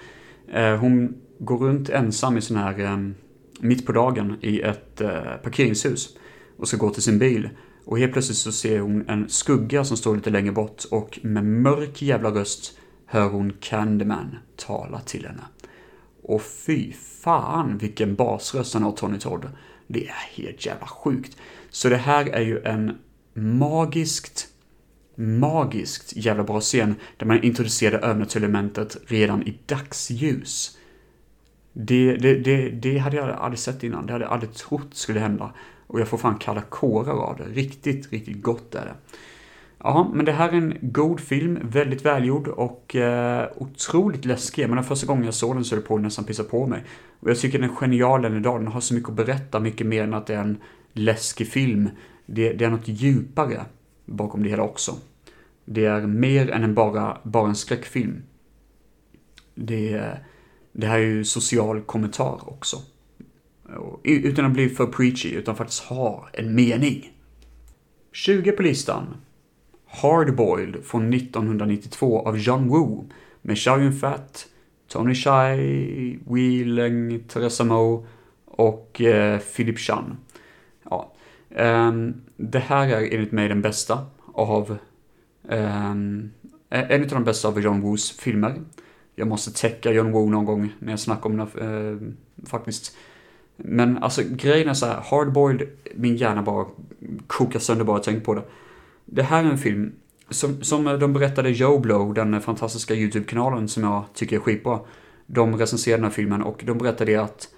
Eh, 0.54 0.76
hon 0.76 1.16
går 1.39 1.58
runt 1.58 1.89
ensam 1.89 2.38
i 2.38 2.41
sån 2.41 2.58
här 2.58 2.80
eh, 2.80 2.97
mitt 3.60 3.86
på 3.86 3.91
dagen 3.91 4.36
i 4.41 4.62
ett 4.62 5.02
parkeringshus 5.43 6.18
och 6.58 6.68
ska 6.68 6.78
gå 6.78 6.89
till 6.89 7.04
sin 7.04 7.20
bil. 7.20 7.49
Och 7.86 7.99
helt 7.99 8.13
plötsligt 8.13 8.38
så 8.38 8.51
ser 8.51 8.79
hon 8.79 9.09
en 9.09 9.29
skugga 9.29 9.84
som 9.84 9.97
står 9.97 10.15
lite 10.15 10.29
längre 10.29 10.51
bort 10.51 10.84
och 10.91 11.19
med 11.21 11.45
mörk 11.45 12.01
jävla 12.01 12.29
röst 12.29 12.77
hör 13.05 13.29
hon 13.29 13.53
Candyman 13.59 14.38
tala 14.55 14.99
till 14.99 15.25
henne. 15.25 15.43
Och 16.23 16.41
fy 16.41 16.93
fan 16.93 17.77
vilken 17.77 18.15
basröst 18.15 18.73
han 18.73 18.84
har 18.84 18.91
Tony 18.91 19.19
Todd. 19.19 19.49
Det 19.88 20.07
är 20.07 20.43
helt 20.43 20.65
jävla 20.65 20.88
sjukt. 20.88 21.38
Så 21.69 21.89
det 21.89 21.97
här 21.97 22.25
är 22.25 22.41
ju 22.41 22.59
en 22.63 22.97
magiskt, 23.34 24.47
magiskt 25.15 26.15
jävla 26.15 26.43
bra 26.43 26.61
scen 26.61 26.95
där 27.17 27.25
man 27.25 27.43
introducerar 27.43 28.13
det 28.73 28.95
redan 29.07 29.47
i 29.47 29.57
dagsljus. 29.65 30.77
Det, 31.73 32.15
det, 32.15 32.36
det, 32.36 32.69
det 32.69 32.97
hade 32.97 33.17
jag 33.17 33.29
aldrig 33.29 33.59
sett 33.59 33.84
innan. 33.84 34.05
Det 34.05 34.13
hade 34.13 34.25
jag 34.25 34.34
aldrig 34.34 34.53
trott 34.53 34.95
skulle 34.95 35.19
hända. 35.19 35.53
Och 35.92 36.00
jag 36.00 36.08
får 36.08 36.18
fan 36.18 36.38
kalla 36.38 36.62
kårar 36.62 37.14
av 37.14 37.38
det. 37.38 37.44
Riktigt, 37.44 38.12
riktigt 38.12 38.42
gott 38.42 38.76
är 38.76 38.86
det. 38.86 38.96
Ja, 39.78 40.12
men 40.14 40.26
det 40.26 40.32
här 40.32 40.50
är 40.50 40.54
en 40.54 40.78
god 40.82 41.20
film, 41.20 41.60
väldigt 41.64 42.06
välgjord 42.06 42.48
och 42.48 42.96
eh, 42.96 43.48
otroligt 43.58 44.26
läskig. 44.26 44.68
Men 44.68 44.76
den 44.76 44.86
första 44.86 45.08
gången 45.08 45.26
jag 45.26 45.34
såg 45.34 45.56
den 45.56 45.66
så 45.66 45.76
höll 45.76 45.82
det 45.82 45.88
på 45.88 45.96
att 45.96 46.02
nästan 46.02 46.26
pissa 46.26 46.44
på 46.44 46.68
mig. 46.68 46.84
Och 47.20 47.30
jag 47.30 47.39
tycker 47.39 47.60
den 47.60 47.70
är 47.70 47.76
genial 47.76 48.26
än 48.26 48.38
idag. 48.38 48.60
Den 48.62 48.72
har 48.72 48.82
så 48.82 48.94
mycket 48.94 49.10
att 49.10 49.16
berätta, 49.16 49.60
mycket 49.60 49.88
mer 49.88 50.04
än 50.04 50.14
att 50.14 50.28
det 50.28 50.36
är 50.36 50.42
en 50.42 50.58
läskig 50.94 51.48
film. 51.48 51.89
Det, 52.26 52.54
det 52.54 52.66
är 52.66 52.70
något 52.70 52.88
djupare 52.88 53.66
bakom 54.06 54.44
det 54.44 54.50
hela 54.50 54.64
också. 54.64 54.96
Det 55.66 55.86
är 55.86 56.02
mer 56.02 56.52
än 56.52 56.64
en 56.64 56.74
bara, 56.74 57.18
bara 57.24 57.50
en 57.50 57.56
skräckfilm. 57.56 58.24
Det 59.56 60.02
det 60.74 60.88
här 60.88 60.98
är 60.98 61.04
ju 61.04 61.26
social 61.26 61.82
kommentar 61.82 62.50
också. 62.50 62.78
Utan 64.03 64.45
att 64.45 64.51
bli 64.51 64.69
för 64.69 64.86
preachy, 64.86 65.30
utan 65.30 65.55
faktiskt 65.55 65.84
ha 65.84 66.30
en 66.34 66.55
mening. 66.55 67.11
20 68.11 68.51
på 68.51 68.61
listan. 68.61 69.15
Hardboiled 69.88 70.84
från 70.84 71.13
1992 71.13 72.28
av 72.28 72.38
John 72.38 72.67
Woo 72.67 73.09
med 73.41 73.57
Chow 73.57 73.82
Yun-Fat, 73.82 74.47
Tony 74.88 75.15
Shai, 75.15 76.19
Wheeling, 76.26 77.19
Theresa 77.19 77.63
Mo 77.63 78.05
och 78.45 79.01
eh, 79.01 79.39
Philip 79.39 79.80
Chan. 79.80 80.17
Ja. 80.89 81.13
Um, 81.49 82.22
det 82.38 82.59
här 82.59 82.88
är 82.88 83.13
enligt 83.13 83.32
mig 83.32 83.47
den 83.47 83.61
bästa 83.61 84.05
av 84.34 84.78
um, 85.43 86.32
en 86.69 87.03
av 87.03 87.09
de 87.09 87.24
bästa 87.24 87.47
av 87.47 87.61
John 87.61 87.82
Woos 87.82 88.11
filmer 88.11 88.55
jag 89.15 89.28
måste 89.28 89.51
täcka 89.61 89.91
John 89.91 90.11
Woo 90.11 90.30
någon 90.30 90.45
gång 90.45 90.74
när 90.80 90.91
jag 90.91 90.99
snackar 90.99 91.30
om 91.30 91.38
den 91.38 91.47
eh, 91.47 92.47
faktiskt. 92.47 92.97
Men 93.64 93.97
alltså 93.97 94.22
grejen 94.30 94.70
är 94.70 94.74
så 94.74 94.86
här, 94.86 95.03
Hardboiled, 95.09 95.68
min 95.95 96.16
hjärna 96.16 96.41
bara 96.41 96.66
kokar 97.28 97.59
sönder 97.59 97.86
bara 97.86 97.97
jag 97.97 98.03
tänker 98.03 98.22
på 98.22 98.34
det. 98.34 98.43
Det 99.05 99.24
här 99.24 99.43
är 99.43 99.49
en 99.49 99.57
film 99.57 99.91
som, 100.30 100.64
som 100.64 100.84
de 100.84 101.14
berättade 101.14 101.49
Joe 101.49 101.80
Blow, 101.80 102.14
den 102.14 102.41
fantastiska 102.41 102.93
YouTube-kanalen 102.93 103.68
som 103.68 103.84
jag 103.84 104.03
tycker 104.14 104.36
är 104.36 104.39
skitbra. 104.39 104.80
De 105.26 105.57
recenserade 105.57 105.97
den 105.97 106.03
här 106.03 106.12
filmen 106.12 106.41
och 106.41 106.64
de 106.66 106.78
berättade 106.78 107.22
att 107.22 107.49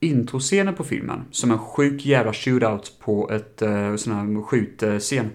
introscenen 0.00 0.74
på 0.74 0.84
filmen, 0.84 1.24
som 1.30 1.50
en 1.50 1.58
sjuk 1.58 2.06
jävla 2.06 2.32
shootout 2.32 2.92
på 3.00 3.30
ett 3.30 3.62
uh, 3.62 3.96
sån 3.96 4.12
här 4.12 4.42
skjutscen 4.42 5.30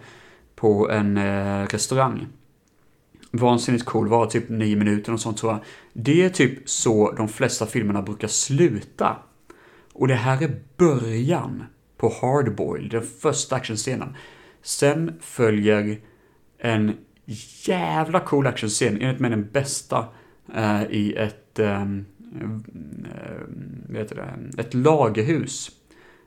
på 0.55 0.89
en 0.89 1.17
uh, 1.17 1.65
restaurang 1.67 2.27
vansinnigt 3.31 3.85
cool, 3.85 4.07
var 4.07 4.25
typ 4.25 4.49
nio 4.49 4.75
minuter 4.75 5.13
och 5.13 5.19
sånt 5.19 5.37
tror 5.37 5.51
jag. 5.51 5.61
Det 5.93 6.23
är 6.23 6.29
typ 6.29 6.69
så 6.69 7.11
de 7.11 7.27
flesta 7.27 7.65
filmerna 7.65 8.01
brukar 8.01 8.27
sluta. 8.27 9.15
Och 9.93 10.07
det 10.07 10.15
här 10.15 10.43
är 10.43 10.61
början 10.77 11.63
på 11.97 12.13
Hardboiled, 12.21 12.91
den 12.91 13.03
första 13.03 13.55
actionscenen. 13.55 14.15
Sen 14.61 15.13
följer 15.21 15.99
en 16.57 16.97
jävla 17.65 18.19
cool 18.19 18.47
actionscen, 18.47 19.01
enligt 19.01 19.19
mig 19.19 19.29
den 19.29 19.49
bästa 19.51 20.05
eh, 20.55 20.83
i 20.83 21.15
ett, 21.17 21.59
eh, 21.59 21.81
mm, 21.81 22.05
eh 23.93 24.05
det, 24.09 24.61
ett 24.61 24.73
lagerhus. 24.73 25.71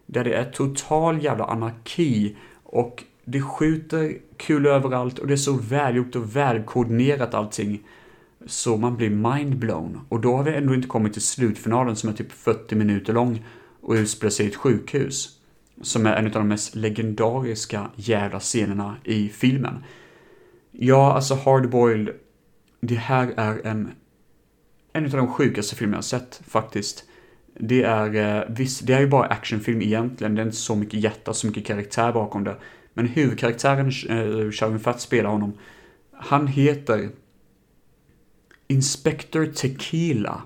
Där 0.06 0.24
det 0.24 0.34
är 0.34 0.44
total 0.44 1.24
jävla 1.24 1.44
anarki 1.44 2.36
och 2.62 3.04
det 3.24 3.42
skjuter 3.42 4.18
kul 4.36 4.66
överallt 4.66 5.18
och 5.18 5.26
det 5.26 5.34
är 5.34 5.36
så 5.36 5.52
välgjort 5.52 6.16
och 6.16 6.36
välkoordinerat 6.36 7.34
allting. 7.34 7.82
Så 8.46 8.76
man 8.76 8.96
blir 8.96 9.10
mindblown. 9.10 10.00
Och 10.08 10.20
då 10.20 10.36
har 10.36 10.44
vi 10.44 10.54
ändå 10.54 10.74
inte 10.74 10.88
kommit 10.88 11.12
till 11.12 11.22
slutfinalen 11.22 11.96
som 11.96 12.08
är 12.08 12.12
typ 12.12 12.32
40 12.32 12.74
minuter 12.74 13.12
lång 13.12 13.44
och 13.80 13.94
utspelar 13.94 14.30
sig 14.30 14.46
i 14.46 14.48
ett 14.48 14.56
sjukhus. 14.56 15.38
Som 15.82 16.06
är 16.06 16.16
en 16.16 16.26
av 16.26 16.32
de 16.32 16.48
mest 16.48 16.74
legendariska 16.74 17.90
jävla 17.96 18.40
scenerna 18.40 18.96
i 19.04 19.28
filmen. 19.28 19.84
Ja, 20.70 21.12
alltså 21.12 21.34
Hardboiled, 21.34 22.14
det 22.80 22.94
här 22.94 23.34
är 23.36 23.66
en, 23.66 23.90
en 24.92 25.04
av 25.04 25.10
de 25.10 25.28
sjukaste 25.28 25.76
filmer 25.76 25.96
jag 25.96 26.04
sett 26.04 26.42
faktiskt. 26.46 27.04
Det 27.60 27.82
är, 27.82 28.14
eh, 28.14 28.44
visst, 28.48 28.86
det 28.86 28.92
är 28.92 29.00
ju 29.00 29.06
bara 29.06 29.26
actionfilm 29.26 29.82
egentligen, 29.82 30.34
det 30.34 30.42
är 30.42 30.46
inte 30.46 30.56
så 30.56 30.76
mycket 30.76 31.00
hjärta, 31.00 31.34
så 31.34 31.46
mycket 31.46 31.66
karaktär 31.66 32.12
bakom 32.12 32.44
det. 32.44 32.56
Men 32.94 33.06
huvudkaraktären, 33.06 33.86
eh, 33.86 34.50
Sharon 34.50 34.80
Fat 34.80 35.00
spelar 35.00 35.30
honom, 35.30 35.52
han 36.12 36.46
heter 36.46 37.08
Inspector 38.74 39.46
Tequila. 39.46 40.42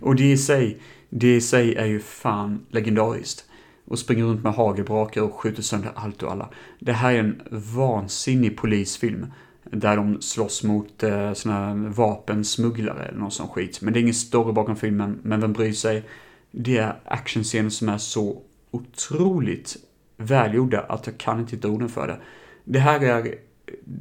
Och 0.00 0.16
det 0.16 0.32
i 0.32 0.36
sig, 0.36 0.80
det 1.10 1.36
i 1.36 1.40
sig 1.40 1.74
är 1.74 1.86
ju 1.86 2.00
fan 2.00 2.66
legendariskt. 2.70 3.44
Och 3.84 3.98
springer 3.98 4.24
runt 4.24 4.42
med 4.42 4.52
hagelbrakar 4.52 5.22
och 5.22 5.34
skjuter 5.34 5.62
sönder 5.62 5.90
allt 5.94 6.22
och 6.22 6.32
alla. 6.32 6.48
Det 6.78 6.92
här 6.92 7.12
är 7.12 7.18
en 7.18 7.42
vansinnig 7.50 8.56
polisfilm. 8.56 9.26
Där 9.64 9.96
de 9.96 10.22
slåss 10.22 10.62
mot 10.62 11.02
eh, 11.02 11.32
såna 11.32 11.74
vapensmugglare 11.74 13.04
eller 13.04 13.18
någon 13.18 13.30
sån 13.30 13.48
skit. 13.48 13.80
Men 13.80 13.92
det 13.92 13.98
är 13.98 14.02
ingen 14.02 14.14
story 14.14 14.52
bakom 14.52 14.76
filmen, 14.76 15.18
men 15.22 15.40
vem 15.40 15.52
bryr 15.52 15.72
sig? 15.72 16.02
Det 16.50 16.76
är 16.76 16.96
actionscener 17.04 17.70
som 17.70 17.88
är 17.88 17.98
så 17.98 18.42
otroligt 18.70 19.76
välgjorda 20.16 20.80
att 20.80 21.06
jag 21.06 21.18
kan 21.18 21.40
inte 21.40 21.56
hitta 21.56 21.68
orden 21.68 21.88
för 21.88 22.06
det. 22.06 22.18
Det 22.64 22.78
här 22.78 23.00
är 23.00 23.34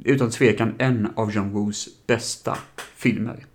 utan 0.04 0.30
tvekan 0.30 0.76
en 0.78 1.08
av 1.16 1.32
John 1.32 1.52
Woos 1.52 1.90
bästa 2.08 2.58
filmer. 2.96 3.46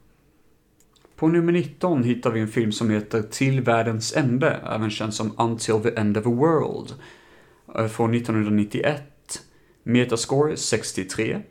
På 1.17 1.29
nummer 1.29 1.53
19 1.53 2.03
hittar 2.03 2.31
vi 2.31 2.41
en 2.41 2.49
film 2.49 2.73
som 2.73 2.91
heter 2.91 3.23
Till 3.23 3.61
världens 3.61 4.17
ände, 4.17 4.51
även 4.51 4.91
känd 4.91 5.15
som 5.15 5.35
Until 5.39 5.81
the 5.83 6.01
End 6.01 6.17
of 6.17 6.25
the 6.25 6.31
World, 6.31 6.95
eh, 7.75 7.87
från 7.87 8.15
1991. 8.15 9.43
Metascore 9.83 10.57
63. 10.57 11.43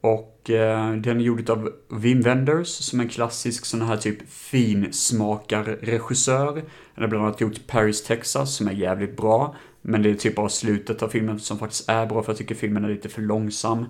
Och 0.00 0.50
eh, 0.50 0.92
den 0.92 1.20
är 1.20 1.24
gjord 1.24 1.50
av 1.50 1.72
Wim 1.88 2.20
Wenders, 2.20 2.68
som 2.68 3.00
är 3.00 3.04
en 3.04 3.10
klassisk 3.10 3.64
sån 3.64 3.82
här 3.82 3.96
typ 3.96 4.28
finsmakar-regissör. 4.28 6.64
Han 6.94 7.04
har 7.04 7.08
bland 7.08 7.24
annat 7.24 7.40
gjort 7.40 7.66
Paris, 7.66 8.04
Texas, 8.04 8.56
som 8.56 8.68
är 8.68 8.72
jävligt 8.72 9.16
bra. 9.16 9.56
Men 9.82 10.02
det 10.02 10.10
är 10.10 10.14
typ 10.14 10.36
bara 10.36 10.48
slutet 10.48 11.02
av 11.02 11.08
filmen 11.08 11.38
som 11.38 11.58
faktiskt 11.58 11.88
är 11.88 12.06
bra, 12.06 12.22
för 12.22 12.32
jag 12.32 12.38
tycker 12.38 12.54
filmen 12.54 12.84
är 12.84 12.88
lite 12.88 13.08
för 13.08 13.22
långsam. 13.22 13.84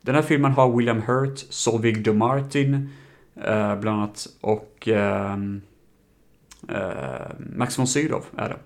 Den 0.00 0.14
här 0.14 0.22
filmen 0.22 0.52
har 0.52 0.76
William 0.76 1.02
Hurt, 1.02 1.38
Solvig 1.38 2.04
de 2.04 2.12
Martin, 2.12 2.90
eh, 3.34 3.80
bland 3.80 3.98
annat, 3.98 4.26
och 4.40 4.88
eh, 4.88 5.38
eh, 6.68 7.30
Max 7.56 7.78
von 7.78 7.86
Sydow 7.86 8.24
är 8.36 8.48
det. 8.48 8.58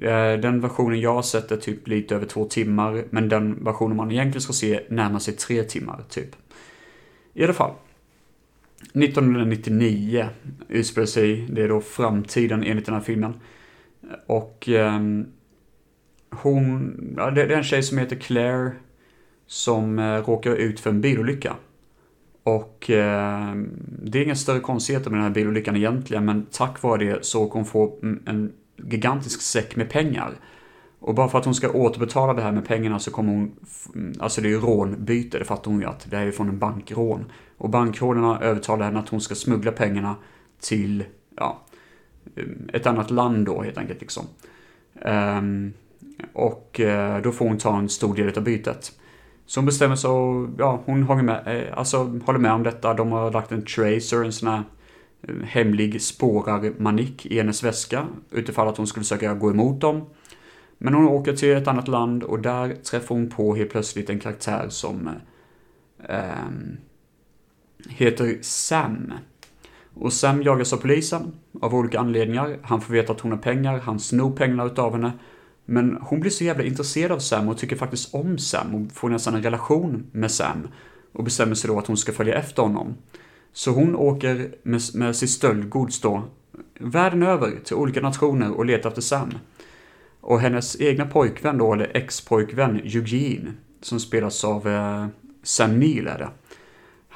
Eh, 0.00 0.40
den 0.40 0.60
versionen 0.60 1.00
jag 1.00 1.14
har 1.14 1.22
sett 1.22 1.52
är 1.52 1.56
typ 1.56 1.88
lite 1.88 2.14
över 2.14 2.26
två 2.26 2.44
timmar, 2.44 3.04
men 3.10 3.28
den 3.28 3.64
versionen 3.64 3.96
man 3.96 4.10
egentligen 4.10 4.42
ska 4.42 4.52
se 4.52 4.80
närmar 4.88 5.18
sig 5.18 5.34
tre 5.34 5.62
timmar, 5.62 6.04
typ. 6.08 6.36
I 7.34 7.44
alla 7.44 7.52
fall. 7.52 7.74
1999 8.94 10.28
utspelar 10.68 11.06
sig, 11.06 11.46
det 11.50 11.62
är 11.62 11.68
då 11.68 11.80
framtiden 11.80 12.62
enligt 12.62 12.86
den 12.86 12.94
här 12.94 13.02
filmen. 13.02 13.34
Och 14.26 14.68
ehm, 14.68 15.26
hon, 16.30 16.96
ja, 17.16 17.30
det 17.30 17.42
är 17.42 17.50
en 17.50 17.64
tjej 17.64 17.82
som 17.82 17.98
heter 17.98 18.16
Claire 18.16 18.72
som 19.46 19.98
eh, 19.98 20.22
råkar 20.22 20.50
ut 20.50 20.80
för 20.80 20.90
en 20.90 21.00
bilolycka. 21.00 21.56
Och 22.42 22.90
eh, 22.90 23.54
det 24.02 24.18
är 24.18 24.24
inga 24.24 24.34
större 24.34 24.60
konstigheter 24.60 25.10
med 25.10 25.18
den 25.18 25.24
här 25.24 25.34
bilolyckan 25.34 25.76
egentligen, 25.76 26.24
men 26.24 26.46
tack 26.50 26.82
vare 26.82 27.04
det 27.04 27.24
så 27.24 27.46
kommer 27.46 27.64
hon 27.64 27.64
få 27.64 27.98
mm, 28.02 28.22
en 28.26 28.52
gigantisk 28.76 29.40
säck 29.40 29.76
med 29.76 29.90
pengar. 29.90 30.34
Och 31.00 31.14
bara 31.14 31.28
för 31.28 31.38
att 31.38 31.44
hon 31.44 31.54
ska 31.54 31.70
återbetala 31.70 32.34
det 32.34 32.42
här 32.42 32.52
med 32.52 32.66
pengarna 32.66 32.98
så 32.98 33.10
kommer 33.10 33.32
hon, 33.32 33.56
mm, 33.94 34.12
alltså 34.18 34.40
det 34.40 34.48
är 34.48 34.50
ju 34.50 34.60
rånbyte, 34.60 35.38
det 35.38 35.44
fattar 35.44 35.70
hon 35.70 35.80
ju 35.80 35.86
att 35.86 36.10
det 36.10 36.16
är 36.16 36.24
ju 36.24 36.32
från 36.32 36.48
en 36.48 36.58
bankrån. 36.58 37.24
Och 37.58 37.70
bankrånarna 37.70 38.40
övertalar 38.40 38.84
henne 38.84 38.98
att 38.98 39.08
hon 39.08 39.20
ska 39.20 39.34
smuggla 39.34 39.72
pengarna 39.72 40.16
till, 40.60 41.04
ja, 41.36 41.62
mm, 42.36 42.70
ett 42.72 42.86
annat 42.86 43.10
land 43.10 43.46
då 43.46 43.62
helt 43.62 43.78
enkelt 43.78 44.00
liksom. 44.00 44.24
Um, 45.04 45.72
och 46.32 46.80
eh, 46.80 47.22
då 47.22 47.32
får 47.32 47.48
hon 47.48 47.58
ta 47.58 47.78
en 47.78 47.88
stor 47.88 48.14
del 48.14 48.38
av 48.38 48.44
bytet. 48.44 48.92
Så 49.46 49.60
hon 49.60 49.66
bestämmer 49.66 49.96
sig 49.96 50.10
och, 50.10 50.48
ja, 50.58 50.82
hon 50.84 51.02
håller 51.02 51.22
med, 51.22 51.42
eh, 51.46 51.78
alltså, 51.78 52.20
håller 52.24 52.38
med 52.38 52.52
om 52.52 52.62
detta. 52.62 52.94
De 52.94 53.12
har 53.12 53.30
lagt 53.30 53.52
en 53.52 53.64
tracer, 53.64 54.24
en 54.24 54.32
sån 54.32 54.48
här 54.48 54.62
eh, 55.22 55.34
hemlig 55.44 56.02
spårarmanik 56.02 57.26
i 57.26 57.38
hennes 57.38 57.64
väska 57.64 58.06
utifall 58.30 58.68
att 58.68 58.76
hon 58.76 58.86
skulle 58.86 59.04
försöka 59.04 59.34
gå 59.34 59.50
emot 59.50 59.80
dem. 59.80 60.06
Men 60.78 60.94
hon 60.94 61.08
åker 61.08 61.36
till 61.36 61.56
ett 61.56 61.68
annat 61.68 61.88
land 61.88 62.22
och 62.22 62.38
där 62.38 62.74
träffar 62.74 63.14
hon 63.14 63.30
på 63.30 63.54
helt 63.54 63.70
plötsligt 63.70 64.10
en 64.10 64.20
karaktär 64.20 64.66
som 64.68 65.08
eh, 66.08 66.18
ehm, 66.18 66.76
heter 67.88 68.38
Sam. 68.42 69.12
Och 69.94 70.12
Sam 70.12 70.42
jagas 70.42 70.72
av 70.72 70.76
polisen 70.76 71.32
av 71.60 71.74
olika 71.74 72.00
anledningar. 72.00 72.58
Han 72.62 72.80
får 72.80 72.94
veta 72.94 73.12
att 73.12 73.20
hon 73.20 73.32
har 73.32 73.38
pengar, 73.38 73.78
han 73.78 74.00
snor 74.00 74.36
pengarna 74.36 74.64
utav 74.64 74.92
henne. 74.92 75.12
Men 75.70 75.98
hon 76.00 76.20
blir 76.20 76.30
så 76.30 76.44
jävla 76.44 76.64
intresserad 76.64 77.12
av 77.12 77.18
Sam 77.18 77.48
och 77.48 77.58
tycker 77.58 77.76
faktiskt 77.76 78.14
om 78.14 78.38
Sam 78.38 78.74
och 78.74 78.92
får 78.92 79.08
nästan 79.08 79.34
en 79.34 79.42
relation 79.42 80.06
med 80.12 80.30
Sam. 80.30 80.68
Och 81.12 81.24
bestämmer 81.24 81.54
sig 81.54 81.68
då 81.68 81.78
att 81.78 81.86
hon 81.86 81.96
ska 81.96 82.12
följa 82.12 82.34
efter 82.34 82.62
honom. 82.62 82.94
Så 83.52 83.70
hon 83.70 83.96
åker 83.96 84.54
med, 84.62 84.80
med 84.94 85.16
sitt 85.16 85.30
stöldgods 85.30 86.00
då 86.00 86.22
världen 86.78 87.22
över 87.22 87.50
till 87.64 87.76
olika 87.76 88.00
nationer 88.00 88.50
och 88.50 88.64
letar 88.64 88.88
efter 88.88 89.02
Sam. 89.02 89.30
Och 90.20 90.40
hennes 90.40 90.80
egna 90.80 91.06
pojkvän 91.06 91.58
då, 91.58 91.72
eller 91.72 91.96
ex-pojkvän 91.96 92.80
Eugene, 92.84 93.52
som 93.80 94.00
spelas 94.00 94.44
av 94.44 94.68
eh, 94.68 95.06
Sam 95.42 95.78
Neill 95.78 96.06
är 96.06 96.18
det. 96.18 96.30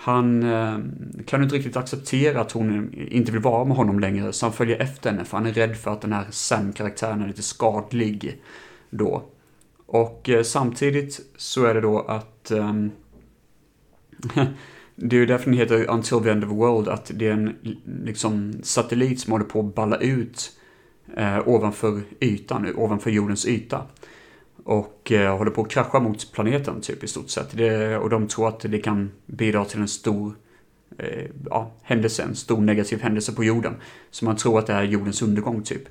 Han 0.03 0.43
eh, 0.43 0.79
kan 1.27 1.43
inte 1.43 1.55
riktigt 1.55 1.77
acceptera 1.77 2.41
att 2.41 2.53
hon 2.53 2.95
inte 2.95 3.33
vill 3.33 3.41
vara 3.41 3.65
med 3.65 3.77
honom 3.77 4.01
längre, 4.01 4.33
så 4.33 4.47
han 4.47 4.53
följer 4.53 4.79
efter 4.79 5.11
henne 5.11 5.25
för 5.25 5.37
han 5.37 5.47
är 5.47 5.53
rädd 5.53 5.77
för 5.77 5.91
att 5.91 6.01
den 6.01 6.13
här 6.13 6.27
Sam-karaktären 6.31 7.23
är 7.23 7.27
lite 7.27 7.43
skadlig 7.43 8.43
då. 8.91 9.23
Och 9.87 10.29
eh, 10.29 10.43
samtidigt 10.43 11.21
så 11.37 11.65
är 11.65 11.75
det 11.75 11.81
då 11.81 12.01
att 12.01 12.51
Eh, 12.51 12.73
Det 14.97 15.17
är 15.17 15.21
ju 15.21 15.27
därför 15.27 15.45
den 15.45 15.59
heter 15.59 15.91
Until 15.91 16.21
the 16.23 16.31
End 16.31 16.45
of 16.45 16.51
the 16.51 16.57
World, 16.57 16.89
att 16.89 17.11
det 17.15 17.29
är 17.29 17.33
en 17.33 17.57
liksom, 18.05 18.53
satellit 18.63 19.21
som 19.21 19.33
håller 19.33 19.45
på 19.45 19.61
att 19.61 19.75
balla 19.75 19.97
ut 19.97 20.53
eh, 21.17 21.49
ovanför 21.49 22.01
ytan, 22.21 22.75
ovanför 22.77 23.11
jordens 23.11 23.47
yta. 23.47 23.87
Och 24.65 25.13
eh, 25.13 25.37
håller 25.37 25.51
på 25.51 25.63
att 25.63 25.71
krascha 25.71 26.01
mot 26.01 26.33
planeten 26.33 26.81
typ 26.81 27.05
i 27.05 27.07
stort 27.07 27.31
sett. 27.31 27.57
Det, 27.57 27.97
och 27.97 28.11
de 28.11 28.29
tror 28.29 28.49
att 28.49 28.61
det 28.61 28.79
kan 28.79 29.11
bidra 29.27 29.65
till 29.65 29.81
en 29.81 29.89
stor 29.89 30.35
eh, 30.99 31.25
ja, 31.51 31.73
händelse, 31.83 32.23
en 32.23 32.37
stor 32.37 32.61
negativ 32.61 33.03
händelse 33.03 33.33
på 33.33 33.45
jorden. 33.45 33.75
Så 34.11 34.25
man 34.25 34.37
tror 34.37 34.59
att 34.59 34.67
det 34.67 34.73
är 34.73 34.83
jordens 34.83 35.23
undergång 35.23 35.63
typ. 35.63 35.83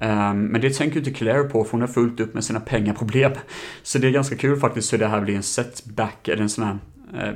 Um, 0.00 0.42
men 0.42 0.60
det 0.60 0.74
tänker 0.74 0.98
inte 0.98 1.10
Claire 1.10 1.42
på 1.42 1.64
för 1.64 1.72
hon 1.72 1.80
har 1.80 1.88
fullt 1.88 2.20
upp 2.20 2.34
med 2.34 2.44
sina 2.44 2.60
pengaproblem. 2.60 3.32
Så 3.82 3.98
det 3.98 4.06
är 4.06 4.10
ganska 4.10 4.36
kul 4.36 4.60
faktiskt 4.60 4.92
hur 4.92 4.98
det 4.98 5.06
här 5.06 5.20
blir 5.20 5.36
en 5.36 5.42
setback, 5.42 6.28
eller 6.28 6.42
en 6.42 6.48
sån 6.48 6.64
här 6.64 6.78
Eh, 7.14 7.32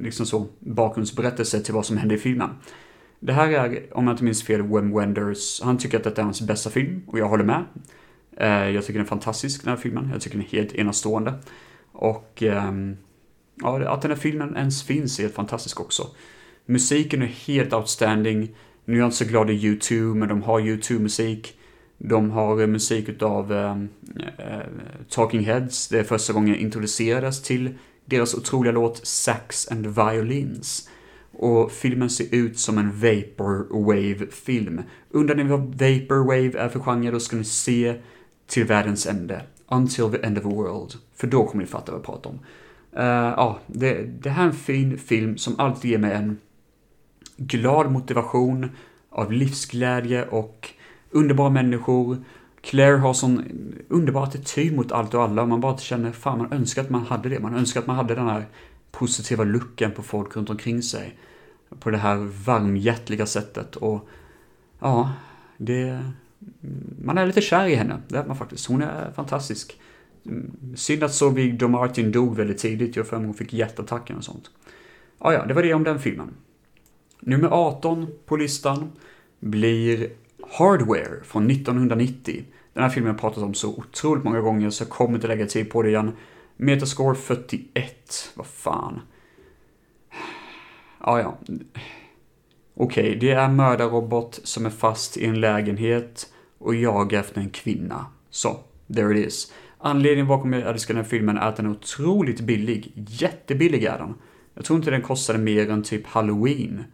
liksom 0.00 0.26
så, 0.26 0.46
bakgrundsberättelse 0.58 1.60
till 1.60 1.74
vad 1.74 1.86
som 1.86 1.96
hände 1.96 2.14
i 2.14 2.18
filmen. 2.18 2.50
Det 3.20 3.32
här 3.32 3.48
är, 3.48 3.96
om 3.96 4.06
jag 4.06 4.12
inte 4.12 4.24
minns 4.24 4.42
fel, 4.42 4.62
Wim 4.62 4.94
Wenders, 4.94 5.60
han 5.62 5.78
tycker 5.78 5.98
att 5.98 6.04
detta 6.04 6.20
är 6.20 6.24
hans 6.24 6.40
bästa 6.40 6.70
film, 6.70 7.02
och 7.06 7.18
jag 7.18 7.28
håller 7.28 7.44
med. 7.44 7.64
Eh, 8.40 8.70
jag 8.70 8.84
tycker 8.84 8.98
den 8.98 9.06
är 9.06 9.08
fantastisk, 9.08 9.64
den 9.64 9.70
här 9.70 9.82
filmen. 9.82 10.08
Jag 10.12 10.20
tycker 10.20 10.36
den 10.36 10.46
är 10.46 10.50
helt 10.50 10.74
enastående. 10.74 11.34
Och 11.92 12.42
ehm, 12.42 12.96
ja, 13.54 13.88
att 13.88 14.02
den 14.02 14.10
här 14.10 14.18
filmen 14.18 14.56
ens 14.56 14.82
finns 14.82 15.18
är 15.18 15.22
helt 15.22 15.34
fantastisk 15.34 15.80
också. 15.80 16.06
Musiken 16.66 17.22
är 17.22 17.26
helt 17.26 17.72
outstanding. 17.72 18.54
Nu 18.84 18.94
är 18.94 18.98
jag 18.98 19.06
inte 19.06 19.16
så 19.16 19.24
glad 19.24 19.50
i 19.50 19.52
YouTube, 19.52 20.18
men 20.18 20.28
de 20.28 20.42
har 20.42 20.60
YouTube-musik. 20.60 21.58
De 21.98 22.30
har 22.30 22.60
eh, 22.60 22.66
musik 22.66 23.08
utav 23.08 23.52
äh, 23.52 23.76
Talking 25.08 25.44
Heads. 25.44 25.88
Det 25.88 25.98
är 25.98 26.04
första 26.04 26.32
gången 26.32 26.48
jag 26.48 26.58
introducerades 26.58 27.42
till 27.42 27.74
deras 28.04 28.34
otroliga 28.34 28.72
låt 28.72 29.06
Sax 29.06 29.68
and 29.68 29.86
Violins. 29.86 30.88
Och 31.32 31.72
filmen 31.72 32.10
ser 32.10 32.34
ut 32.34 32.58
som 32.58 32.78
en 32.78 32.92
Vaporwave-film. 32.92 34.82
Undrar 35.10 35.34
ni 35.34 35.42
vad 35.42 35.60
Vaporwave 35.60 36.58
är 36.58 36.68
för 36.68 36.80
genre, 36.80 37.10
då 37.10 37.20
ska 37.20 37.36
ni 37.36 37.44
se 37.44 38.00
till 38.50 38.64
världens 38.64 39.06
ände. 39.06 39.42
Until 39.68 40.10
the 40.10 40.26
end 40.26 40.38
of 40.38 40.44
the 40.44 40.50
world. 40.50 40.94
För 41.14 41.26
då 41.26 41.46
kommer 41.46 41.64
ni 41.64 41.70
fatta 41.70 41.92
vad 41.92 41.98
jag 41.98 42.06
pratar 42.06 42.30
om. 42.30 42.38
Uh, 42.96 43.34
ja, 43.36 43.58
det, 43.66 44.02
det 44.02 44.30
här 44.30 44.42
är 44.42 44.46
en 44.46 44.52
fin 44.52 44.98
film 44.98 45.38
som 45.38 45.60
alltid 45.60 45.90
ger 45.90 45.98
mig 45.98 46.12
en 46.12 46.38
glad 47.36 47.92
motivation 47.92 48.70
av 49.10 49.32
livsglädje 49.32 50.24
och 50.24 50.70
underbara 51.10 51.50
människor 51.50 52.24
Claire 52.60 52.96
har 52.96 53.12
sån 53.12 53.44
underbar 53.88 54.24
attityd 54.24 54.76
mot 54.76 54.92
allt 54.92 55.14
och 55.14 55.22
alla 55.22 55.42
och 55.42 55.48
man 55.48 55.60
bara 55.60 55.78
känner, 55.78 56.12
fan 56.12 56.38
man 56.38 56.52
önskar 56.52 56.82
att 56.82 56.90
man 56.90 57.06
hade 57.06 57.28
det. 57.28 57.40
Man 57.40 57.54
önskar 57.54 57.80
att 57.80 57.86
man 57.86 57.96
hade 57.96 58.14
den 58.14 58.28
här 58.28 58.46
positiva 58.90 59.44
looken 59.44 59.92
på 59.92 60.02
folk 60.02 60.36
runt 60.36 60.50
omkring 60.50 60.82
sig. 60.82 61.18
På 61.80 61.90
det 61.90 61.98
här 61.98 62.16
varmhjärtliga 62.44 63.26
sättet 63.26 63.76
och 63.76 64.08
ja, 64.80 65.12
det... 65.56 66.04
Man 67.04 67.18
är 67.18 67.26
lite 67.26 67.40
kär 67.40 67.66
i 67.66 67.74
henne, 67.74 68.00
det 68.08 68.18
är 68.18 68.24
man 68.24 68.36
faktiskt. 68.36 68.66
Hon 68.66 68.82
är 68.82 69.12
fantastisk. 69.12 69.80
Mm, 70.26 70.76
synd 70.76 71.02
att 71.02 71.14
så 71.14 71.30
Domartin 71.30 71.70
Martin 71.70 72.12
dog 72.12 72.36
väldigt 72.36 72.58
tidigt, 72.58 72.96
jag 72.96 73.06
för 73.06 73.16
mig 73.16 73.26
hon 73.26 73.34
fick 73.34 73.52
hjärtattacken 73.52 74.16
och 74.16 74.24
sånt. 74.24 74.50
Ah, 75.18 75.32
ja, 75.32 75.46
det 75.46 75.54
var 75.54 75.62
det 75.62 75.74
om 75.74 75.84
den 75.84 75.98
filmen. 75.98 76.34
Nummer 77.20 77.48
18 77.48 78.06
på 78.26 78.36
listan 78.36 78.92
blir 79.40 80.10
Hardware 80.52 81.24
från 81.24 81.50
1990. 81.50 82.44
Den 82.72 82.82
här 82.82 82.90
filmen 82.90 83.08
har 83.08 83.14
jag 83.14 83.20
pratat 83.20 83.44
om 83.44 83.54
så 83.54 83.68
otroligt 83.68 84.24
många 84.24 84.40
gånger 84.40 84.70
så 84.70 84.82
jag 84.82 84.90
kommer 84.90 85.14
inte 85.14 85.26
lägga 85.26 85.46
tid 85.46 85.70
på 85.70 85.82
det 85.82 85.88
igen. 85.88 86.12
Metascore 86.56 87.14
41. 87.14 88.32
Vad 88.34 88.46
fan. 88.46 89.00
Ah, 90.98 91.18
ja. 91.18 91.38
Okej, 92.74 93.06
okay, 93.06 93.18
det 93.18 93.30
är 93.30 93.44
en 93.44 93.56
mördarrobot 93.56 94.40
som 94.44 94.66
är 94.66 94.70
fast 94.70 95.16
i 95.16 95.26
en 95.26 95.40
lägenhet 95.40 96.26
och 96.58 96.74
jagar 96.74 97.20
efter 97.20 97.40
en 97.40 97.50
kvinna. 97.50 98.06
Så, 98.30 98.60
there 98.94 99.18
it 99.18 99.26
is. 99.26 99.52
Anledningen 99.78 100.26
bakom 100.26 100.52
att 100.52 100.60
jag 100.60 100.68
älskar 100.68 100.94
den 100.94 101.04
här 101.04 101.10
filmen 101.10 101.36
är 101.36 101.48
att 101.48 101.56
den 101.56 101.66
är 101.66 101.70
otroligt 101.70 102.40
billig. 102.40 102.92
Jättebillig 102.94 103.84
är 103.84 103.98
den. 103.98 104.14
Jag 104.54 104.64
tror 104.64 104.78
inte 104.78 104.90
den 104.90 105.02
kostade 105.02 105.38
mer 105.38 105.70
än 105.70 105.82
typ 105.82 106.06
Halloween. 106.06 106.84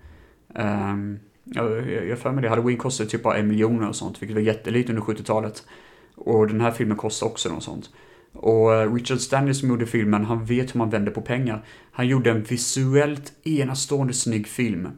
Um, 0.55 1.19
jag, 1.45 1.91
jag 1.91 2.19
för 2.19 2.33
mig 2.33 2.43
det, 2.43 2.49
Halloween 2.49 2.79
kostade 2.79 3.11
typ 3.11 3.23
bara 3.23 3.37
en 3.37 3.49
miljon 3.49 3.85
och 3.85 3.97
sånt, 3.97 4.23
vilket 4.23 4.35
var 4.35 4.43
jättelite 4.43 4.93
under 4.93 5.03
70-talet. 5.03 5.67
Och 6.15 6.47
den 6.47 6.61
här 6.61 6.71
filmen 6.71 6.97
kostar 6.97 7.27
också 7.27 7.49
något 7.49 7.63
sånt. 7.63 7.91
Och 8.33 8.75
eh, 8.75 8.95
Richard 8.95 9.19
Stanley 9.19 9.55
som 9.55 9.69
gjorde 9.69 9.87
filmen, 9.87 10.25
han 10.25 10.45
vet 10.45 10.75
hur 10.75 10.79
man 10.79 10.91
vänder 10.91 11.13
på 11.13 11.21
pengar. 11.21 11.65
Han 11.91 12.09
gjorde 12.09 12.31
en 12.31 12.43
visuellt 12.43 13.33
enastående 13.45 14.13
snygg 14.13 14.47
film. 14.47 14.89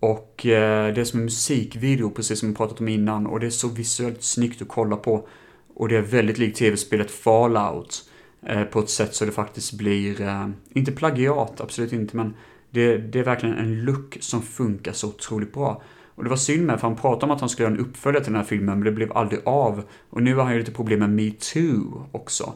Och 0.00 0.46
eh, 0.46 0.94
det 0.94 1.00
är 1.00 1.04
som 1.04 1.18
en 1.18 1.24
musikvideo, 1.24 2.10
precis 2.10 2.38
som 2.38 2.48
vi 2.48 2.54
pratat 2.54 2.80
om 2.80 2.88
innan, 2.88 3.26
och 3.26 3.40
det 3.40 3.46
är 3.46 3.50
så 3.50 3.68
visuellt 3.68 4.22
snyggt 4.22 4.62
att 4.62 4.68
kolla 4.68 4.96
på. 4.96 5.28
Och 5.74 5.88
det 5.88 5.96
är 5.96 6.02
väldigt 6.02 6.38
likt 6.38 6.58
tv-spelet 6.58 7.10
Fallout. 7.10 8.04
Eh, 8.46 8.64
på 8.64 8.80
ett 8.80 8.90
sätt 8.90 9.14
så 9.14 9.24
det 9.24 9.32
faktiskt 9.32 9.72
blir, 9.72 10.20
eh, 10.20 10.48
inte 10.74 10.92
plagiat, 10.92 11.60
absolut 11.60 11.92
inte, 11.92 12.16
men 12.16 12.34
det, 12.70 12.98
det 12.98 13.18
är 13.18 13.24
verkligen 13.24 13.58
en 13.58 13.84
look 13.84 14.16
som 14.20 14.42
funkar 14.42 14.92
så 14.92 15.08
otroligt 15.08 15.52
bra. 15.52 15.82
Och 16.14 16.24
det 16.24 16.30
var 16.30 16.36
synd 16.36 16.66
med, 16.66 16.80
för 16.80 16.88
han 16.88 16.96
pratade 16.96 17.24
om 17.26 17.30
att 17.30 17.40
han 17.40 17.48
skulle 17.48 17.68
göra 17.68 17.74
en 17.74 17.86
uppföljare 17.86 18.24
till 18.24 18.32
den 18.32 18.40
här 18.40 18.48
filmen, 18.48 18.78
men 18.78 18.84
det 18.84 18.92
blev 18.92 19.12
aldrig 19.12 19.40
av. 19.44 19.82
Och 20.10 20.22
nu 20.22 20.34
har 20.34 20.44
han 20.44 20.52
ju 20.52 20.58
lite 20.58 20.72
problem 20.72 20.98
med 20.98 21.10
MeToo 21.10 22.08
också. 22.12 22.52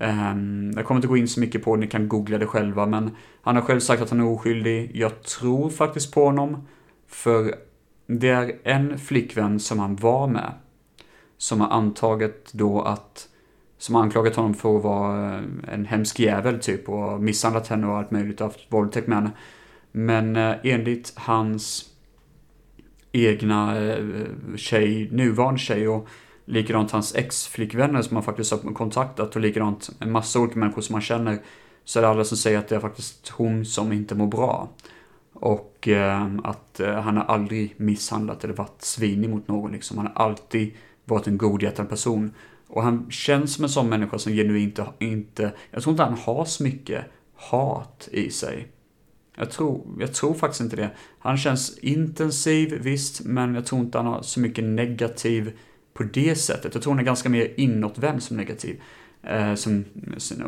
Um, 0.00 0.72
jag 0.76 0.84
kommer 0.84 0.98
inte 0.98 1.08
gå 1.08 1.16
in 1.16 1.28
så 1.28 1.40
mycket 1.40 1.64
på 1.64 1.76
det, 1.76 1.80
ni 1.80 1.86
kan 1.86 2.08
googla 2.08 2.38
det 2.38 2.46
själva, 2.46 2.86
men 2.86 3.10
han 3.42 3.56
har 3.56 3.62
själv 3.62 3.80
sagt 3.80 4.02
att 4.02 4.10
han 4.10 4.20
är 4.20 4.26
oskyldig. 4.26 4.90
Jag 4.94 5.22
tror 5.22 5.70
faktiskt 5.70 6.14
på 6.14 6.24
honom, 6.24 6.66
för 7.08 7.54
det 8.06 8.28
är 8.28 8.58
en 8.64 8.98
flickvän 8.98 9.60
som 9.60 9.78
han 9.78 9.96
var 9.96 10.26
med, 10.26 10.52
som 11.36 11.60
har 11.60 11.68
antagit 11.68 12.50
då 12.52 12.82
att, 12.82 13.28
som 13.78 13.94
har 13.94 14.02
anklagat 14.02 14.36
honom 14.36 14.54
för 14.54 14.76
att 14.76 14.84
vara 14.84 15.34
eh, 15.34 15.42
en 15.68 15.84
hemsk 15.84 16.20
jävel 16.20 16.60
typ, 16.60 16.88
och 16.88 17.22
misshandlat 17.22 17.68
henne 17.68 17.86
och 17.86 17.96
allt 17.96 18.10
möjligt, 18.10 18.40
och 18.40 18.46
haft 18.46 18.72
våldtäkt 18.72 19.06
med 19.06 19.18
henne. 19.18 19.30
Men 19.92 20.36
eh, 20.36 20.54
enligt 20.62 21.12
hans 21.16 21.84
egna 23.12 23.80
eh, 23.80 24.04
tjej, 24.56 25.08
nuvarande 25.12 25.60
tjej 25.60 25.88
och 25.88 26.08
likadant 26.44 26.90
hans 26.90 27.14
ex-flickvänner 27.14 28.02
som 28.02 28.16
han 28.16 28.24
faktiskt 28.24 28.52
har 28.52 28.74
kontaktat 28.74 29.36
och 29.36 29.42
likadant 29.42 29.90
en 30.00 30.12
massa 30.12 30.40
olika 30.40 30.58
människor 30.58 30.82
som 30.82 30.94
han 30.94 31.02
känner 31.02 31.38
så 31.84 31.98
är 31.98 32.02
det 32.02 32.08
alla 32.08 32.24
som 32.24 32.36
säger 32.36 32.58
att 32.58 32.68
det 32.68 32.76
är 32.76 32.80
faktiskt 32.80 33.28
hon 33.28 33.64
som 33.64 33.92
inte 33.92 34.14
mår 34.14 34.26
bra. 34.26 34.68
Och 35.40 35.88
eh, 35.88 36.28
att 36.44 36.80
eh, 36.80 37.00
han 37.00 37.16
har 37.16 37.24
aldrig 37.24 37.74
misshandlat 37.76 38.44
eller 38.44 38.54
varit 38.54 38.82
svinig 38.82 39.30
mot 39.30 39.48
någon 39.48 39.72
liksom. 39.72 39.98
Han 39.98 40.06
har 40.06 40.24
alltid 40.24 40.74
varit 41.04 41.26
en 41.26 41.38
godhjärtad 41.38 41.88
person. 41.88 42.32
Och 42.68 42.82
han 42.82 43.10
känns 43.10 43.54
som 43.54 43.64
en 43.64 43.70
sån 43.70 43.88
människa 43.88 44.18
som 44.18 44.32
genuint 44.32 44.78
inte, 44.98 45.52
jag 45.70 45.82
tror 45.82 45.92
inte 45.92 46.02
han 46.02 46.18
har 46.18 46.44
så 46.44 46.62
mycket 46.62 47.04
hat 47.34 48.08
i 48.12 48.30
sig. 48.30 48.68
Jag 49.36 49.50
tror, 49.50 49.86
jag 50.00 50.14
tror 50.14 50.34
faktiskt 50.34 50.60
inte 50.60 50.76
det. 50.76 50.90
Han 51.18 51.36
känns 51.36 51.78
intensiv, 51.78 52.78
visst, 52.82 53.24
men 53.24 53.54
jag 53.54 53.66
tror 53.66 53.80
inte 53.80 53.98
han 53.98 54.06
har 54.06 54.22
så 54.22 54.40
mycket 54.40 54.64
negativ 54.64 55.58
på 55.94 56.02
det 56.02 56.34
sättet. 56.34 56.74
Jag 56.74 56.82
tror 56.82 56.92
han 56.92 57.00
är 57.00 57.04
ganska 57.04 57.28
mer 57.28 57.52
inåtvänd 57.56 58.22
som 58.22 58.36
negativ. 58.36 58.80
Eh, 59.22 59.54
som, 59.54 59.84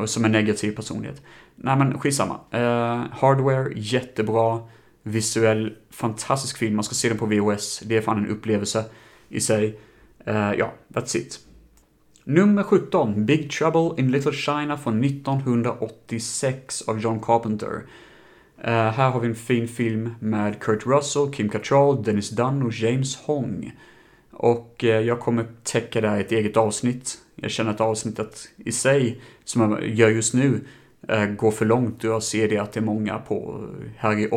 som 0.07 0.25
en 0.25 0.33
negativ 0.33 0.77
personlighet. 0.77 1.23
Nej 1.57 1.77
men 1.77 1.99
skitsamma. 1.99 2.41
Eh, 2.51 3.05
hardware, 3.11 3.73
jättebra. 3.77 4.61
Visuell, 5.09 5.77
fantastisk 5.91 6.59
film. 6.59 6.75
Man 6.75 6.85
ska 6.85 6.95
se 6.95 7.09
den 7.09 7.19
på 7.19 7.27
VHS. 7.27 7.81
Det 7.85 7.97
är 7.97 8.01
fan 8.01 8.19
en 8.19 8.31
upplevelse 8.31 8.85
i 9.29 9.41
sig. 9.41 9.79
Uh, 10.29 10.55
ja, 10.59 10.73
that's 10.89 11.17
it. 11.17 11.41
Nummer 12.25 12.63
17, 12.63 13.27
Big 13.27 13.51
Trouble 13.51 14.03
in 14.03 14.11
Little 14.11 14.33
China 14.33 14.77
från 14.77 15.05
1986 15.05 16.83
av 16.83 17.01
John 17.01 17.21
Carpenter. 17.21 17.73
Uh, 18.59 18.71
här 18.71 19.11
har 19.11 19.21
vi 19.21 19.29
en 19.29 19.35
fin 19.35 19.69
film 19.69 20.15
med 20.21 20.61
Kurt 20.61 20.87
Russell, 20.87 21.33
Kim 21.33 21.49
Cattrall, 21.49 22.03
Dennis 22.03 22.31
Dunn 22.31 22.63
och 22.63 22.73
James 22.73 23.17
Hong. 23.17 23.73
Och 24.31 24.85
uh, 24.85 24.91
jag 24.91 25.21
kommer 25.21 25.47
täcka 25.63 26.01
det 26.01 26.09
här 26.09 26.19
i 26.19 26.21
ett 26.21 26.33
eget 26.33 26.57
avsnitt. 26.57 27.19
Jag 27.35 27.51
känner 27.51 27.71
att 27.71 27.81
avsnittet 27.81 28.49
i 28.57 28.73
sig, 28.73 29.21
som 29.45 29.63
jag 29.63 29.89
gör 29.89 30.09
just 30.09 30.35
nu, 30.35 30.61
uh, 31.13 31.27
går 31.27 31.51
för 31.51 31.65
långt 31.65 32.05
och 32.05 32.11
jag 32.11 32.23
ser 32.23 32.49
det 32.49 32.59
att 32.59 32.73
det 32.73 32.81
är 32.81 32.85
många 32.85 33.19
på, 33.19 33.67
här 33.97 34.19
i 34.19 34.29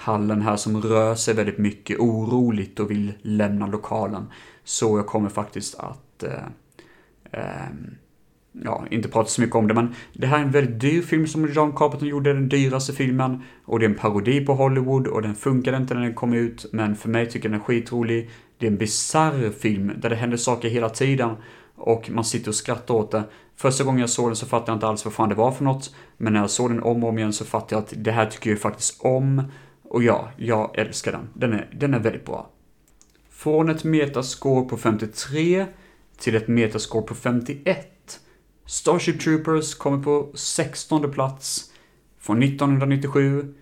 hallen 0.00 0.42
här 0.42 0.56
som 0.56 0.82
rör 0.82 1.14
sig 1.14 1.34
väldigt 1.34 1.58
mycket 1.58 1.98
oroligt 1.98 2.80
och 2.80 2.90
vill 2.90 3.12
lämna 3.22 3.66
lokalen. 3.66 4.26
Så 4.64 4.98
jag 4.98 5.06
kommer 5.06 5.28
faktiskt 5.28 5.78
att 5.78 6.24
um, 7.32 7.96
ja, 8.52 8.84
inte 8.90 9.08
prata 9.08 9.28
så 9.28 9.40
mycket 9.40 9.56
om 9.56 9.68
det, 9.68 9.74
men 9.74 9.94
det 10.12 10.26
här 10.26 10.38
är 10.38 10.42
en 10.42 10.50
väldigt 10.50 10.80
dyr 10.80 11.02
film 11.02 11.26
som 11.26 11.52
John 11.52 11.72
Carpenter 11.72 12.06
gjorde, 12.06 12.32
den 12.32 12.48
dyraste 12.48 12.92
filmen. 12.92 13.42
Och 13.64 13.78
det 13.78 13.84
är 13.84 13.90
en 13.90 13.94
parodi 13.94 14.46
på 14.46 14.54
Hollywood 14.54 15.06
och 15.06 15.22
den 15.22 15.34
funkade 15.34 15.76
inte 15.76 15.94
när 15.94 16.02
den 16.02 16.14
kom 16.14 16.32
ut, 16.32 16.66
men 16.72 16.96
för 16.96 17.08
mig 17.08 17.30
tycker 17.30 17.48
jag 17.48 17.52
den 17.52 17.60
är 17.60 17.64
skitrolig. 17.64 18.30
Det 18.58 18.66
är 18.66 18.70
en 18.70 18.76
bizarr 18.76 19.50
film 19.50 19.92
där 19.96 20.10
det 20.10 20.16
händer 20.16 20.36
saker 20.36 20.68
hela 20.68 20.88
tiden 20.88 21.36
och 21.76 22.10
man 22.10 22.24
sitter 22.24 22.48
och 22.48 22.54
skrattar 22.54 22.94
åt 22.94 23.10
det. 23.10 23.24
Första 23.56 23.84
gången 23.84 24.00
jag 24.00 24.10
såg 24.10 24.28
den 24.28 24.36
så 24.36 24.46
fattade 24.46 24.70
jag 24.72 24.76
inte 24.76 24.86
alls 24.86 25.04
vad 25.04 25.14
fan 25.14 25.28
det 25.28 25.34
var 25.34 25.52
för 25.52 25.64
något, 25.64 25.94
men 26.16 26.32
när 26.32 26.40
jag 26.40 26.50
såg 26.50 26.70
den 26.70 26.82
om 26.82 27.04
och 27.04 27.08
om 27.08 27.18
igen 27.18 27.32
så 27.32 27.44
fattade 27.44 27.74
jag 27.74 27.82
att 27.82 28.04
det 28.04 28.12
här 28.12 28.26
tycker 28.26 28.50
jag 28.50 28.58
faktiskt 28.58 29.00
om. 29.00 29.42
Och 29.90 30.02
ja, 30.02 30.30
jag 30.36 30.78
älskar 30.78 31.12
den. 31.12 31.28
Den 31.34 31.52
är, 31.52 31.68
den 31.72 31.94
är 31.94 31.98
väldigt 31.98 32.24
bra. 32.24 32.50
Från 33.30 33.68
ett 33.68 33.84
metascore 33.84 34.68
på 34.68 34.76
53 34.76 35.66
till 36.18 36.34
ett 36.34 36.48
metascore 36.48 37.06
på 37.06 37.14
51 37.14 38.20
Starship 38.66 39.20
Troopers 39.20 39.74
kommer 39.74 40.02
på 40.02 40.30
16 40.34 41.10
plats 41.10 41.70
från 42.18 42.42
1997 42.42 43.54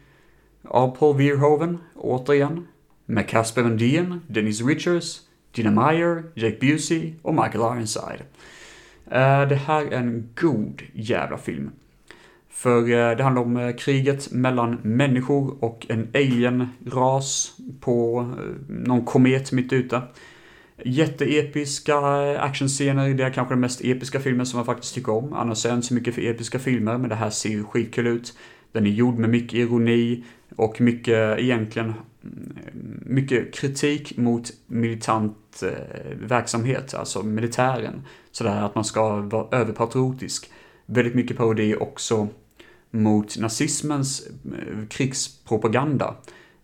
av 0.64 0.96
Paul 0.96 1.16
Verhoeven, 1.16 1.78
återigen, 1.96 2.66
med 3.06 3.28
Casper 3.28 3.62
Van 3.62 3.76
Dien, 3.76 4.20
Dennis 4.26 4.62
Richards, 4.66 5.20
Dina 5.52 5.70
Meyer, 5.70 6.24
Jake 6.34 6.56
Busey 6.60 7.14
och 7.22 7.34
Michael 7.34 7.76
Ironside. 7.76 8.22
Eh, 9.06 9.48
det 9.48 9.60
här 9.66 9.84
är 9.84 9.98
en 9.98 10.28
god 10.40 10.82
jävla 10.92 11.38
film. 11.38 11.70
För 12.58 12.90
eh, 12.90 13.16
det 13.16 13.22
handlar 13.22 13.42
om 13.42 13.56
eh, 13.56 13.76
kriget 13.76 14.32
mellan 14.32 14.78
människor 14.82 15.64
och 15.64 15.86
en 15.88 16.08
alien-ras 16.14 17.52
på 17.80 18.20
eh, 18.38 18.74
någon 18.74 19.04
komet 19.04 19.52
mitt 19.52 19.72
ute. 19.72 20.02
Jätteepiska 20.84 21.98
actionscener, 22.40 23.14
det 23.14 23.24
är 23.24 23.30
kanske 23.30 23.54
den 23.54 23.60
mest 23.60 23.84
episka 23.84 24.20
filmen 24.20 24.46
som 24.46 24.58
jag 24.58 24.66
faktiskt 24.66 24.94
tycker 24.94 25.12
om. 25.12 25.32
Annars 25.32 25.64
är 25.64 25.68
jag 25.68 25.78
inte 25.78 25.86
så 25.86 25.94
mycket 25.94 26.14
för 26.14 26.22
episka 26.22 26.58
filmer, 26.58 26.98
men 26.98 27.08
det 27.08 27.14
här 27.14 27.30
ser 27.30 27.48
ju 27.48 27.64
skitkul 27.64 28.06
ut. 28.06 28.38
Den 28.72 28.86
är 28.86 28.90
gjord 28.90 29.18
med 29.18 29.30
mycket 29.30 29.54
ironi 29.54 30.24
och 30.56 30.80
mycket, 30.80 31.38
egentligen, 31.38 31.94
mm, 32.24 33.02
mycket 33.06 33.54
kritik 33.54 34.16
mot 34.16 34.50
militant 34.66 35.62
eh, 35.62 36.16
verksamhet, 36.20 36.94
alltså 36.94 37.22
militären. 37.22 38.02
Sådär 38.30 38.62
att 38.62 38.74
man 38.74 38.84
ska 38.84 39.16
vara 39.16 39.58
överpatriotisk. 39.58 40.50
Väldigt 40.86 41.14
mycket 41.14 41.36
parodi 41.36 41.74
också 41.74 42.28
mot 42.90 43.38
nazismens 43.38 44.26
eh, 44.26 44.86
krigspropaganda. 44.88 46.14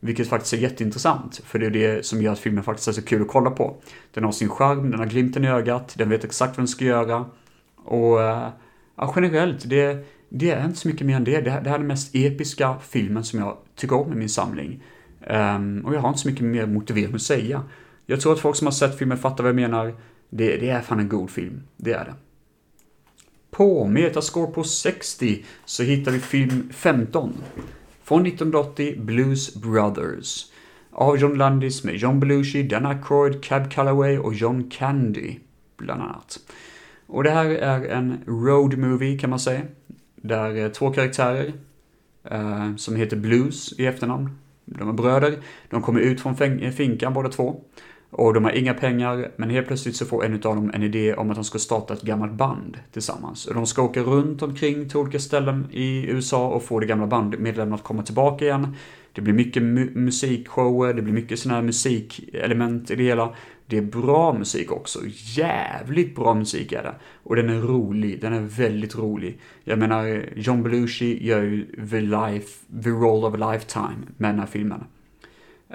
Vilket 0.01 0.29
faktiskt 0.29 0.53
är 0.53 0.59
jätteintressant, 0.59 1.41
för 1.45 1.59
det 1.59 1.67
är 1.67 1.71
det 1.71 2.07
som 2.07 2.23
gör 2.23 2.33
att 2.33 2.39
filmen 2.39 2.65
faktiskt 2.65 2.89
är 2.89 2.93
så 2.93 3.03
kul 3.03 3.23
att 3.23 3.29
kolla 3.29 3.51
på. 3.51 3.77
Den 4.15 4.25
har 4.25 4.33
sin 4.33 4.49
charm, 4.49 4.91
den 4.91 5.01
har 5.01 5.07
glimten 5.07 5.45
i 5.45 5.49
ögat, 5.49 5.95
den 5.99 6.09
vet 6.09 6.25
exakt 6.25 6.57
vad 6.57 6.63
den 6.63 6.69
ska 6.69 6.85
göra. 6.85 7.27
Och 7.77 8.23
eh, 8.23 8.49
ja, 8.97 9.13
generellt, 9.17 9.71
det, 9.71 10.07
det 10.29 10.51
är 10.51 10.65
inte 10.65 10.79
så 10.79 10.89
mycket 10.89 11.07
mer 11.07 11.17
än 11.17 11.25
det. 11.25 11.41
Det, 11.41 11.51
här 11.51 11.61
är 11.61 11.79
den 11.79 11.87
mest 11.87 12.15
episka 12.15 12.77
filmen 12.83 13.25
som 13.25 13.39
jag 13.39 13.57
tycker 13.75 13.97
om 13.97 14.13
i 14.13 14.17
min 14.17 14.29
samling. 14.29 14.83
Um, 15.31 15.85
och 15.85 15.95
jag 15.95 16.01
har 16.01 16.09
inte 16.09 16.21
så 16.21 16.29
mycket 16.29 16.45
mer 16.45 16.67
motivering 16.67 17.15
att 17.15 17.23
säga. 17.23 17.63
Jag 18.07 18.21
tror 18.21 18.33
att 18.33 18.41
folk 18.41 18.57
som 18.57 18.67
har 18.67 18.73
sett 18.73 18.99
filmen 18.99 19.19
fattar 19.19 19.45
vad 19.45 19.49
jag 19.49 19.57
menar. 19.57 19.95
Det, 20.31 20.57
det 20.57 20.69
är 20.69 20.81
fan 20.81 21.01
en 21.01 21.09
god 21.09 21.31
film, 21.31 21.63
det 21.77 21.93
är 21.93 22.05
det. 22.05 22.15
På 23.55 23.87
Metascore 23.87 24.53
på 24.53 24.65
60 24.65 25.45
så 25.65 25.83
hittar 25.83 26.13
vi 26.13 26.19
film 26.19 26.69
15. 26.73 27.33
Från 28.03 28.27
1980, 28.27 28.95
Blues 28.99 29.55
Brothers. 29.55 30.47
Av 30.93 31.19
John 31.19 31.39
Landis 31.39 31.85
med 31.85 31.97
John 31.97 32.21
Belushi, 32.21 32.63
Dan 32.63 32.87
Aykroyd, 32.87 33.45
Cab 33.45 33.73
Calloway 33.73 34.19
och 34.19 34.35
John 34.35 34.71
Candy, 34.71 35.37
bland 35.77 36.03
annat. 36.03 36.39
Och 37.07 37.25
det 37.25 37.31
här 37.31 37.47
är 37.47 37.89
en 37.89 38.19
road 38.27 38.79
movie 38.79 39.19
kan 39.19 39.31
man 39.31 39.41
säga. 39.41 39.63
Där 40.17 40.57
eh, 40.57 40.69
två 40.69 40.91
karaktärer, 40.91 41.53
eh, 42.25 42.77
som 42.77 42.97
heter 42.97 43.17
Blues 43.17 43.73
i 43.79 43.87
efternamn, 43.87 44.39
de 44.65 44.89
är 44.89 44.93
bröder, 44.93 45.39
de 45.71 45.83
kommer 45.83 46.01
ut 46.01 46.21
från 46.21 46.43
eh, 46.43 46.71
finkan 46.71 47.15
båda 47.15 47.29
två. 47.29 47.61
Och 48.16 48.35
de 48.35 48.45
har 48.45 48.51
inga 48.51 48.74
pengar, 48.74 49.31
men 49.36 49.51
helt 49.51 49.66
plötsligt 49.66 49.97
så 49.97 50.07
får 50.07 50.24
en 50.24 50.35
av 50.35 50.41
dem 50.41 50.70
en 50.74 50.82
idé 50.82 51.15
om 51.15 51.31
att 51.31 51.35
de 51.35 51.45
ska 51.45 51.59
starta 51.59 51.95
ett 51.95 52.03
gammalt 52.03 52.32
band 52.32 52.78
tillsammans. 52.93 53.47
Och 53.47 53.55
de 53.55 53.66
ska 53.66 53.82
åka 53.82 54.01
runt 54.01 54.43
omkring 54.43 54.89
till 54.89 54.97
olika 54.97 55.19
ställen 55.19 55.66
i 55.73 56.07
USA 56.11 56.49
och 56.49 56.62
få 56.62 56.81
det 56.81 56.86
gamla 56.86 57.07
bandmedlemmarna 57.07 57.74
att 57.74 57.82
komma 57.82 58.03
tillbaka 58.03 58.45
igen. 58.45 58.77
Det 59.12 59.20
blir 59.20 59.35
mycket 59.35 59.62
mu 59.62 59.91
musikshower, 59.95 60.95
det 60.95 61.03
blir 61.03 61.15
mycket 61.15 61.39
sådana 61.39 61.61
här 61.61 61.66
musikelement 61.66 62.91
i 62.91 62.97
det 62.97 63.03
hela. 63.03 63.35
Det 63.66 63.78
är 63.78 63.82
bra 63.82 64.32
musik 64.32 64.73
också, 64.73 64.99
jävligt 65.36 66.16
bra 66.16 66.35
musik 66.35 66.73
är 66.73 66.82
det. 66.82 66.95
Och 67.23 67.36
den 67.36 67.51
är 67.51 67.61
rolig, 67.61 68.20
den 68.20 68.32
är 68.32 68.41
väldigt 68.41 68.97
rolig. 68.97 69.39
Jag 69.65 69.78
menar, 69.78 70.24
John 70.36 70.62
Belushi 70.62 71.27
gör 71.27 71.43
ju 71.43 71.66
the, 71.91 72.01
life, 72.01 72.49
the 72.82 72.91
role 72.91 73.27
of 73.27 73.35
a 73.35 73.53
lifetime 73.53 74.07
med 74.16 74.31
den 74.31 74.39
här 74.39 74.47
filmen. 74.47 74.85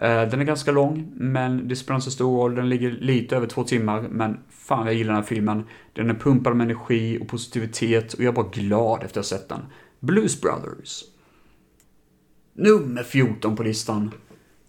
Eh, 0.02 0.30
den 0.30 0.42
är 0.42 0.44
ganska 0.44 0.72
lång, 0.72 1.12
men 1.16 1.68
det 1.68 1.76
spelar 1.76 1.96
inte 1.96 2.06
så 2.06 2.12
stor 2.12 2.38
roll. 2.38 2.56
Den 2.56 2.70
ligger 2.70 2.92
lite 2.92 3.36
över 3.36 3.48
två 3.48 3.64
timmar, 3.64 4.02
men 4.02 4.40
fan 4.50 4.86
jag 4.86 4.96
gillar 4.96 5.14
den 5.14 5.22
här 5.22 5.28
filmen. 5.28 5.64
Den 5.94 6.10
är 6.10 6.14
pumpad 6.14 6.56
med 6.56 6.66
energi 6.66 7.18
och 7.22 7.28
positivitet 7.28 8.14
och 8.14 8.20
jag 8.20 8.32
är 8.32 8.36
bara 8.36 8.50
glad 8.50 9.04
efter 9.04 9.20
att 9.20 9.26
ha 9.32 9.38
sett 9.38 9.50
den. 9.50 9.62
Blues 10.00 10.42
Brothers. 10.42 11.04
Nummer 12.54 13.04
14 13.04 13.56
på 13.56 13.64
listan. 13.64 14.12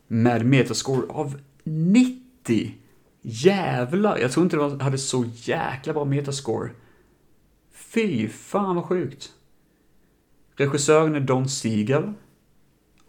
Med 0.06 0.46
metascore 0.46 1.06
av 1.08 1.40
90. 1.64 2.74
Jävlar, 3.22 4.18
jag 4.18 4.32
tror 4.32 4.44
inte 4.44 4.56
det 4.56 4.84
hade 4.84 4.98
så 4.98 5.24
jäkla 5.34 5.92
bra 5.92 6.04
metascore. 6.04 6.70
Fy 7.72 8.28
fan 8.28 8.76
vad 8.76 8.84
sjukt. 8.84 9.32
Regissören 10.56 11.14
är 11.14 11.20
Don 11.20 11.48
Siegel 11.48 12.12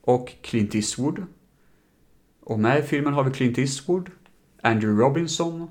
och 0.02 0.34
Clint 0.42 0.76
Eastwood. 0.76 1.26
Och 2.52 2.60
med 2.60 2.80
i 2.80 2.82
filmen 2.82 3.14
har 3.14 3.24
vi 3.24 3.32
Clint 3.32 3.58
Eastwood, 3.58 4.10
Andrew 4.62 5.04
Robinson, 5.04 5.70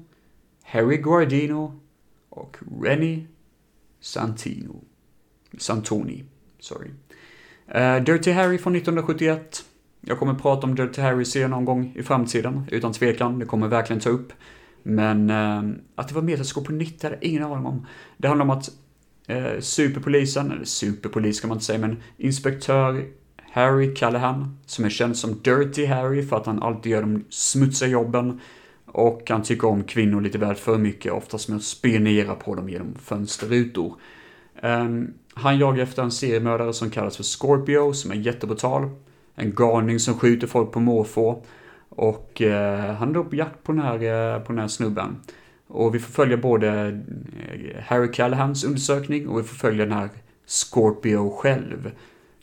Harry 0.63 0.97
Guardino 0.97 1.81
och 2.29 2.57
Rennie 2.83 3.27
Santino. 4.01 4.85
Santoni, 5.59 6.25
sorry. 6.59 6.89
Uh, 7.75 8.05
Dirty 8.05 8.31
Harry 8.31 8.59
från 8.59 8.77
1971. 8.77 9.65
Jag 10.01 10.19
kommer 10.19 10.35
prata 10.35 10.67
om 10.67 10.75
Dirty 10.75 11.01
Harry 11.01 11.25
serien 11.25 11.51
någon 11.51 11.65
gång 11.65 11.93
i 11.97 12.03
framtiden, 12.03 12.65
utan 12.71 12.93
tvekan. 12.93 13.39
Det 13.39 13.47
kommer 13.47 13.69
verkligen 13.69 14.01
ta 14.01 14.11
upp. 14.11 14.33
Men 14.83 15.31
uh, 15.31 15.77
att 15.95 16.09
det 16.09 16.15
var 16.15 16.23
metaskop 16.23 16.67
på 16.67 16.73
90 16.73 17.07
hade 17.07 17.27
ingen 17.27 17.43
aning 17.43 17.67
om. 17.67 17.87
Det 18.17 18.29
handlar 18.29 18.45
om 18.45 18.51
att 18.51 18.71
uh, 19.31 19.61
superpolisen, 19.61 20.53
eller 20.53 20.65
superpolis 20.65 21.41
kan 21.41 21.49
man 21.49 21.57
inte 21.57 21.65
säga, 21.65 21.79
men 21.79 22.03
inspektör 22.17 23.07
Harry 23.53 23.95
Callahan, 23.95 24.59
som 24.67 24.85
är 24.85 24.89
känd 24.89 25.17
som 25.17 25.41
Dirty 25.43 25.87
Harry 25.87 26.23
för 26.23 26.37
att 26.37 26.47
han 26.47 26.63
alltid 26.63 26.93
gör 26.93 27.03
de 27.03 27.25
smutsiga 27.29 27.89
jobben. 27.89 28.41
Och 28.87 29.31
han 29.31 29.43
tycker 29.43 29.69
om 29.69 29.85
kvinnor 29.85 30.21
lite 30.21 30.39
väl 30.39 30.55
för 30.55 30.79
mycket, 30.79 31.13
oftast 31.13 31.49
med 31.49 31.57
att 31.57 31.63
spionera 31.63 32.35
på 32.35 32.55
dem 32.55 32.69
genom 32.69 32.95
fönsterrutor. 32.95 33.95
Um, 34.63 35.15
han 35.35 35.59
jagar 35.59 35.83
efter 35.83 36.03
en 36.03 36.11
seriemördare 36.11 36.73
som 36.73 36.91
kallas 36.91 37.17
för 37.17 37.25
Scorpio, 37.25 37.93
som 37.93 38.11
är 38.11 38.15
jättebrutal. 38.15 38.91
En 39.35 39.55
galning 39.55 39.99
som 39.99 40.15
skjuter 40.15 40.47
folk 40.47 40.73
på 40.73 40.81
måfå. 40.81 41.45
Och 41.89 42.43
uh, 42.45 42.53
han 42.95 43.09
är 43.09 43.15
då 43.15 43.25
på 43.25 43.37
jakt 43.37 43.63
på 43.63 43.73
den, 43.73 43.83
här, 43.83 44.35
uh, 44.37 44.43
på 44.45 44.53
den 44.53 44.61
här 44.61 44.69
snubben. 44.69 45.17
Och 45.67 45.95
vi 45.95 45.99
får 45.99 46.13
följa 46.13 46.37
både 46.37 46.69
eh, 46.89 47.83
Harry 47.87 48.13
Callahans 48.13 48.65
undersökning 48.65 49.29
och 49.29 49.39
vi 49.39 49.43
får 49.43 49.57
följa 49.57 49.85
den 49.85 49.95
här 49.95 50.09
Scorpio 50.47 51.31
själv 51.31 51.91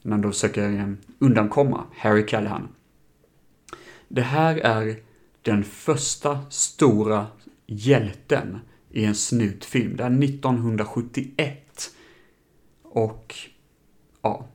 när 0.07 0.17
de 0.17 0.31
försöker 0.31 0.95
undankomma 1.19 1.83
Harry 1.97 2.25
Callahan. 2.25 2.67
Det 4.07 4.21
här 4.21 4.55
är 4.57 4.95
den 5.41 5.63
första 5.63 6.39
stora 6.49 7.25
hjälten 7.65 8.59
i 8.91 9.05
en 9.05 9.15
snutfilm. 9.15 9.95
Det 9.95 10.03
är 10.03 10.23
1971. 10.23 11.91
Och 12.83 13.35
ja, 14.21 14.47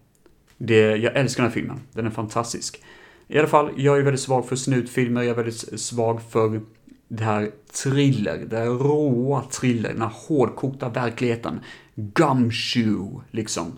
det, 0.59 0.97
jag 0.97 1.17
älskar 1.17 1.43
den 1.43 1.51
här 1.51 1.55
filmen. 1.55 1.81
Den 1.93 2.07
är 2.07 2.11
fantastisk. 2.11 2.83
I 3.29 3.39
alla 3.39 3.49
fall, 3.49 3.71
jag 3.77 3.99
är 3.99 4.03
väldigt 4.03 4.21
svag 4.21 4.49
för 4.49 4.57
snutfilmer, 4.57 5.23
jag 5.23 5.31
är 5.31 5.35
väldigt 5.35 5.81
svag 5.81 6.23
för 6.31 6.61
det 7.09 7.25
här 7.25 7.51
thriller, 7.83 8.47
det 8.51 8.57
här 8.57 8.67
råa 8.67 9.43
thriller, 9.43 9.93
den 9.93 10.03
här 10.03 10.13
hårdkokta 10.29 10.89
verkligheten. 10.89 11.61
Gumshoe, 11.95 13.21
liksom. 13.31 13.73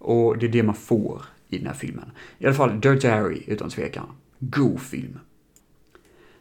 Och 0.00 0.38
det 0.38 0.46
är 0.46 0.50
det 0.50 0.62
man 0.62 0.74
får 0.74 1.22
i 1.48 1.58
den 1.58 1.66
här 1.66 1.74
filmen. 1.74 2.10
I 2.38 2.46
alla 2.46 2.54
fall 2.54 2.80
Dirty 2.80 3.08
Harry, 3.08 3.42
utan 3.46 3.70
tvekan. 3.70 4.06
God 4.38 4.80
film. 4.80 5.18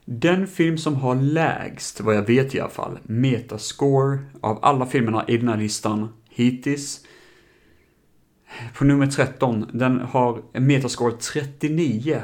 Den 0.06 0.48
film 0.48 0.78
som 0.78 0.96
har 0.96 1.16
lägst, 1.16 2.02
vad 2.02 2.16
jag 2.16 2.28
vet 2.28 2.56
i 2.56 2.60
alla 2.60 2.70
fall, 2.70 3.00
metascore 3.04 4.20
av 4.42 4.60
alla 4.62 4.86
filmerna 4.86 5.26
i 5.28 5.38
den 5.38 5.48
här 5.48 5.58
listan 5.58 6.10
hittills. 6.30 7.06
På 8.78 8.86
nummer 8.86 9.08
13, 9.08 9.70
den 9.74 10.00
har 10.00 10.42
en 10.54 10.68
metascore 10.68 11.14
39. 11.14 12.22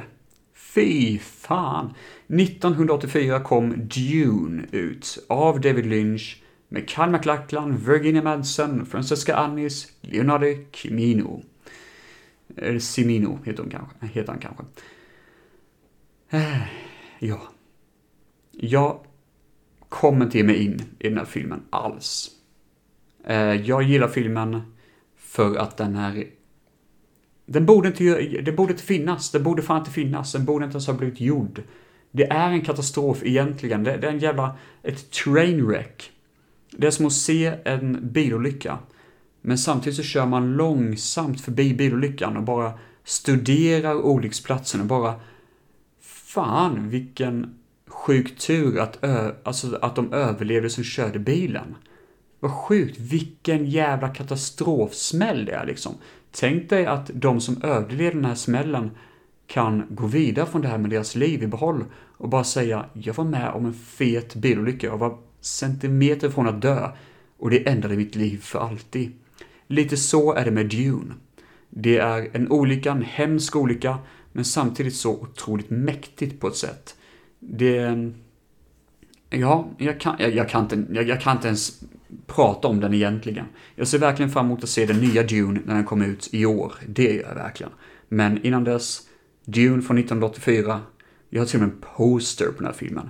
Fy 0.54 1.20
fan! 1.20 1.94
1984 2.28 3.40
kom 3.40 3.88
Dune 3.88 4.64
ut 4.72 5.26
av 5.28 5.62
David 5.62 5.86
Lynch 5.86 6.42
med 6.76 6.90
Kyle 6.90 7.12
MacLachlan, 7.12 7.78
Virginia 7.78 8.22
Madsen, 8.22 8.86
Francesca 8.86 9.36
Annis, 9.36 9.92
Leonardo 10.02 10.46
Cimino. 10.72 11.44
Eller 12.58 12.80
Cimino 12.80 13.40
heter, 13.46 13.64
hon 13.64 13.72
kanske, 13.72 14.06
heter 14.06 14.32
han 14.32 14.42
kanske. 14.42 14.64
Eh, 16.30 16.62
ja. 17.20 17.42
Jag 18.52 19.00
kommer 19.90 20.26
inte 20.26 20.38
ge 20.38 20.44
mig 20.44 20.64
in 20.64 20.82
i 21.00 21.10
den 21.10 21.18
här 21.18 21.26
filmen 21.26 21.62
alls. 21.70 22.32
Eh, 23.26 23.54
jag 23.54 23.84
gillar 23.84 24.08
filmen 24.08 24.62
för 25.18 25.58
att 25.58 25.78
den 25.78 25.96
är... 25.96 26.28
Den 27.46 27.66
borde 27.66 27.88
inte, 27.88 28.04
den 28.42 28.56
borde 28.56 28.72
inte 28.72 28.84
finnas, 28.84 29.32
den 29.32 29.44
borde 29.44 29.62
fan 29.62 29.80
inte 29.80 29.92
finnas, 29.92 30.32
den 30.32 30.46
borde 30.46 30.66
inte 30.66 30.76
ens 30.76 30.88
ha 30.88 30.94
blivit 30.94 31.22
gjord. 31.22 31.64
Det 32.12 32.32
är 32.32 32.50
en 32.52 32.62
katastrof 32.62 33.24
egentligen, 33.24 33.84
det, 33.84 33.98
det 33.98 34.08
är 34.08 34.12
en 34.12 34.20
jävla... 34.20 34.58
ett 34.84 35.12
trainwreck. 35.12 36.12
Det 36.78 36.88
är 36.88 36.92
som 36.92 37.06
att 37.06 37.14
se 37.14 37.54
en 37.66 38.00
bilolycka. 38.12 38.78
Men 39.42 39.58
samtidigt 39.58 39.98
så 39.98 40.04
kör 40.04 40.26
man 40.26 40.54
långsamt 40.54 41.42
förbi 41.42 41.74
bilolyckan 41.74 42.38
och 42.38 42.44
bara 42.44 42.74
studerar 43.04 43.96
olycksplatsen 43.96 44.82
och 44.82 44.88
bara 44.88 45.14
Fan 46.36 46.90
vilken 46.90 47.56
sjuk 47.88 48.38
tur 48.38 48.80
att, 48.80 49.04
ö 49.04 49.32
alltså 49.44 49.76
att 49.82 49.96
de 49.96 50.14
överlevde 50.14 50.70
som 50.70 50.84
körde 50.84 51.20
bilen. 51.20 51.76
Vad 52.40 52.52
sjukt, 52.52 53.00
vilken 53.00 53.66
jävla 53.66 54.10
katastrofsmäll 54.10 55.46
det 55.46 55.52
är 55.52 55.66
liksom. 55.66 55.94
Tänk 56.32 56.70
dig 56.70 56.86
att 56.86 57.12
de 57.14 57.42
som 57.42 57.64
överlevde 57.64 58.18
den 58.18 58.26
här 58.26 58.36
smällen 58.36 58.92
kan 59.48 59.86
gå 59.90 60.08
vidare 60.08 60.46
från 60.46 60.62
det 60.62 60.68
här 60.68 60.78
med 60.78 60.90
deras 60.90 61.16
liv 61.16 61.44
i 61.44 61.48
behåll 61.48 61.84
och 62.18 62.30
bara 62.30 62.44
säga 62.44 62.86
jag 62.94 63.14
var 63.14 63.26
med 63.26 63.50
om 63.50 63.66
en 63.66 63.74
fet 63.74 64.36
bilolycka, 64.36 64.88
jag 64.88 64.98
var 64.98 65.18
centimeter 65.46 66.30
från 66.30 66.48
att 66.48 66.62
dö 66.62 66.90
och 67.38 67.50
det 67.50 67.68
ändrade 67.68 67.98
mitt 67.98 68.16
liv 68.16 68.42
för 68.42 68.60
alltid. 68.60 69.12
Lite 69.68 69.98
så 69.98 70.34
är 70.34 70.46
det 70.46 70.52
med 70.52 70.66
Dune. 70.66 71.14
Det 71.70 71.98
är 71.98 72.30
en 72.34 72.52
olycka, 72.52 72.92
en 72.92 73.02
hemsk 73.02 73.56
olycka, 73.56 73.98
men 74.32 74.46
samtidigt 74.46 74.96
så 74.96 75.12
otroligt 75.12 75.70
mäktigt 75.70 76.40
på 76.40 76.48
ett 76.48 76.56
sätt. 76.56 76.96
Det... 77.40 78.12
Ja, 79.30 79.70
jag 79.78 80.00
kan, 80.00 80.16
jag, 80.20 80.36
jag 80.36 80.50
kan, 80.50 80.64
inte, 80.64 80.86
jag, 80.94 81.08
jag, 81.08 81.22
kan 81.22 81.36
inte 81.36 81.48
ens 81.48 81.84
prata 82.28 82.68
om 82.68 82.80
den 82.80 82.94
egentligen. 82.94 83.46
Jag 83.76 83.88
ser 83.88 84.00
verkligen 84.00 84.32
fram 84.32 84.46
emot 84.46 84.64
att 84.64 84.70
se 84.70 84.86
den 84.86 85.00
nya 85.00 85.24
Dune 85.24 85.60
när 85.66 85.76
den 85.76 85.86
kommer 85.86 86.08
ut 86.08 86.30
i 86.32 86.46
år. 86.46 86.74
Det 86.88 87.14
gör 87.14 87.28
jag 87.28 87.36
verkligen. 87.36 87.72
Men 88.08 88.46
innan 88.46 88.64
dess, 88.64 89.02
Dune 89.46 89.82
från 89.82 89.98
1984. 89.98 90.82
Jag 91.30 91.42
har 91.42 91.46
till 91.46 91.62
och 91.62 91.68
med 91.68 91.76
en 91.76 91.82
poster 91.96 92.46
på 92.46 92.58
den 92.58 92.66
här 92.66 92.74
filmen. 92.74 93.10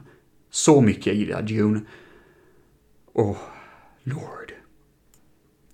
Så 0.49 0.81
mycket 0.81 1.05
jag 1.05 1.15
gillar 1.15 1.41
Dune. 1.41 1.81
Oh, 3.17 3.37
Lord. 4.03 4.53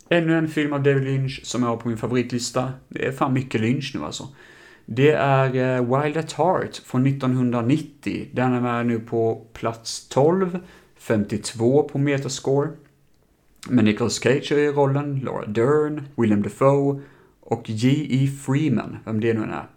Ännu 0.10 0.38
en 0.38 0.48
film 0.48 0.74
av 0.74 0.84
David 0.84 1.04
Lynch 1.04 1.42
som 1.44 1.64
jag 1.64 1.70
har 1.70 1.78
på 1.78 1.88
min 1.88 1.98
favoritlista. 1.98 2.74
Det 2.88 3.06
är 3.06 3.12
fan 3.12 3.34
mycket 3.34 3.62
Lynch 3.62 3.92
nu 3.96 4.06
alltså. 4.06 4.28
Det 4.86 5.12
är 5.12 5.56
eh, 5.56 6.02
Wild 6.02 6.18
at 6.18 6.32
Heart 6.32 6.76
från 6.86 7.08
1990. 7.08 8.28
Den 8.32 8.54
är 8.54 8.62
med 8.62 8.86
nu 8.86 9.00
på 9.00 9.48
plats 9.54 10.08
12, 10.08 10.60
52 10.98 11.84
på 11.84 11.98
Metascore. 11.98 12.70
Med 13.70 13.86
Nicolas 13.86 14.20
Cage 14.20 14.52
i 14.52 14.68
rollen, 14.68 15.20
Laura 15.20 15.46
Dern, 15.46 16.04
William 16.16 16.42
Defoe 16.42 17.02
och 17.40 17.70
J.E. 17.70 18.28
Freeman, 18.28 18.98
vem 19.06 19.20
det 19.20 19.34
nu 19.34 19.44
än 19.44 19.52
är. 19.52 19.68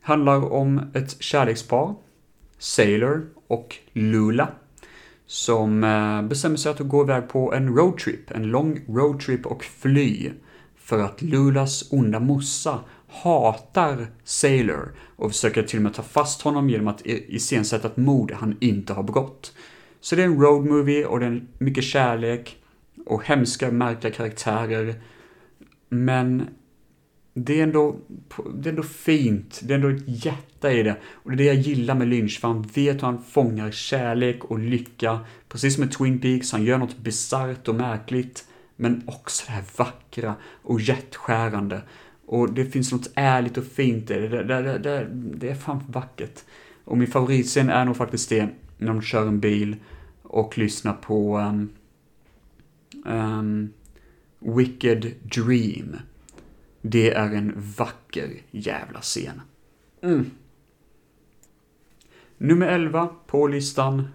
Handlar 0.00 0.52
om 0.52 0.90
ett 0.94 1.22
kärlekspar, 1.22 1.94
Sailor 2.58 3.26
och 3.46 3.76
Lula, 3.92 4.48
som 5.28 5.84
eh, 5.84 6.22
bestämmer 6.22 6.56
sig 6.56 6.72
att 6.72 6.78
gå 6.78 7.02
iväg 7.02 7.28
på 7.28 7.54
en 7.54 7.76
roadtrip, 7.76 8.30
en 8.30 8.42
lång 8.42 8.80
roadtrip 8.88 9.46
och 9.46 9.64
fly. 9.64 10.30
För 10.76 11.02
att 11.02 11.22
Lulas 11.22 11.92
onda 11.92 12.20
morsa 12.20 12.80
hatar 13.08 14.06
Sailor 14.24 14.94
och 15.16 15.30
försöker 15.30 15.62
till 15.62 15.78
och 15.78 15.82
med 15.82 15.94
ta 15.94 16.02
fast 16.02 16.42
honom 16.42 16.70
genom 16.70 16.88
att 16.88 17.02
iscensätta 17.04 17.88
ett 17.88 17.96
mord 17.96 18.32
han 18.32 18.56
inte 18.60 18.92
har 18.92 19.02
begått. 19.02 19.52
Så 20.00 20.16
det 20.16 20.22
är 20.22 20.26
en 20.26 20.40
roadmovie 20.40 21.04
och 21.04 21.20
det 21.20 21.26
är 21.26 21.42
mycket 21.58 21.84
kärlek 21.84 22.56
och 23.06 23.24
hemska, 23.24 23.70
märkliga 23.70 24.12
karaktärer. 24.12 24.94
Men 25.88 26.48
det 27.44 27.58
är, 27.58 27.62
ändå, 27.62 27.96
det 28.54 28.68
är 28.68 28.72
ändå 28.72 28.82
fint, 28.82 29.60
det 29.62 29.74
är 29.74 29.78
ändå 29.78 29.88
ett 29.88 30.24
hjärta 30.24 30.72
i 30.72 30.82
det. 30.82 30.96
Och 31.04 31.30
det 31.30 31.34
är 31.34 31.36
det 31.36 31.44
jag 31.44 31.56
gillar 31.56 31.94
med 31.94 32.08
Lynch, 32.08 32.40
för 32.40 32.48
han 32.48 32.62
vet 32.62 32.96
hur 32.96 33.06
han 33.06 33.22
fångar 33.22 33.70
kärlek 33.70 34.44
och 34.44 34.58
lycka. 34.58 35.20
Precis 35.48 35.74
som 35.74 35.84
med 35.84 35.92
Twin 35.92 36.20
Peaks, 36.20 36.52
han 36.52 36.64
gör 36.64 36.78
något 36.78 36.98
bisarrt 36.98 37.68
och 37.68 37.74
märkligt. 37.74 38.44
Men 38.76 39.02
också 39.06 39.44
det 39.46 39.52
här 39.52 39.64
vackra 39.76 40.34
och 40.62 40.80
hjärtskärande. 40.80 41.82
Och 42.26 42.52
det 42.52 42.64
finns 42.64 42.92
något 42.92 43.10
ärligt 43.14 43.56
och 43.58 43.64
fint 43.64 44.10
i 44.10 44.14
det. 44.14 44.28
Det, 44.28 44.62
det, 44.62 44.78
det, 44.78 45.06
det 45.12 45.48
är 45.50 45.54
fan 45.54 45.84
vackert. 45.88 46.40
Och 46.84 46.98
min 46.98 47.08
favoritscen 47.08 47.70
är 47.70 47.84
nog 47.84 47.96
faktiskt 47.96 48.28
det, 48.28 48.48
när 48.78 48.88
de 48.88 49.02
kör 49.02 49.26
en 49.26 49.40
bil 49.40 49.76
och 50.22 50.58
lyssnar 50.58 50.92
på 50.92 51.38
um, 51.38 51.70
um, 53.06 53.72
Wicked 54.38 55.14
Dream. 55.22 55.96
Det 56.90 57.10
är 57.10 57.34
en 57.34 57.54
vacker 57.76 58.30
jävla 58.50 59.00
scen. 59.00 59.40
Mm. 60.02 60.30
Nummer 62.38 62.66
11 62.66 63.08
på 63.26 63.46
listan. 63.46 64.08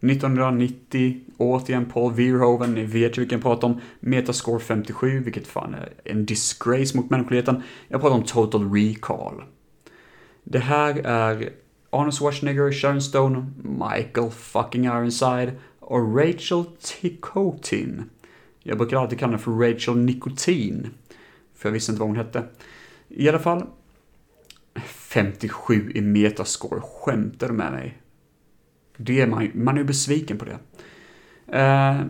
1990, 0.00 1.20
återigen 1.36 1.86
Paul 1.86 2.12
Verhoeven, 2.12 2.74
ni 2.74 2.84
vet 2.84 3.18
ju 3.18 3.20
vilken 3.20 3.36
jag 3.38 3.42
pratar 3.42 3.68
om. 3.68 3.80
Metascore 4.00 4.60
57, 4.60 5.20
vilket 5.20 5.46
fan 5.46 5.74
är 5.74 5.92
en 6.04 6.26
disgrace 6.26 6.96
mot 6.96 7.10
mänskligheten. 7.10 7.62
Jag 7.88 8.00
pratar 8.00 8.16
om 8.16 8.24
Total 8.24 8.72
Recall. 8.72 9.42
Det 10.44 10.58
här 10.58 10.98
är 11.04 11.50
Arnold 11.90 12.14
Schwarzenegger, 12.14 12.72
Sharon 12.72 13.02
Stone, 13.02 13.52
Michael 13.62 14.30
fucking 14.30 14.84
Ironside 14.84 15.52
och 15.80 16.16
Rachel 16.16 16.64
Ticotin. 16.80 18.10
Jag 18.62 18.78
brukar 18.78 18.96
alltid 18.96 19.18
kalla 19.18 19.32
henne 19.32 19.42
för 19.42 19.50
Rachel 19.50 19.96
Nikotin. 19.96 20.88
För 21.60 21.68
jag 21.68 21.72
visste 21.72 21.92
inte 21.92 22.00
vad 22.00 22.08
hon 22.08 22.16
hette. 22.16 22.44
I 23.08 23.28
alla 23.28 23.38
fall, 23.38 23.66
57 24.84 25.92
i 25.94 26.00
metascore. 26.00 26.80
Skämtar 26.80 27.48
du 27.48 27.54
med 27.54 27.72
mig? 27.72 27.98
Det 28.96 29.20
är 29.20 29.26
man, 29.26 29.50
man 29.54 29.74
är 29.74 29.78
ju 29.78 29.86
besviken 29.86 30.38
på 30.38 30.44
det. 30.44 30.58
Eh, 31.58 32.02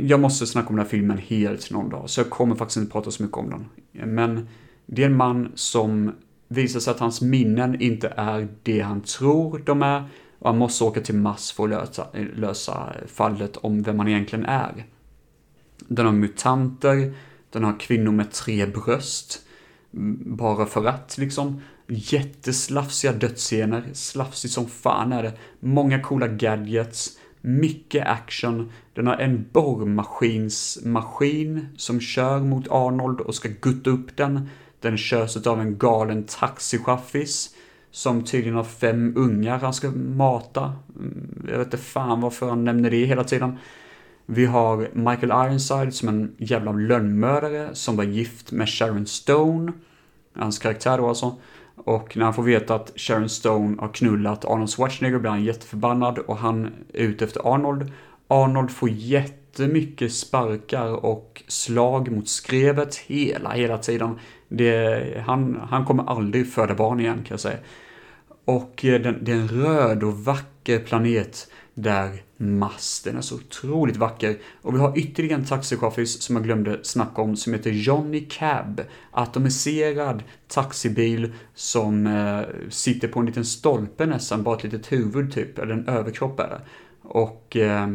jag 0.00 0.20
måste 0.20 0.46
snacka 0.46 0.68
om 0.68 0.76
den 0.76 0.84
här 0.84 0.90
filmen 0.90 1.18
helt 1.18 1.70
någon 1.70 1.88
dag, 1.88 2.10
så 2.10 2.20
jag 2.20 2.30
kommer 2.30 2.54
faktiskt 2.54 2.76
inte 2.76 2.92
prata 2.92 3.10
så 3.10 3.22
mycket 3.22 3.38
om 3.38 3.50
den. 3.50 3.66
Men 4.14 4.48
det 4.86 5.02
är 5.02 5.06
en 5.06 5.16
man 5.16 5.52
som 5.54 6.12
visar 6.48 6.80
sig 6.80 6.90
att 6.90 7.00
hans 7.00 7.20
minnen 7.20 7.80
inte 7.80 8.12
är 8.16 8.48
det 8.62 8.80
han 8.80 9.00
tror 9.00 9.62
de 9.66 9.82
är 9.82 10.04
och 10.38 10.50
han 10.50 10.58
måste 10.58 10.84
åka 10.84 11.00
till 11.00 11.14
Mars 11.14 11.52
för 11.52 11.64
att 11.64 11.70
lösa, 11.70 12.06
lösa 12.34 12.92
fallet 13.06 13.56
om 13.56 13.82
vem 13.82 13.98
han 13.98 14.08
egentligen 14.08 14.44
är. 14.44 14.86
Den 15.88 16.06
har 16.06 16.12
mutanter, 16.12 17.14
den 17.56 17.64
har 17.64 17.80
kvinnor 17.80 18.12
med 18.12 18.32
tre 18.32 18.66
bröst. 18.66 19.42
Bara 20.20 20.66
för 20.66 20.84
att 20.84 21.18
liksom. 21.18 21.60
Jätteslafsiga 21.88 23.12
dödsscener. 23.12 23.84
Slafsigt 23.92 24.54
som 24.54 24.68
fan 24.68 25.12
är 25.12 25.22
det. 25.22 25.32
Många 25.60 26.00
coola 26.00 26.28
gadgets. 26.28 27.18
Mycket 27.40 28.06
action. 28.06 28.72
Den 28.94 29.06
har 29.06 29.16
en 29.16 29.46
borrmaskinsmaskin 29.52 31.66
som 31.76 32.00
kör 32.00 32.40
mot 32.40 32.68
Arnold 32.70 33.20
och 33.20 33.34
ska 33.34 33.48
gutta 33.60 33.90
upp 33.90 34.16
den. 34.16 34.48
Den 34.80 34.96
körs 34.96 35.46
av 35.46 35.60
en 35.60 35.78
galen 35.78 36.24
taxichaffis 36.24 37.54
som 37.90 38.24
tydligen 38.24 38.56
har 38.56 38.64
fem 38.64 39.12
ungar 39.16 39.58
han 39.58 39.74
ska 39.74 39.90
mata. 39.90 40.72
Mm, 40.96 41.46
jag 41.50 41.58
vet 41.58 41.66
inte 41.66 41.76
fan 41.76 42.20
varför 42.20 42.48
han 42.48 42.64
nämner 42.64 42.90
det 42.90 43.04
hela 43.04 43.24
tiden. 43.24 43.58
Vi 44.26 44.46
har 44.46 44.88
Michael 44.92 45.48
Ironside 45.48 45.94
som 45.94 46.08
en 46.08 46.34
jävla 46.38 46.72
lönnmördare 46.72 47.74
som 47.74 47.96
var 47.96 48.04
gift 48.04 48.52
med 48.52 48.68
Sharon 48.68 49.06
Stone. 49.06 49.72
Hans 50.36 50.58
karaktär 50.58 50.98
då 50.98 51.08
alltså. 51.08 51.36
Och 51.76 52.16
när 52.16 52.24
han 52.24 52.34
får 52.34 52.42
veta 52.42 52.74
att 52.74 52.92
Sharon 52.96 53.28
Stone 53.28 53.76
har 53.80 53.88
knullat 53.88 54.44
Arnold 54.44 54.70
Schwarzenegger 54.70 55.18
blir 55.18 55.30
han 55.30 55.44
jätteförbannad 55.44 56.18
och 56.18 56.36
han 56.36 56.66
är 56.94 57.00
ute 57.00 57.24
efter 57.24 57.54
Arnold. 57.54 57.92
Arnold 58.28 58.70
får 58.70 58.88
jättemycket 58.88 60.12
sparkar 60.12 61.04
och 61.04 61.42
slag 61.46 62.10
mot 62.10 62.28
skrevet 62.28 62.96
hela, 62.96 63.50
hela 63.50 63.78
tiden. 63.78 64.18
Det, 64.48 65.24
han, 65.26 65.60
han 65.70 65.84
kommer 65.84 66.10
aldrig 66.10 66.52
föda 66.52 66.74
barn 66.74 67.00
igen 67.00 67.16
kan 67.16 67.26
jag 67.30 67.40
säga. 67.40 67.58
Och 68.44 68.84
eh, 68.84 69.00
det 69.00 69.32
är 69.32 69.36
en 69.36 69.48
röd 69.48 70.02
och 70.02 70.18
vacker 70.18 70.78
planet 70.78 71.48
där 71.78 72.22
masten 72.36 73.16
är 73.16 73.20
så 73.20 73.34
otroligt 73.34 73.96
vacker. 73.96 74.38
Och 74.62 74.74
vi 74.74 74.78
har 74.78 74.98
ytterligare 74.98 75.40
en 75.40 75.46
taxichaffis 75.46 76.22
som 76.22 76.36
jag 76.36 76.44
glömde 76.44 76.80
snacka 76.82 77.22
om 77.22 77.36
som 77.36 77.52
heter 77.52 77.70
Johnny 77.70 78.20
Cab. 78.30 78.80
Atomiserad 79.10 80.22
taxibil 80.48 81.32
som 81.54 82.06
eh, 82.06 82.40
sitter 82.68 83.08
på 83.08 83.20
en 83.20 83.26
liten 83.26 83.44
stolpe 83.44 84.06
nästan, 84.06 84.42
bara 84.42 84.56
ett 84.56 84.64
litet 84.64 84.92
huvud 84.92 85.32
typ, 85.32 85.58
eller 85.58 85.72
en 85.72 85.88
överkropp 85.88 86.40
är 86.40 86.48
det. 86.48 86.60
Och 87.02 87.56
eh, 87.56 87.88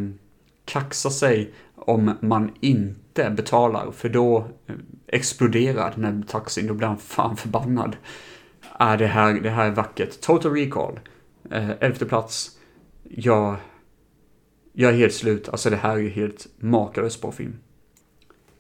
kaxar 0.66 1.10
sig 1.10 1.54
om 1.76 2.18
man 2.22 2.52
inte 2.60 3.30
betalar, 3.30 3.92
för 3.92 4.10
då 4.10 4.48
eh, 4.68 4.76
exploderar 5.08 5.94
den 5.96 6.04
här 6.04 6.24
taxin, 6.28 6.68
då 6.68 6.74
blir 6.74 6.88
han 6.88 6.98
fan 6.98 7.38
förbannad. 7.38 7.96
Äh, 8.80 8.98
det, 8.98 9.08
här, 9.08 9.34
det 9.34 9.50
här 9.50 9.68
är 9.68 9.72
vackert. 9.72 10.22
Total 10.22 10.54
Recall, 10.54 11.00
eh, 11.52 11.70
elfte 11.70 12.06
plats. 12.06 12.58
Jag 13.04 13.58
jag 14.74 14.92
är 14.92 14.98
helt 14.98 15.14
slut. 15.14 15.50
Alltså 15.50 15.70
det 15.70 15.76
här 15.76 15.94
är 15.94 15.98
ju 15.98 16.10
helt 16.10 16.48
makalöst 16.60 17.22
bra 17.22 17.32
film. 17.32 17.56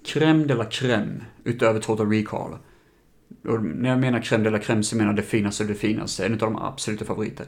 Crème 0.05 0.45
de 0.45 0.53
la 0.53 0.63
crème, 0.63 1.23
utöver 1.43 1.79
Total 1.79 2.09
Recall. 2.09 2.57
Och 3.45 3.63
när 3.63 3.89
jag 3.89 3.99
menar 3.99 4.19
crème 4.19 4.43
de 4.43 4.49
la 4.49 4.59
crème 4.59 4.81
så 4.81 4.95
menar 4.95 5.09
jag 5.09 5.15
det 5.15 5.23
finaste 5.23 5.63
av 5.63 5.69
det 5.69 5.75
finaste. 5.75 6.25
En 6.25 6.33
av 6.33 6.39
de 6.39 6.55
absoluta 6.55 7.05
favoriter. 7.05 7.45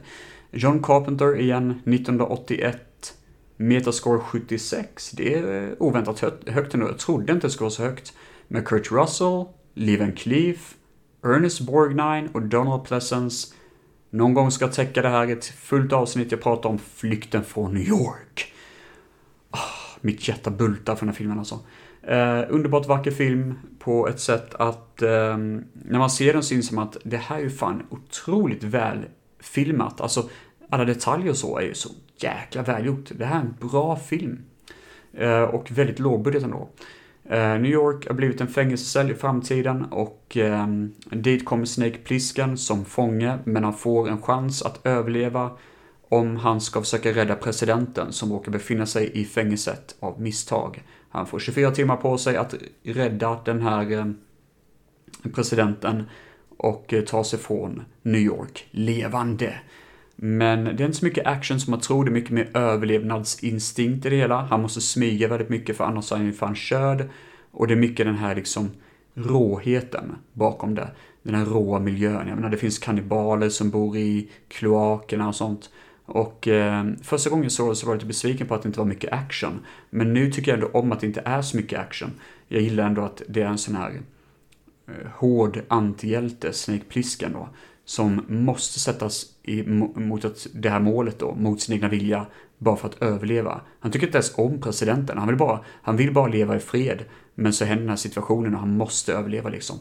John 0.50 0.82
Carpenter 0.82 1.40
igen, 1.40 1.70
1981. 1.70 3.14
Metascore 3.56 4.18
76. 4.18 5.10
Det 5.10 5.34
är 5.34 5.62
eh, 5.62 5.72
oväntat 5.78 6.24
högt 6.46 6.74
ändå. 6.74 6.86
Jag 6.86 6.98
trodde 6.98 7.32
inte 7.32 7.46
det 7.46 7.50
skulle 7.50 7.64
vara 7.64 7.70
så 7.70 7.82
högt. 7.82 8.12
Med 8.48 8.66
Kurt 8.66 8.92
Russell, 8.92 9.44
Liv 9.74 10.16
Cleef, 10.16 10.74
Ernest 11.24 11.60
Borgnine 11.60 12.28
och 12.32 12.42
Donald 12.42 12.84
Pleasence. 12.84 13.54
Någon 14.10 14.34
gång 14.34 14.50
ska 14.50 14.64
jag 14.64 14.74
täcka 14.74 15.02
det 15.02 15.08
här 15.08 15.28
i 15.28 15.32
ett 15.32 15.44
fullt 15.44 15.92
avsnitt 15.92 16.32
jag 16.32 16.42
pratar 16.42 16.68
om 16.68 16.78
flykten 16.78 17.44
från 17.44 17.74
New 17.74 17.88
York 17.88 18.53
mitt 20.04 20.28
hjärta 20.28 20.50
bultar 20.50 20.94
för 20.94 21.00
den 21.00 21.08
här 21.08 21.16
filmen 21.16 21.38
alltså. 21.38 21.58
Eh, 22.02 22.42
underbart 22.48 22.86
vacker 22.86 23.10
film 23.10 23.54
på 23.78 24.08
ett 24.08 24.20
sätt 24.20 24.54
att 24.54 25.02
eh, 25.02 25.36
när 25.72 25.98
man 25.98 26.10
ser 26.10 26.32
den 26.32 26.42
syns 26.42 26.68
som 26.68 26.78
att 26.78 26.96
det 27.04 27.16
här 27.16 27.36
är 27.36 27.42
ju 27.42 27.50
fan 27.50 27.82
otroligt 27.90 28.62
väl 28.62 28.98
filmat. 29.40 30.00
Alltså 30.00 30.28
alla 30.70 30.84
detaljer 30.84 31.30
och 31.30 31.36
så 31.36 31.58
är 31.58 31.62
ju 31.62 31.74
så 31.74 31.88
jäkla 32.16 32.62
välgjort. 32.62 33.10
Det 33.16 33.24
här 33.24 33.36
är 33.36 33.40
en 33.40 33.68
bra 33.68 33.96
film. 33.96 34.38
Eh, 35.12 35.42
och 35.42 35.70
väldigt 35.70 35.98
lågbudget 35.98 36.42
ändå. 36.42 36.68
Eh, 37.24 37.58
New 37.58 37.72
York 37.72 38.06
har 38.06 38.14
blivit 38.14 38.40
en 38.40 38.48
fängelsecell 38.48 39.10
i 39.10 39.14
framtiden 39.14 39.84
och 39.84 40.36
eh, 40.36 40.66
dit 41.10 41.44
kommer 41.44 41.64
Snake 41.64 41.98
Plissken 41.98 42.58
som 42.58 42.84
fånge 42.84 43.38
men 43.44 43.64
han 43.64 43.74
får 43.74 44.08
en 44.08 44.22
chans 44.22 44.62
att 44.62 44.86
överleva 44.86 45.50
om 46.14 46.36
han 46.36 46.60
ska 46.60 46.80
försöka 46.80 47.12
rädda 47.12 47.34
presidenten 47.34 48.12
som 48.12 48.32
råkar 48.32 48.52
befinna 48.52 48.86
sig 48.86 49.10
i 49.14 49.24
fängelset 49.24 49.96
av 50.00 50.20
misstag. 50.20 50.82
Han 51.08 51.26
får 51.26 51.38
24 51.38 51.70
timmar 51.70 51.96
på 51.96 52.18
sig 52.18 52.36
att 52.36 52.54
rädda 52.82 53.40
den 53.44 53.62
här 53.62 53.92
eh, 53.92 54.06
presidenten 55.34 56.04
och 56.56 56.94
eh, 56.94 57.04
ta 57.04 57.24
sig 57.24 57.38
från 57.38 57.84
New 58.02 58.20
York 58.20 58.68
levande. 58.70 59.54
Men 60.16 60.64
det 60.64 60.82
är 60.82 60.86
inte 60.86 60.98
så 60.98 61.04
mycket 61.04 61.26
action 61.26 61.60
som 61.60 61.70
man 61.70 61.80
tror, 61.80 62.04
det 62.04 62.10
är 62.10 62.12
mycket 62.12 62.30
mer 62.30 62.56
överlevnadsinstinkt 62.56 64.06
i 64.06 64.10
det 64.10 64.16
hela. 64.16 64.42
Han 64.42 64.62
måste 64.62 64.80
smyga 64.80 65.28
väldigt 65.28 65.48
mycket 65.48 65.76
för 65.76 65.84
annars 65.84 66.12
är 66.12 66.16
han 66.16 66.26
ju 66.26 66.32
fan 66.32 66.54
körd. 66.54 67.08
Och 67.50 67.66
det 67.66 67.74
är 67.74 67.78
mycket 67.78 68.06
den 68.06 68.18
här 68.18 68.34
liksom 68.34 68.70
råheten 69.14 70.16
bakom 70.32 70.74
det. 70.74 70.90
Den 71.22 71.34
här 71.34 71.44
råa 71.44 71.78
miljön. 71.78 72.28
Jag 72.28 72.36
menar, 72.36 72.50
det 72.50 72.56
finns 72.56 72.78
kannibaler 72.78 73.48
som 73.48 73.70
bor 73.70 73.96
i 73.96 74.30
kloakerna 74.48 75.28
och 75.28 75.34
sånt. 75.34 75.70
Och 76.06 76.48
eh, 76.48 76.84
första 77.02 77.30
gången 77.30 77.42
jag 77.42 77.52
såg 77.52 77.70
det 77.70 77.76
så 77.76 77.86
var 77.86 77.92
jag 77.92 77.96
lite 77.96 78.06
besviken 78.06 78.46
på 78.46 78.54
att 78.54 78.62
det 78.62 78.66
inte 78.66 78.78
var 78.78 78.86
mycket 78.86 79.12
action. 79.12 79.60
Men 79.90 80.14
nu 80.14 80.30
tycker 80.30 80.52
jag 80.52 80.58
ändå 80.58 80.78
om 80.78 80.92
att 80.92 81.00
det 81.00 81.06
inte 81.06 81.22
är 81.24 81.42
så 81.42 81.56
mycket 81.56 81.80
action. 81.80 82.10
Jag 82.48 82.62
gillar 82.62 82.86
ändå 82.86 83.02
att 83.02 83.22
det 83.28 83.42
är 83.42 83.46
en 83.46 83.58
sån 83.58 83.76
här 83.76 84.00
eh, 84.88 85.10
hård 85.14 85.62
antihjälte, 85.68 86.52
Snake 86.52 86.84
Plissken 86.88 87.32
då, 87.32 87.48
som 87.84 88.24
måste 88.28 88.80
sättas 88.80 89.26
i, 89.42 89.62
mot 89.62 90.24
ett, 90.24 90.46
det 90.54 90.68
här 90.68 90.80
målet 90.80 91.18
då, 91.18 91.34
mot 91.34 91.60
sin 91.60 91.74
egna 91.74 91.88
vilja, 91.88 92.26
bara 92.58 92.76
för 92.76 92.88
att 92.88 93.02
överleva. 93.02 93.60
Han 93.80 93.92
tycker 93.92 94.06
inte 94.06 94.18
ens 94.18 94.38
om 94.38 94.60
presidenten, 94.60 95.18
han 95.18 95.28
vill 95.28 95.36
bara, 95.36 95.60
han 95.82 95.96
vill 95.96 96.12
bara 96.12 96.26
leva 96.28 96.56
i 96.56 96.60
fred. 96.60 97.04
Men 97.34 97.52
så 97.52 97.64
händer 97.64 97.82
den 97.82 97.88
här 97.88 97.96
situationen 97.96 98.54
och 98.54 98.60
han 98.60 98.76
måste 98.76 99.12
överleva 99.12 99.50
liksom. 99.50 99.78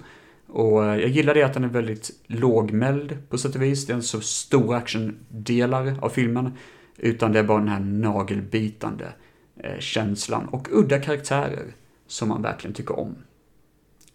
Och 0.54 0.86
eh, 0.86 1.00
jag 1.00 1.10
gillar 1.10 1.34
det 1.34 1.44
att 1.44 1.54
den 1.54 1.64
är 1.64 1.68
väldigt 1.68 2.12
lågmäld 2.28 3.18
på 3.30 3.38
sätt 3.38 3.56
och 3.56 3.62
vis. 3.62 3.86
Det 3.86 3.94
är 3.94 3.96
inte 3.96 4.08
så 4.08 4.22
stora 4.22 4.78
actiondelar 4.78 5.96
av 6.02 6.10
filmen. 6.10 6.52
Utan 6.98 7.32
det 7.32 7.40
är 7.40 7.44
bara 7.44 7.60
den 7.60 7.68
här 7.68 7.80
nagelbitande 7.80 9.14
eh, 9.58 9.80
känslan 9.80 10.48
och 10.48 10.68
udda 10.72 11.00
karaktärer 11.00 11.66
som 12.08 12.30
man 12.30 12.42
verkligen 12.42 12.74
tycker 12.74 13.00
om. 13.00 13.16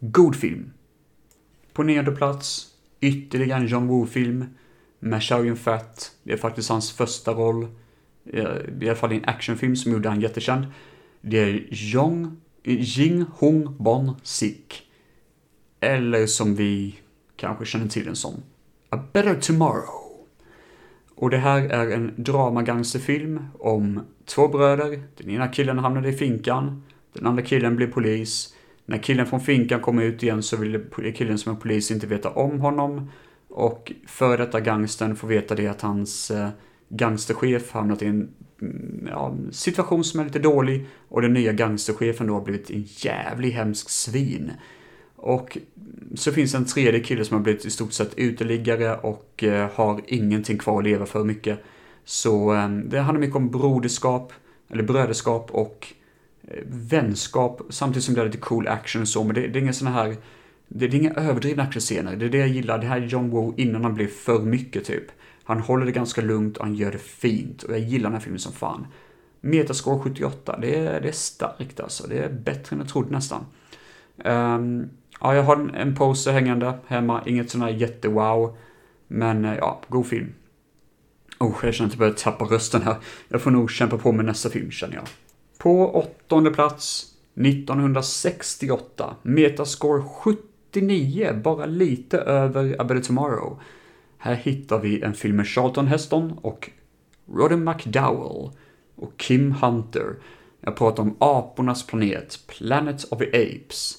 God 0.00 0.36
film. 0.36 0.72
På 1.72 1.82
nionde 1.82 2.12
plats, 2.12 2.66
ytterligare 3.00 3.60
en 3.60 3.66
John 3.66 3.86
Woo-film 3.86 4.44
med 4.98 5.22
Chow 5.22 5.46
Yun-Fat. 5.46 6.12
Det 6.22 6.32
är 6.32 6.36
faktiskt 6.36 6.68
hans 6.68 6.92
första 6.92 7.32
roll. 7.32 7.66
Eh, 8.32 8.42
I 8.80 8.88
alla 8.88 8.94
fall 8.94 9.12
i 9.12 9.16
en 9.16 9.24
actionfilm 9.24 9.76
som 9.76 9.92
gjorde 9.92 10.08
han 10.08 10.20
jättekänd. 10.20 10.66
Det 11.20 11.38
är 11.38 11.66
Jong, 11.70 12.36
Jing 12.64 13.24
Hong 13.32 13.76
Bon 13.78 14.14
Sik. 14.22 14.87
Eller 15.80 16.26
som 16.26 16.54
vi 16.54 17.00
kanske 17.36 17.64
känner 17.64 17.88
till 17.88 18.04
den 18.04 18.16
som 18.16 18.42
A 18.90 18.98
Better 19.12 19.34
Tomorrow. 19.34 20.08
Och 21.14 21.30
det 21.30 21.36
här 21.36 21.62
är 21.62 21.90
en 21.90 22.14
dramagangsterfilm 22.16 23.40
om 23.58 24.00
två 24.24 24.48
bröder. 24.48 25.02
Den 25.16 25.30
ena 25.30 25.48
killen 25.48 25.78
hamnade 25.78 26.08
i 26.08 26.12
finkan, 26.12 26.82
den 27.12 27.26
andra 27.26 27.42
killen 27.42 27.76
blir 27.76 27.86
polis. 27.86 28.54
När 28.86 28.98
killen 28.98 29.26
från 29.26 29.40
finkan 29.40 29.80
kommer 29.80 30.02
ut 30.02 30.22
igen 30.22 30.42
så 30.42 30.56
vill 30.56 30.84
killen 31.16 31.38
som 31.38 31.52
är 31.52 31.56
polis 31.56 31.90
inte 31.90 32.06
veta 32.06 32.30
om 32.30 32.60
honom. 32.60 33.10
Och 33.48 33.92
före 34.06 34.36
detta 34.36 34.60
gangstern 34.60 35.16
får 35.16 35.28
veta 35.28 35.54
det 35.54 35.66
att 35.66 35.80
hans 35.80 36.30
eh, 36.30 36.48
gangsterchef 36.88 37.72
hamnat 37.72 38.02
i 38.02 38.06
en 38.06 38.28
mm, 38.62 39.08
ja, 39.10 39.34
situation 39.50 40.04
som 40.04 40.20
är 40.20 40.24
lite 40.24 40.38
dålig 40.38 40.86
och 41.08 41.22
den 41.22 41.32
nya 41.32 41.52
gangsterchefen 41.52 42.26
då 42.26 42.34
har 42.34 42.40
blivit 42.40 42.70
en 42.70 42.84
jävlig 42.86 43.50
hemsk 43.50 43.90
svin. 43.90 44.52
Och 45.18 45.58
så 46.14 46.32
finns 46.32 46.54
en 46.54 46.64
tredje 46.64 47.00
kille 47.00 47.24
som 47.24 47.36
har 47.36 47.44
blivit 47.44 47.64
i 47.64 47.70
stort 47.70 47.92
sett 47.92 48.18
uteliggare 48.18 48.96
och 48.96 49.44
eh, 49.44 49.70
har 49.74 50.00
ingenting 50.06 50.58
kvar 50.58 50.78
att 50.78 50.84
leva 50.84 51.06
för 51.06 51.24
mycket. 51.24 51.58
Så 52.04 52.54
eh, 52.54 52.68
det 52.68 52.98
handlar 52.98 53.20
mycket 53.20 53.36
om 53.36 53.50
broderskap, 53.50 54.32
eller 54.70 54.82
bröderskap 54.82 55.50
och 55.50 55.86
eh, 56.48 56.62
vänskap, 56.66 57.62
samtidigt 57.70 58.04
som 58.04 58.14
det 58.14 58.20
är 58.20 58.26
lite 58.26 58.38
cool 58.38 58.68
action 58.68 59.02
och 59.02 59.08
så, 59.08 59.24
men 59.24 59.34
det, 59.34 59.46
det 59.46 59.58
är 59.58 59.62
inga 59.62 59.72
sådana 59.72 59.96
här, 59.96 60.16
det, 60.68 60.88
det 60.88 60.96
är 60.96 61.00
inga 61.00 61.14
överdrivna 61.14 61.62
actionscener. 61.62 62.16
Det 62.16 62.24
är 62.24 62.30
det 62.30 62.38
jag 62.38 62.48
gillar, 62.48 62.78
det 62.78 62.86
här 62.86 63.00
är 63.00 63.06
John 63.06 63.30
Woo 63.30 63.54
innan 63.56 63.84
han 63.84 63.94
blir 63.94 64.06
för 64.06 64.38
mycket 64.38 64.84
typ. 64.84 65.04
Han 65.44 65.60
håller 65.60 65.86
det 65.86 65.92
ganska 65.92 66.20
lugnt 66.20 66.56
och 66.56 66.64
han 66.64 66.74
gör 66.74 66.92
det 66.92 66.98
fint 66.98 67.62
och 67.62 67.72
jag 67.72 67.80
gillar 67.80 68.10
den 68.10 68.12
här 68.12 68.20
filmen 68.20 68.40
som 68.40 68.52
fan. 68.52 68.86
Metascore 69.40 69.98
78, 69.98 70.58
det 70.60 70.76
är, 70.76 71.00
det 71.00 71.08
är 71.08 71.12
starkt 71.12 71.80
alltså. 71.80 72.06
Det 72.06 72.18
är 72.18 72.28
bättre 72.28 72.74
än 72.74 72.80
jag 72.80 72.88
trodde 72.88 73.10
nästan. 73.10 73.46
Um, 74.24 74.90
Ja, 75.20 75.34
jag 75.34 75.42
har 75.42 75.70
en 75.74 75.94
poster 75.94 76.32
hängande 76.32 76.78
hemma, 76.86 77.22
inget 77.26 77.50
sån 77.50 77.62
här 77.62 77.68
jättewow. 77.68 78.56
Men 79.08 79.44
eh, 79.44 79.56
ja, 79.56 79.80
god 79.88 80.06
film. 80.06 80.34
Oh, 81.38 81.54
jag 81.62 81.74
känner 81.74 81.88
att 81.88 81.92
jag 81.92 81.98
börjar 81.98 82.12
tappa 82.12 82.44
rösten 82.44 82.82
här. 82.82 82.96
Jag 83.28 83.42
får 83.42 83.50
nog 83.50 83.70
kämpa 83.70 83.98
på 83.98 84.12
med 84.12 84.24
nästa 84.24 84.50
film 84.50 84.70
känner 84.70 84.94
jag. 84.94 85.04
På 85.58 85.94
åttonde 85.94 86.50
plats 86.50 87.14
1968. 87.34 89.16
Metascore 89.22 90.02
79, 90.02 91.40
bara 91.44 91.66
lite 91.66 92.18
över 92.18 92.76
A 92.78 92.84
Better 92.84 93.02
Tomorrow. 93.02 93.60
Här 94.18 94.34
hittar 94.34 94.78
vi 94.78 95.02
en 95.02 95.14
film 95.14 95.36
med 95.36 95.46
Charlton 95.46 95.86
Heston 95.86 96.38
och 96.42 96.70
Roddy 97.32 97.56
McDowell 97.56 98.50
och 98.94 99.16
Kim 99.16 99.52
Hunter. 99.52 100.16
Jag 100.60 100.76
pratar 100.76 101.02
om 101.02 101.16
Apornas 101.18 101.86
planet, 101.86 102.38
Planet 102.46 103.04
of 103.12 103.18
the 103.18 103.26
Apes. 103.26 103.98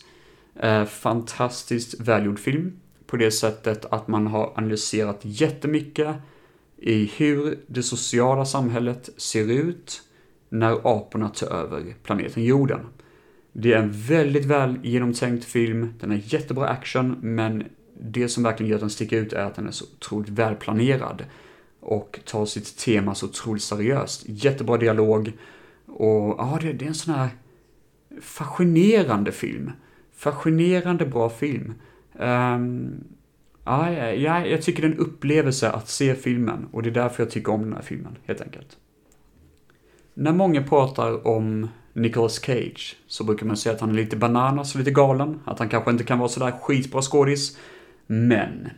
Eh, 0.59 0.85
fantastiskt 0.85 1.99
välgjord 1.99 2.39
film 2.39 2.79
på 3.05 3.17
det 3.17 3.31
sättet 3.31 3.85
att 3.85 4.07
man 4.07 4.27
har 4.27 4.53
analyserat 4.55 5.19
jättemycket 5.21 6.15
i 6.77 7.11
hur 7.17 7.59
det 7.67 7.83
sociala 7.83 8.45
samhället 8.45 9.09
ser 9.17 9.51
ut 9.51 10.01
när 10.49 10.97
aporna 10.97 11.29
tar 11.29 11.47
över 11.47 11.95
planeten 12.03 12.43
jorden. 12.43 12.79
Det 13.53 13.73
är 13.73 13.77
en 13.77 13.91
väldigt 13.91 14.45
väl 14.45 14.79
genomtänkt 14.83 15.45
film, 15.45 15.93
den 15.99 16.11
är 16.11 16.21
jättebra 16.23 16.67
action, 16.67 17.17
men 17.21 17.63
det 18.01 18.29
som 18.29 18.43
verkligen 18.43 18.69
gör 18.69 18.75
att 18.75 18.81
den 18.81 18.89
sticker 18.89 19.17
ut 19.17 19.33
är 19.33 19.45
att 19.45 19.55
den 19.55 19.67
är 19.67 19.71
så 19.71 19.85
otroligt 19.85 20.29
välplanerad 20.29 21.25
och 21.79 22.19
tar 22.25 22.45
sitt 22.45 22.77
tema 22.77 23.15
så 23.15 23.25
otroligt 23.25 23.63
seriöst. 23.63 24.23
Jättebra 24.27 24.77
dialog 24.77 25.31
och 25.85 26.35
ja, 26.37 26.59
det, 26.61 26.73
det 26.73 26.85
är 26.85 26.89
en 26.89 26.95
sån 26.95 27.13
här 27.13 27.29
fascinerande 28.21 29.31
film 29.31 29.71
fascinerande 30.19 31.05
bra 31.05 31.29
film. 31.29 31.73
Um, 32.13 33.03
ja, 33.65 33.91
ja, 34.13 34.45
jag 34.45 34.61
tycker 34.61 34.81
det 34.81 34.87
är 34.87 34.91
en 34.91 34.97
upplevelse 34.97 35.69
att 35.69 35.89
se 35.89 36.15
filmen 36.15 36.67
och 36.71 36.83
det 36.83 36.89
är 36.89 36.93
därför 36.93 37.23
jag 37.23 37.31
tycker 37.31 37.51
om 37.51 37.61
den 37.61 37.73
här 37.73 37.81
filmen, 37.81 38.17
helt 38.25 38.41
enkelt. 38.41 38.77
När 40.13 40.33
många 40.33 40.63
pratar 40.63 41.27
om 41.27 41.67
Nicolas 41.93 42.39
Cage 42.41 42.95
så 43.07 43.23
brukar 43.23 43.45
man 43.45 43.57
säga 43.57 43.75
att 43.75 43.81
han 43.81 43.89
är 43.89 43.93
lite 43.93 44.17
bananas 44.17 44.73
och 44.73 44.79
lite 44.79 44.91
galen, 44.91 45.39
att 45.45 45.59
han 45.59 45.69
kanske 45.69 45.91
inte 45.91 46.03
kan 46.03 46.19
vara 46.19 46.29
sådär 46.29 46.51
skitbra 46.51 47.01
skådis. 47.01 47.57
Men... 48.07 48.69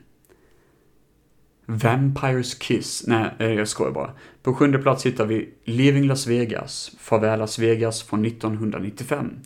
Vampires 1.65 2.53
Kiss, 2.55 3.03
nej 3.07 3.29
eh, 3.39 3.53
jag 3.53 3.67
skojar 3.67 3.91
bara. 3.91 4.11
På 4.43 4.53
sjunde 4.53 4.79
plats 4.79 5.05
hittar 5.05 5.25
vi 5.25 5.49
Living 5.63 6.07
Las 6.07 6.27
Vegas, 6.27 6.91
Farväl 6.99 7.39
Las 7.39 7.59
Vegas 7.59 8.03
från 8.03 8.25
1995. 8.25 9.39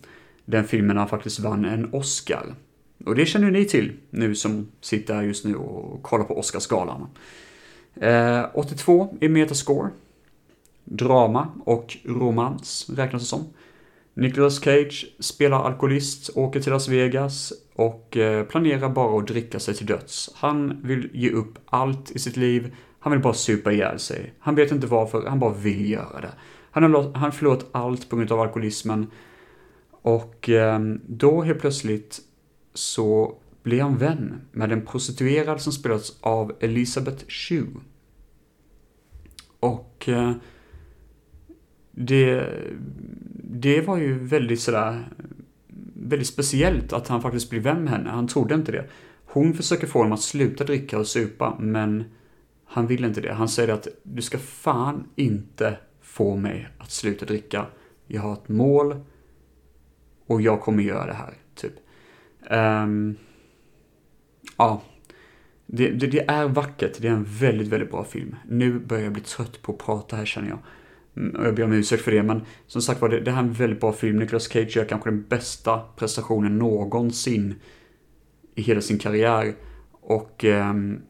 Den 0.46 0.64
filmen 0.68 0.98
han 0.98 1.08
faktiskt 1.08 1.40
vann 1.40 1.66
en 1.66 1.94
Oscar. 1.94 2.56
Och 3.06 3.16
det 3.16 3.26
känner 3.26 3.52
ni 3.52 3.66
till, 3.66 3.94
nu 4.10 4.36
som 4.36 4.68
sitter 4.82 5.14
här 5.14 5.24
just 5.24 5.46
nu 5.46 5.56
och 5.56 6.04
kollar 6.04 6.26
på 6.26 6.40
Oscarsgalan. 6.40 7.08
Eh, 7.96 8.46
82 8.54 9.18
i 9.22 9.30
Metascore. 9.30 9.90
Drama 10.84 11.48
och 11.66 11.98
romans 12.04 12.90
räknas 12.96 13.22
det 13.22 13.28
som. 13.28 13.46
Nicolas 14.14 14.60
Cage 14.60 15.06
spelar 15.20 15.64
alkoholist, 15.64 16.30
åker 16.36 16.60
till 16.60 16.72
Las 16.72 16.88
Vegas 16.88 17.54
och 17.76 18.18
eh, 18.18 18.44
planerar 18.44 18.90
bara 18.90 19.20
att 19.20 19.28
dricka 19.28 19.60
sig 19.60 19.76
till 19.76 19.86
döds. 19.86 20.32
Han 20.36 20.82
vill 20.84 21.10
ge 21.14 21.30
upp 21.30 21.58
allt 21.66 22.12
i 22.12 22.20
sitt 22.20 22.38
liv. 22.38 22.76
Han 23.00 23.12
vill 23.12 23.22
bara 23.22 23.34
supa 23.34 23.72
ihjäl 23.72 24.00
sig. 24.00 24.34
Han 24.40 24.56
vet 24.56 24.72
inte 24.72 24.88
varför, 24.88 25.26
han 25.28 25.40
bara 25.40 25.54
vill 25.54 25.90
göra 25.90 26.22
det. 26.22 26.32
Han 26.72 26.94
har, 26.94 27.14
han 27.14 27.32
förlorat 27.32 27.66
allt 27.72 28.10
på 28.10 28.16
grund 28.16 28.32
av 28.32 28.40
alkoholismen. 28.40 29.08
Och 30.06 30.50
ehm, 30.50 31.02
då 31.08 31.42
helt 31.42 31.60
plötsligt 31.60 32.22
så 32.74 33.38
blir 33.64 33.82
han 33.82 33.98
vän 33.98 34.42
med 34.52 34.72
en 34.72 34.86
prostituerad 34.86 35.62
som 35.62 35.74
spelas 35.74 36.18
av 36.22 36.56
Elisabeth 36.60 37.26
Shue. 37.28 37.68
Och 39.60 40.10
eh, 40.10 40.32
det, 41.92 42.50
det 43.44 43.82
var 43.82 43.98
ju 43.98 44.20
väldigt 44.20 44.62
sådär, 44.62 45.04
väldigt 45.94 46.28
speciellt 46.28 46.94
att 46.94 47.08
han 47.08 47.22
faktiskt 47.22 47.50
blir 47.50 47.62
vän 47.62 47.84
med 47.84 47.94
henne. 47.94 48.10
Han 48.10 48.28
trodde 48.28 48.56
inte 48.56 48.72
det. 48.72 48.90
Hon 49.26 49.54
försöker 49.54 49.88
få 49.88 50.00
honom 50.00 50.14
att 50.14 50.22
sluta 50.22 50.64
dricka 50.64 51.00
och 51.00 51.08
supa, 51.08 51.58
men 51.60 52.04
han 52.66 52.88
vill 52.88 53.06
inte 53.06 53.22
det. 53.22 53.34
Han 53.34 53.50
säger 53.50 53.74
att 53.74 53.88
du 54.04 54.22
ska 54.22 54.38
fan 54.38 55.08
inte 55.16 55.78
få 56.02 56.36
mig 56.36 56.68
att 56.78 56.92
sluta 56.92 57.26
dricka. 57.26 57.66
Jag 58.08 58.22
har 58.22 58.34
ett 58.34 58.50
mål, 58.50 58.96
och 60.28 60.42
jag 60.42 60.62
kommer 60.62 60.84
göra 60.84 61.06
det 61.06 61.14
här, 61.14 61.34
typ. 61.56 61.74
Um, 62.50 63.16
ja. 64.58 64.82
Det, 65.66 65.90
det, 65.90 66.08
det, 66.08 66.30
är 66.30 66.48
vackert, 66.48 67.02
det 67.02 67.08
är 67.08 67.12
en 67.12 67.24
väldigt, 67.24 67.68
väldigt 67.68 67.92
bra 67.92 68.04
film. 68.04 68.36
Nu 68.50 68.80
börjar 68.80 69.04
jag 69.04 69.14
bli 69.14 69.22
trött 69.22 69.62
på 69.62 69.72
att 69.72 69.78
prata 69.78 70.16
här 70.16 70.26
känner 70.26 70.50
jag. 70.50 70.60
Mm, 71.18 71.36
och 71.36 71.48
jag 71.48 71.56
ber 71.56 71.64
om 71.64 71.74
ursäkt 71.74 72.04
för 72.04 72.12
det, 72.12 72.24
men 72.24 72.42
som 72.68 72.82
sagt 72.82 73.02
var, 73.02 73.10
det, 73.10 73.20
det 73.20 73.32
här 73.32 73.44
är 73.44 73.48
en 73.48 73.54
väldigt 73.54 73.80
bra 73.80 73.94
film. 73.94 74.20
Nicolas 74.20 74.48
Cage 74.48 74.78
gör 74.78 74.86
kanske 74.86 75.10
den 75.10 75.26
bästa 75.30 75.82
prestationen 75.96 76.58
någonsin 76.58 77.56
i 78.56 78.62
hela 78.62 78.82
sin 78.82 79.00
karriär. 79.00 79.56
Och 79.92 80.44
um, 80.44 81.02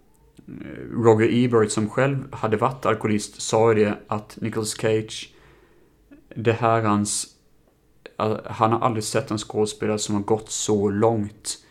Roger 0.92 1.30
Ebert 1.32 1.72
som 1.72 1.90
själv 1.90 2.34
hade 2.34 2.58
varit 2.58 2.86
alkoholist 2.86 3.42
sa 3.42 3.74
ju 3.74 3.84
det 3.84 3.98
att 4.08 4.38
Nicolas 4.42 4.78
Cage, 4.78 5.34
det 6.36 6.54
här 6.54 6.78
är 6.78 6.84
hans 6.84 7.35
Alltså, 8.16 8.52
han 8.52 8.72
har 8.72 8.80
aldrig 8.80 9.04
sett 9.04 9.32
en 9.32 9.38
skådespelare 9.38 10.00
som 10.00 10.16
har 10.16 10.22
gått 10.22 10.52
så 10.52 10.90
långt 10.90 11.66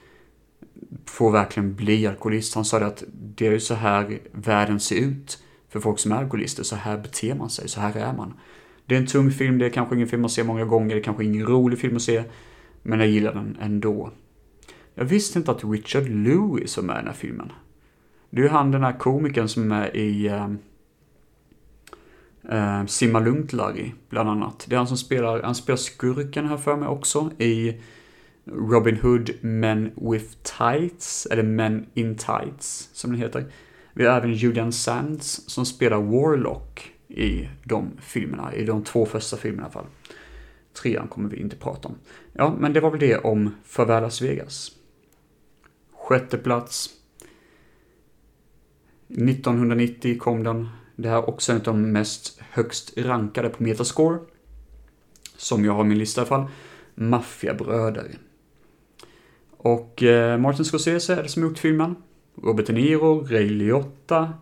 får 1.06 1.30
verkligen 1.30 1.74
bli 1.74 2.06
alkoholist. 2.06 2.54
Han 2.54 2.64
sa 2.64 2.78
det 2.78 2.86
att 2.86 3.04
det 3.10 3.46
är 3.46 3.52
ju 3.52 3.60
så 3.60 3.74
här 3.74 4.18
världen 4.32 4.80
ser 4.80 4.96
ut 4.96 5.38
för 5.68 5.80
folk 5.80 5.98
som 5.98 6.12
är 6.12 6.16
alkoholister. 6.16 6.62
Så 6.62 6.76
här 6.76 6.98
beter 6.98 7.34
man 7.34 7.50
sig, 7.50 7.68
så 7.68 7.80
här 7.80 7.96
är 7.96 8.12
man. 8.12 8.34
Det 8.86 8.94
är 8.94 8.98
en 8.98 9.06
tung 9.06 9.30
film, 9.30 9.58
det 9.58 9.66
är 9.66 9.70
kanske 9.70 9.94
ingen 9.94 10.08
film 10.08 10.22
man 10.22 10.30
ser 10.30 10.44
många 10.44 10.64
gånger, 10.64 10.94
det 10.94 11.00
är 11.00 11.04
kanske 11.04 11.24
ingen 11.24 11.46
rolig 11.46 11.78
film 11.78 11.96
att 11.96 12.02
se. 12.02 12.24
Men 12.82 13.00
jag 13.00 13.08
gillar 13.08 13.34
den 13.34 13.58
ändå. 13.60 14.10
Jag 14.94 15.04
visste 15.04 15.38
inte 15.38 15.50
att 15.50 15.64
Richard 15.64 16.08
Lewis 16.08 16.76
var 16.76 16.84
med 16.84 16.94
i 16.94 16.98
den 16.98 17.06
här 17.06 17.14
filmen. 17.14 17.52
Det 18.30 18.40
är 18.40 18.42
ju 18.42 18.48
han 18.48 18.70
den 18.70 18.84
här 18.84 18.98
komikern 18.98 19.48
som 19.48 19.62
är 19.62 19.66
med 19.66 19.90
i 19.94 20.28
uh, 20.28 20.54
eh, 22.50 22.86
Simma 22.86 23.20
Lugnt 23.20 23.52
Larry, 23.52 23.92
bland 24.08 24.28
annat. 24.28 24.64
Det 24.68 24.74
är 24.74 24.78
han 24.78 24.86
som 24.86 24.96
spelar, 24.96 25.42
han 25.42 25.54
spelar 25.54 25.76
skurken 25.76 26.48
här 26.48 26.56
för 26.56 26.76
mig 26.76 26.88
också 26.88 27.30
i 27.38 27.80
Robin 28.44 28.96
Hood 28.96 29.30
Men 29.40 29.92
with 29.96 30.34
Tights, 30.58 31.26
eller 31.26 31.42
Men 31.42 31.86
in 31.94 32.16
Tights, 32.16 32.90
som 32.92 33.10
den 33.10 33.20
heter. 33.20 33.44
Vi 33.92 34.06
har 34.06 34.16
även 34.16 34.32
Julian 34.32 34.72
Sands 34.72 35.50
som 35.50 35.66
spelar 35.66 35.96
Warlock 35.96 36.92
i 37.08 37.48
de 37.64 37.90
filmerna, 38.00 38.54
i 38.54 38.64
de 38.64 38.84
två 38.84 39.06
första 39.06 39.36
filmerna 39.36 39.62
i 39.62 39.64
alla 39.64 39.72
fall. 39.72 39.86
Trean 40.82 41.08
kommer 41.08 41.28
vi 41.28 41.40
inte 41.40 41.56
prata 41.56 41.88
om. 41.88 41.94
Ja, 42.32 42.56
men 42.58 42.72
det 42.72 42.80
var 42.80 42.90
väl 42.90 43.00
det 43.00 43.18
om 43.18 43.54
Farväl 43.64 44.02
Las 44.02 44.22
Vegas. 44.22 44.70
Sjätte 45.92 46.38
plats. 46.38 46.90
1990 49.08 50.18
kom 50.18 50.42
den. 50.42 50.68
Det 50.96 51.08
här 51.08 51.16
är 51.16 51.28
också 51.28 51.52
en 51.52 51.58
av 51.58 51.64
de 51.64 51.92
mest 51.92 52.40
högst 52.50 52.98
rankade 52.98 53.48
på 53.48 53.62
Metascore. 53.62 54.18
Som 55.36 55.64
jag 55.64 55.72
har 55.72 55.84
i 55.84 55.88
min 55.88 55.98
lista 55.98 56.20
i 56.20 56.22
alla 56.22 56.28
fall. 56.28 56.46
Maffiabröder. 56.94 58.18
Och 59.50 60.02
eh, 60.02 60.38
Martin 60.38 60.64
Scorsese 60.64 61.10
är 61.10 61.22
det 61.22 61.28
som 61.28 61.42
gjort 61.42 61.58
filmen. 61.58 61.94
Robert 62.42 62.66
De 62.66 62.72
Niro, 62.72 63.26
Ray 63.30 63.48
Liotta, 63.48 64.32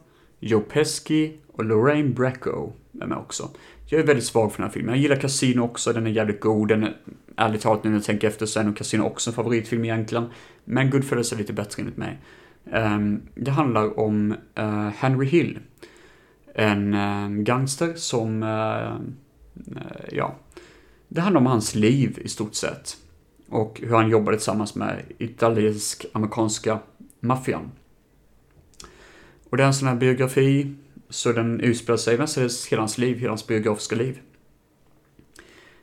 Joe 0.40 0.60
Pesci 0.60 1.36
och 1.52 1.64
Lorraine 1.64 2.14
Bracco 2.14 2.72
är 3.00 3.06
med 3.06 3.18
också. 3.18 3.48
Jag 3.86 4.00
är 4.00 4.06
väldigt 4.06 4.24
svag 4.24 4.52
för 4.52 4.58
den 4.58 4.66
här 4.66 4.72
filmen. 4.72 4.94
Jag 4.94 5.02
gillar 5.02 5.16
Casino 5.16 5.60
också, 5.60 5.92
den 5.92 6.06
är 6.06 6.10
jävligt 6.10 6.40
god. 6.40 6.68
Den 6.68 6.82
är, 6.82 6.96
ärligt 7.36 7.62
talat, 7.62 7.84
nu 7.84 7.90
när 7.90 7.96
jag 7.96 8.04
tänker 8.04 8.28
efter 8.28 8.46
så 8.46 8.60
är 8.60 8.64
nog 8.64 8.76
Casino 8.76 9.02
också 9.02 9.30
en 9.30 9.34
favoritfilm 9.34 9.84
egentligen. 9.84 10.24
Men 10.64 10.90
Goodfellas 10.90 11.32
är 11.32 11.36
lite 11.36 11.52
bättre 11.52 11.80
enligt 11.80 11.96
mig. 11.96 12.18
Um, 12.72 13.22
det 13.34 13.50
handlar 13.50 13.98
om 13.98 14.34
uh, 14.58 14.88
Henry 14.88 15.26
Hill. 15.26 15.58
En 16.54 17.44
gangster 17.44 17.94
som, 17.94 18.42
eh, 18.42 18.94
eh, 19.76 20.08
ja, 20.12 20.34
det 21.08 21.20
handlar 21.20 21.40
om 21.40 21.46
hans 21.46 21.74
liv 21.74 22.18
i 22.24 22.28
stort 22.28 22.54
sett. 22.54 22.96
Och 23.48 23.80
hur 23.84 23.94
han 23.94 24.10
jobbade 24.10 24.36
tillsammans 24.36 24.74
med 24.74 25.02
italiensk-amerikanska 25.18 26.78
maffian. 27.20 27.70
Och 29.50 29.56
det 29.56 29.62
är 29.62 29.66
en 29.66 29.74
sån 29.74 29.88
här 29.88 29.94
biografi, 29.94 30.74
så 31.08 31.32
den 31.32 31.60
utspelar 31.60 31.96
sig 31.96 32.18
mestadels 32.18 32.66
hela 32.66 32.82
hans 32.82 32.98
liv, 32.98 33.18
hela 33.18 33.30
hans 33.30 33.46
biografiska 33.46 33.96
liv. 33.96 34.20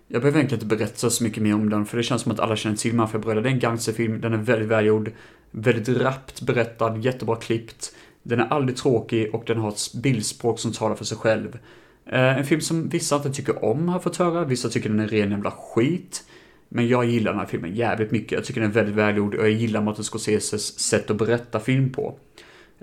Jag 0.08 0.22
behöver 0.22 0.40
egentligen 0.40 0.64
inte 0.64 0.76
berätta 0.76 1.10
så 1.10 1.24
mycket 1.24 1.44
mer 1.44 1.54
om 1.54 1.70
den, 1.70 1.86
för 1.86 1.98
det 1.98 2.04
känns 2.04 2.22
som 2.22 2.32
att 2.32 2.40
alla 2.40 2.56
känner 2.56 2.76
till 2.76 2.96
Maffiabröder. 2.96 3.42
Det 3.42 3.50
är 3.50 3.54
en 3.54 3.60
gangsterfilm, 3.60 4.22
den 4.22 4.34
är 4.34 4.38
väldigt 4.38 4.68
välgjord, 4.68 5.12
väldigt 5.52 5.90
rappt 5.90 6.42
berättad, 6.42 6.98
jättebra 6.98 7.36
klippt. 7.36 7.96
Den 8.24 8.40
är 8.40 8.46
aldrig 8.46 8.78
tråkig 8.78 9.36
och 9.36 9.44
den 9.48 9.58
har 9.58 9.70
ett 9.70 9.94
bildspråk 9.94 10.60
som 10.60 10.72
talar 10.72 10.96
för 10.96 11.06
sig 11.06 11.18
själv. 11.18 11.60
Eh, 12.06 12.38
en 12.38 12.46
film 12.46 12.62
som 12.62 12.90
vissa 12.90 13.16
inte 13.16 13.32
tycker 13.32 13.66
om 13.66 13.88
har 13.88 14.00
fått 14.00 14.18
höra, 14.18 14.46
vissa 14.46 14.70
tycker 14.70 14.90
den 14.90 15.00
är 15.00 15.08
ren 15.08 15.32
jävla 15.32 15.52
skit. 15.52 16.24
Men 16.70 16.88
jag 16.88 17.06
gillar 17.06 17.32
den 17.32 17.40
här 17.40 17.48
filmen 17.48 17.76
jävligt 17.76 18.12
mycket. 18.12 18.32
Jag 18.32 18.46
tycker 18.46 18.62
den 18.62 18.70
är 18.70 18.74
väldigt 18.74 18.96
välgjord 18.96 19.36
och 19.36 19.44
jag 19.44 19.52
gillar 19.52 19.82
Martin 19.82 20.04
Scorseses 20.04 20.80
sätt 20.80 21.12
att 21.12 21.18
berätta 21.18 21.60
film 21.60 21.92
på. 21.92 22.18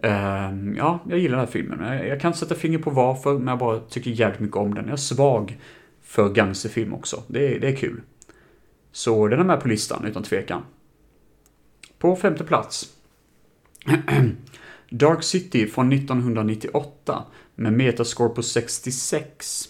Ehm, 0.02 0.76
ja, 0.76 1.00
jag 1.08 1.18
gillar 1.18 1.36
den 1.36 1.46
här 1.46 1.52
filmen. 1.52 1.80
Jag, 1.80 2.08
jag 2.08 2.20
kan 2.20 2.28
inte 2.28 2.38
sätta 2.38 2.54
finger 2.54 2.78
på 2.78 2.90
varför, 2.90 3.38
men 3.38 3.48
jag 3.48 3.58
bara 3.58 3.80
tycker 3.80 4.10
jävligt 4.10 4.40
mycket 4.40 4.56
om 4.56 4.74
den. 4.74 4.84
Jag 4.84 4.92
är 4.92 4.96
svag 4.96 5.58
för 6.02 6.28
gangsterfilm 6.28 6.94
också. 6.94 7.22
Det 7.26 7.54
är, 7.54 7.60
det 7.60 7.68
är 7.68 7.76
kul. 7.76 8.00
Så 8.92 9.28
den 9.28 9.40
är 9.40 9.44
med 9.44 9.60
på 9.60 9.68
listan, 9.68 10.04
utan 10.04 10.22
tvekan. 10.22 10.62
På 11.98 12.16
femte 12.16 12.44
plats. 12.44 12.92
Dark 14.98 15.22
City 15.22 15.66
från 15.66 15.92
1998 15.92 17.24
med 17.54 17.72
metascore 17.72 18.28
på 18.28 18.42
66. 18.42 19.68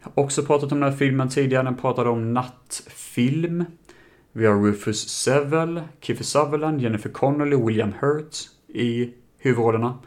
Jag 0.00 0.10
har 0.14 0.24
också 0.24 0.42
pratat 0.42 0.72
om 0.72 0.80
den 0.80 0.90
här 0.90 0.98
filmen 0.98 1.28
tidigare, 1.28 1.62
den 1.62 1.76
pratade 1.76 2.10
om 2.10 2.34
nattfilm. 2.34 3.64
Vi 4.32 4.46
har 4.46 4.62
Rufus 4.62 5.08
Sewell, 5.08 5.82
Kiefer 6.00 6.24
Sutherland, 6.24 6.80
Jennifer 6.80 7.10
Connelly, 7.10 7.56
William 7.56 7.92
Hurt 8.00 8.36
i 8.68 9.10
huvudrollerna. 9.38 9.98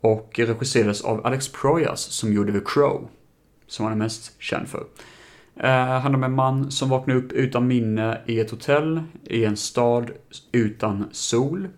Och 0.00 0.38
regisserades 0.38 1.00
av 1.04 1.26
Alex 1.26 1.52
Proyas 1.52 2.00
som 2.00 2.32
gjorde 2.32 2.52
The 2.52 2.66
Crow, 2.66 3.08
som 3.66 3.84
han 3.84 3.92
är 3.92 3.98
mest 3.98 4.42
känd 4.42 4.68
för. 4.68 4.80
Eh, 5.56 5.62
Det 5.62 6.00
handlar 6.00 6.18
om 6.18 6.24
en 6.24 6.34
man 6.34 6.70
som 6.70 6.88
vaknar 6.88 7.14
upp 7.14 7.32
utan 7.32 7.66
minne 7.66 8.20
i 8.26 8.40
ett 8.40 8.50
hotell 8.50 9.02
i 9.24 9.44
en 9.44 9.56
stad 9.56 10.10
utan 10.52 11.08
sol. 11.12 11.68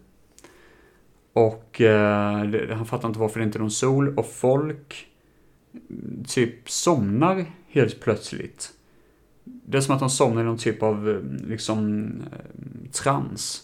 Och 1.38 1.80
eh, 1.80 2.76
han 2.76 2.86
fattar 2.86 3.08
inte 3.08 3.20
varför 3.20 3.40
det 3.40 3.44
inte 3.44 3.58
är 3.58 3.60
någon 3.60 3.70
sol 3.70 4.18
och 4.18 4.26
folk 4.26 5.06
mm, 5.90 6.24
typ 6.24 6.70
somnar 6.70 7.44
helt 7.68 8.00
plötsligt. 8.00 8.72
Det 9.44 9.76
är 9.76 9.80
som 9.80 9.94
att 9.94 10.00
de 10.00 10.10
somnar 10.10 10.42
i 10.42 10.44
någon 10.44 10.58
typ 10.58 10.82
av 10.82 11.10
eh, 11.10 11.48
liksom 11.48 12.04
eh, 12.32 12.90
trans. 12.90 13.62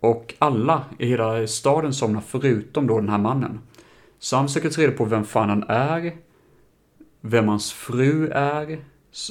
Och 0.00 0.34
alla 0.38 0.84
i 0.98 1.06
hela 1.06 1.46
staden 1.46 1.94
somnar 1.94 2.20
förutom 2.20 2.86
då 2.86 3.00
den 3.00 3.08
här 3.08 3.18
mannen. 3.18 3.60
Så 4.18 4.36
han 4.36 4.48
försöker 4.48 4.70
ta 4.70 4.82
reda 4.82 4.92
på 4.92 5.04
vem 5.04 5.24
fan 5.24 5.48
han 5.48 5.64
är, 5.68 6.16
vem 7.20 7.48
hans 7.48 7.72
fru 7.72 8.28
är, 8.28 8.78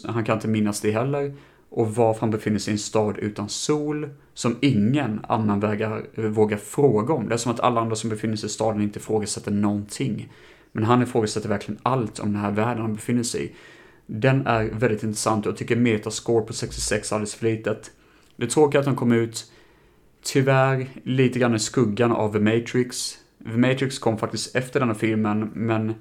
han 0.05 0.25
kan 0.25 0.35
inte 0.35 0.47
minnas 0.47 0.81
det 0.81 0.91
heller, 0.91 1.35
och 1.69 1.95
varför 1.95 2.21
han 2.21 2.31
befinner 2.31 2.59
sig 2.59 2.71
i 2.71 2.75
en 2.75 2.79
stad 2.79 3.17
utan 3.17 3.49
sol, 3.49 4.09
som 4.33 4.57
ingen 4.61 5.19
annan 5.27 5.59
vägar, 5.59 6.05
eh, 6.13 6.23
vågar 6.23 6.57
fråga 6.57 7.13
om. 7.13 7.27
Det 7.27 7.33
är 7.33 7.37
som 7.37 7.51
att 7.51 7.59
alla 7.59 7.81
andra 7.81 7.95
som 7.95 8.09
befinner 8.09 8.35
sig 8.35 8.47
i 8.47 8.49
staden 8.49 8.81
inte 8.81 8.99
ifrågasätter 8.99 9.51
någonting. 9.51 10.33
Men 10.71 10.83
han 10.83 11.03
ifrågasätter 11.03 11.49
verkligen 11.49 11.79
allt 11.83 12.19
om 12.19 12.33
den 12.33 12.41
här 12.41 12.51
världen 12.51 12.81
han 12.81 12.95
befinner 12.95 13.23
sig 13.23 13.45
i. 13.45 13.51
Den 14.05 14.47
är 14.47 14.63
väldigt 14.63 15.03
intressant 15.03 15.45
och 15.45 15.51
jag 15.51 15.57
tycker 15.57 15.75
metascore 15.75 16.45
på 16.45 16.53
66 16.53 17.11
är 17.11 17.15
alldeles 17.15 17.35
för 17.35 17.45
litet. 17.45 17.91
Det 18.35 18.45
är 18.45 18.49
tråkigt 18.49 18.79
att 18.79 18.85
den 18.85 18.95
kom 18.95 19.11
ut, 19.11 19.51
tyvärr, 20.23 20.87
lite 21.03 21.39
grann 21.39 21.55
i 21.55 21.59
skuggan 21.59 22.11
av 22.11 22.33
The 22.33 22.39
Matrix. 22.39 23.17
The 23.43 23.57
Matrix 23.57 23.99
kom 23.99 24.17
faktiskt 24.17 24.55
efter 24.55 24.79
den 24.79 24.89
här 24.89 24.95
filmen, 24.95 25.51
men 25.53 25.93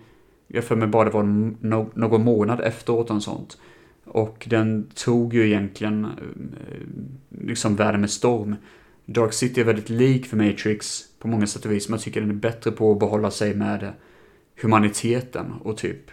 jag 0.48 0.64
för 0.64 0.76
mig 0.76 0.88
bara 0.88 1.04
det 1.04 1.10
var 1.10 1.22
no 1.22 1.90
någon 1.94 2.24
månad 2.24 2.60
efteråt 2.60 3.10
och 3.10 3.22
sånt. 3.22 3.58
Och 4.06 4.46
den 4.50 4.88
tog 4.94 5.34
ju 5.34 5.46
egentligen 5.46 6.04
eh, 6.04 6.10
liksom 7.46 7.76
världen 7.76 8.00
med 8.00 8.10
storm. 8.10 8.56
Dark 9.06 9.32
City 9.32 9.60
är 9.60 9.64
väldigt 9.64 9.90
lik 9.90 10.26
för 10.26 10.36
Matrix 10.36 11.04
på 11.18 11.28
många 11.28 11.46
sätt 11.46 11.64
och 11.64 11.72
vis, 11.72 11.88
men 11.88 11.96
jag 11.96 12.02
tycker 12.02 12.20
den 12.20 12.30
är 12.30 12.34
bättre 12.34 12.70
på 12.70 12.92
att 12.92 12.98
behålla 12.98 13.30
sig 13.30 13.54
med 13.54 13.92
humaniteten 14.62 15.52
och 15.52 15.76
typ 15.76 16.10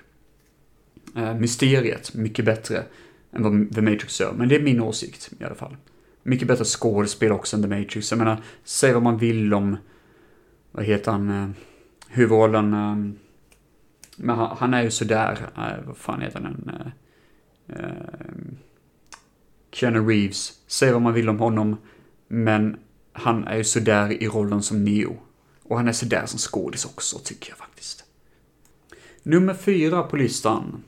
eh, 1.15 1.35
mysteriet 1.35 2.13
mycket 2.13 2.45
bättre 2.45 2.83
än 3.31 3.43
vad 3.43 3.75
The 3.75 3.81
Matrix 3.81 4.19
gör. 4.19 4.33
Men 4.33 4.49
det 4.49 4.55
är 4.55 4.61
min 4.61 4.81
åsikt 4.81 5.33
i 5.39 5.43
alla 5.43 5.55
fall. 5.55 5.77
Mycket 6.23 6.47
bättre 6.47 6.65
skådespel 6.65 7.31
också 7.31 7.55
än 7.55 7.63
The 7.63 7.69
Matrix. 7.69 8.11
Jag 8.11 8.17
menar, 8.17 8.41
säg 8.63 8.93
vad 8.93 9.03
man 9.03 9.17
vill 9.17 9.53
om, 9.53 9.77
vad 10.71 10.85
heter 10.85 11.11
han, 11.11 11.29
eh, 11.29 11.49
huvudrollen, 12.07 12.73
eh, 12.73 12.95
men 14.17 14.35
han, 14.35 14.57
han, 14.57 14.73
är 14.73 14.83
ju 14.83 14.91
sådär, 14.91 15.49
eh, 15.57 15.87
vad 15.87 15.97
fan 15.97 16.21
heter 16.21 16.39
den, 16.39 16.71
eh, 16.79 16.91
Eh, 17.67 17.91
Keanu 19.71 20.09
Reeves. 20.09 20.53
Säg 20.67 20.91
vad 20.91 21.01
man 21.01 21.13
vill 21.13 21.29
om 21.29 21.39
honom, 21.39 21.77
men 22.27 22.77
han 23.13 23.47
är 23.47 23.57
ju 23.57 23.63
sådär 23.63 24.23
i 24.23 24.27
rollen 24.27 24.63
som 24.63 24.83
Neo. 24.83 25.17
Och 25.63 25.77
han 25.77 25.87
är 25.87 25.91
sådär 25.91 26.25
som 26.25 26.39
skådis 26.39 26.85
också, 26.85 27.19
tycker 27.19 27.49
jag 27.49 27.57
faktiskt. 27.57 28.03
Nummer 29.23 29.53
fyra 29.53 30.03
på 30.03 30.17
listan. 30.17 30.83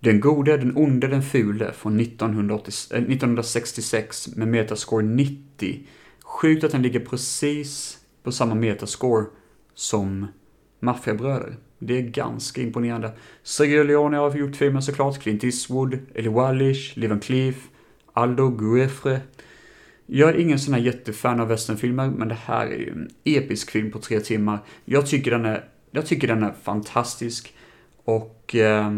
Den 0.00 0.20
gode, 0.20 0.56
den 0.56 0.76
onde, 0.76 1.06
den 1.06 1.22
fule 1.22 1.72
från 1.72 2.00
1980, 2.00 2.72
äh, 2.90 3.02
1966 3.02 4.28
med 4.36 4.48
metascore 4.48 5.04
90. 5.04 5.86
Sjukt 6.22 6.64
att 6.64 6.72
den 6.72 6.82
ligger 6.82 7.00
precis 7.00 7.98
på 8.22 8.32
samma 8.32 8.54
metascore 8.54 9.26
som 9.74 10.26
Maffiabröder. 10.80 11.56
Det 11.78 11.98
är 11.98 12.02
ganska 12.02 12.62
imponerande. 12.62 13.12
Sergio 13.42 13.82
Leone 13.82 14.16
har 14.16 14.36
gjort 14.36 14.56
filmen 14.56 14.82
såklart, 14.82 15.18
Clint 15.18 15.44
Eastwood, 15.44 15.98
Ellie 16.14 16.28
Wallish, 16.28 16.98
Levan 16.98 17.20
Cleef, 17.20 17.68
Aldo 18.12 18.48
Guefre. 18.48 19.20
Jag 20.06 20.30
är 20.30 20.34
ingen 20.34 20.58
sån 20.58 20.74
här 20.74 20.80
jättefan 20.80 21.40
av 21.40 21.48
westernfilmer, 21.48 22.10
men 22.10 22.28
det 22.28 22.38
här 22.44 22.66
är 22.66 22.78
ju 22.78 22.90
en 22.90 23.08
episk 23.24 23.70
film 23.70 23.90
på 23.90 23.98
tre 23.98 24.20
timmar. 24.20 24.58
Jag 24.84 25.06
tycker 25.06 25.30
den 25.30 25.44
är 25.44 25.64
jag 25.90 26.06
tycker 26.06 26.28
den 26.28 26.42
är 26.42 26.54
fantastisk 26.62 27.54
och 28.04 28.54
eh, 28.54 28.90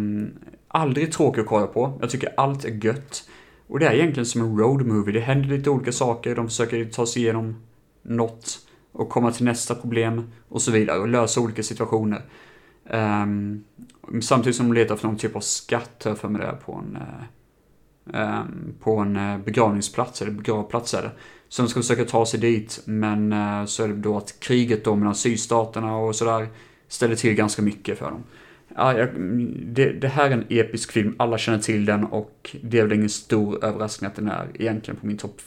aldrig 0.69 1.13
tråkig 1.13 1.41
att 1.41 1.47
kolla 1.47 1.67
på. 1.67 1.99
Jag 2.01 2.11
tycker 2.11 2.33
allt 2.37 2.65
är 2.65 2.85
gött. 2.85 3.29
Och 3.67 3.79
det 3.79 3.87
är 3.87 3.93
egentligen 3.93 4.27
som 4.27 4.41
en 4.41 4.59
road 4.59 4.87
movie. 4.87 5.15
Det 5.15 5.21
händer 5.21 5.49
lite 5.49 5.71
olika 5.71 5.93
saker, 5.93 6.37
de 6.37 6.49
försöker 6.49 6.85
ta 6.85 7.07
sig 7.07 7.23
igenom 7.23 7.63
något 8.03 8.59
och 8.93 9.09
komma 9.09 9.33
till 9.33 9.45
nästa 9.45 9.75
problem 9.75 10.31
och 10.49 10.63
så 10.63 10.71
vidare 10.71 10.99
och 10.99 11.09
lösa 11.09 11.41
olika 11.41 11.63
situationer. 11.63 12.23
Um, 12.85 13.65
samtidigt 14.23 14.57
som 14.57 14.69
de 14.69 14.75
letar 14.75 14.95
efter 14.95 15.07
någon 15.07 15.17
typ 15.17 15.37
av 15.37 15.41
skatt, 15.41 16.07
för 16.17 16.29
mig 16.29 16.43
det 16.43 16.57
på 16.65 16.73
en, 16.73 16.99
um, 18.21 18.75
på 18.81 18.97
en 18.97 19.17
eh, 19.17 19.39
begravningsplats, 19.39 20.23
eller 20.23 20.33
begravplats 20.33 20.95
är 20.95 21.03
det. 21.03 21.11
Så 21.49 21.63
de 21.63 21.69
ska 21.69 21.81
försöka 21.81 22.05
ta 22.05 22.27
sig 22.27 22.41
dit, 22.41 22.83
men 22.85 23.33
uh, 23.33 23.65
så 23.65 23.85
är 23.85 23.89
det 23.89 23.95
då 23.95 24.17
att 24.17 24.41
kriget 24.41 24.85
då 24.85 24.95
mellan 24.95 25.15
sydstaterna 25.15 25.97
och 25.97 26.17
sådär 26.17 26.49
ställer 26.89 27.17
till 27.17 27.35
ganska 27.35 27.63
mycket 27.63 27.99
för 27.99 28.11
dem. 28.11 28.23
Ja, 28.81 28.99
jag, 28.99 29.09
det, 29.67 29.93
det, 29.93 30.09
här 30.09 30.27
är 30.27 30.31
en 30.31 30.45
episk 30.49 30.93
film, 30.93 31.15
alla 31.19 31.39
känner 31.39 31.59
till 31.59 31.85
den 31.85 32.05
och 32.05 32.57
det 32.63 32.79
är 32.79 32.83
väl 32.83 32.93
ingen 32.93 33.09
stor 33.09 33.65
överraskning 33.65 34.09
att 34.09 34.17
den 34.17 34.29
är 34.29 34.49
egentligen 34.55 35.01
på 35.01 35.07
min 35.07 35.17
topp 35.17 35.41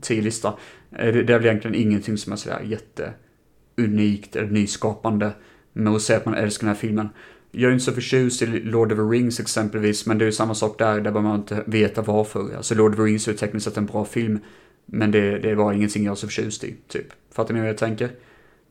10-lista. 0.00 0.48
Eh, 0.92 1.12
det, 1.12 1.22
det 1.22 1.32
är 1.32 1.38
väl 1.38 1.46
egentligen 1.46 1.74
ingenting 1.74 2.18
som 2.18 2.32
är 2.32 2.36
sådär 2.36 2.60
jätteunikt 2.62 4.36
eller 4.36 4.50
nyskapande 4.50 5.30
med 5.72 5.92
att 5.92 6.02
säga 6.02 6.18
att 6.18 6.24
man 6.24 6.34
älskar 6.34 6.66
den 6.66 6.74
här 6.74 6.80
filmen. 6.80 7.08
Jag 7.50 7.68
är 7.68 7.72
inte 7.72 7.84
så 7.84 7.92
förtjust 7.92 8.42
i 8.42 8.46
Lord 8.46 8.92
of 8.92 8.98
the 8.98 9.02
Rings 9.02 9.40
exempelvis, 9.40 10.06
men 10.06 10.18
det 10.18 10.24
är 10.24 10.26
ju 10.26 10.32
samma 10.32 10.54
sak 10.54 10.78
där, 10.78 10.94
där 10.94 11.00
behöver 11.00 11.20
man 11.20 11.40
inte 11.40 11.64
veta 11.66 12.02
varför. 12.02 12.56
Alltså 12.56 12.74
Lord 12.74 12.90
of 12.90 12.96
the 12.96 13.02
Rings 13.02 13.28
är 13.28 13.32
ju 13.32 13.38
tekniskt 13.38 13.64
sett 13.64 13.76
en 13.76 13.86
bra 13.86 14.04
film, 14.04 14.38
men 14.86 15.10
det, 15.10 15.38
det 15.38 15.54
var 15.54 15.72
ingenting 15.72 16.04
jag 16.04 16.10
var 16.10 16.16
så 16.16 16.26
förtjust 16.26 16.64
i, 16.64 16.76
typ. 16.88 17.06
Fattar 17.32 17.54
ni 17.54 17.60
vad 17.60 17.68
jag 17.68 17.78
tänker? 17.78 18.10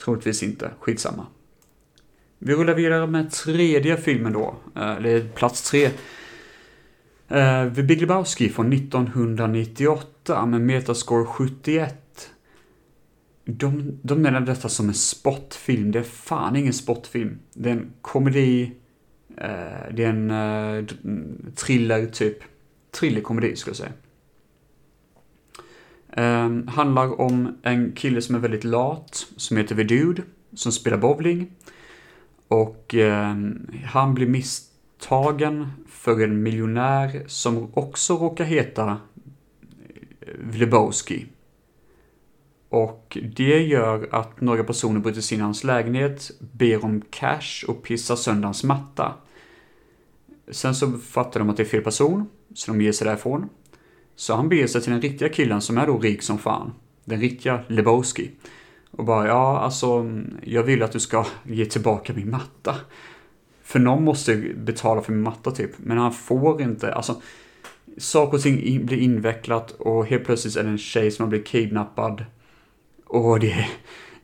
Troligtvis 0.03 0.43
inte, 0.43 0.71
skitsamma. 0.79 1.25
Vi 2.41 2.55
rullar 2.55 2.73
vidare 2.73 3.07
med 3.07 3.31
tredje 3.31 3.97
filmen 3.97 4.33
då, 4.33 4.55
eh, 4.75 4.91
eller 4.91 5.21
plats 5.21 5.71
tre. 5.71 5.85
Eh, 7.27 7.73
The 7.73 7.83
Big 7.83 8.01
Lebowski 8.01 8.49
från 8.49 8.69
1998 8.73 10.45
med 10.45 10.61
Metascore 10.61 11.25
71. 11.25 12.29
De, 13.45 13.99
de 14.01 14.21
menar 14.21 14.41
detta 14.41 14.69
som 14.69 14.87
en 14.87 14.93
spotfilm. 14.93 15.91
Det 15.91 15.99
är 15.99 16.03
fan 16.03 16.55
ingen 16.55 16.73
spotfilm. 16.73 17.39
Det 17.53 17.69
är 17.69 17.73
en 17.73 17.91
komedi. 18.01 18.71
Eh, 19.37 19.93
det 19.93 20.03
är 20.03 20.09
en 20.09 20.31
mm, 20.31 21.51
thriller 21.55 22.05
typ. 22.05 22.37
Thrillerkomedi 22.91 23.55
skulle 23.55 23.71
jag 23.71 23.77
säga. 23.77 23.91
Um, 26.17 26.67
handlar 26.67 27.21
om 27.21 27.57
en 27.63 27.91
kille 27.91 28.21
som 28.21 28.35
är 28.35 28.39
väldigt 28.39 28.63
lat, 28.63 29.27
som 29.37 29.57
heter 29.57 29.75
The 29.75 29.83
Dude, 29.83 30.21
som 30.53 30.71
spelar 30.71 30.97
bowling. 30.97 31.51
Och 32.49 32.95
eh, 32.95 33.35
han 33.85 34.13
blir 34.13 34.27
misstagen 34.27 35.67
för 35.87 36.23
en 36.23 36.43
miljonär 36.43 37.23
som 37.27 37.71
också 37.73 38.17
råkar 38.17 38.45
heta 38.45 38.97
eh, 40.21 40.57
Lebowski. 40.57 41.25
Och 42.69 43.17
det 43.35 43.61
gör 43.61 44.09
att 44.11 44.41
några 44.41 44.63
personer 44.63 44.99
bryter 44.99 45.21
sig 45.21 45.35
in 45.35 45.41
i 45.41 45.43
hans 45.43 45.63
lägenhet, 45.63 46.31
ber 46.39 46.85
om 46.85 47.01
cash 47.09 47.65
och 47.67 47.83
pissar 47.83 48.15
sönder 48.15 48.45
hans 48.45 48.63
matta. 48.63 49.13
Sen 50.51 50.75
så 50.75 50.91
fattar 50.91 51.39
de 51.39 51.49
att 51.49 51.57
det 51.57 51.63
är 51.63 51.67
fel 51.67 51.83
person, 51.83 52.29
så 52.53 52.71
de 52.71 52.81
ger 52.81 52.91
sig 52.91 53.07
därifrån. 53.07 53.49
Så 54.15 54.35
han 54.35 54.49
beger 54.49 54.67
sig 54.67 54.81
till 54.81 54.91
den 54.91 55.01
riktiga 55.01 55.29
killen 55.29 55.61
som 55.61 55.77
är 55.77 55.87
då 55.87 55.97
rik 55.97 56.21
som 56.21 56.37
fan. 56.37 56.73
Den 57.05 57.19
riktiga 57.19 57.63
Lebowski. 57.67 58.31
Och 58.99 59.05
bara, 59.05 59.27
ja 59.27 59.59
alltså, 59.59 60.11
jag 60.43 60.63
vill 60.63 60.83
att 60.83 60.91
du 60.91 60.99
ska 60.99 61.25
ge 61.43 61.65
tillbaka 61.65 62.13
min 62.13 62.29
matta. 62.29 62.75
För 63.63 63.79
någon 63.79 64.03
måste 64.03 64.35
betala 64.55 65.01
för 65.01 65.11
min 65.11 65.21
matta 65.21 65.51
typ, 65.51 65.71
men 65.77 65.97
han 65.97 66.13
får 66.13 66.61
inte, 66.61 66.93
alltså. 66.93 67.21
Saker 67.97 68.37
och 68.37 68.43
ting 68.43 68.85
blir 68.85 68.97
invecklat 68.97 69.71
och 69.71 70.05
helt 70.05 70.25
plötsligt 70.25 70.55
är 70.55 70.63
det 70.63 70.69
en 70.69 70.77
tjej 70.77 71.11
som 71.11 71.23
har 71.23 71.29
blivit 71.29 71.47
kidnappad. 71.47 72.25
Och 73.05 73.39
det, 73.39 73.65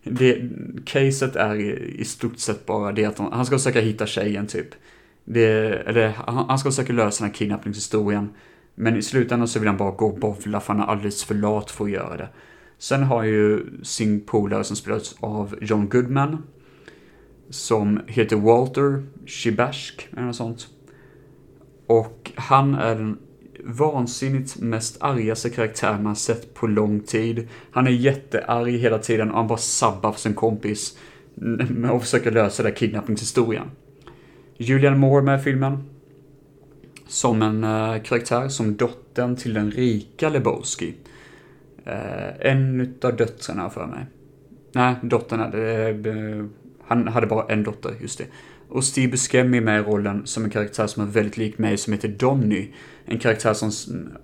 det, 0.04 0.50
caset 0.86 1.36
är 1.36 1.56
i 2.00 2.06
stort 2.06 2.40
sett 2.40 2.66
bara 2.66 2.92
det 2.92 3.06
att 3.06 3.18
han 3.18 3.46
ska 3.46 3.58
försöka 3.58 3.82
hitta 3.82 4.06
tjejen 4.06 4.48
typ. 4.48 4.68
Det, 5.24 5.48
eller, 5.88 6.10
han 6.48 6.60
ska 6.60 6.70
försöka 6.70 6.94
lösa 6.94 7.24
den 7.24 7.32
här 7.32 7.38
kidnappningshistorien. 7.38 8.30
Men 8.76 8.98
i 8.98 9.02
slutändan 9.02 9.48
så 9.48 9.60
vill 9.60 9.68
han 9.68 9.78
bara 9.78 9.92
gå 9.92 10.06
och 10.06 10.20
bovla 10.20 10.60
för 10.60 10.74
han 10.74 10.82
är 10.84 10.88
alldeles 10.88 11.24
för 11.24 11.36
lat 11.36 11.72
för 11.72 11.86
att 11.86 11.92
göra 11.92 12.18
det. 12.18 12.30
Sen 12.78 13.04
har 13.04 13.24
ju 13.24 13.66
sin 13.84 14.22
polare 14.22 14.64
som 14.64 14.76
spelas 14.76 15.16
av 15.20 15.56
John 15.62 15.90
Goodman. 15.90 16.44
Som 17.50 18.00
heter 18.08 18.36
Walter 18.36 19.04
Shibashk 19.26 20.08
eller 20.12 20.26
något 20.26 20.36
sånt. 20.36 20.68
Och 21.88 22.32
han 22.36 22.76
är 22.76 22.96
den 22.96 23.18
vansinnigt 23.66 24.58
mest 24.58 24.98
argaste 25.02 25.50
karaktär 25.50 26.00
man 26.00 26.16
sett 26.16 26.54
på 26.54 26.68
lång 26.68 27.00
tid. 27.00 27.48
Han 27.72 27.88
är 27.88 27.92
jättearg 27.92 28.74
hela 28.74 29.00
tiden 29.00 29.32
och 29.32 29.38
han 29.38 29.48
bara 29.48 29.58
sabbar 29.58 30.12
för 30.12 30.20
sin 30.20 30.34
kompis 30.34 30.98
med 31.36 31.92
att 31.92 32.02
försöka 32.02 32.30
lösa 32.30 32.64
den 32.64 32.74
kidnappningshistorien. 32.74 33.72
Julian 34.58 35.00
Moore 35.00 35.24
med 35.24 35.40
i 35.40 35.44
filmen. 35.44 35.84
Som 37.08 37.42
en 37.42 37.64
eh, 37.64 38.02
karaktär 38.04 38.48
som 38.48 38.76
dottern 38.76 39.36
till 39.36 39.54
den 39.54 39.72
rika 39.72 40.30
Lebowski. 40.30 40.94
Eh, 41.86 42.52
en 42.52 42.82
utav 42.82 43.16
döttrarna 43.16 43.70
för 43.70 43.86
mig. 43.86 44.06
Nej, 44.72 44.96
dottern 45.04 45.40
hade, 45.40 45.90
eh, 45.90 46.46
han 46.88 47.08
hade 47.08 47.28
bara 47.28 47.46
en 47.46 47.64
dotter, 47.64 47.96
just 48.02 48.18
det. 48.18 48.26
Och 48.70 48.84
Steve 48.84 49.12
Buscemi 49.12 49.58
är 49.58 49.62
med 49.62 49.80
i 49.80 49.84
rollen 49.84 50.22
som 50.26 50.44
en 50.44 50.50
karaktär 50.50 50.88
som 50.88 51.04
är 51.04 51.08
väldigt 51.08 51.38
lik 51.38 51.58
mig, 51.58 51.78
som 51.78 51.94
heter 51.94 52.08
Donny. 52.08 52.72
En 53.06 53.20
karaktär 53.20 53.54
som 53.54 53.72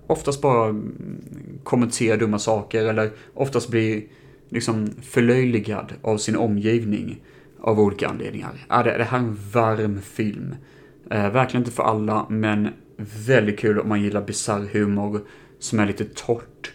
oftast 0.06 0.42
bara 0.42 0.68
mm, 0.68 1.60
kommenterar 1.64 2.16
dumma 2.16 2.38
saker, 2.38 2.84
eller 2.84 3.10
oftast 3.34 3.70
blir 3.70 4.02
liksom 4.48 4.90
förlöjligad 5.02 5.92
av 6.02 6.16
sin 6.16 6.36
omgivning 6.36 7.22
av 7.60 7.80
olika 7.80 8.08
anledningar. 8.08 8.66
Ja, 8.68 8.82
det, 8.82 8.98
det 8.98 9.04
här 9.04 9.18
är 9.18 9.22
en 9.22 9.38
varm 9.52 10.00
film. 10.00 10.54
Eh, 11.10 11.30
verkligen 11.30 11.60
inte 11.62 11.76
för 11.76 11.82
alla, 11.82 12.26
men 12.28 12.68
väldigt 13.26 13.58
kul 13.58 13.78
om 13.78 13.88
man 13.88 14.02
gillar 14.02 14.22
bisarr 14.22 14.68
humor 14.72 15.20
som 15.58 15.80
är 15.80 15.86
lite 15.86 16.04
torrt. 16.04 16.72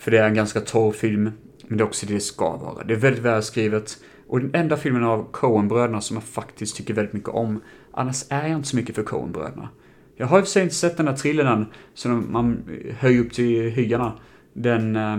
För 0.00 0.10
det 0.10 0.18
är 0.18 0.28
en 0.28 0.34
ganska 0.34 0.60
torr 0.60 0.92
film, 0.92 1.30
men 1.66 1.78
det 1.78 1.82
är 1.82 1.86
också 1.86 2.06
det 2.06 2.14
det 2.14 2.20
ska 2.20 2.56
vara. 2.56 2.84
Det 2.84 2.94
är 2.94 2.98
väldigt 2.98 3.22
välskrivet. 3.22 3.98
Och 4.26 4.40
den 4.40 4.54
enda 4.54 4.76
filmen 4.76 5.04
av 5.04 5.30
Coen-bröderna 5.32 6.00
som 6.00 6.16
jag 6.16 6.24
faktiskt 6.24 6.76
tycker 6.76 6.94
väldigt 6.94 7.12
mycket 7.12 7.28
om. 7.28 7.60
Annars 7.92 8.24
är 8.28 8.48
jag 8.48 8.56
inte 8.56 8.68
så 8.68 8.76
mycket 8.76 8.94
för 8.94 9.02
Coen-bröderna. 9.02 9.68
Jag 10.16 10.26
har 10.26 10.38
i 10.38 10.40
och 10.40 10.44
för 10.44 10.50
sig 10.50 10.62
inte 10.62 10.74
sett 10.74 10.96
den 10.96 11.08
här 11.08 11.16
thrillern 11.16 11.66
som 11.94 12.32
man 12.32 12.62
höjer 12.98 13.20
upp 13.20 13.32
till 13.32 13.70
hyarna. 13.70 14.12
Den 14.52 14.96
äh, 14.96 15.12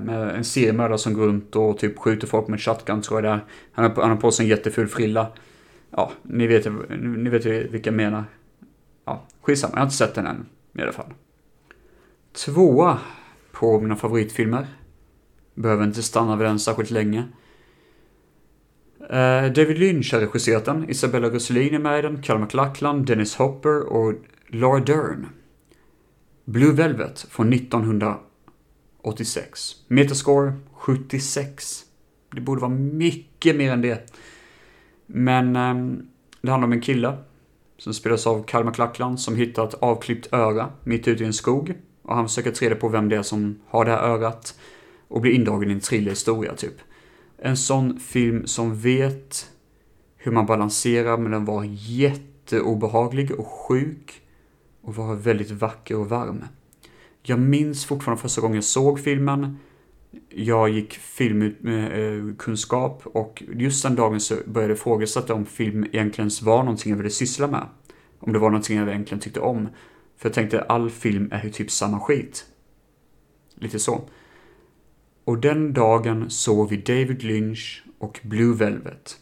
med 0.00 0.36
en 0.36 0.44
seriemördare 0.44 0.98
som 0.98 1.14
går 1.14 1.26
runt 1.26 1.56
och 1.56 1.78
typ 1.78 1.98
skjuter 1.98 2.26
folk 2.26 2.48
med 2.48 2.60
shotgun 2.60 3.02
tror 3.02 3.20
jag 3.20 3.24
det 3.24 3.34
är. 3.34 3.44
Han 3.72 3.84
har, 3.84 4.02
han 4.02 4.10
har 4.10 4.16
på 4.16 4.30
sig 4.30 4.44
en 4.44 4.50
jätteful 4.50 4.88
frilla. 4.88 5.26
Ja, 5.90 6.12
ni 6.22 6.46
vet, 6.46 6.66
ni 7.00 7.30
vet 7.30 7.46
vilka 7.46 7.90
jag 7.90 7.96
menar. 7.96 8.24
Ja, 9.04 9.22
skitsamma, 9.42 9.72
jag 9.72 9.80
har 9.80 9.86
inte 9.86 9.96
sett 9.96 10.14
den 10.14 10.26
än 10.26 10.46
i 10.78 10.82
alla 10.82 10.92
fall. 10.92 11.12
Tvåa 12.32 12.98
på 13.62 13.80
mina 13.80 13.96
favoritfilmer. 13.96 14.66
Behöver 15.54 15.84
inte 15.84 16.02
stanna 16.02 16.36
vid 16.36 16.46
den 16.46 16.58
särskilt 16.58 16.90
länge. 16.90 17.28
Uh, 19.00 19.52
David 19.52 19.78
Lynch 19.78 20.12
har 20.12 20.20
regisserat 20.20 20.64
den, 20.64 20.90
Isabella 20.90 21.30
Rossellini 21.30 21.74
är 21.74 21.78
med 21.78 21.98
i 21.98 22.02
den, 22.02 22.22
Carl 22.22 22.40
McLachlan, 22.40 23.04
Dennis 23.04 23.36
Hopper 23.36 23.82
och 23.82 24.14
Laura 24.48 24.80
Dern. 24.80 25.26
Blue 26.44 26.72
Velvet 26.72 27.26
från 27.30 27.52
1986. 27.52 29.60
Metascore 29.88 30.52
76. 30.72 31.84
Det 32.34 32.40
borde 32.40 32.60
vara 32.60 32.72
mycket 32.72 33.56
mer 33.56 33.72
än 33.72 33.82
det. 33.82 34.12
Men 35.06 35.56
um, 35.56 36.08
det 36.40 36.50
handlar 36.50 36.66
om 36.66 36.72
en 36.72 36.80
kille 36.80 37.16
som 37.78 37.94
spelas 37.94 38.26
av 38.26 38.42
Carl 38.42 38.64
McLachlan 38.64 39.18
som 39.18 39.36
hittar 39.36 39.68
ett 39.68 39.74
avklippt 39.74 40.32
öra 40.32 40.72
mitt 40.84 41.08
ute 41.08 41.22
i 41.22 41.26
en 41.26 41.32
skog 41.32 41.74
och 42.02 42.14
han 42.14 42.28
försöker 42.28 42.50
ta 42.50 42.64
reda 42.64 42.76
på 42.76 42.88
vem 42.88 43.08
det 43.08 43.16
är 43.16 43.22
som 43.22 43.60
har 43.68 43.84
det 43.84 43.90
här 43.90 44.02
örat 44.02 44.58
och 45.08 45.20
blir 45.20 45.32
indragen 45.32 45.70
i 45.70 45.72
en 45.72 45.80
thrillerhistoria 45.80 46.54
typ. 46.54 46.74
En 47.38 47.56
sån 47.56 48.00
film 48.00 48.46
som 48.46 48.80
vet 48.80 49.50
hur 50.16 50.32
man 50.32 50.46
balanserar 50.46 51.16
mellan 51.16 51.30
den 51.30 51.44
var 51.44 51.64
jätteobehaglig 51.68 53.32
och 53.32 53.46
sjuk 53.46 54.22
och 54.82 54.94
vara 54.94 55.14
väldigt 55.14 55.50
vacker 55.50 55.98
och 55.98 56.08
varm. 56.08 56.44
Jag 57.22 57.38
minns 57.38 57.84
fortfarande 57.84 58.22
första 58.22 58.40
gången 58.40 58.54
jag 58.54 58.64
såg 58.64 59.00
filmen. 59.00 59.58
Jag 60.28 60.68
gick 60.68 60.94
filmkunskap 60.94 63.02
och 63.04 63.42
just 63.48 63.82
den 63.82 63.94
dagen 63.94 64.20
så 64.20 64.34
började 64.46 64.72
jag 64.72 64.78
ifrågasätta 64.78 65.34
om 65.34 65.46
film 65.46 65.84
egentligen 65.84 66.30
var 66.42 66.62
någonting 66.62 66.90
jag 66.90 66.96
ville 66.96 67.10
syssla 67.10 67.46
med. 67.46 67.66
Om 68.18 68.32
det 68.32 68.38
var 68.38 68.50
någonting 68.50 68.78
jag 68.78 68.88
egentligen 68.88 69.20
tyckte 69.20 69.40
om. 69.40 69.68
För 70.22 70.28
jag 70.28 70.34
tänkte 70.34 70.62
all 70.62 70.90
film 70.90 71.28
är 71.32 71.44
ju 71.44 71.50
typ 71.50 71.70
samma 71.70 72.00
skit. 72.00 72.46
Lite 73.54 73.78
så. 73.78 74.08
Och 75.24 75.38
den 75.38 75.72
dagen 75.72 76.30
såg 76.30 76.68
vi 76.68 76.76
David 76.76 77.22
Lynch 77.22 77.84
och 77.98 78.20
Blue 78.22 78.56
Velvet. 78.56 79.18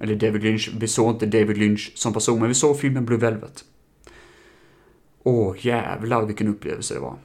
Eller 0.00 0.14
David 0.14 0.42
Lynch, 0.42 0.70
vi 0.78 0.88
såg 0.88 1.14
inte 1.14 1.26
David 1.26 1.58
Lynch 1.58 1.92
som 1.94 2.12
person, 2.12 2.38
men 2.38 2.48
vi 2.48 2.54
såg 2.54 2.80
filmen 2.80 3.04
Blue 3.04 3.18
Velvet. 3.18 3.64
Åh 5.22 5.56
jävlar 5.66 6.26
vilken 6.26 6.48
upplevelse 6.48 6.94
det 6.94 7.00
var. 7.00 7.18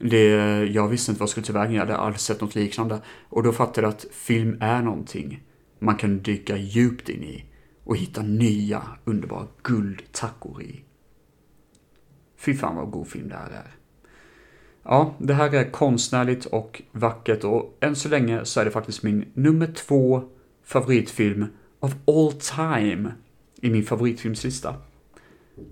Det, 0.00 0.26
jag 0.64 0.88
visste 0.88 1.12
inte 1.12 1.20
vad 1.20 1.26
jag 1.26 1.30
skulle 1.30 1.46
tillväga, 1.46 1.72
jag 1.72 1.80
hade 1.80 1.96
aldrig 1.96 2.20
sett 2.20 2.40
något 2.40 2.54
liknande. 2.54 3.00
Och 3.28 3.42
då 3.42 3.52
fattade 3.52 3.86
jag 3.86 3.94
att 3.94 4.06
film 4.12 4.58
är 4.60 4.82
någonting 4.82 5.42
man 5.78 5.96
kan 5.96 6.18
dyka 6.18 6.56
djupt 6.56 7.08
in 7.08 7.22
i 7.22 7.44
och 7.84 7.96
hitta 7.96 8.22
nya 8.22 8.82
underbara 9.04 9.46
guldtackor 9.62 10.62
i. 10.62 10.84
Fy 12.38 12.54
fan 12.54 12.76
vad 12.76 12.90
god 12.90 13.08
film 13.08 13.28
det 13.28 13.34
här 13.34 13.50
är. 13.50 13.74
Ja, 14.82 15.14
det 15.18 15.34
här 15.34 15.54
är 15.54 15.70
konstnärligt 15.70 16.44
och 16.46 16.82
vackert 16.92 17.44
och 17.44 17.78
än 17.80 17.96
så 17.96 18.08
länge 18.08 18.44
så 18.44 18.60
är 18.60 18.64
det 18.64 18.70
faktiskt 18.70 19.02
min 19.02 19.24
nummer 19.34 19.66
två 19.66 20.22
favoritfilm 20.64 21.46
of 21.80 21.94
all 22.06 22.32
time 22.32 23.12
i 23.60 23.70
min 23.70 23.84
favoritfilmslista. 23.84 24.74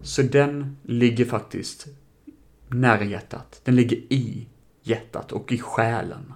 Så 0.03 0.23
den 0.23 0.77
ligger 0.83 1.25
faktiskt 1.25 1.87
nära 2.69 3.05
hjärtat. 3.05 3.61
Den 3.65 3.77
ligger 3.77 3.97
i 3.97 4.47
hjärtat 4.83 5.33
och 5.33 5.53
i 5.53 5.59
själen. 5.59 6.33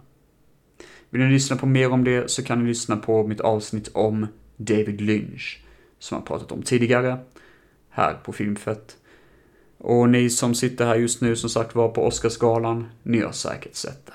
Vill 1.11 1.23
ni 1.23 1.32
lyssna 1.32 1.57
på 1.57 1.66
mer 1.66 1.90
om 1.90 2.05
det 2.05 2.31
så 2.31 2.43
kan 2.43 2.62
ni 2.62 2.69
lyssna 2.69 2.97
på 2.97 3.27
mitt 3.27 3.40
avsnitt 3.40 3.89
om 3.94 4.27
David 4.57 5.01
Lynch, 5.01 5.65
som 5.98 6.16
jag 6.19 6.27
pratat 6.27 6.52
om 6.52 6.62
tidigare, 6.62 7.19
här 7.89 8.15
på 8.15 8.32
Filmfett. 8.32 8.97
Och 9.81 10.09
ni 10.09 10.31
som 10.31 10.55
sitter 10.55 10.86
här 10.86 10.94
just 10.94 11.20
nu 11.20 11.36
som 11.36 11.51
sagt 11.51 11.74
var 11.74 11.89
på 11.89 12.07
Oscarsgalan, 12.07 12.86
ni 13.02 13.20
har 13.20 13.32
säkert 13.32 13.74
sett 13.74 14.07
den. 14.07 14.15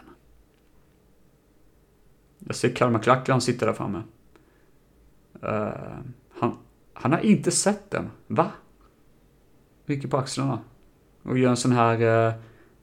Jag 2.39 2.55
ser 2.55 2.69
Kalmar 2.69 2.99
Klackland 2.99 3.43
sitta 3.43 3.65
där 3.65 3.73
framme. 3.73 4.03
Uh, 5.43 5.69
han, 6.39 6.57
han 6.93 7.11
har 7.11 7.19
inte 7.19 7.51
sett 7.51 7.91
den. 7.91 8.09
Va? 8.27 8.51
Rycker 9.85 10.07
på 10.07 10.17
axlarna. 10.17 10.59
Och 11.23 11.37
gör 11.37 11.49
en 11.49 11.57
sån 11.57 11.71
här 11.71 12.27
uh, 12.27 12.33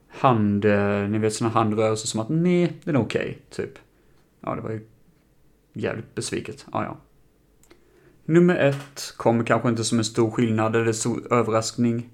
hand, 0.07 0.65
uh, 0.65 1.09
ni 1.09 1.17
vet 1.17 1.33
såna 1.33 1.49
handrörelser 1.49 2.07
som 2.07 2.19
att 2.19 2.29
nej, 2.29 2.79
den 2.83 2.95
är 2.95 3.01
okej, 3.01 3.21
okay, 3.21 3.65
typ. 3.65 3.79
Ja, 4.39 4.55
det 4.55 4.61
var 4.61 4.71
ju 4.71 4.87
jävligt 5.73 6.15
besviket. 6.15 6.65
Ja, 6.71 6.83
ja. 6.83 6.97
Nummer 8.25 8.55
ett 8.55 9.13
kommer 9.17 9.43
kanske 9.43 9.69
inte 9.69 9.83
som 9.83 9.97
en 9.97 10.05
stor 10.05 10.31
skillnad 10.31 10.75
eller 10.75 10.93
stor 10.93 11.33
överraskning. 11.33 12.09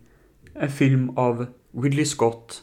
En 0.54 0.72
film 0.72 1.10
av 1.10 1.46
Ridley 1.74 2.06
Scott, 2.06 2.62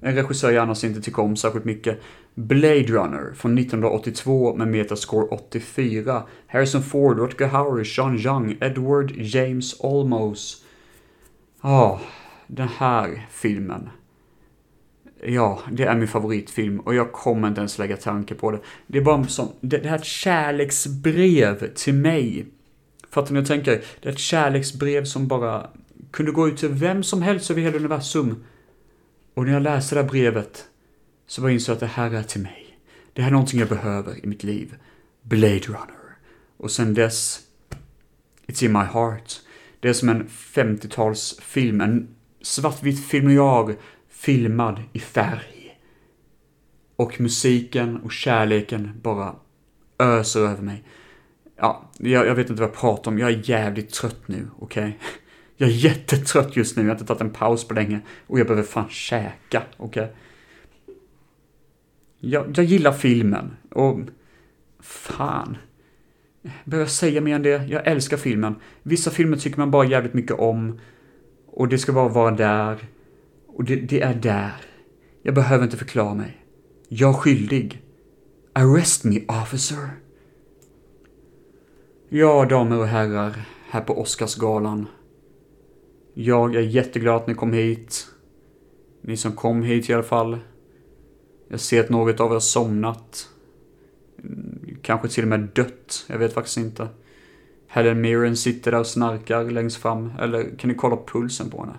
en 0.00 0.14
regissör 0.14 0.50
jag 0.50 0.62
annars 0.62 0.84
inte 0.84 1.00
tycker 1.00 1.22
om 1.22 1.36
särskilt 1.36 1.64
mycket. 1.64 2.00
Blade 2.34 2.82
Runner 2.82 3.32
från 3.34 3.58
1982 3.58 4.54
med 4.54 4.68
metascore 4.68 5.26
84. 5.26 6.22
Harrison 6.46 6.82
Ford, 6.82 7.18
Rutger 7.18 7.46
Hauer, 7.46 7.84
Sean 7.84 8.18
Young, 8.18 8.56
Edward 8.60 9.12
James 9.16 9.80
Olmos. 9.80 10.64
Ja, 11.62 11.92
oh, 11.92 12.00
den 12.46 12.68
här 12.68 13.26
filmen. 13.30 13.88
Ja, 15.26 15.60
det 15.72 15.84
är 15.84 15.94
min 15.94 16.08
favoritfilm 16.08 16.80
och 16.80 16.94
jag 16.94 17.12
kommer 17.12 17.48
inte 17.48 17.60
ens 17.60 17.78
lägga 17.78 17.96
tanke 17.96 18.34
på 18.34 18.50
det. 18.50 18.60
Det 18.86 18.98
är 18.98 19.02
bara 19.02 19.24
som, 19.24 19.48
det, 19.60 19.78
det 19.78 19.88
här 19.88 19.96
är 19.96 20.00
ett 20.00 20.04
kärleksbrev 20.04 21.74
till 21.74 21.94
mig. 21.94 22.46
Fattar 23.10 23.32
ni? 23.32 23.40
Jag 23.40 23.46
tänker, 23.46 23.82
det 24.00 24.08
är 24.08 24.12
ett 24.12 24.18
kärleksbrev 24.18 25.04
som 25.04 25.28
bara 25.28 25.70
kunde 26.14 26.32
gå 26.32 26.48
ut 26.48 26.56
till 26.56 26.68
vem 26.68 27.02
som 27.02 27.22
helst 27.22 27.50
över 27.50 27.60
hela 27.62 27.76
universum. 27.76 28.44
Och 29.34 29.44
när 29.44 29.52
jag 29.52 29.62
läste 29.62 29.94
det 29.94 30.02
här 30.02 30.08
brevet 30.08 30.68
så 31.26 31.40
bara 31.40 31.52
insåg 31.52 31.72
jag 31.72 31.76
att 31.76 31.80
det 31.80 31.86
här 31.86 32.14
är 32.14 32.22
till 32.22 32.40
mig. 32.40 32.78
Det 33.12 33.22
här 33.22 33.28
är 33.28 33.32
någonting 33.32 33.60
jag 33.60 33.68
behöver 33.68 34.24
i 34.24 34.26
mitt 34.26 34.44
liv. 34.44 34.74
Blade 35.22 35.58
Runner. 35.58 36.16
Och 36.56 36.70
sen 36.70 36.94
dess, 36.94 37.40
It's 38.46 38.64
in 38.64 38.72
my 38.72 38.78
heart. 38.78 39.32
Det 39.80 39.88
är 39.88 39.92
som 39.92 40.08
en 40.08 40.28
50-talsfilm, 40.28 41.82
en 41.82 42.08
svartvit 42.42 43.06
film 43.06 43.30
jag 43.30 43.76
filmad 44.08 44.82
i 44.92 44.98
färg. 44.98 45.78
Och 46.96 47.20
musiken 47.20 47.96
och 47.96 48.12
kärleken 48.12 49.00
bara 49.02 49.36
öser 49.98 50.40
över 50.40 50.62
mig. 50.62 50.84
Ja, 51.56 51.90
jag, 51.98 52.26
jag 52.26 52.34
vet 52.34 52.50
inte 52.50 52.62
vad 52.62 52.70
jag 52.70 52.76
pratar 52.76 53.10
om. 53.10 53.18
Jag 53.18 53.30
är 53.30 53.50
jävligt 53.50 53.90
trött 53.90 54.28
nu, 54.28 54.48
okej? 54.58 54.84
Okay? 54.84 55.23
Jag 55.56 55.68
är 55.68 55.72
jättetrött 55.72 56.56
just 56.56 56.76
nu. 56.76 56.82
Jag 56.82 56.88
har 56.88 56.94
inte 56.94 57.06
tagit 57.06 57.20
en 57.20 57.30
paus 57.30 57.68
på 57.68 57.74
länge. 57.74 58.00
Och 58.26 58.38
jag 58.38 58.46
behöver 58.46 58.68
fan 58.68 58.88
käka, 58.88 59.62
okej? 59.76 60.02
Okay? 60.02 60.14
Jag, 62.18 62.58
jag 62.58 62.64
gillar 62.64 62.92
filmen. 62.92 63.56
Och 63.70 64.00
fan. 64.80 65.56
Behöver 66.64 66.84
jag 66.84 66.90
säga 66.90 67.20
mer 67.20 67.34
än 67.34 67.42
det? 67.42 67.64
Jag 67.64 67.86
älskar 67.86 68.16
filmen. 68.16 68.54
Vissa 68.82 69.10
filmer 69.10 69.36
tycker 69.36 69.58
man 69.58 69.70
bara 69.70 69.86
jävligt 69.86 70.14
mycket 70.14 70.38
om. 70.38 70.80
Och 71.46 71.68
det 71.68 71.78
ska 71.78 71.92
bara 71.92 72.08
vara 72.08 72.30
där. 72.30 72.78
Och 73.46 73.64
det, 73.64 73.76
det 73.76 74.00
är 74.00 74.14
där. 74.14 74.52
Jag 75.22 75.34
behöver 75.34 75.64
inte 75.64 75.76
förklara 75.76 76.14
mig. 76.14 76.44
Jag 76.88 77.10
är 77.10 77.18
skyldig. 77.18 77.82
Arrest 78.52 79.04
me, 79.04 79.20
officer. 79.28 79.88
Ja, 82.08 82.44
damer 82.44 82.78
och 82.78 82.86
herrar, 82.86 83.34
här 83.70 83.80
på 83.80 84.00
Oscarsgalan. 84.00 84.86
Jag 86.14 86.54
är 86.54 86.60
jätteglad 86.60 87.16
att 87.16 87.26
ni 87.26 87.34
kom 87.34 87.52
hit. 87.52 88.06
Ni 89.00 89.16
som 89.16 89.32
kom 89.32 89.62
hit 89.62 89.90
i 89.90 89.94
alla 89.94 90.02
fall. 90.02 90.38
Jag 91.48 91.60
ser 91.60 91.80
att 91.80 91.90
något 91.90 92.20
av 92.20 92.30
er 92.30 92.32
har 92.32 92.40
somnat. 92.40 93.28
Kanske 94.82 95.08
till 95.08 95.22
och 95.22 95.28
med 95.28 95.40
dött, 95.40 96.04
jag 96.08 96.18
vet 96.18 96.32
faktiskt 96.32 96.56
inte. 96.56 96.88
Helen 97.68 98.00
Mirren 98.00 98.36
sitter 98.36 98.70
där 98.70 98.80
och 98.80 98.86
snarkar 98.86 99.44
längst 99.44 99.76
fram, 99.76 100.12
eller 100.20 100.58
kan 100.58 100.68
ni 100.68 100.74
kolla 100.74 100.96
pulsen 101.06 101.50
på 101.50 101.60
henne? 101.60 101.74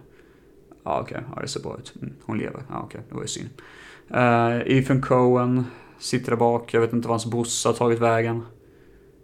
Ja, 0.83 0.99
okej. 1.01 1.17
Okay. 1.17 1.29
Ja, 1.35 1.41
det 1.41 1.47
ser 1.47 1.59
bra 1.59 1.77
ut. 1.79 1.93
Mm, 2.01 2.13
hon 2.25 2.37
lever. 2.37 2.63
Ja, 2.69 2.81
okej. 2.83 2.85
Okay. 2.85 3.01
Det 3.09 3.15
var 3.15 3.21
ju 3.21 3.27
synd. 3.27 3.49
Uh, 4.11 4.77
Ethan 4.77 5.01
Cohen 5.01 5.63
sitter 5.99 6.31
där 6.31 6.37
bak. 6.37 6.73
Jag 6.73 6.81
vet 6.81 6.93
inte 6.93 7.07
var 7.07 7.13
hans 7.13 7.25
brorsa 7.25 7.69
har 7.69 7.73
tagit 7.73 7.99
vägen. 7.99 8.41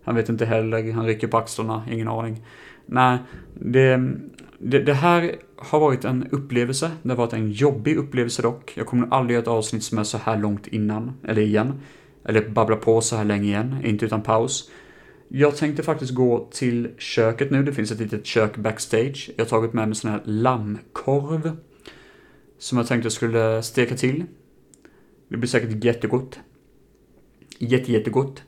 Han 0.04 0.16
vet 0.16 0.30
inte 0.30 0.46
heller. 0.46 0.92
Han 0.92 1.06
rycker 1.06 1.28
på 1.28 1.38
axlarna. 1.38 1.84
Ingen 1.92 2.08
aning. 2.08 2.46
Nej, 2.86 3.18
det, 3.54 4.12
det, 4.64 4.80
det, 4.80 4.94
här 4.94 5.36
har 5.58 5.80
varit 5.80 6.06
en 6.06 6.28
upplevelse. 6.32 6.92
Det 7.04 7.10
har 7.10 7.18
varit 7.18 7.34
en 7.34 7.52
jobbig 7.52 7.98
upplevelse 7.98 8.42
dock. 8.42 8.74
Jag 8.76 8.88
kommer 8.88 9.04
nog 9.04 9.14
aldrig 9.14 9.34
göra 9.34 9.42
ett 9.42 9.48
avsnitt 9.48 9.84
som 9.84 9.98
är 9.98 10.04
så 10.04 10.18
här 10.18 10.38
långt 10.38 10.68
innan, 10.68 11.14
eller 11.28 11.42
igen. 11.42 11.82
Eller 12.26 12.50
babbla 12.50 12.76
på 12.76 13.02
så 13.02 13.16
här 13.16 13.26
länge 13.26 13.44
igen, 13.44 13.76
inte 13.84 14.06
utan 14.06 14.22
paus. 14.22 14.70
Jag 15.28 15.58
tänkte 15.58 15.84
faktiskt 15.84 16.14
gå 16.14 16.50
till 16.52 16.90
köket 16.98 17.52
nu. 17.52 17.64
Det 17.64 17.74
finns 17.74 17.92
ett 17.92 18.00
litet 18.00 18.26
kök 18.26 18.58
backstage. 18.58 19.30
Jag 19.36 19.46
har 19.46 19.50
tagit 19.50 19.74
med 19.74 19.88
mig 19.88 19.96
sån 19.96 20.12
här 20.12 20.22
lammkorv. 20.26 21.58
Som 22.58 22.78
jag 22.78 22.88
tänkte 22.88 23.06
jag 23.06 23.14
skulle 23.14 23.64
steka 23.64 23.96
till. 23.96 24.24
Det 25.28 25.38
blir 25.38 25.50
säkert 25.50 25.84
jättegott. 25.84 26.40
Jätte, 27.60 27.92
jättegott. 27.92 28.44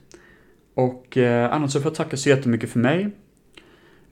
Och 0.74 1.16
eh, 1.16 1.52
annars 1.52 1.72
så 1.72 1.80
får 1.80 1.90
jag 1.90 1.96
tacka 1.96 2.16
så 2.16 2.28
jättemycket 2.28 2.70
för 2.70 2.78
mig. 2.78 3.10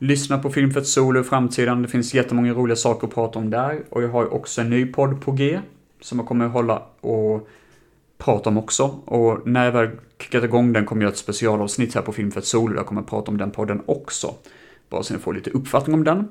Lyssna 0.02 0.38
på 0.38 0.50
Filmfett 0.50 0.86
Solo 0.86 1.20
i 1.20 1.24
framtiden. 1.24 1.82
Det 1.82 1.88
finns 1.88 2.14
jättemånga 2.14 2.52
roliga 2.52 2.76
saker 2.76 3.06
att 3.06 3.14
prata 3.14 3.38
om 3.38 3.50
där. 3.50 3.82
Och 3.90 4.02
jag 4.02 4.08
har 4.08 4.34
också 4.34 4.60
en 4.60 4.70
ny 4.70 4.86
podd 4.86 5.20
på 5.20 5.32
G. 5.32 5.60
Som 6.00 6.18
jag 6.18 6.28
kommer 6.28 6.46
att 6.46 6.52
hålla 6.52 6.82
och 7.00 7.48
prata 8.18 8.50
om 8.50 8.58
också. 8.58 8.84
Och 9.04 9.46
när 9.46 9.64
jag 9.64 9.72
väl 9.72 9.90
kickat 10.18 10.44
igång 10.44 10.72
den 10.72 10.86
kommer 10.86 11.02
jag 11.02 11.06
göra 11.06 11.12
ett 11.12 11.18
specialavsnitt 11.18 11.94
här 11.94 12.02
på 12.02 12.12
Filmfett 12.12 12.44
Solo. 12.44 12.76
Jag 12.76 12.86
kommer 12.86 13.00
att 13.00 13.06
prata 13.06 13.30
om 13.30 13.38
den 13.38 13.50
podden 13.50 13.82
också. 13.86 14.34
Bara 14.88 15.02
så 15.02 15.14
ni 15.14 15.20
får 15.20 15.34
lite 15.34 15.50
uppfattning 15.50 15.94
om 15.94 16.04
den. 16.04 16.28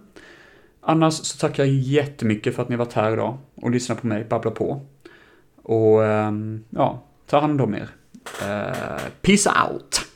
Annars 0.81 1.14
så 1.14 1.38
tackar 1.38 1.65
jag 1.65 1.73
jättemycket 1.73 2.56
för 2.56 2.64
att 2.64 2.69
ni 2.69 2.76
varit 2.76 2.93
här 2.93 3.14
idag 3.14 3.38
och 3.56 3.72
lyssnat 3.72 4.02
på 4.02 4.07
mig 4.07 4.26
babbla 4.30 4.52
på. 4.52 4.81
Och 5.64 6.06
ehm, 6.06 6.64
ja, 6.69 7.03
ta 7.26 7.39
hand 7.39 7.61
om 7.61 7.76
er. 7.76 7.89
Uh, 8.41 9.02
peace 9.22 9.49
out! 9.49 10.10